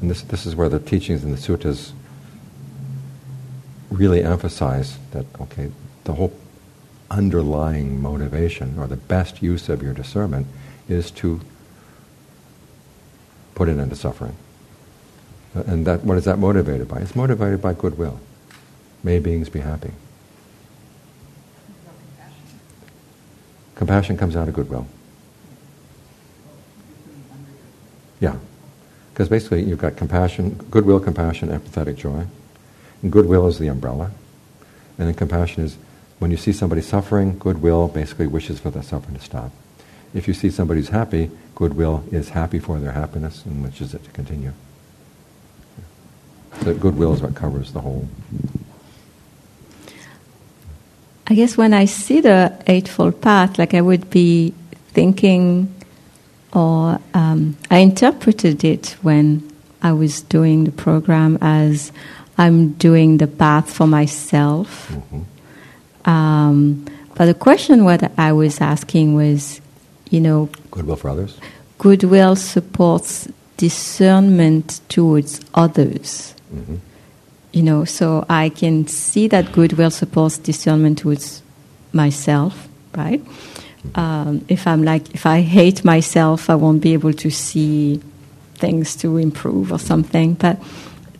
And 0.00 0.10
this, 0.10 0.22
this 0.22 0.44
is 0.44 0.54
where 0.54 0.68
the 0.68 0.78
teachings 0.78 1.24
in 1.24 1.30
the 1.30 1.38
suttas 1.38 1.92
really 3.90 4.22
emphasize 4.22 4.98
that, 5.12 5.24
okay, 5.40 5.70
the 6.04 6.12
whole 6.12 6.34
underlying 7.10 8.02
motivation 8.02 8.78
or 8.78 8.86
the 8.86 8.96
best 8.96 9.42
use 9.42 9.70
of 9.70 9.82
your 9.82 9.94
discernment 9.94 10.46
is 10.88 11.10
to 11.10 11.40
put 13.54 13.68
an 13.68 13.80
end 13.80 13.90
to 13.90 13.96
suffering. 13.96 14.36
Uh, 15.54 15.62
and 15.66 15.86
that, 15.86 16.04
what 16.04 16.18
is 16.18 16.24
that 16.24 16.38
motivated 16.38 16.88
by? 16.88 16.98
It's 16.98 17.16
motivated 17.16 17.62
by 17.62 17.72
goodwill. 17.72 18.20
May 19.02 19.18
beings 19.18 19.48
be 19.48 19.60
happy. 19.60 19.92
Compassion 23.74 24.16
comes 24.16 24.36
out 24.36 24.48
of 24.48 24.54
goodwill. 24.54 24.86
Yeah. 28.20 28.36
Because 29.12 29.28
basically 29.28 29.62
you've 29.62 29.78
got 29.78 29.96
compassion, 29.96 30.54
goodwill, 30.70 31.00
compassion, 31.00 31.48
empathetic 31.48 31.96
joy. 31.96 32.26
And 33.02 33.12
goodwill 33.12 33.46
is 33.46 33.58
the 33.58 33.68
umbrella. 33.68 34.12
And 34.98 35.08
then 35.08 35.14
compassion 35.14 35.64
is 35.64 35.76
when 36.18 36.30
you 36.30 36.36
see 36.36 36.52
somebody 36.52 36.80
suffering, 36.80 37.38
goodwill 37.38 37.88
basically 37.88 38.26
wishes 38.26 38.58
for 38.58 38.70
the 38.70 38.82
suffering 38.82 39.16
to 39.16 39.22
stop. 39.22 39.52
If 40.16 40.26
you 40.26 40.32
see 40.32 40.50
somebody 40.50 40.80
who's 40.80 40.88
happy, 40.88 41.30
goodwill 41.54 42.02
is 42.10 42.30
happy 42.30 42.58
for 42.58 42.78
their 42.78 42.92
happiness 42.92 43.44
and 43.44 43.62
wishes 43.62 43.92
it 43.92 44.02
to 44.04 44.10
continue. 44.12 44.52
So 46.62 46.74
goodwill 46.74 47.12
is 47.12 47.20
what 47.20 47.34
covers 47.34 47.72
the 47.72 47.82
whole. 47.82 48.08
I 51.26 51.34
guess 51.34 51.58
when 51.58 51.74
I 51.74 51.84
see 51.84 52.22
the 52.22 52.56
Eightfold 52.66 53.20
Path, 53.20 53.58
like 53.58 53.74
I 53.74 53.82
would 53.82 54.08
be 54.08 54.54
thinking, 54.94 55.74
or 56.54 56.98
um, 57.12 57.58
I 57.70 57.78
interpreted 57.78 58.64
it 58.64 58.96
when 59.02 59.46
I 59.82 59.92
was 59.92 60.22
doing 60.22 60.64
the 60.64 60.72
program 60.72 61.36
as 61.42 61.92
I'm 62.38 62.72
doing 62.72 63.18
the 63.18 63.26
path 63.26 63.70
for 63.70 63.86
myself. 63.86 64.88
Mm-hmm. 64.90 66.10
Um, 66.10 66.86
but 67.14 67.26
the 67.26 67.34
question 67.34 67.84
what 67.84 68.18
I 68.18 68.32
was 68.32 68.62
asking 68.62 69.14
was, 69.14 69.60
you 70.10 70.20
know, 70.20 70.48
goodwill 70.70 70.96
for 70.96 71.10
others. 71.10 71.38
Goodwill 71.78 72.36
supports 72.36 73.28
discernment 73.56 74.80
towards 74.88 75.40
others. 75.54 76.34
Mm-hmm. 76.54 76.76
You 77.52 77.62
know, 77.62 77.84
so 77.84 78.26
I 78.28 78.50
can 78.50 78.86
see 78.86 79.28
that 79.28 79.52
goodwill 79.52 79.90
supports 79.90 80.38
discernment 80.38 80.98
towards 80.98 81.42
myself, 81.92 82.68
right? 82.94 83.24
Mm-hmm. 83.24 84.00
Um, 84.00 84.44
if 84.48 84.66
I'm 84.66 84.84
like, 84.84 85.14
if 85.14 85.26
I 85.26 85.40
hate 85.40 85.84
myself, 85.84 86.50
I 86.50 86.54
won't 86.54 86.82
be 86.82 86.92
able 86.92 87.12
to 87.14 87.30
see 87.30 88.00
things 88.54 88.96
to 88.96 89.16
improve 89.16 89.72
or 89.72 89.78
something. 89.78 90.34
But 90.34 90.62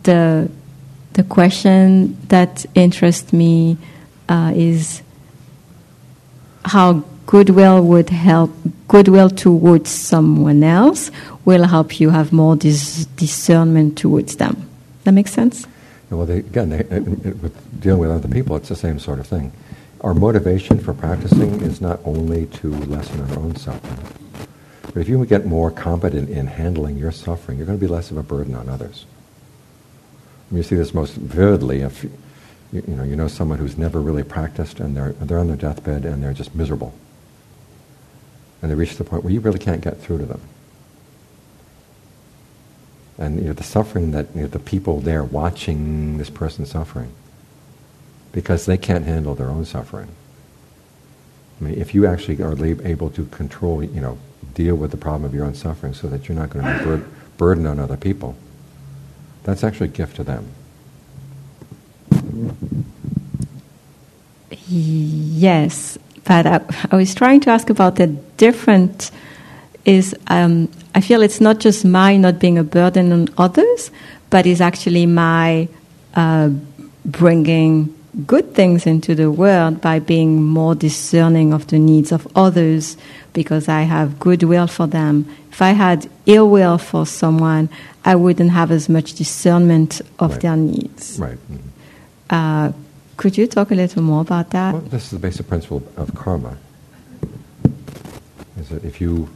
the 0.03 0.49
the 1.13 1.23
question 1.23 2.15
that 2.27 2.65
interests 2.75 3.33
me 3.33 3.77
uh, 4.29 4.53
is 4.55 5.01
how 6.63 7.03
goodwill 7.27 7.83
would 7.83 8.09
help 8.09 8.51
goodwill 8.87 9.29
towards 9.29 9.91
someone 9.91 10.63
else 10.63 11.11
will 11.45 11.65
help 11.65 11.99
you 11.99 12.09
have 12.09 12.33
more 12.33 12.55
dis- 12.55 13.05
discernment 13.17 13.97
towards 13.97 14.37
them. 14.37 14.67
That 15.03 15.11
makes 15.11 15.31
sense. 15.31 15.67
Well, 16.09 16.25
they, 16.25 16.39
again, 16.39 16.69
they, 16.69 16.79
uh, 16.79 16.97
uh, 16.97 17.33
with 17.41 17.81
dealing 17.81 17.99
with 17.99 18.11
other 18.11 18.29
people, 18.29 18.55
it's 18.55 18.69
the 18.69 18.75
same 18.75 18.97
sort 18.97 19.19
of 19.19 19.27
thing. 19.27 19.51
Our 20.01 20.13
motivation 20.13 20.79
for 20.79 20.93
practicing 20.93 21.61
is 21.61 21.81
not 21.81 21.99
only 22.05 22.45
to 22.45 22.69
lessen 22.69 23.19
our 23.29 23.39
own 23.39 23.55
suffering, 23.55 23.99
but 24.81 25.01
if 25.01 25.09
you 25.09 25.23
get 25.25 25.45
more 25.45 25.69
competent 25.69 26.29
in 26.29 26.47
handling 26.47 26.97
your 26.97 27.11
suffering, 27.11 27.57
you're 27.57 27.67
going 27.67 27.79
to 27.79 27.85
be 27.85 27.91
less 27.91 28.09
of 28.09 28.17
a 28.17 28.23
burden 28.23 28.55
on 28.55 28.69
others. 28.69 29.05
You 30.51 30.63
see 30.63 30.75
this 30.75 30.93
most 30.93 31.13
vividly 31.13 31.81
if 31.81 32.03
you, 32.03 32.11
you, 32.71 32.83
know 32.87 33.03
you 33.03 33.15
know 33.17 33.27
someone 33.27 33.57
who's 33.57 33.77
never 33.77 33.99
really 33.99 34.23
practiced 34.23 34.79
and 34.79 34.95
they're 34.95 35.11
they're 35.13 35.39
on 35.39 35.47
their 35.47 35.57
deathbed 35.57 36.05
and 36.05 36.23
they're 36.23 36.33
just 36.33 36.55
miserable. 36.55 36.93
And 38.61 38.71
they 38.71 38.75
reach 38.75 38.97
the 38.97 39.03
point 39.03 39.23
where 39.23 39.33
you 39.33 39.39
really 39.39 39.59
can't 39.59 39.81
get 39.81 39.99
through 39.99 40.19
to 40.19 40.25
them. 40.25 40.41
And 43.17 43.39
you 43.39 43.47
know, 43.47 43.53
the 43.53 43.63
suffering 43.63 44.11
that 44.11 44.27
you 44.35 44.41
know, 44.41 44.47
the 44.47 44.59
people 44.59 44.99
there 44.99 45.23
watching 45.23 46.17
this 46.17 46.29
person 46.29 46.65
suffering, 46.65 47.11
because 48.31 48.65
they 48.65 48.77
can't 48.77 49.05
handle 49.05 49.35
their 49.35 49.49
own 49.49 49.65
suffering. 49.65 50.09
I 51.59 51.63
mean, 51.63 51.73
if 51.75 51.95
you 51.95 52.05
actually 52.05 52.41
are 52.43 52.55
able 52.85 53.09
to 53.11 53.25
control, 53.25 53.83
you 53.83 54.01
know, 54.01 54.19
deal 54.53 54.75
with 54.75 54.91
the 54.91 54.97
problem 54.97 55.25
of 55.25 55.33
your 55.33 55.45
own 55.45 55.55
suffering 55.55 55.93
so 55.93 56.07
that 56.07 56.27
you're 56.27 56.37
not 56.37 56.51
going 56.51 56.65
to 56.65 56.77
be 56.77 56.85
bur- 56.85 57.07
burdened 57.37 57.67
on 57.67 57.79
other 57.79 57.97
people, 57.97 58.35
that's 59.43 59.63
actually 59.63 59.87
a 59.87 59.91
gift 59.91 60.17
to 60.17 60.23
them. 60.23 60.47
Yes, 64.67 65.97
but 66.27 66.45
I, 66.45 66.59
I 66.91 66.95
was 66.97 67.15
trying 67.15 67.39
to 67.41 67.49
ask 67.49 67.69
about 67.69 67.95
the 67.95 68.07
different 68.07 69.11
is 69.85 70.13
um, 70.27 70.69
I 70.93 70.99
feel 70.99 71.21
it's 71.21 71.39
not 71.39 71.59
just 71.59 71.85
my 71.85 72.17
not 72.17 72.39
being 72.39 72.57
a 72.57 72.63
burden 72.63 73.13
on 73.13 73.29
others, 73.37 73.89
but 74.29 74.45
it's 74.45 74.59
actually 74.59 75.05
my 75.05 75.69
uh, 76.13 76.49
bringing 77.05 77.95
good 78.25 78.53
things 78.53 78.85
into 78.85 79.15
the 79.15 79.31
world 79.31 79.79
by 79.79 79.99
being 79.99 80.43
more 80.43 80.75
discerning 80.75 81.53
of 81.53 81.67
the 81.67 81.79
needs 81.79 82.11
of 82.11 82.27
others 82.35 82.97
because 83.31 83.69
I 83.69 83.83
have 83.83 84.19
goodwill 84.19 84.67
for 84.67 84.87
them. 84.87 85.33
If 85.51 85.61
I 85.61 85.71
had 85.71 86.09
ill 86.25 86.49
will 86.49 86.77
for 86.77 87.05
someone, 87.05 87.69
I 88.03 88.15
wouldn't 88.15 88.51
have 88.51 88.71
as 88.71 88.89
much 88.89 89.13
discernment 89.13 90.01
of 90.19 90.31
right. 90.31 90.41
their 90.41 90.55
needs. 90.57 91.17
Right. 91.19 91.37
Mm-hmm. 91.37 91.67
Uh, 92.29 92.71
could 93.17 93.37
you 93.37 93.47
talk 93.47 93.71
a 93.71 93.75
little 93.75 94.03
more 94.03 94.21
about 94.21 94.51
that? 94.51 94.73
Well, 94.73 94.81
this 94.83 95.05
is 95.05 95.09
the 95.09 95.19
basic 95.19 95.47
principle 95.47 95.83
of 95.97 96.13
karma. 96.15 96.57
is 98.57 98.69
that 98.69 98.85
if 98.85 99.01
you 99.01 99.29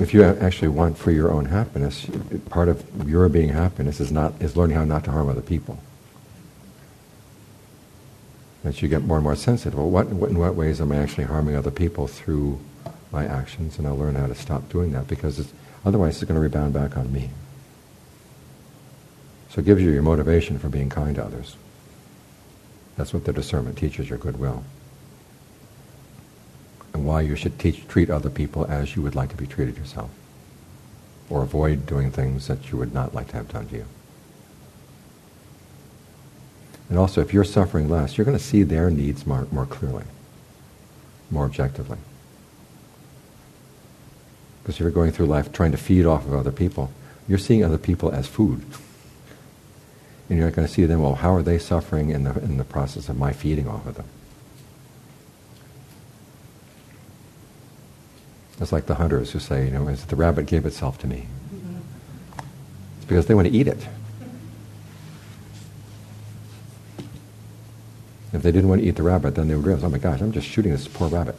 if 0.00 0.12
you 0.12 0.24
actually 0.24 0.68
want 0.68 0.98
for 0.98 1.10
your 1.10 1.30
own 1.30 1.46
happiness, 1.46 2.06
part 2.50 2.68
of 2.68 3.08
your 3.08 3.28
being 3.28 3.48
happiness 3.48 4.00
is 4.00 4.12
not 4.12 4.34
is 4.40 4.56
learning 4.56 4.76
how 4.76 4.84
not 4.84 5.04
to 5.04 5.10
harm 5.10 5.28
other 5.28 5.40
people. 5.40 5.78
As 8.64 8.80
you 8.80 8.88
get 8.88 9.02
more 9.02 9.18
and 9.18 9.24
more 9.24 9.36
sensitive, 9.36 9.78
well, 9.78 9.90
what, 9.90 10.06
what 10.08 10.30
in 10.30 10.38
what 10.38 10.54
ways 10.54 10.80
am 10.80 10.92
I 10.92 10.96
actually 10.96 11.24
harming 11.24 11.54
other 11.54 11.70
people 11.70 12.06
through 12.06 12.58
my 13.12 13.26
actions? 13.26 13.78
And 13.78 13.86
I'll 13.86 13.96
learn 13.96 14.14
how 14.14 14.26
to 14.26 14.34
stop 14.34 14.68
doing 14.70 14.92
that 14.92 15.06
because 15.06 15.38
it's, 15.38 15.52
otherwise 15.84 16.16
it's 16.16 16.24
going 16.24 16.36
to 16.36 16.40
rebound 16.40 16.72
back 16.72 16.96
on 16.96 17.12
me. 17.12 17.30
So 19.54 19.60
it 19.60 19.66
gives 19.66 19.80
you 19.80 19.90
your 19.92 20.02
motivation 20.02 20.58
for 20.58 20.68
being 20.68 20.90
kind 20.90 21.14
to 21.14 21.24
others. 21.24 21.54
That's 22.96 23.14
what 23.14 23.24
the 23.24 23.32
discernment 23.32 23.78
teaches 23.78 24.08
your 24.08 24.18
goodwill. 24.18 24.64
And 26.92 27.06
why 27.06 27.20
you 27.20 27.36
should 27.36 27.56
teach, 27.60 27.86
treat 27.86 28.10
other 28.10 28.30
people 28.30 28.66
as 28.66 28.96
you 28.96 29.02
would 29.02 29.14
like 29.14 29.28
to 29.28 29.36
be 29.36 29.46
treated 29.46 29.76
yourself. 29.76 30.10
Or 31.30 31.44
avoid 31.44 31.86
doing 31.86 32.10
things 32.10 32.48
that 32.48 32.72
you 32.72 32.78
would 32.78 32.92
not 32.92 33.14
like 33.14 33.28
to 33.28 33.36
have 33.36 33.48
done 33.48 33.68
to 33.68 33.76
you. 33.76 33.84
And 36.88 36.98
also, 36.98 37.20
if 37.20 37.32
you're 37.32 37.44
suffering 37.44 37.88
less, 37.88 38.18
you're 38.18 38.24
going 38.24 38.36
to 38.36 38.42
see 38.42 38.64
their 38.64 38.90
needs 38.90 39.24
more, 39.24 39.46
more 39.52 39.66
clearly, 39.66 40.04
more 41.30 41.44
objectively. 41.44 41.98
Because 44.62 44.74
if 44.74 44.80
you're 44.80 44.90
going 44.90 45.12
through 45.12 45.26
life 45.26 45.52
trying 45.52 45.70
to 45.70 45.78
feed 45.78 46.06
off 46.06 46.26
of 46.26 46.34
other 46.34 46.52
people, 46.52 46.90
you're 47.28 47.38
seeing 47.38 47.64
other 47.64 47.78
people 47.78 48.10
as 48.10 48.26
food. 48.26 48.60
And 50.28 50.38
you're 50.38 50.46
not 50.46 50.56
going 50.56 50.66
to 50.66 50.72
see 50.72 50.84
them, 50.86 51.02
well, 51.02 51.16
how 51.16 51.34
are 51.34 51.42
they 51.42 51.58
suffering 51.58 52.10
in 52.10 52.24
the, 52.24 52.32
in 52.40 52.56
the 52.56 52.64
process 52.64 53.08
of 53.08 53.18
my 53.18 53.32
feeding 53.32 53.68
off 53.68 53.86
of 53.86 53.96
them? 53.96 54.06
It's 58.60 58.72
like 58.72 58.86
the 58.86 58.94
hunters 58.94 59.32
who 59.32 59.38
say, 59.40 59.66
you 59.66 59.70
know, 59.70 59.92
the 59.94 60.16
rabbit 60.16 60.46
gave 60.46 60.64
itself 60.64 60.96
to 60.98 61.06
me. 61.06 61.26
It's 62.96 63.04
because 63.06 63.26
they 63.26 63.34
want 63.34 63.48
to 63.48 63.52
eat 63.52 63.68
it. 63.68 63.86
If 68.32 68.42
they 68.42 68.50
didn't 68.50 68.68
want 68.68 68.80
to 68.80 68.86
eat 68.86 68.96
the 68.96 69.02
rabbit, 69.02 69.34
then 69.34 69.48
they 69.48 69.54
would 69.54 69.64
realize, 69.64 69.84
oh 69.84 69.88
my 69.88 69.98
gosh, 69.98 70.20
I'm 70.20 70.32
just 70.32 70.46
shooting 70.46 70.72
this 70.72 70.88
poor 70.88 71.08
rabbit. 71.08 71.36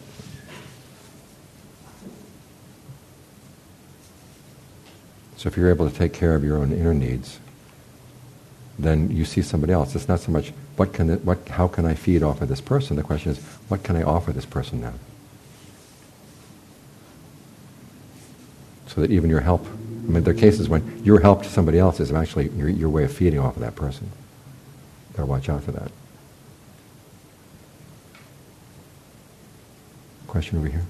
So 5.37 5.47
if 5.47 5.57
you're 5.57 5.69
able 5.69 5.89
to 5.89 5.95
take 5.95 6.13
care 6.13 6.35
of 6.35 6.43
your 6.43 6.57
own 6.57 6.71
inner 6.71 6.93
needs, 6.93 7.39
then 8.77 9.09
you 9.09 9.25
see 9.25 9.41
somebody 9.41 9.73
else. 9.73 9.95
It's 9.95 10.07
not 10.07 10.19
so 10.19 10.31
much 10.31 10.51
what 10.75 10.93
can 10.93 11.09
it, 11.09 11.23
what 11.23 11.47
how 11.47 11.67
can 11.67 11.85
I 11.85 11.93
feed 11.93 12.23
off 12.23 12.41
of 12.41 12.49
this 12.49 12.61
person. 12.61 12.97
The 12.97 13.03
question 13.03 13.31
is 13.31 13.39
what 13.69 13.83
can 13.83 13.95
I 13.95 14.03
offer 14.03 14.31
this 14.31 14.45
person 14.45 14.81
now. 14.81 14.93
So 18.87 19.01
that 19.01 19.11
even 19.11 19.29
your 19.29 19.41
help, 19.41 19.65
I 19.65 20.11
mean, 20.11 20.23
there 20.23 20.33
are 20.33 20.37
cases 20.37 20.69
when 20.69 21.03
your 21.03 21.19
help 21.19 21.43
to 21.43 21.49
somebody 21.49 21.79
else 21.79 21.99
is 21.99 22.11
actually 22.11 22.49
your, 22.49 22.69
your 22.69 22.89
way 22.89 23.03
of 23.03 23.11
feeding 23.11 23.39
off 23.39 23.55
of 23.55 23.61
that 23.61 23.75
person. 23.75 24.11
Gotta 25.13 25.25
watch 25.25 25.49
out 25.49 25.63
for 25.63 25.71
that. 25.71 25.91
Question 30.27 30.57
over 30.59 30.67
here. 30.67 30.85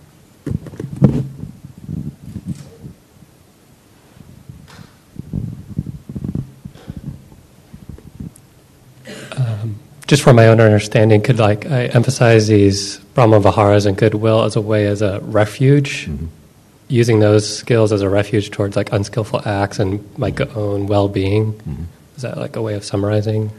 Um, 9.37 9.79
just 10.07 10.22
for 10.22 10.34
my 10.34 10.48
own 10.48 10.60
understanding, 10.60 11.22
could 11.22 11.40
like 11.40 11.65
I 11.65 11.86
emphasize 11.86 12.48
these 12.48 12.98
Brahma 13.15 13.40
Viharas 13.40 13.86
and 13.86 13.98
goodwill 13.98 14.44
as 14.44 14.56
a 14.56 14.61
way 14.61 14.86
as 14.86 15.02
a 15.02 15.19
refuge, 15.22 16.07
mm-hmm. 16.07 16.27
using 16.88 17.19
those 17.19 17.57
skills 17.57 17.91
as 17.91 18.02
a 18.02 18.10
refuge 18.10 18.52
towards 18.52 18.76
like 18.76 18.91
unskillful 18.91 19.41
acts 19.48 19.80
and 19.80 20.03
my 20.18 20.34
own 20.56 20.88
well-being. 20.88 21.53
Mm-hmm. 21.53 21.84
Is 22.15 22.22
that 22.22 22.38
like 22.38 22.56
a 22.56 22.61
way 22.61 22.76
of 22.76 22.84
summarizing? 22.84 23.52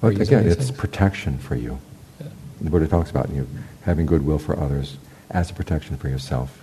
Well, 0.00 0.12
again, 0.12 0.46
it's 0.46 0.66
things? 0.66 0.70
protection 0.70 1.38
for 1.38 1.56
you. 1.56 1.78
Yeah. 2.20 2.28
The 2.60 2.70
Buddha 2.70 2.88
talks 2.88 3.10
about 3.10 3.30
you 3.30 3.48
having 3.82 4.06
goodwill 4.06 4.38
for 4.38 4.58
others 4.58 4.96
as 5.30 5.50
a 5.50 5.54
protection 5.54 5.96
for 5.96 6.08
yourself. 6.08 6.60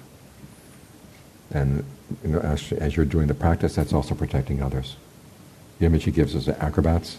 And 1.51 1.83
you 2.23 2.29
know, 2.29 2.39
as, 2.39 2.71
as 2.73 2.95
you're 2.95 3.05
doing 3.05 3.27
the 3.27 3.33
practice, 3.33 3.75
that's 3.75 3.93
also 3.93 4.15
protecting 4.15 4.61
others. 4.61 4.95
The 5.79 5.85
image 5.87 6.03
he 6.03 6.11
gives 6.11 6.35
us 6.35 6.47
of 6.47 6.61
acrobats. 6.61 7.17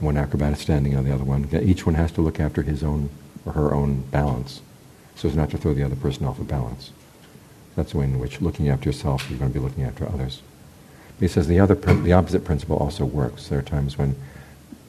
One 0.00 0.16
acrobat 0.16 0.52
is 0.52 0.58
standing 0.58 0.96
on 0.96 1.04
the 1.04 1.14
other 1.14 1.24
one. 1.24 1.48
Each 1.52 1.86
one 1.86 1.94
has 1.94 2.12
to 2.12 2.20
look 2.20 2.40
after 2.40 2.62
his 2.62 2.82
own 2.82 3.10
or 3.44 3.52
her 3.52 3.74
own 3.74 4.02
balance, 4.10 4.60
so 5.14 5.28
as 5.28 5.36
not 5.36 5.50
to 5.50 5.58
throw 5.58 5.74
the 5.74 5.84
other 5.84 5.96
person 5.96 6.26
off 6.26 6.38
of 6.38 6.48
balance. 6.48 6.90
That's 7.76 7.92
the 7.92 7.98
way 7.98 8.04
in 8.04 8.18
which 8.18 8.40
looking 8.40 8.68
after 8.68 8.88
yourself, 8.88 9.28
you're 9.28 9.38
going 9.38 9.52
to 9.52 9.58
be 9.58 9.64
looking 9.64 9.84
after 9.84 10.06
others. 10.06 10.42
He 11.20 11.28
says 11.28 11.46
the 11.46 11.60
other, 11.60 11.74
the 11.74 12.12
opposite 12.12 12.44
principle 12.44 12.76
also 12.76 13.04
works. 13.04 13.48
There 13.48 13.58
are 13.58 13.62
times 13.62 13.96
when 13.96 14.16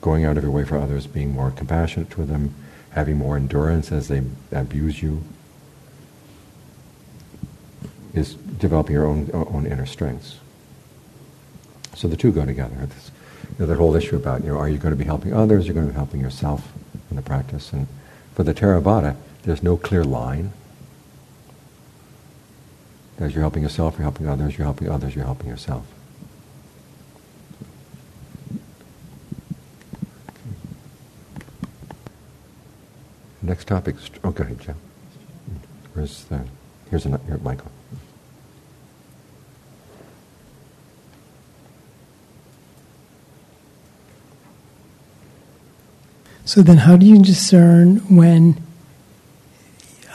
going 0.02 0.26
out 0.26 0.38
of 0.38 0.44
your 0.44 0.52
way 0.52 0.64
for 0.64 0.78
others, 0.78 1.08
being 1.08 1.34
more 1.34 1.52
compassionate 1.52 2.10
to 2.12 2.26
them, 2.26 2.54
having 2.92 3.18
more 3.18 3.36
endurance 3.36 3.92
as 3.92 4.08
they 4.08 4.24
abuse 4.52 5.02
you, 5.02 5.24
is 8.14 8.36
developing 8.36 8.94
your 8.94 9.06
own 9.06 9.30
own 9.34 9.66
inner 9.66 9.86
strengths. 9.86 10.40
So 11.96 12.08
the 12.08 12.18
two 12.18 12.32
go 12.32 12.46
together. 12.46 12.88
Know, 13.58 13.66
that 13.66 13.78
whole 13.78 13.96
issue 13.96 14.18
about 14.18 14.44
you 14.44 14.50
know, 14.50 14.58
are 14.58 14.68
you 14.68 14.78
going 14.78 14.92
to 14.92 14.98
be 14.98 15.06
helping 15.06 15.34
others? 15.34 15.66
You're 15.66 15.74
going 15.74 15.88
to 15.88 15.94
be 15.94 15.98
helping 15.98 16.20
yourself 16.20 16.74
in 17.10 17.16
the 17.16 17.22
practice. 17.22 17.72
And 17.72 17.88
for 18.34 18.44
the 18.44 18.54
Theravada, 18.54 19.16
there's 19.44 19.64
no 19.64 19.78
clear 19.78 20.04
line. 20.04 20.52
As 23.18 23.34
you're 23.34 23.42
helping 23.42 23.64
yourself, 23.64 23.96
you're 23.98 24.04
helping 24.04 24.28
others. 24.28 24.58
You're 24.58 24.66
helping 24.66 24.90
others. 24.90 25.16
You're 25.16 25.24
helping 25.24 25.48
yourself. 25.48 25.86
Next 33.42 33.68
topic. 33.68 33.96
Go 34.22 34.32
Jeff. 34.32 34.76
Where's 35.94 36.26
the? 36.26 36.42
Here's 36.90 37.06
a 37.06 37.10
here, 37.26 37.38
Michael. 37.38 37.72
So 46.46 46.62
then, 46.62 46.78
how 46.78 46.96
do 46.96 47.06
you 47.06 47.22
discern 47.24 47.98
when 48.16 48.62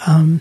um, 0.06 0.40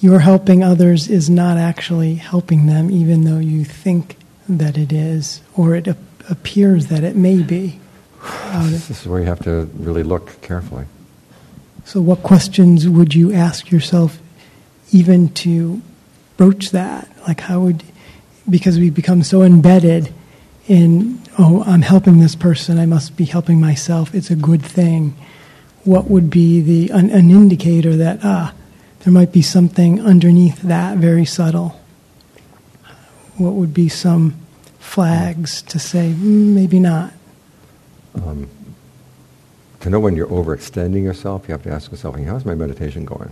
your 0.00 0.20
helping 0.20 0.62
others 0.62 1.08
is 1.08 1.30
not 1.30 1.56
actually 1.56 2.16
helping 2.16 2.66
them, 2.66 2.90
even 2.90 3.24
though 3.24 3.38
you 3.38 3.64
think 3.64 4.16
that 4.48 4.76
it 4.76 4.92
is, 4.92 5.40
or 5.56 5.74
it 5.74 5.88
ap- 5.88 5.96
appears 6.28 6.88
that 6.88 7.02
it 7.04 7.16
may 7.16 7.42
be? 7.42 7.80
this 8.54 8.90
is 8.90 9.06
where 9.06 9.20
you 9.20 9.26
have 9.26 9.42
to 9.44 9.68
really 9.74 10.02
look 10.02 10.40
carefully. 10.42 10.84
So, 11.86 12.02
what 12.02 12.22
questions 12.22 12.86
would 12.86 13.14
you 13.14 13.32
ask 13.32 13.70
yourself, 13.70 14.20
even 14.92 15.30
to 15.34 15.80
broach 16.36 16.70
that? 16.70 17.08
Like, 17.26 17.40
how 17.40 17.60
would 17.60 17.82
because 18.48 18.78
we 18.78 18.90
become 18.90 19.22
so 19.22 19.42
embedded 19.42 20.12
in, 20.68 21.20
oh, 21.38 21.62
I'm 21.66 21.82
helping 21.82 22.20
this 22.20 22.34
person, 22.34 22.78
I 22.78 22.86
must 22.86 23.16
be 23.16 23.24
helping 23.24 23.60
myself, 23.60 24.14
it's 24.14 24.30
a 24.30 24.36
good 24.36 24.62
thing, 24.62 25.16
what 25.84 26.08
would 26.10 26.30
be 26.30 26.60
the 26.60 26.90
an, 26.90 27.10
an 27.10 27.30
indicator 27.30 27.96
that, 27.96 28.20
ah, 28.22 28.54
there 29.00 29.12
might 29.12 29.32
be 29.32 29.42
something 29.42 30.00
underneath 30.00 30.62
that 30.62 30.96
very 30.96 31.24
subtle? 31.24 31.80
What 33.36 33.54
would 33.54 33.74
be 33.74 33.88
some 33.88 34.34
flags 34.78 35.60
to 35.62 35.78
say, 35.78 36.14
mm, 36.16 36.54
maybe 36.54 36.78
not? 36.78 37.12
Um, 38.14 38.48
to 39.80 39.90
know 39.90 40.00
when 40.00 40.16
you're 40.16 40.28
overextending 40.28 41.02
yourself, 41.02 41.46
you 41.48 41.52
have 41.52 41.62
to 41.64 41.70
ask 41.70 41.90
yourself, 41.90 42.16
how's 42.16 42.44
my 42.44 42.54
meditation 42.54 43.04
going? 43.04 43.30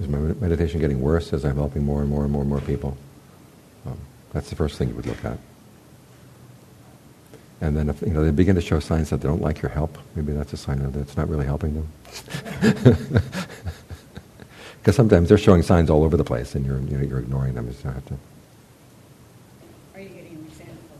Is 0.00 0.08
my 0.08 0.18
meditation 0.18 0.80
getting 0.80 1.00
worse 1.00 1.32
as 1.32 1.44
I'm 1.44 1.56
helping 1.56 1.84
more 1.84 2.00
and 2.00 2.10
more 2.10 2.22
and 2.22 2.32
more 2.32 2.40
and 2.40 2.48
more 2.48 2.60
people? 2.60 2.96
That's 4.32 4.50
the 4.50 4.56
first 4.56 4.78
thing 4.78 4.88
you 4.88 4.94
would 4.94 5.06
look 5.06 5.24
at. 5.24 5.38
And 7.60 7.76
then 7.76 7.88
if 7.88 8.02
you 8.02 8.08
know 8.08 8.24
they 8.24 8.30
begin 8.30 8.56
to 8.56 8.60
show 8.60 8.80
signs 8.80 9.10
that 9.10 9.20
they 9.20 9.28
don't 9.28 9.42
like 9.42 9.62
your 9.62 9.70
help, 9.70 9.96
maybe 10.16 10.32
that's 10.32 10.52
a 10.52 10.56
sign 10.56 10.78
that 10.78 10.98
it's 10.98 11.16
not 11.16 11.28
really 11.28 11.46
helping 11.46 11.74
them. 11.74 11.88
Because 14.82 14.96
sometimes 14.96 15.28
they're 15.28 15.38
showing 15.38 15.62
signs 15.62 15.90
all 15.90 16.02
over 16.02 16.16
the 16.16 16.24
place, 16.24 16.56
and 16.56 16.66
you're 16.66 16.80
you 16.80 16.98
know, 16.98 17.04
you're 17.04 17.20
ignoring 17.20 17.54
them. 17.54 17.68
You 17.68 17.90
have 17.90 18.04
to. 18.06 18.14
Are 19.94 20.00
you 20.00 20.08
getting 20.08 20.44
resentful? 20.44 20.96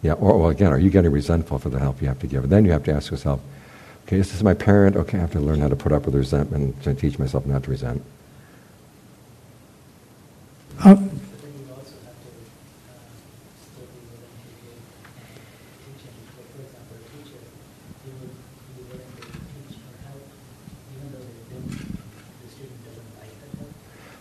Yeah. 0.00 0.12
Or 0.14 0.38
well, 0.38 0.48
again, 0.48 0.72
are 0.72 0.78
you 0.78 0.88
getting 0.88 1.12
resentful 1.12 1.58
for 1.58 1.68
the 1.68 1.78
help 1.78 2.00
you 2.00 2.08
have 2.08 2.18
to 2.20 2.26
give? 2.26 2.44
And 2.44 2.52
then 2.52 2.64
you 2.64 2.70
have 2.70 2.84
to 2.84 2.92
ask 2.92 3.10
yourself, 3.10 3.42
okay, 4.06 4.16
is 4.16 4.28
this 4.28 4.36
is 4.36 4.42
my 4.42 4.54
parent. 4.54 4.96
Okay, 4.96 5.18
I 5.18 5.20
have 5.20 5.32
to 5.32 5.40
learn 5.40 5.60
how 5.60 5.68
to 5.68 5.76
put 5.76 5.92
up 5.92 6.06
with 6.06 6.14
resentment 6.14 6.74
and 6.86 6.98
teach 6.98 7.18
myself 7.18 7.44
not 7.44 7.64
to 7.64 7.70
resent. 7.70 8.02
Um, 10.82 11.10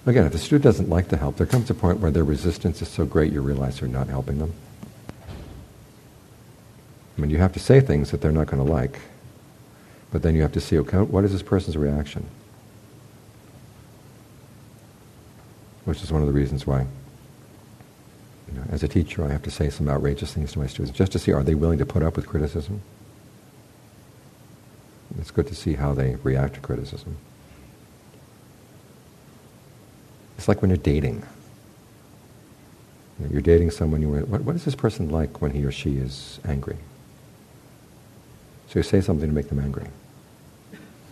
Again, 0.10 0.26
if 0.26 0.31
the 0.31 0.40
student 0.40 0.64
doesn't 0.64 0.90
like 0.90 1.10
the 1.10 1.18
help, 1.18 1.38
there 1.38 1.45
comes 1.45 1.69
a 1.69 1.76
point 1.76 1.99
where 1.99 2.10
their 2.10 2.23
resistance 2.23 2.81
is 2.81 2.88
so 2.88 3.06
great 3.06 3.31
you 3.31 3.41
realize 3.41 3.80
you're 3.80 3.88
not 3.88 4.07
helping 4.07 4.40
them. 4.40 4.52
I 7.15 7.22
mean, 7.22 7.30
you 7.30 7.38
have 7.38 7.53
to 7.53 7.60
say 7.60 7.80
things 7.80 8.10
that 8.10 8.19
they're 8.19 8.31
not 8.31 8.48
going 8.48 8.65
to 8.65 8.73
like, 8.73 9.02
but 10.11 10.23
then 10.23 10.34
you 10.34 10.41
have 10.41 10.52
to 10.53 10.60
see, 10.60 10.80
okay, 10.80 10.98
what 10.98 11.26
is 11.26 11.31
this 11.31 11.44
person's 11.44 11.77
reaction? 11.77 12.26
Which 15.86 16.02
is 16.02 16.11
one 16.11 16.22
of 16.23 16.27
the 16.27 16.34
reasons 16.34 16.65
why, 16.65 16.88
you 18.48 18.56
know, 18.56 18.64
as 18.72 18.81
a 18.81 18.88
teacher, 18.88 19.23
I 19.23 19.30
have 19.30 19.44
to 19.44 19.52
say 19.52 19.69
some 19.69 19.88
outrageous 19.88 20.34
things 20.34 20.53
to 20.53 20.60
my 20.60 20.65
students, 20.65 20.98
just 20.98 21.11
to 21.11 21.19
see, 21.19 21.31
are 21.34 21.44
they 21.44 21.53
willing 21.53 21.77
to 21.77 21.86
put 21.86 22.02
up 22.02 22.15
with 22.15 22.26
criticism? 22.26 22.81
It's 25.19 25.30
good 25.30 25.45
to 25.45 25.56
see 25.56 25.76
how 25.76 25.94
they 25.94 26.15
react 26.23 26.56
to 26.56 26.61
criticism. 26.61 27.15
It's 30.40 30.48
like 30.48 30.61
when 30.61 30.70
you're 30.70 30.78
dating. 30.78 31.22
You're 33.30 33.41
dating 33.41 33.72
someone, 33.72 34.02
you 34.02 34.07
what, 34.07 34.44
what 34.44 34.56
is 34.56 34.64
this 34.64 34.74
person 34.74 35.10
like 35.10 35.41
when 35.41 35.52
he 35.52 35.66
or 35.66 35.72
she 35.72 35.98
is 35.98 36.40
angry? 36.48 36.78
So 38.70 38.80
you 38.80 38.84
say 38.84 39.02
something 39.02 39.28
to 39.28 39.36
make 39.36 39.49
them 39.49 39.60
angry. 39.60 39.88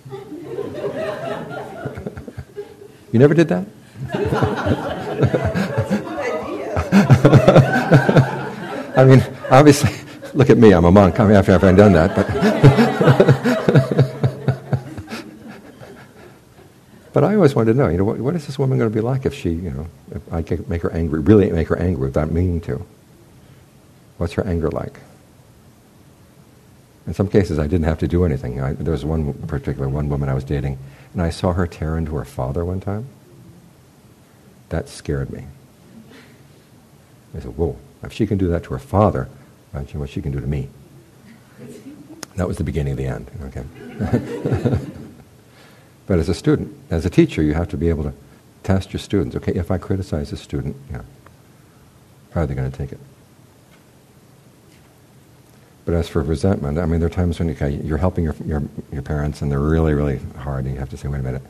you 3.11 3.19
never 3.19 3.33
did 3.33 3.49
that? 3.49 3.65
I 8.95 9.03
mean, 9.03 9.21
obviously, 9.51 9.91
look 10.35 10.49
at 10.49 10.57
me, 10.57 10.71
I'm 10.71 10.85
a 10.85 10.91
monk. 10.91 11.19
I 11.19 11.25
mean, 11.25 11.35
I 11.35 11.41
haven't 11.41 11.75
done 11.75 11.91
that, 11.91 12.15
but. 12.15 14.03
But 17.17 17.23
I 17.23 17.33
always 17.33 17.55
wanted 17.55 17.73
to 17.73 17.79
know, 17.79 17.87
you 17.87 17.97
know, 17.97 18.03
what, 18.03 18.19
what 18.19 18.35
is 18.35 18.45
this 18.45 18.59
woman 18.59 18.77
going 18.77 18.91
to 18.91 18.95
be 18.95 19.01
like 19.01 19.25
if 19.25 19.33
she, 19.33 19.49
you 19.49 19.71
know, 19.71 19.87
if 20.11 20.21
I 20.31 20.43
can 20.43 20.63
make 20.67 20.83
her 20.83 20.91
angry, 20.91 21.19
really 21.19 21.49
make 21.49 21.67
her 21.69 21.75
angry 21.75 22.05
without 22.05 22.31
meaning 22.31 22.61
to? 22.61 22.85
What's 24.19 24.33
her 24.33 24.45
anger 24.45 24.69
like? 24.69 24.99
In 27.07 27.15
some 27.15 27.27
cases, 27.27 27.57
I 27.57 27.65
didn't 27.65 27.85
have 27.85 27.97
to 28.01 28.07
do 28.07 28.23
anything. 28.23 28.61
I, 28.61 28.73
there 28.73 28.91
was 28.91 29.03
one 29.03 29.33
particular 29.33 29.89
one 29.89 30.09
woman 30.09 30.29
I 30.29 30.35
was 30.35 30.43
dating, 30.43 30.77
and 31.13 31.23
I 31.23 31.31
saw 31.31 31.53
her 31.53 31.65
tear 31.65 31.97
into 31.97 32.15
her 32.17 32.23
father 32.23 32.63
one 32.63 32.81
time. 32.81 33.07
That 34.69 34.87
scared 34.87 35.31
me. 35.31 35.47
I 37.35 37.39
said, 37.39 37.57
"Whoa! 37.57 37.77
If 38.03 38.13
she 38.13 38.27
can 38.27 38.37
do 38.37 38.47
that 38.49 38.61
to 38.65 38.73
her 38.73 38.79
father, 38.79 39.27
imagine 39.73 39.99
what 39.99 40.11
she 40.11 40.21
can 40.21 40.31
do 40.31 40.39
to 40.39 40.45
me." 40.45 40.69
That 42.35 42.47
was 42.47 42.57
the 42.57 42.63
beginning 42.63 42.91
of 42.91 42.97
the 42.99 43.07
end. 43.07 43.31
Okay. 43.45 44.79
But 46.07 46.19
as 46.19 46.29
a 46.29 46.33
student, 46.33 46.75
as 46.89 47.05
a 47.05 47.09
teacher, 47.09 47.43
you 47.43 47.53
have 47.53 47.67
to 47.69 47.77
be 47.77 47.89
able 47.89 48.03
to 48.03 48.13
test 48.63 48.93
your 48.93 48.99
students. 48.99 49.35
Okay, 49.35 49.53
if 49.53 49.69
I 49.69 49.77
criticize 49.77 50.31
a 50.31 50.37
student, 50.37 50.75
yeah, 50.89 51.01
how 52.31 52.41
are 52.41 52.47
they 52.47 52.55
going 52.55 52.71
to 52.71 52.77
take 52.77 52.91
it? 52.91 52.99
But 55.85 55.93
as 55.93 56.09
for 56.09 56.21
resentment, 56.21 56.79
I 56.79 56.85
mean, 56.85 56.99
there 56.99 57.07
are 57.07 57.09
times 57.09 57.39
when 57.39 57.49
okay, 57.51 57.79
you're 57.83 57.97
helping 57.97 58.23
your, 58.23 58.35
your, 58.45 58.61
your 58.91 59.01
parents 59.01 59.41
and 59.41 59.51
they're 59.51 59.59
really, 59.59 59.93
really 59.93 60.19
hard, 60.37 60.65
and 60.65 60.73
you 60.73 60.79
have 60.79 60.89
to 60.89 60.97
say, 60.97 61.07
wait 61.07 61.19
a 61.19 61.23
minute. 61.23 61.41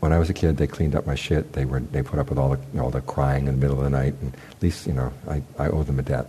When 0.00 0.12
I 0.12 0.18
was 0.18 0.28
a 0.30 0.34
kid, 0.34 0.56
they 0.56 0.66
cleaned 0.66 0.94
up 0.94 1.06
my 1.06 1.14
shit. 1.14 1.52
They 1.52 1.64
were 1.64 1.80
they 1.80 2.02
put 2.02 2.18
up 2.18 2.28
with 2.28 2.38
all 2.38 2.50
the 2.50 2.60
you 2.74 2.80
all 2.80 2.90
the 2.90 3.00
crying 3.00 3.46
in 3.46 3.54
the 3.54 3.60
middle 3.60 3.78
of 3.78 3.84
the 3.84 3.90
night, 3.90 4.14
and 4.20 4.34
at 4.34 4.62
least 4.62 4.86
you 4.86 4.92
know 4.92 5.12
I, 5.26 5.42
I 5.58 5.68
owe 5.68 5.82
them 5.82 5.98
a 5.98 6.02
debt. 6.02 6.26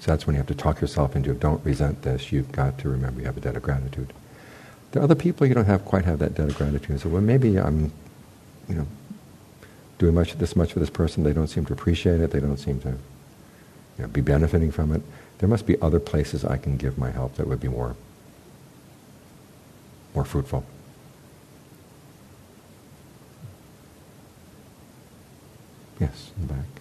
So 0.00 0.10
that's 0.10 0.26
when 0.26 0.34
you 0.34 0.38
have 0.38 0.48
to 0.48 0.54
talk 0.54 0.80
yourself 0.80 1.14
into. 1.14 1.32
Don't 1.34 1.64
resent 1.64 2.02
this. 2.02 2.32
You've 2.32 2.50
got 2.50 2.78
to 2.78 2.88
remember 2.88 3.20
you 3.20 3.26
have 3.26 3.36
a 3.36 3.40
debt 3.40 3.56
of 3.56 3.62
gratitude. 3.62 4.12
There 4.92 5.02
are 5.02 5.04
other 5.04 5.14
people 5.14 5.46
you 5.46 5.54
don't 5.54 5.66
have 5.66 5.84
quite 5.84 6.04
have 6.04 6.18
that 6.20 6.34
debt 6.34 6.48
of 6.48 6.56
gratitude. 6.56 7.00
So 7.00 7.08
well, 7.08 7.20
maybe 7.20 7.58
I'm, 7.58 7.92
you 8.68 8.74
know, 8.74 8.86
doing 9.98 10.14
much 10.14 10.34
this 10.34 10.56
much 10.56 10.72
for 10.72 10.78
this 10.78 10.90
person. 10.90 11.24
They 11.24 11.32
don't 11.32 11.48
seem 11.48 11.66
to 11.66 11.72
appreciate 11.72 12.20
it. 12.20 12.30
They 12.30 12.40
don't 12.40 12.56
seem 12.56 12.80
to, 12.80 12.90
you 12.90 12.96
know, 13.98 14.08
be 14.08 14.20
benefiting 14.20 14.70
from 14.70 14.92
it. 14.92 15.02
There 15.38 15.48
must 15.48 15.66
be 15.66 15.80
other 15.80 16.00
places 16.00 16.44
I 16.44 16.56
can 16.56 16.76
give 16.76 16.98
my 16.98 17.10
help 17.10 17.36
that 17.36 17.46
would 17.46 17.60
be 17.60 17.68
more, 17.68 17.96
more 20.14 20.24
fruitful. 20.24 20.64
Yes, 26.00 26.30
in 26.36 26.46
the 26.46 26.54
back. 26.54 26.77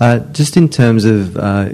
Uh, 0.00 0.18
just 0.32 0.56
in 0.56 0.68
terms 0.68 1.04
of 1.04 1.36
uh, 1.36 1.70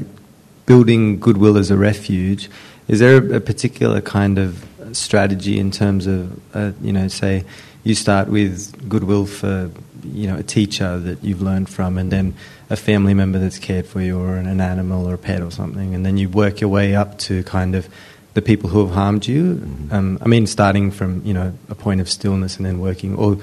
building 0.67 1.19
goodwill 1.19 1.57
as 1.57 1.71
a 1.71 1.77
refuge, 1.77 2.49
is 2.89 3.01
there 3.01 3.17
a, 3.17 3.37
a, 3.37 3.41
particular 3.41 4.01
kind 4.01 4.39
of 4.39 4.65
strategy 4.93 5.59
in 5.59 5.71
terms 5.71 6.07
of, 6.07 6.41
uh, 6.55 6.73
you 6.81 6.93
know, 6.93 7.09
say 7.09 7.45
you 7.83 7.95
start 7.95 8.29
with 8.29 8.89
goodwill 8.89 9.27
for, 9.27 9.71
you 10.05 10.29
know, 10.29 10.37
a 10.37 10.43
teacher 10.43 10.99
that 11.01 11.23
you've 11.25 11.43
learned 11.43 11.69
from, 11.69 11.99
and 11.99 12.13
then 12.13 12.35
a 12.71 12.77
family 12.77 13.13
member 13.13 13.39
that's 13.39 13.59
cared 13.59 13.87
for 13.87 14.01
you, 14.01 14.19
or 14.19 14.37
an, 14.37 14.47
an 14.47 14.61
animal 14.61 15.09
or 15.09 15.15
a 15.15 15.19
pet 15.19 15.43
or 15.43 15.51
something, 15.51 15.95
and 15.95 16.07
then 16.07 16.17
you 16.17 16.29
work 16.29 16.61
your 16.61 16.71
way 16.71 16.95
up 16.95 17.19
to 17.19 17.43
kind 17.45 17.75
of 17.75 17.89
the 18.35 18.43
people 18.43 18.71
who 18.71 18.87
have 18.87 18.95
harmed 18.95 19.27
you. 19.27 19.55
Mm-hmm. 19.55 19.95
Um, 19.95 20.19
I 20.23 20.29
mean, 20.29 20.47
starting 20.47 20.91
from 20.91 21.23
you 21.25 21.35
know 21.35 21.53
a 21.69 21.75
point 21.75 22.01
of 22.01 22.09
stillness 22.09 22.57
and 22.57 22.65
then 22.65 22.79
working, 22.79 23.17
or 23.17 23.39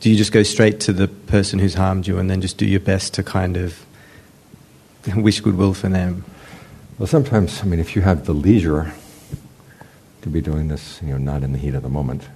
do 0.00 0.10
you 0.10 0.16
just 0.16 0.32
go 0.32 0.42
straight 0.42 0.80
to 0.80 0.92
the 0.92 1.08
person 1.08 1.58
who's 1.58 1.74
harmed 1.74 2.06
you 2.06 2.18
and 2.18 2.30
then 2.30 2.40
just 2.40 2.56
do 2.56 2.66
your 2.66 2.80
best 2.80 3.14
to 3.14 3.22
kind 3.22 3.56
of 3.56 3.84
wish 5.16 5.40
goodwill 5.40 5.74
for 5.74 5.88
them? 5.88 6.24
Well, 6.98 7.06
sometimes, 7.06 7.60
I 7.62 7.64
mean, 7.64 7.80
if 7.80 7.94
you 7.94 8.02
have 8.02 8.26
the 8.26 8.32
leisure 8.32 8.92
to 10.22 10.28
be 10.28 10.40
doing 10.40 10.68
this, 10.68 11.00
you 11.02 11.08
know, 11.08 11.18
not 11.18 11.42
in 11.42 11.52
the 11.52 11.58
heat 11.58 11.74
of 11.74 11.82
the 11.82 11.88
moment, 11.88 12.28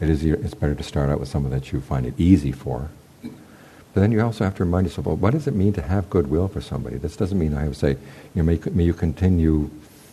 it 0.00 0.10
is, 0.10 0.24
it's 0.24 0.54
better 0.54 0.74
to 0.74 0.82
start 0.82 1.10
out 1.10 1.20
with 1.20 1.28
someone 1.28 1.52
that 1.52 1.72
you 1.72 1.80
find 1.80 2.06
it 2.06 2.14
easy 2.18 2.52
for. 2.52 2.90
But 3.22 4.00
then 4.00 4.10
you 4.10 4.20
also 4.20 4.42
have 4.42 4.56
to 4.56 4.64
remind 4.64 4.88
yourself, 4.88 5.06
well, 5.06 5.16
what 5.16 5.32
does 5.32 5.46
it 5.46 5.54
mean 5.54 5.72
to 5.74 5.82
have 5.82 6.10
goodwill 6.10 6.48
for 6.48 6.60
somebody? 6.60 6.96
This 6.96 7.16
doesn't 7.16 7.38
mean 7.38 7.54
I 7.54 7.66
to 7.66 7.74
say, 7.74 7.90
you 7.90 7.98
know, 8.34 8.42
may, 8.42 8.58
may 8.72 8.82
you 8.82 8.92
continue, 8.92 9.70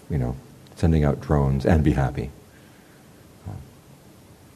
you 0.10 0.20
know, 0.20 0.36
sending 0.76 1.04
out 1.04 1.20
drones 1.20 1.66
and 1.66 1.84
be 1.84 1.92
happy. 1.92 2.30
Uh, 3.48 3.54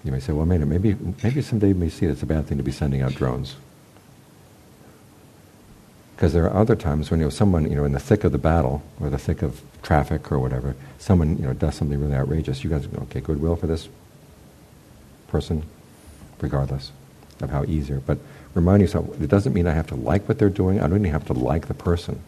you 0.04 0.12
may 0.12 0.20
say, 0.20 0.32
well, 0.32 0.46
maybe, 0.46 0.96
maybe 1.24 1.42
someday 1.42 1.70
you 1.70 1.76
may 1.76 1.90
see 1.90 2.06
it's 2.06 2.22
a 2.22 2.28
bad 2.28 2.46
thing 2.46 2.58
to 2.58 2.64
be 2.64 2.72
sending 2.72 3.02
out 3.02 3.16
drones. 3.16 3.56
Because 6.16 6.32
there 6.32 6.46
are 6.46 6.56
other 6.56 6.76
times 6.76 7.12
when 7.12 7.20
you 7.20 7.26
know 7.26 7.30
someone 7.30 7.70
you 7.70 7.76
know 7.76 7.84
in 7.84 7.92
the 7.92 8.00
thick 8.00 8.24
of 8.24 8.32
the 8.32 8.38
battle 8.38 8.82
or 9.02 9.10
the 9.10 9.18
thick 9.18 9.42
of 9.42 9.62
traffic 9.84 10.32
or 10.32 10.40
whatever, 10.40 10.76
someone 10.98 11.38
you 11.38 11.44
know 11.44 11.54
does 11.54 11.76
something 11.76 12.00
really 12.00 12.16
outrageous. 12.16 12.64
You 12.64 12.70
guys 12.70 12.88
okay, 13.04 13.20
goodwill 13.20 13.56
for 13.56 13.68
this 13.68 13.90
person, 15.28 15.64
regardless 16.40 16.92
of 17.42 17.50
how 17.50 17.66
easier. 17.66 18.00
But 18.00 18.20
remind 18.54 18.82
yourself, 18.82 19.22
it 19.22 19.28
doesn't 19.28 19.54
mean 19.54 19.68
I 19.68 19.74
have 19.74 19.88
to 19.88 19.96
like 19.96 20.28
what 20.30 20.40
they're 20.40 20.50
doing. 20.50 20.80
I 20.80 20.88
don't 20.88 21.00
even 21.00 21.12
have 21.12 21.26
to 21.28 21.34
like 21.34 21.68
the 21.68 21.74
person. 21.74 22.22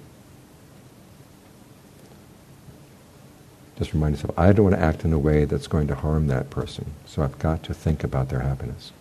Just 3.77 3.93
remind 3.93 4.15
yourself, 4.15 4.37
I 4.37 4.51
don't 4.53 4.65
want 4.65 4.75
to 4.75 4.81
act 4.81 5.05
in 5.05 5.13
a 5.13 5.19
way 5.19 5.45
that's 5.45 5.67
going 5.67 5.87
to 5.87 5.95
harm 5.95 6.27
that 6.27 6.49
person. 6.49 6.93
So 7.05 7.21
I've 7.21 7.37
got 7.37 7.63
to 7.63 7.73
think 7.73 8.03
about 8.03 8.29
their 8.29 8.39
happiness. 8.39 8.91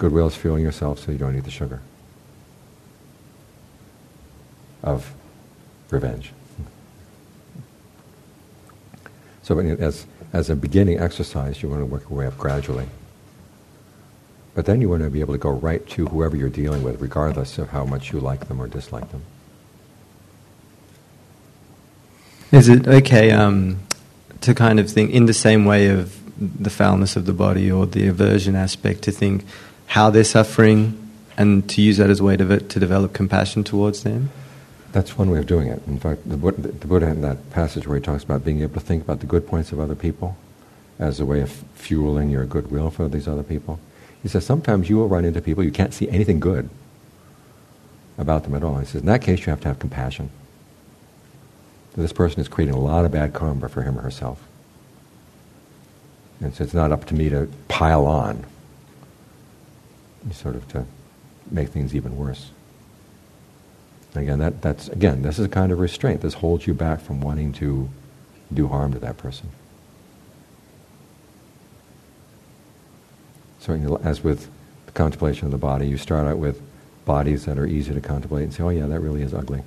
Goodwill 0.00 0.28
is 0.28 0.34
fueling 0.34 0.64
yourself 0.64 0.98
so 0.98 1.12
you 1.12 1.18
don't 1.18 1.36
eat 1.36 1.44
the 1.44 1.50
sugar 1.50 1.82
of 4.82 5.12
revenge. 5.90 6.32
So 9.42 9.58
as, 9.58 10.06
as 10.32 10.48
a 10.48 10.56
beginning 10.56 10.98
exercise, 10.98 11.62
you 11.62 11.68
want 11.68 11.82
to 11.82 11.86
work 11.86 12.08
your 12.08 12.18
way 12.18 12.26
up 12.26 12.38
gradually. 12.38 12.88
But 14.54 14.64
then 14.64 14.80
you 14.80 14.88
want 14.88 15.02
to 15.02 15.10
be 15.10 15.20
able 15.20 15.34
to 15.34 15.38
go 15.38 15.50
right 15.50 15.86
to 15.90 16.06
whoever 16.06 16.34
you're 16.34 16.48
dealing 16.48 16.82
with, 16.82 17.02
regardless 17.02 17.58
of 17.58 17.68
how 17.68 17.84
much 17.84 18.10
you 18.10 18.20
like 18.20 18.48
them 18.48 18.58
or 18.58 18.68
dislike 18.68 19.10
them. 19.10 19.22
Is 22.52 22.70
it 22.70 22.88
okay 22.88 23.32
um, 23.32 23.80
to 24.40 24.54
kind 24.54 24.80
of 24.80 24.90
think 24.90 25.10
in 25.10 25.26
the 25.26 25.34
same 25.34 25.66
way 25.66 25.88
of 25.88 26.16
the 26.38 26.70
foulness 26.70 27.16
of 27.16 27.26
the 27.26 27.34
body 27.34 27.70
or 27.70 27.84
the 27.84 28.08
aversion 28.08 28.56
aspect 28.56 29.02
to 29.02 29.12
think 29.12 29.44
how 29.90 30.08
they're 30.08 30.22
suffering 30.22 30.96
and 31.36 31.68
to 31.68 31.82
use 31.82 31.96
that 31.96 32.10
as 32.10 32.20
a 32.20 32.24
way 32.24 32.36
to, 32.36 32.60
to 32.60 32.78
develop 32.78 33.12
compassion 33.12 33.64
towards 33.64 34.04
them? 34.04 34.30
That's 34.92 35.18
one 35.18 35.30
way 35.30 35.40
of 35.40 35.46
doing 35.46 35.66
it. 35.66 35.82
In 35.88 35.98
fact, 35.98 36.28
the 36.28 36.36
the 36.36 36.86
Buddha 36.86 37.08
in 37.08 37.22
that 37.22 37.50
passage 37.50 37.88
where 37.88 37.96
he 37.96 38.02
talks 38.02 38.22
about 38.22 38.44
being 38.44 38.62
able 38.62 38.74
to 38.74 38.80
think 38.80 39.02
about 39.02 39.18
the 39.18 39.26
good 39.26 39.48
points 39.48 39.72
of 39.72 39.80
other 39.80 39.96
people 39.96 40.36
as 41.00 41.18
a 41.18 41.26
way 41.26 41.40
of 41.40 41.50
fueling 41.74 42.30
your 42.30 42.44
goodwill 42.44 42.90
for 42.90 43.08
these 43.08 43.26
other 43.26 43.42
people. 43.42 43.80
He 44.22 44.28
says 44.28 44.46
sometimes 44.46 44.88
you 44.88 44.96
will 44.96 45.08
run 45.08 45.24
into 45.24 45.40
people 45.40 45.64
you 45.64 45.72
can't 45.72 45.92
see 45.92 46.08
anything 46.08 46.38
good 46.38 46.70
about 48.16 48.44
them 48.44 48.54
at 48.54 48.62
all. 48.62 48.78
He 48.78 48.86
says 48.86 49.00
in 49.00 49.08
that 49.08 49.22
case 49.22 49.40
you 49.40 49.50
have 49.50 49.60
to 49.62 49.68
have 49.68 49.80
compassion. 49.80 50.30
This 51.96 52.12
person 52.12 52.40
is 52.40 52.46
creating 52.46 52.74
a 52.74 52.80
lot 52.80 53.04
of 53.04 53.10
bad 53.10 53.32
karma 53.32 53.68
for 53.68 53.82
him 53.82 53.98
or 53.98 54.02
herself. 54.02 54.40
And 56.40 56.54
so 56.54 56.62
it's 56.62 56.74
not 56.74 56.92
up 56.92 57.06
to 57.06 57.14
me 57.14 57.28
to 57.30 57.48
pile 57.66 58.06
on 58.06 58.44
sort 60.32 60.56
of 60.56 60.68
to 60.68 60.86
make 61.50 61.68
things 61.68 61.94
even 61.94 62.16
worse. 62.16 62.50
Again, 64.14 64.38
that, 64.40 64.60
that's 64.60 64.88
again, 64.88 65.22
this 65.22 65.38
is 65.38 65.46
a 65.46 65.48
kind 65.48 65.70
of 65.70 65.78
restraint. 65.78 66.20
This 66.20 66.34
holds 66.34 66.66
you 66.66 66.74
back 66.74 67.00
from 67.00 67.20
wanting 67.20 67.52
to 67.54 67.88
do 68.52 68.66
harm 68.68 68.92
to 68.92 68.98
that 68.98 69.16
person. 69.16 69.50
So, 73.60 74.00
as 74.02 74.24
with 74.24 74.48
the 74.86 74.92
contemplation 74.92 75.44
of 75.44 75.52
the 75.52 75.58
body, 75.58 75.86
you 75.86 75.96
start 75.96 76.26
out 76.26 76.38
with 76.38 76.60
bodies 77.04 77.44
that 77.44 77.58
are 77.58 77.66
easy 77.66 77.94
to 77.94 78.00
contemplate 78.00 78.44
and 78.44 78.54
say, 78.54 78.62
"Oh, 78.62 78.70
yeah, 78.70 78.86
that 78.86 79.00
really 79.00 79.22
is 79.22 79.34
ugly." 79.34 79.62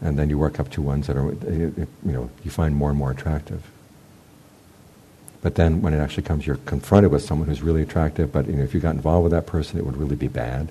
And 0.00 0.18
then 0.18 0.30
you 0.30 0.38
work 0.38 0.60
up 0.60 0.70
to 0.70 0.82
ones 0.82 1.08
that 1.08 1.16
are, 1.16 1.32
you 1.32 1.86
know, 2.04 2.30
you 2.44 2.50
find 2.50 2.74
more 2.76 2.90
and 2.90 2.98
more 2.98 3.10
attractive. 3.10 3.62
But 5.42 5.54
then, 5.54 5.80
when 5.80 5.94
it 5.94 5.98
actually 5.98 6.24
comes, 6.24 6.46
you're 6.46 6.56
confronted 6.66 7.10
with 7.10 7.22
someone 7.22 7.48
who's 7.48 7.62
really 7.62 7.82
attractive. 7.82 8.30
But 8.30 8.46
you 8.46 8.54
know, 8.54 8.62
if 8.62 8.74
you 8.74 8.80
got 8.80 8.94
involved 8.94 9.24
with 9.24 9.32
that 9.32 9.46
person, 9.46 9.78
it 9.78 9.86
would 9.86 9.96
really 9.96 10.16
be 10.16 10.28
bad. 10.28 10.70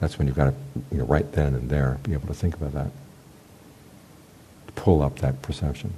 That's 0.00 0.18
when 0.18 0.26
you've 0.26 0.36
got 0.36 0.46
to, 0.46 0.54
you 0.90 0.98
know, 0.98 1.04
right 1.04 1.30
then 1.32 1.54
and 1.54 1.68
there, 1.68 1.98
be 2.02 2.12
able 2.12 2.28
to 2.28 2.34
think 2.34 2.54
about 2.54 2.72
that. 2.72 2.90
Pull 4.74 5.02
up 5.02 5.18
that 5.18 5.42
perception. 5.42 5.92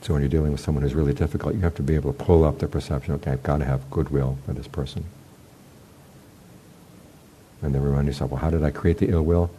So 0.00 0.14
when 0.14 0.22
you're 0.22 0.30
dealing 0.30 0.52
with 0.52 0.60
someone 0.60 0.82
who's 0.82 0.94
really 0.94 1.12
difficult, 1.12 1.54
you 1.54 1.60
have 1.62 1.74
to 1.74 1.82
be 1.82 1.96
able 1.96 2.12
to 2.12 2.24
pull 2.24 2.44
up 2.44 2.60
the 2.60 2.68
perception, 2.68 3.14
okay, 3.14 3.32
I've 3.32 3.42
got 3.42 3.58
to 3.58 3.64
have 3.64 3.90
goodwill 3.90 4.38
for 4.46 4.52
this 4.52 4.68
person. 4.68 5.04
And 7.62 7.74
then 7.74 7.82
remind 7.82 8.06
yourself, 8.06 8.30
well, 8.30 8.40
how 8.40 8.50
did 8.50 8.62
I 8.62 8.70
create 8.70 8.98
the 8.98 9.08
ill 9.08 9.24
will? 9.24 9.50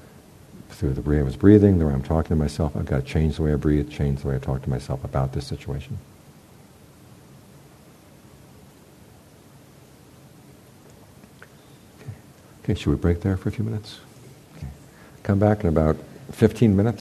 Through 0.69 0.93
the 0.93 1.01
way 1.01 1.19
I 1.19 1.23
was 1.23 1.35
breathing, 1.35 1.77
the 1.77 1.87
way 1.87 1.93
I'm 1.93 2.03
talking 2.03 2.29
to 2.29 2.35
myself, 2.35 2.75
I've 2.77 2.85
got 2.85 3.05
to 3.05 3.05
change 3.05 3.35
the 3.35 3.43
way 3.43 3.51
I 3.51 3.57
breathe, 3.57 3.91
change 3.91 4.21
the 4.21 4.29
way 4.29 4.35
I 4.35 4.39
talk 4.39 4.61
to 4.61 4.69
myself 4.69 5.03
about 5.03 5.33
this 5.33 5.45
situation. 5.45 5.97
Okay, 12.69 12.79
should 12.79 12.91
we 12.91 12.97
break 12.97 13.21
there 13.21 13.35
for 13.35 13.49
a 13.49 13.51
few 13.51 13.65
minutes? 13.65 13.99
Okay. 14.55 14.67
Come 15.23 15.39
back 15.39 15.63
in 15.63 15.69
about 15.69 15.97
15 16.33 16.77
minutes. 16.77 16.97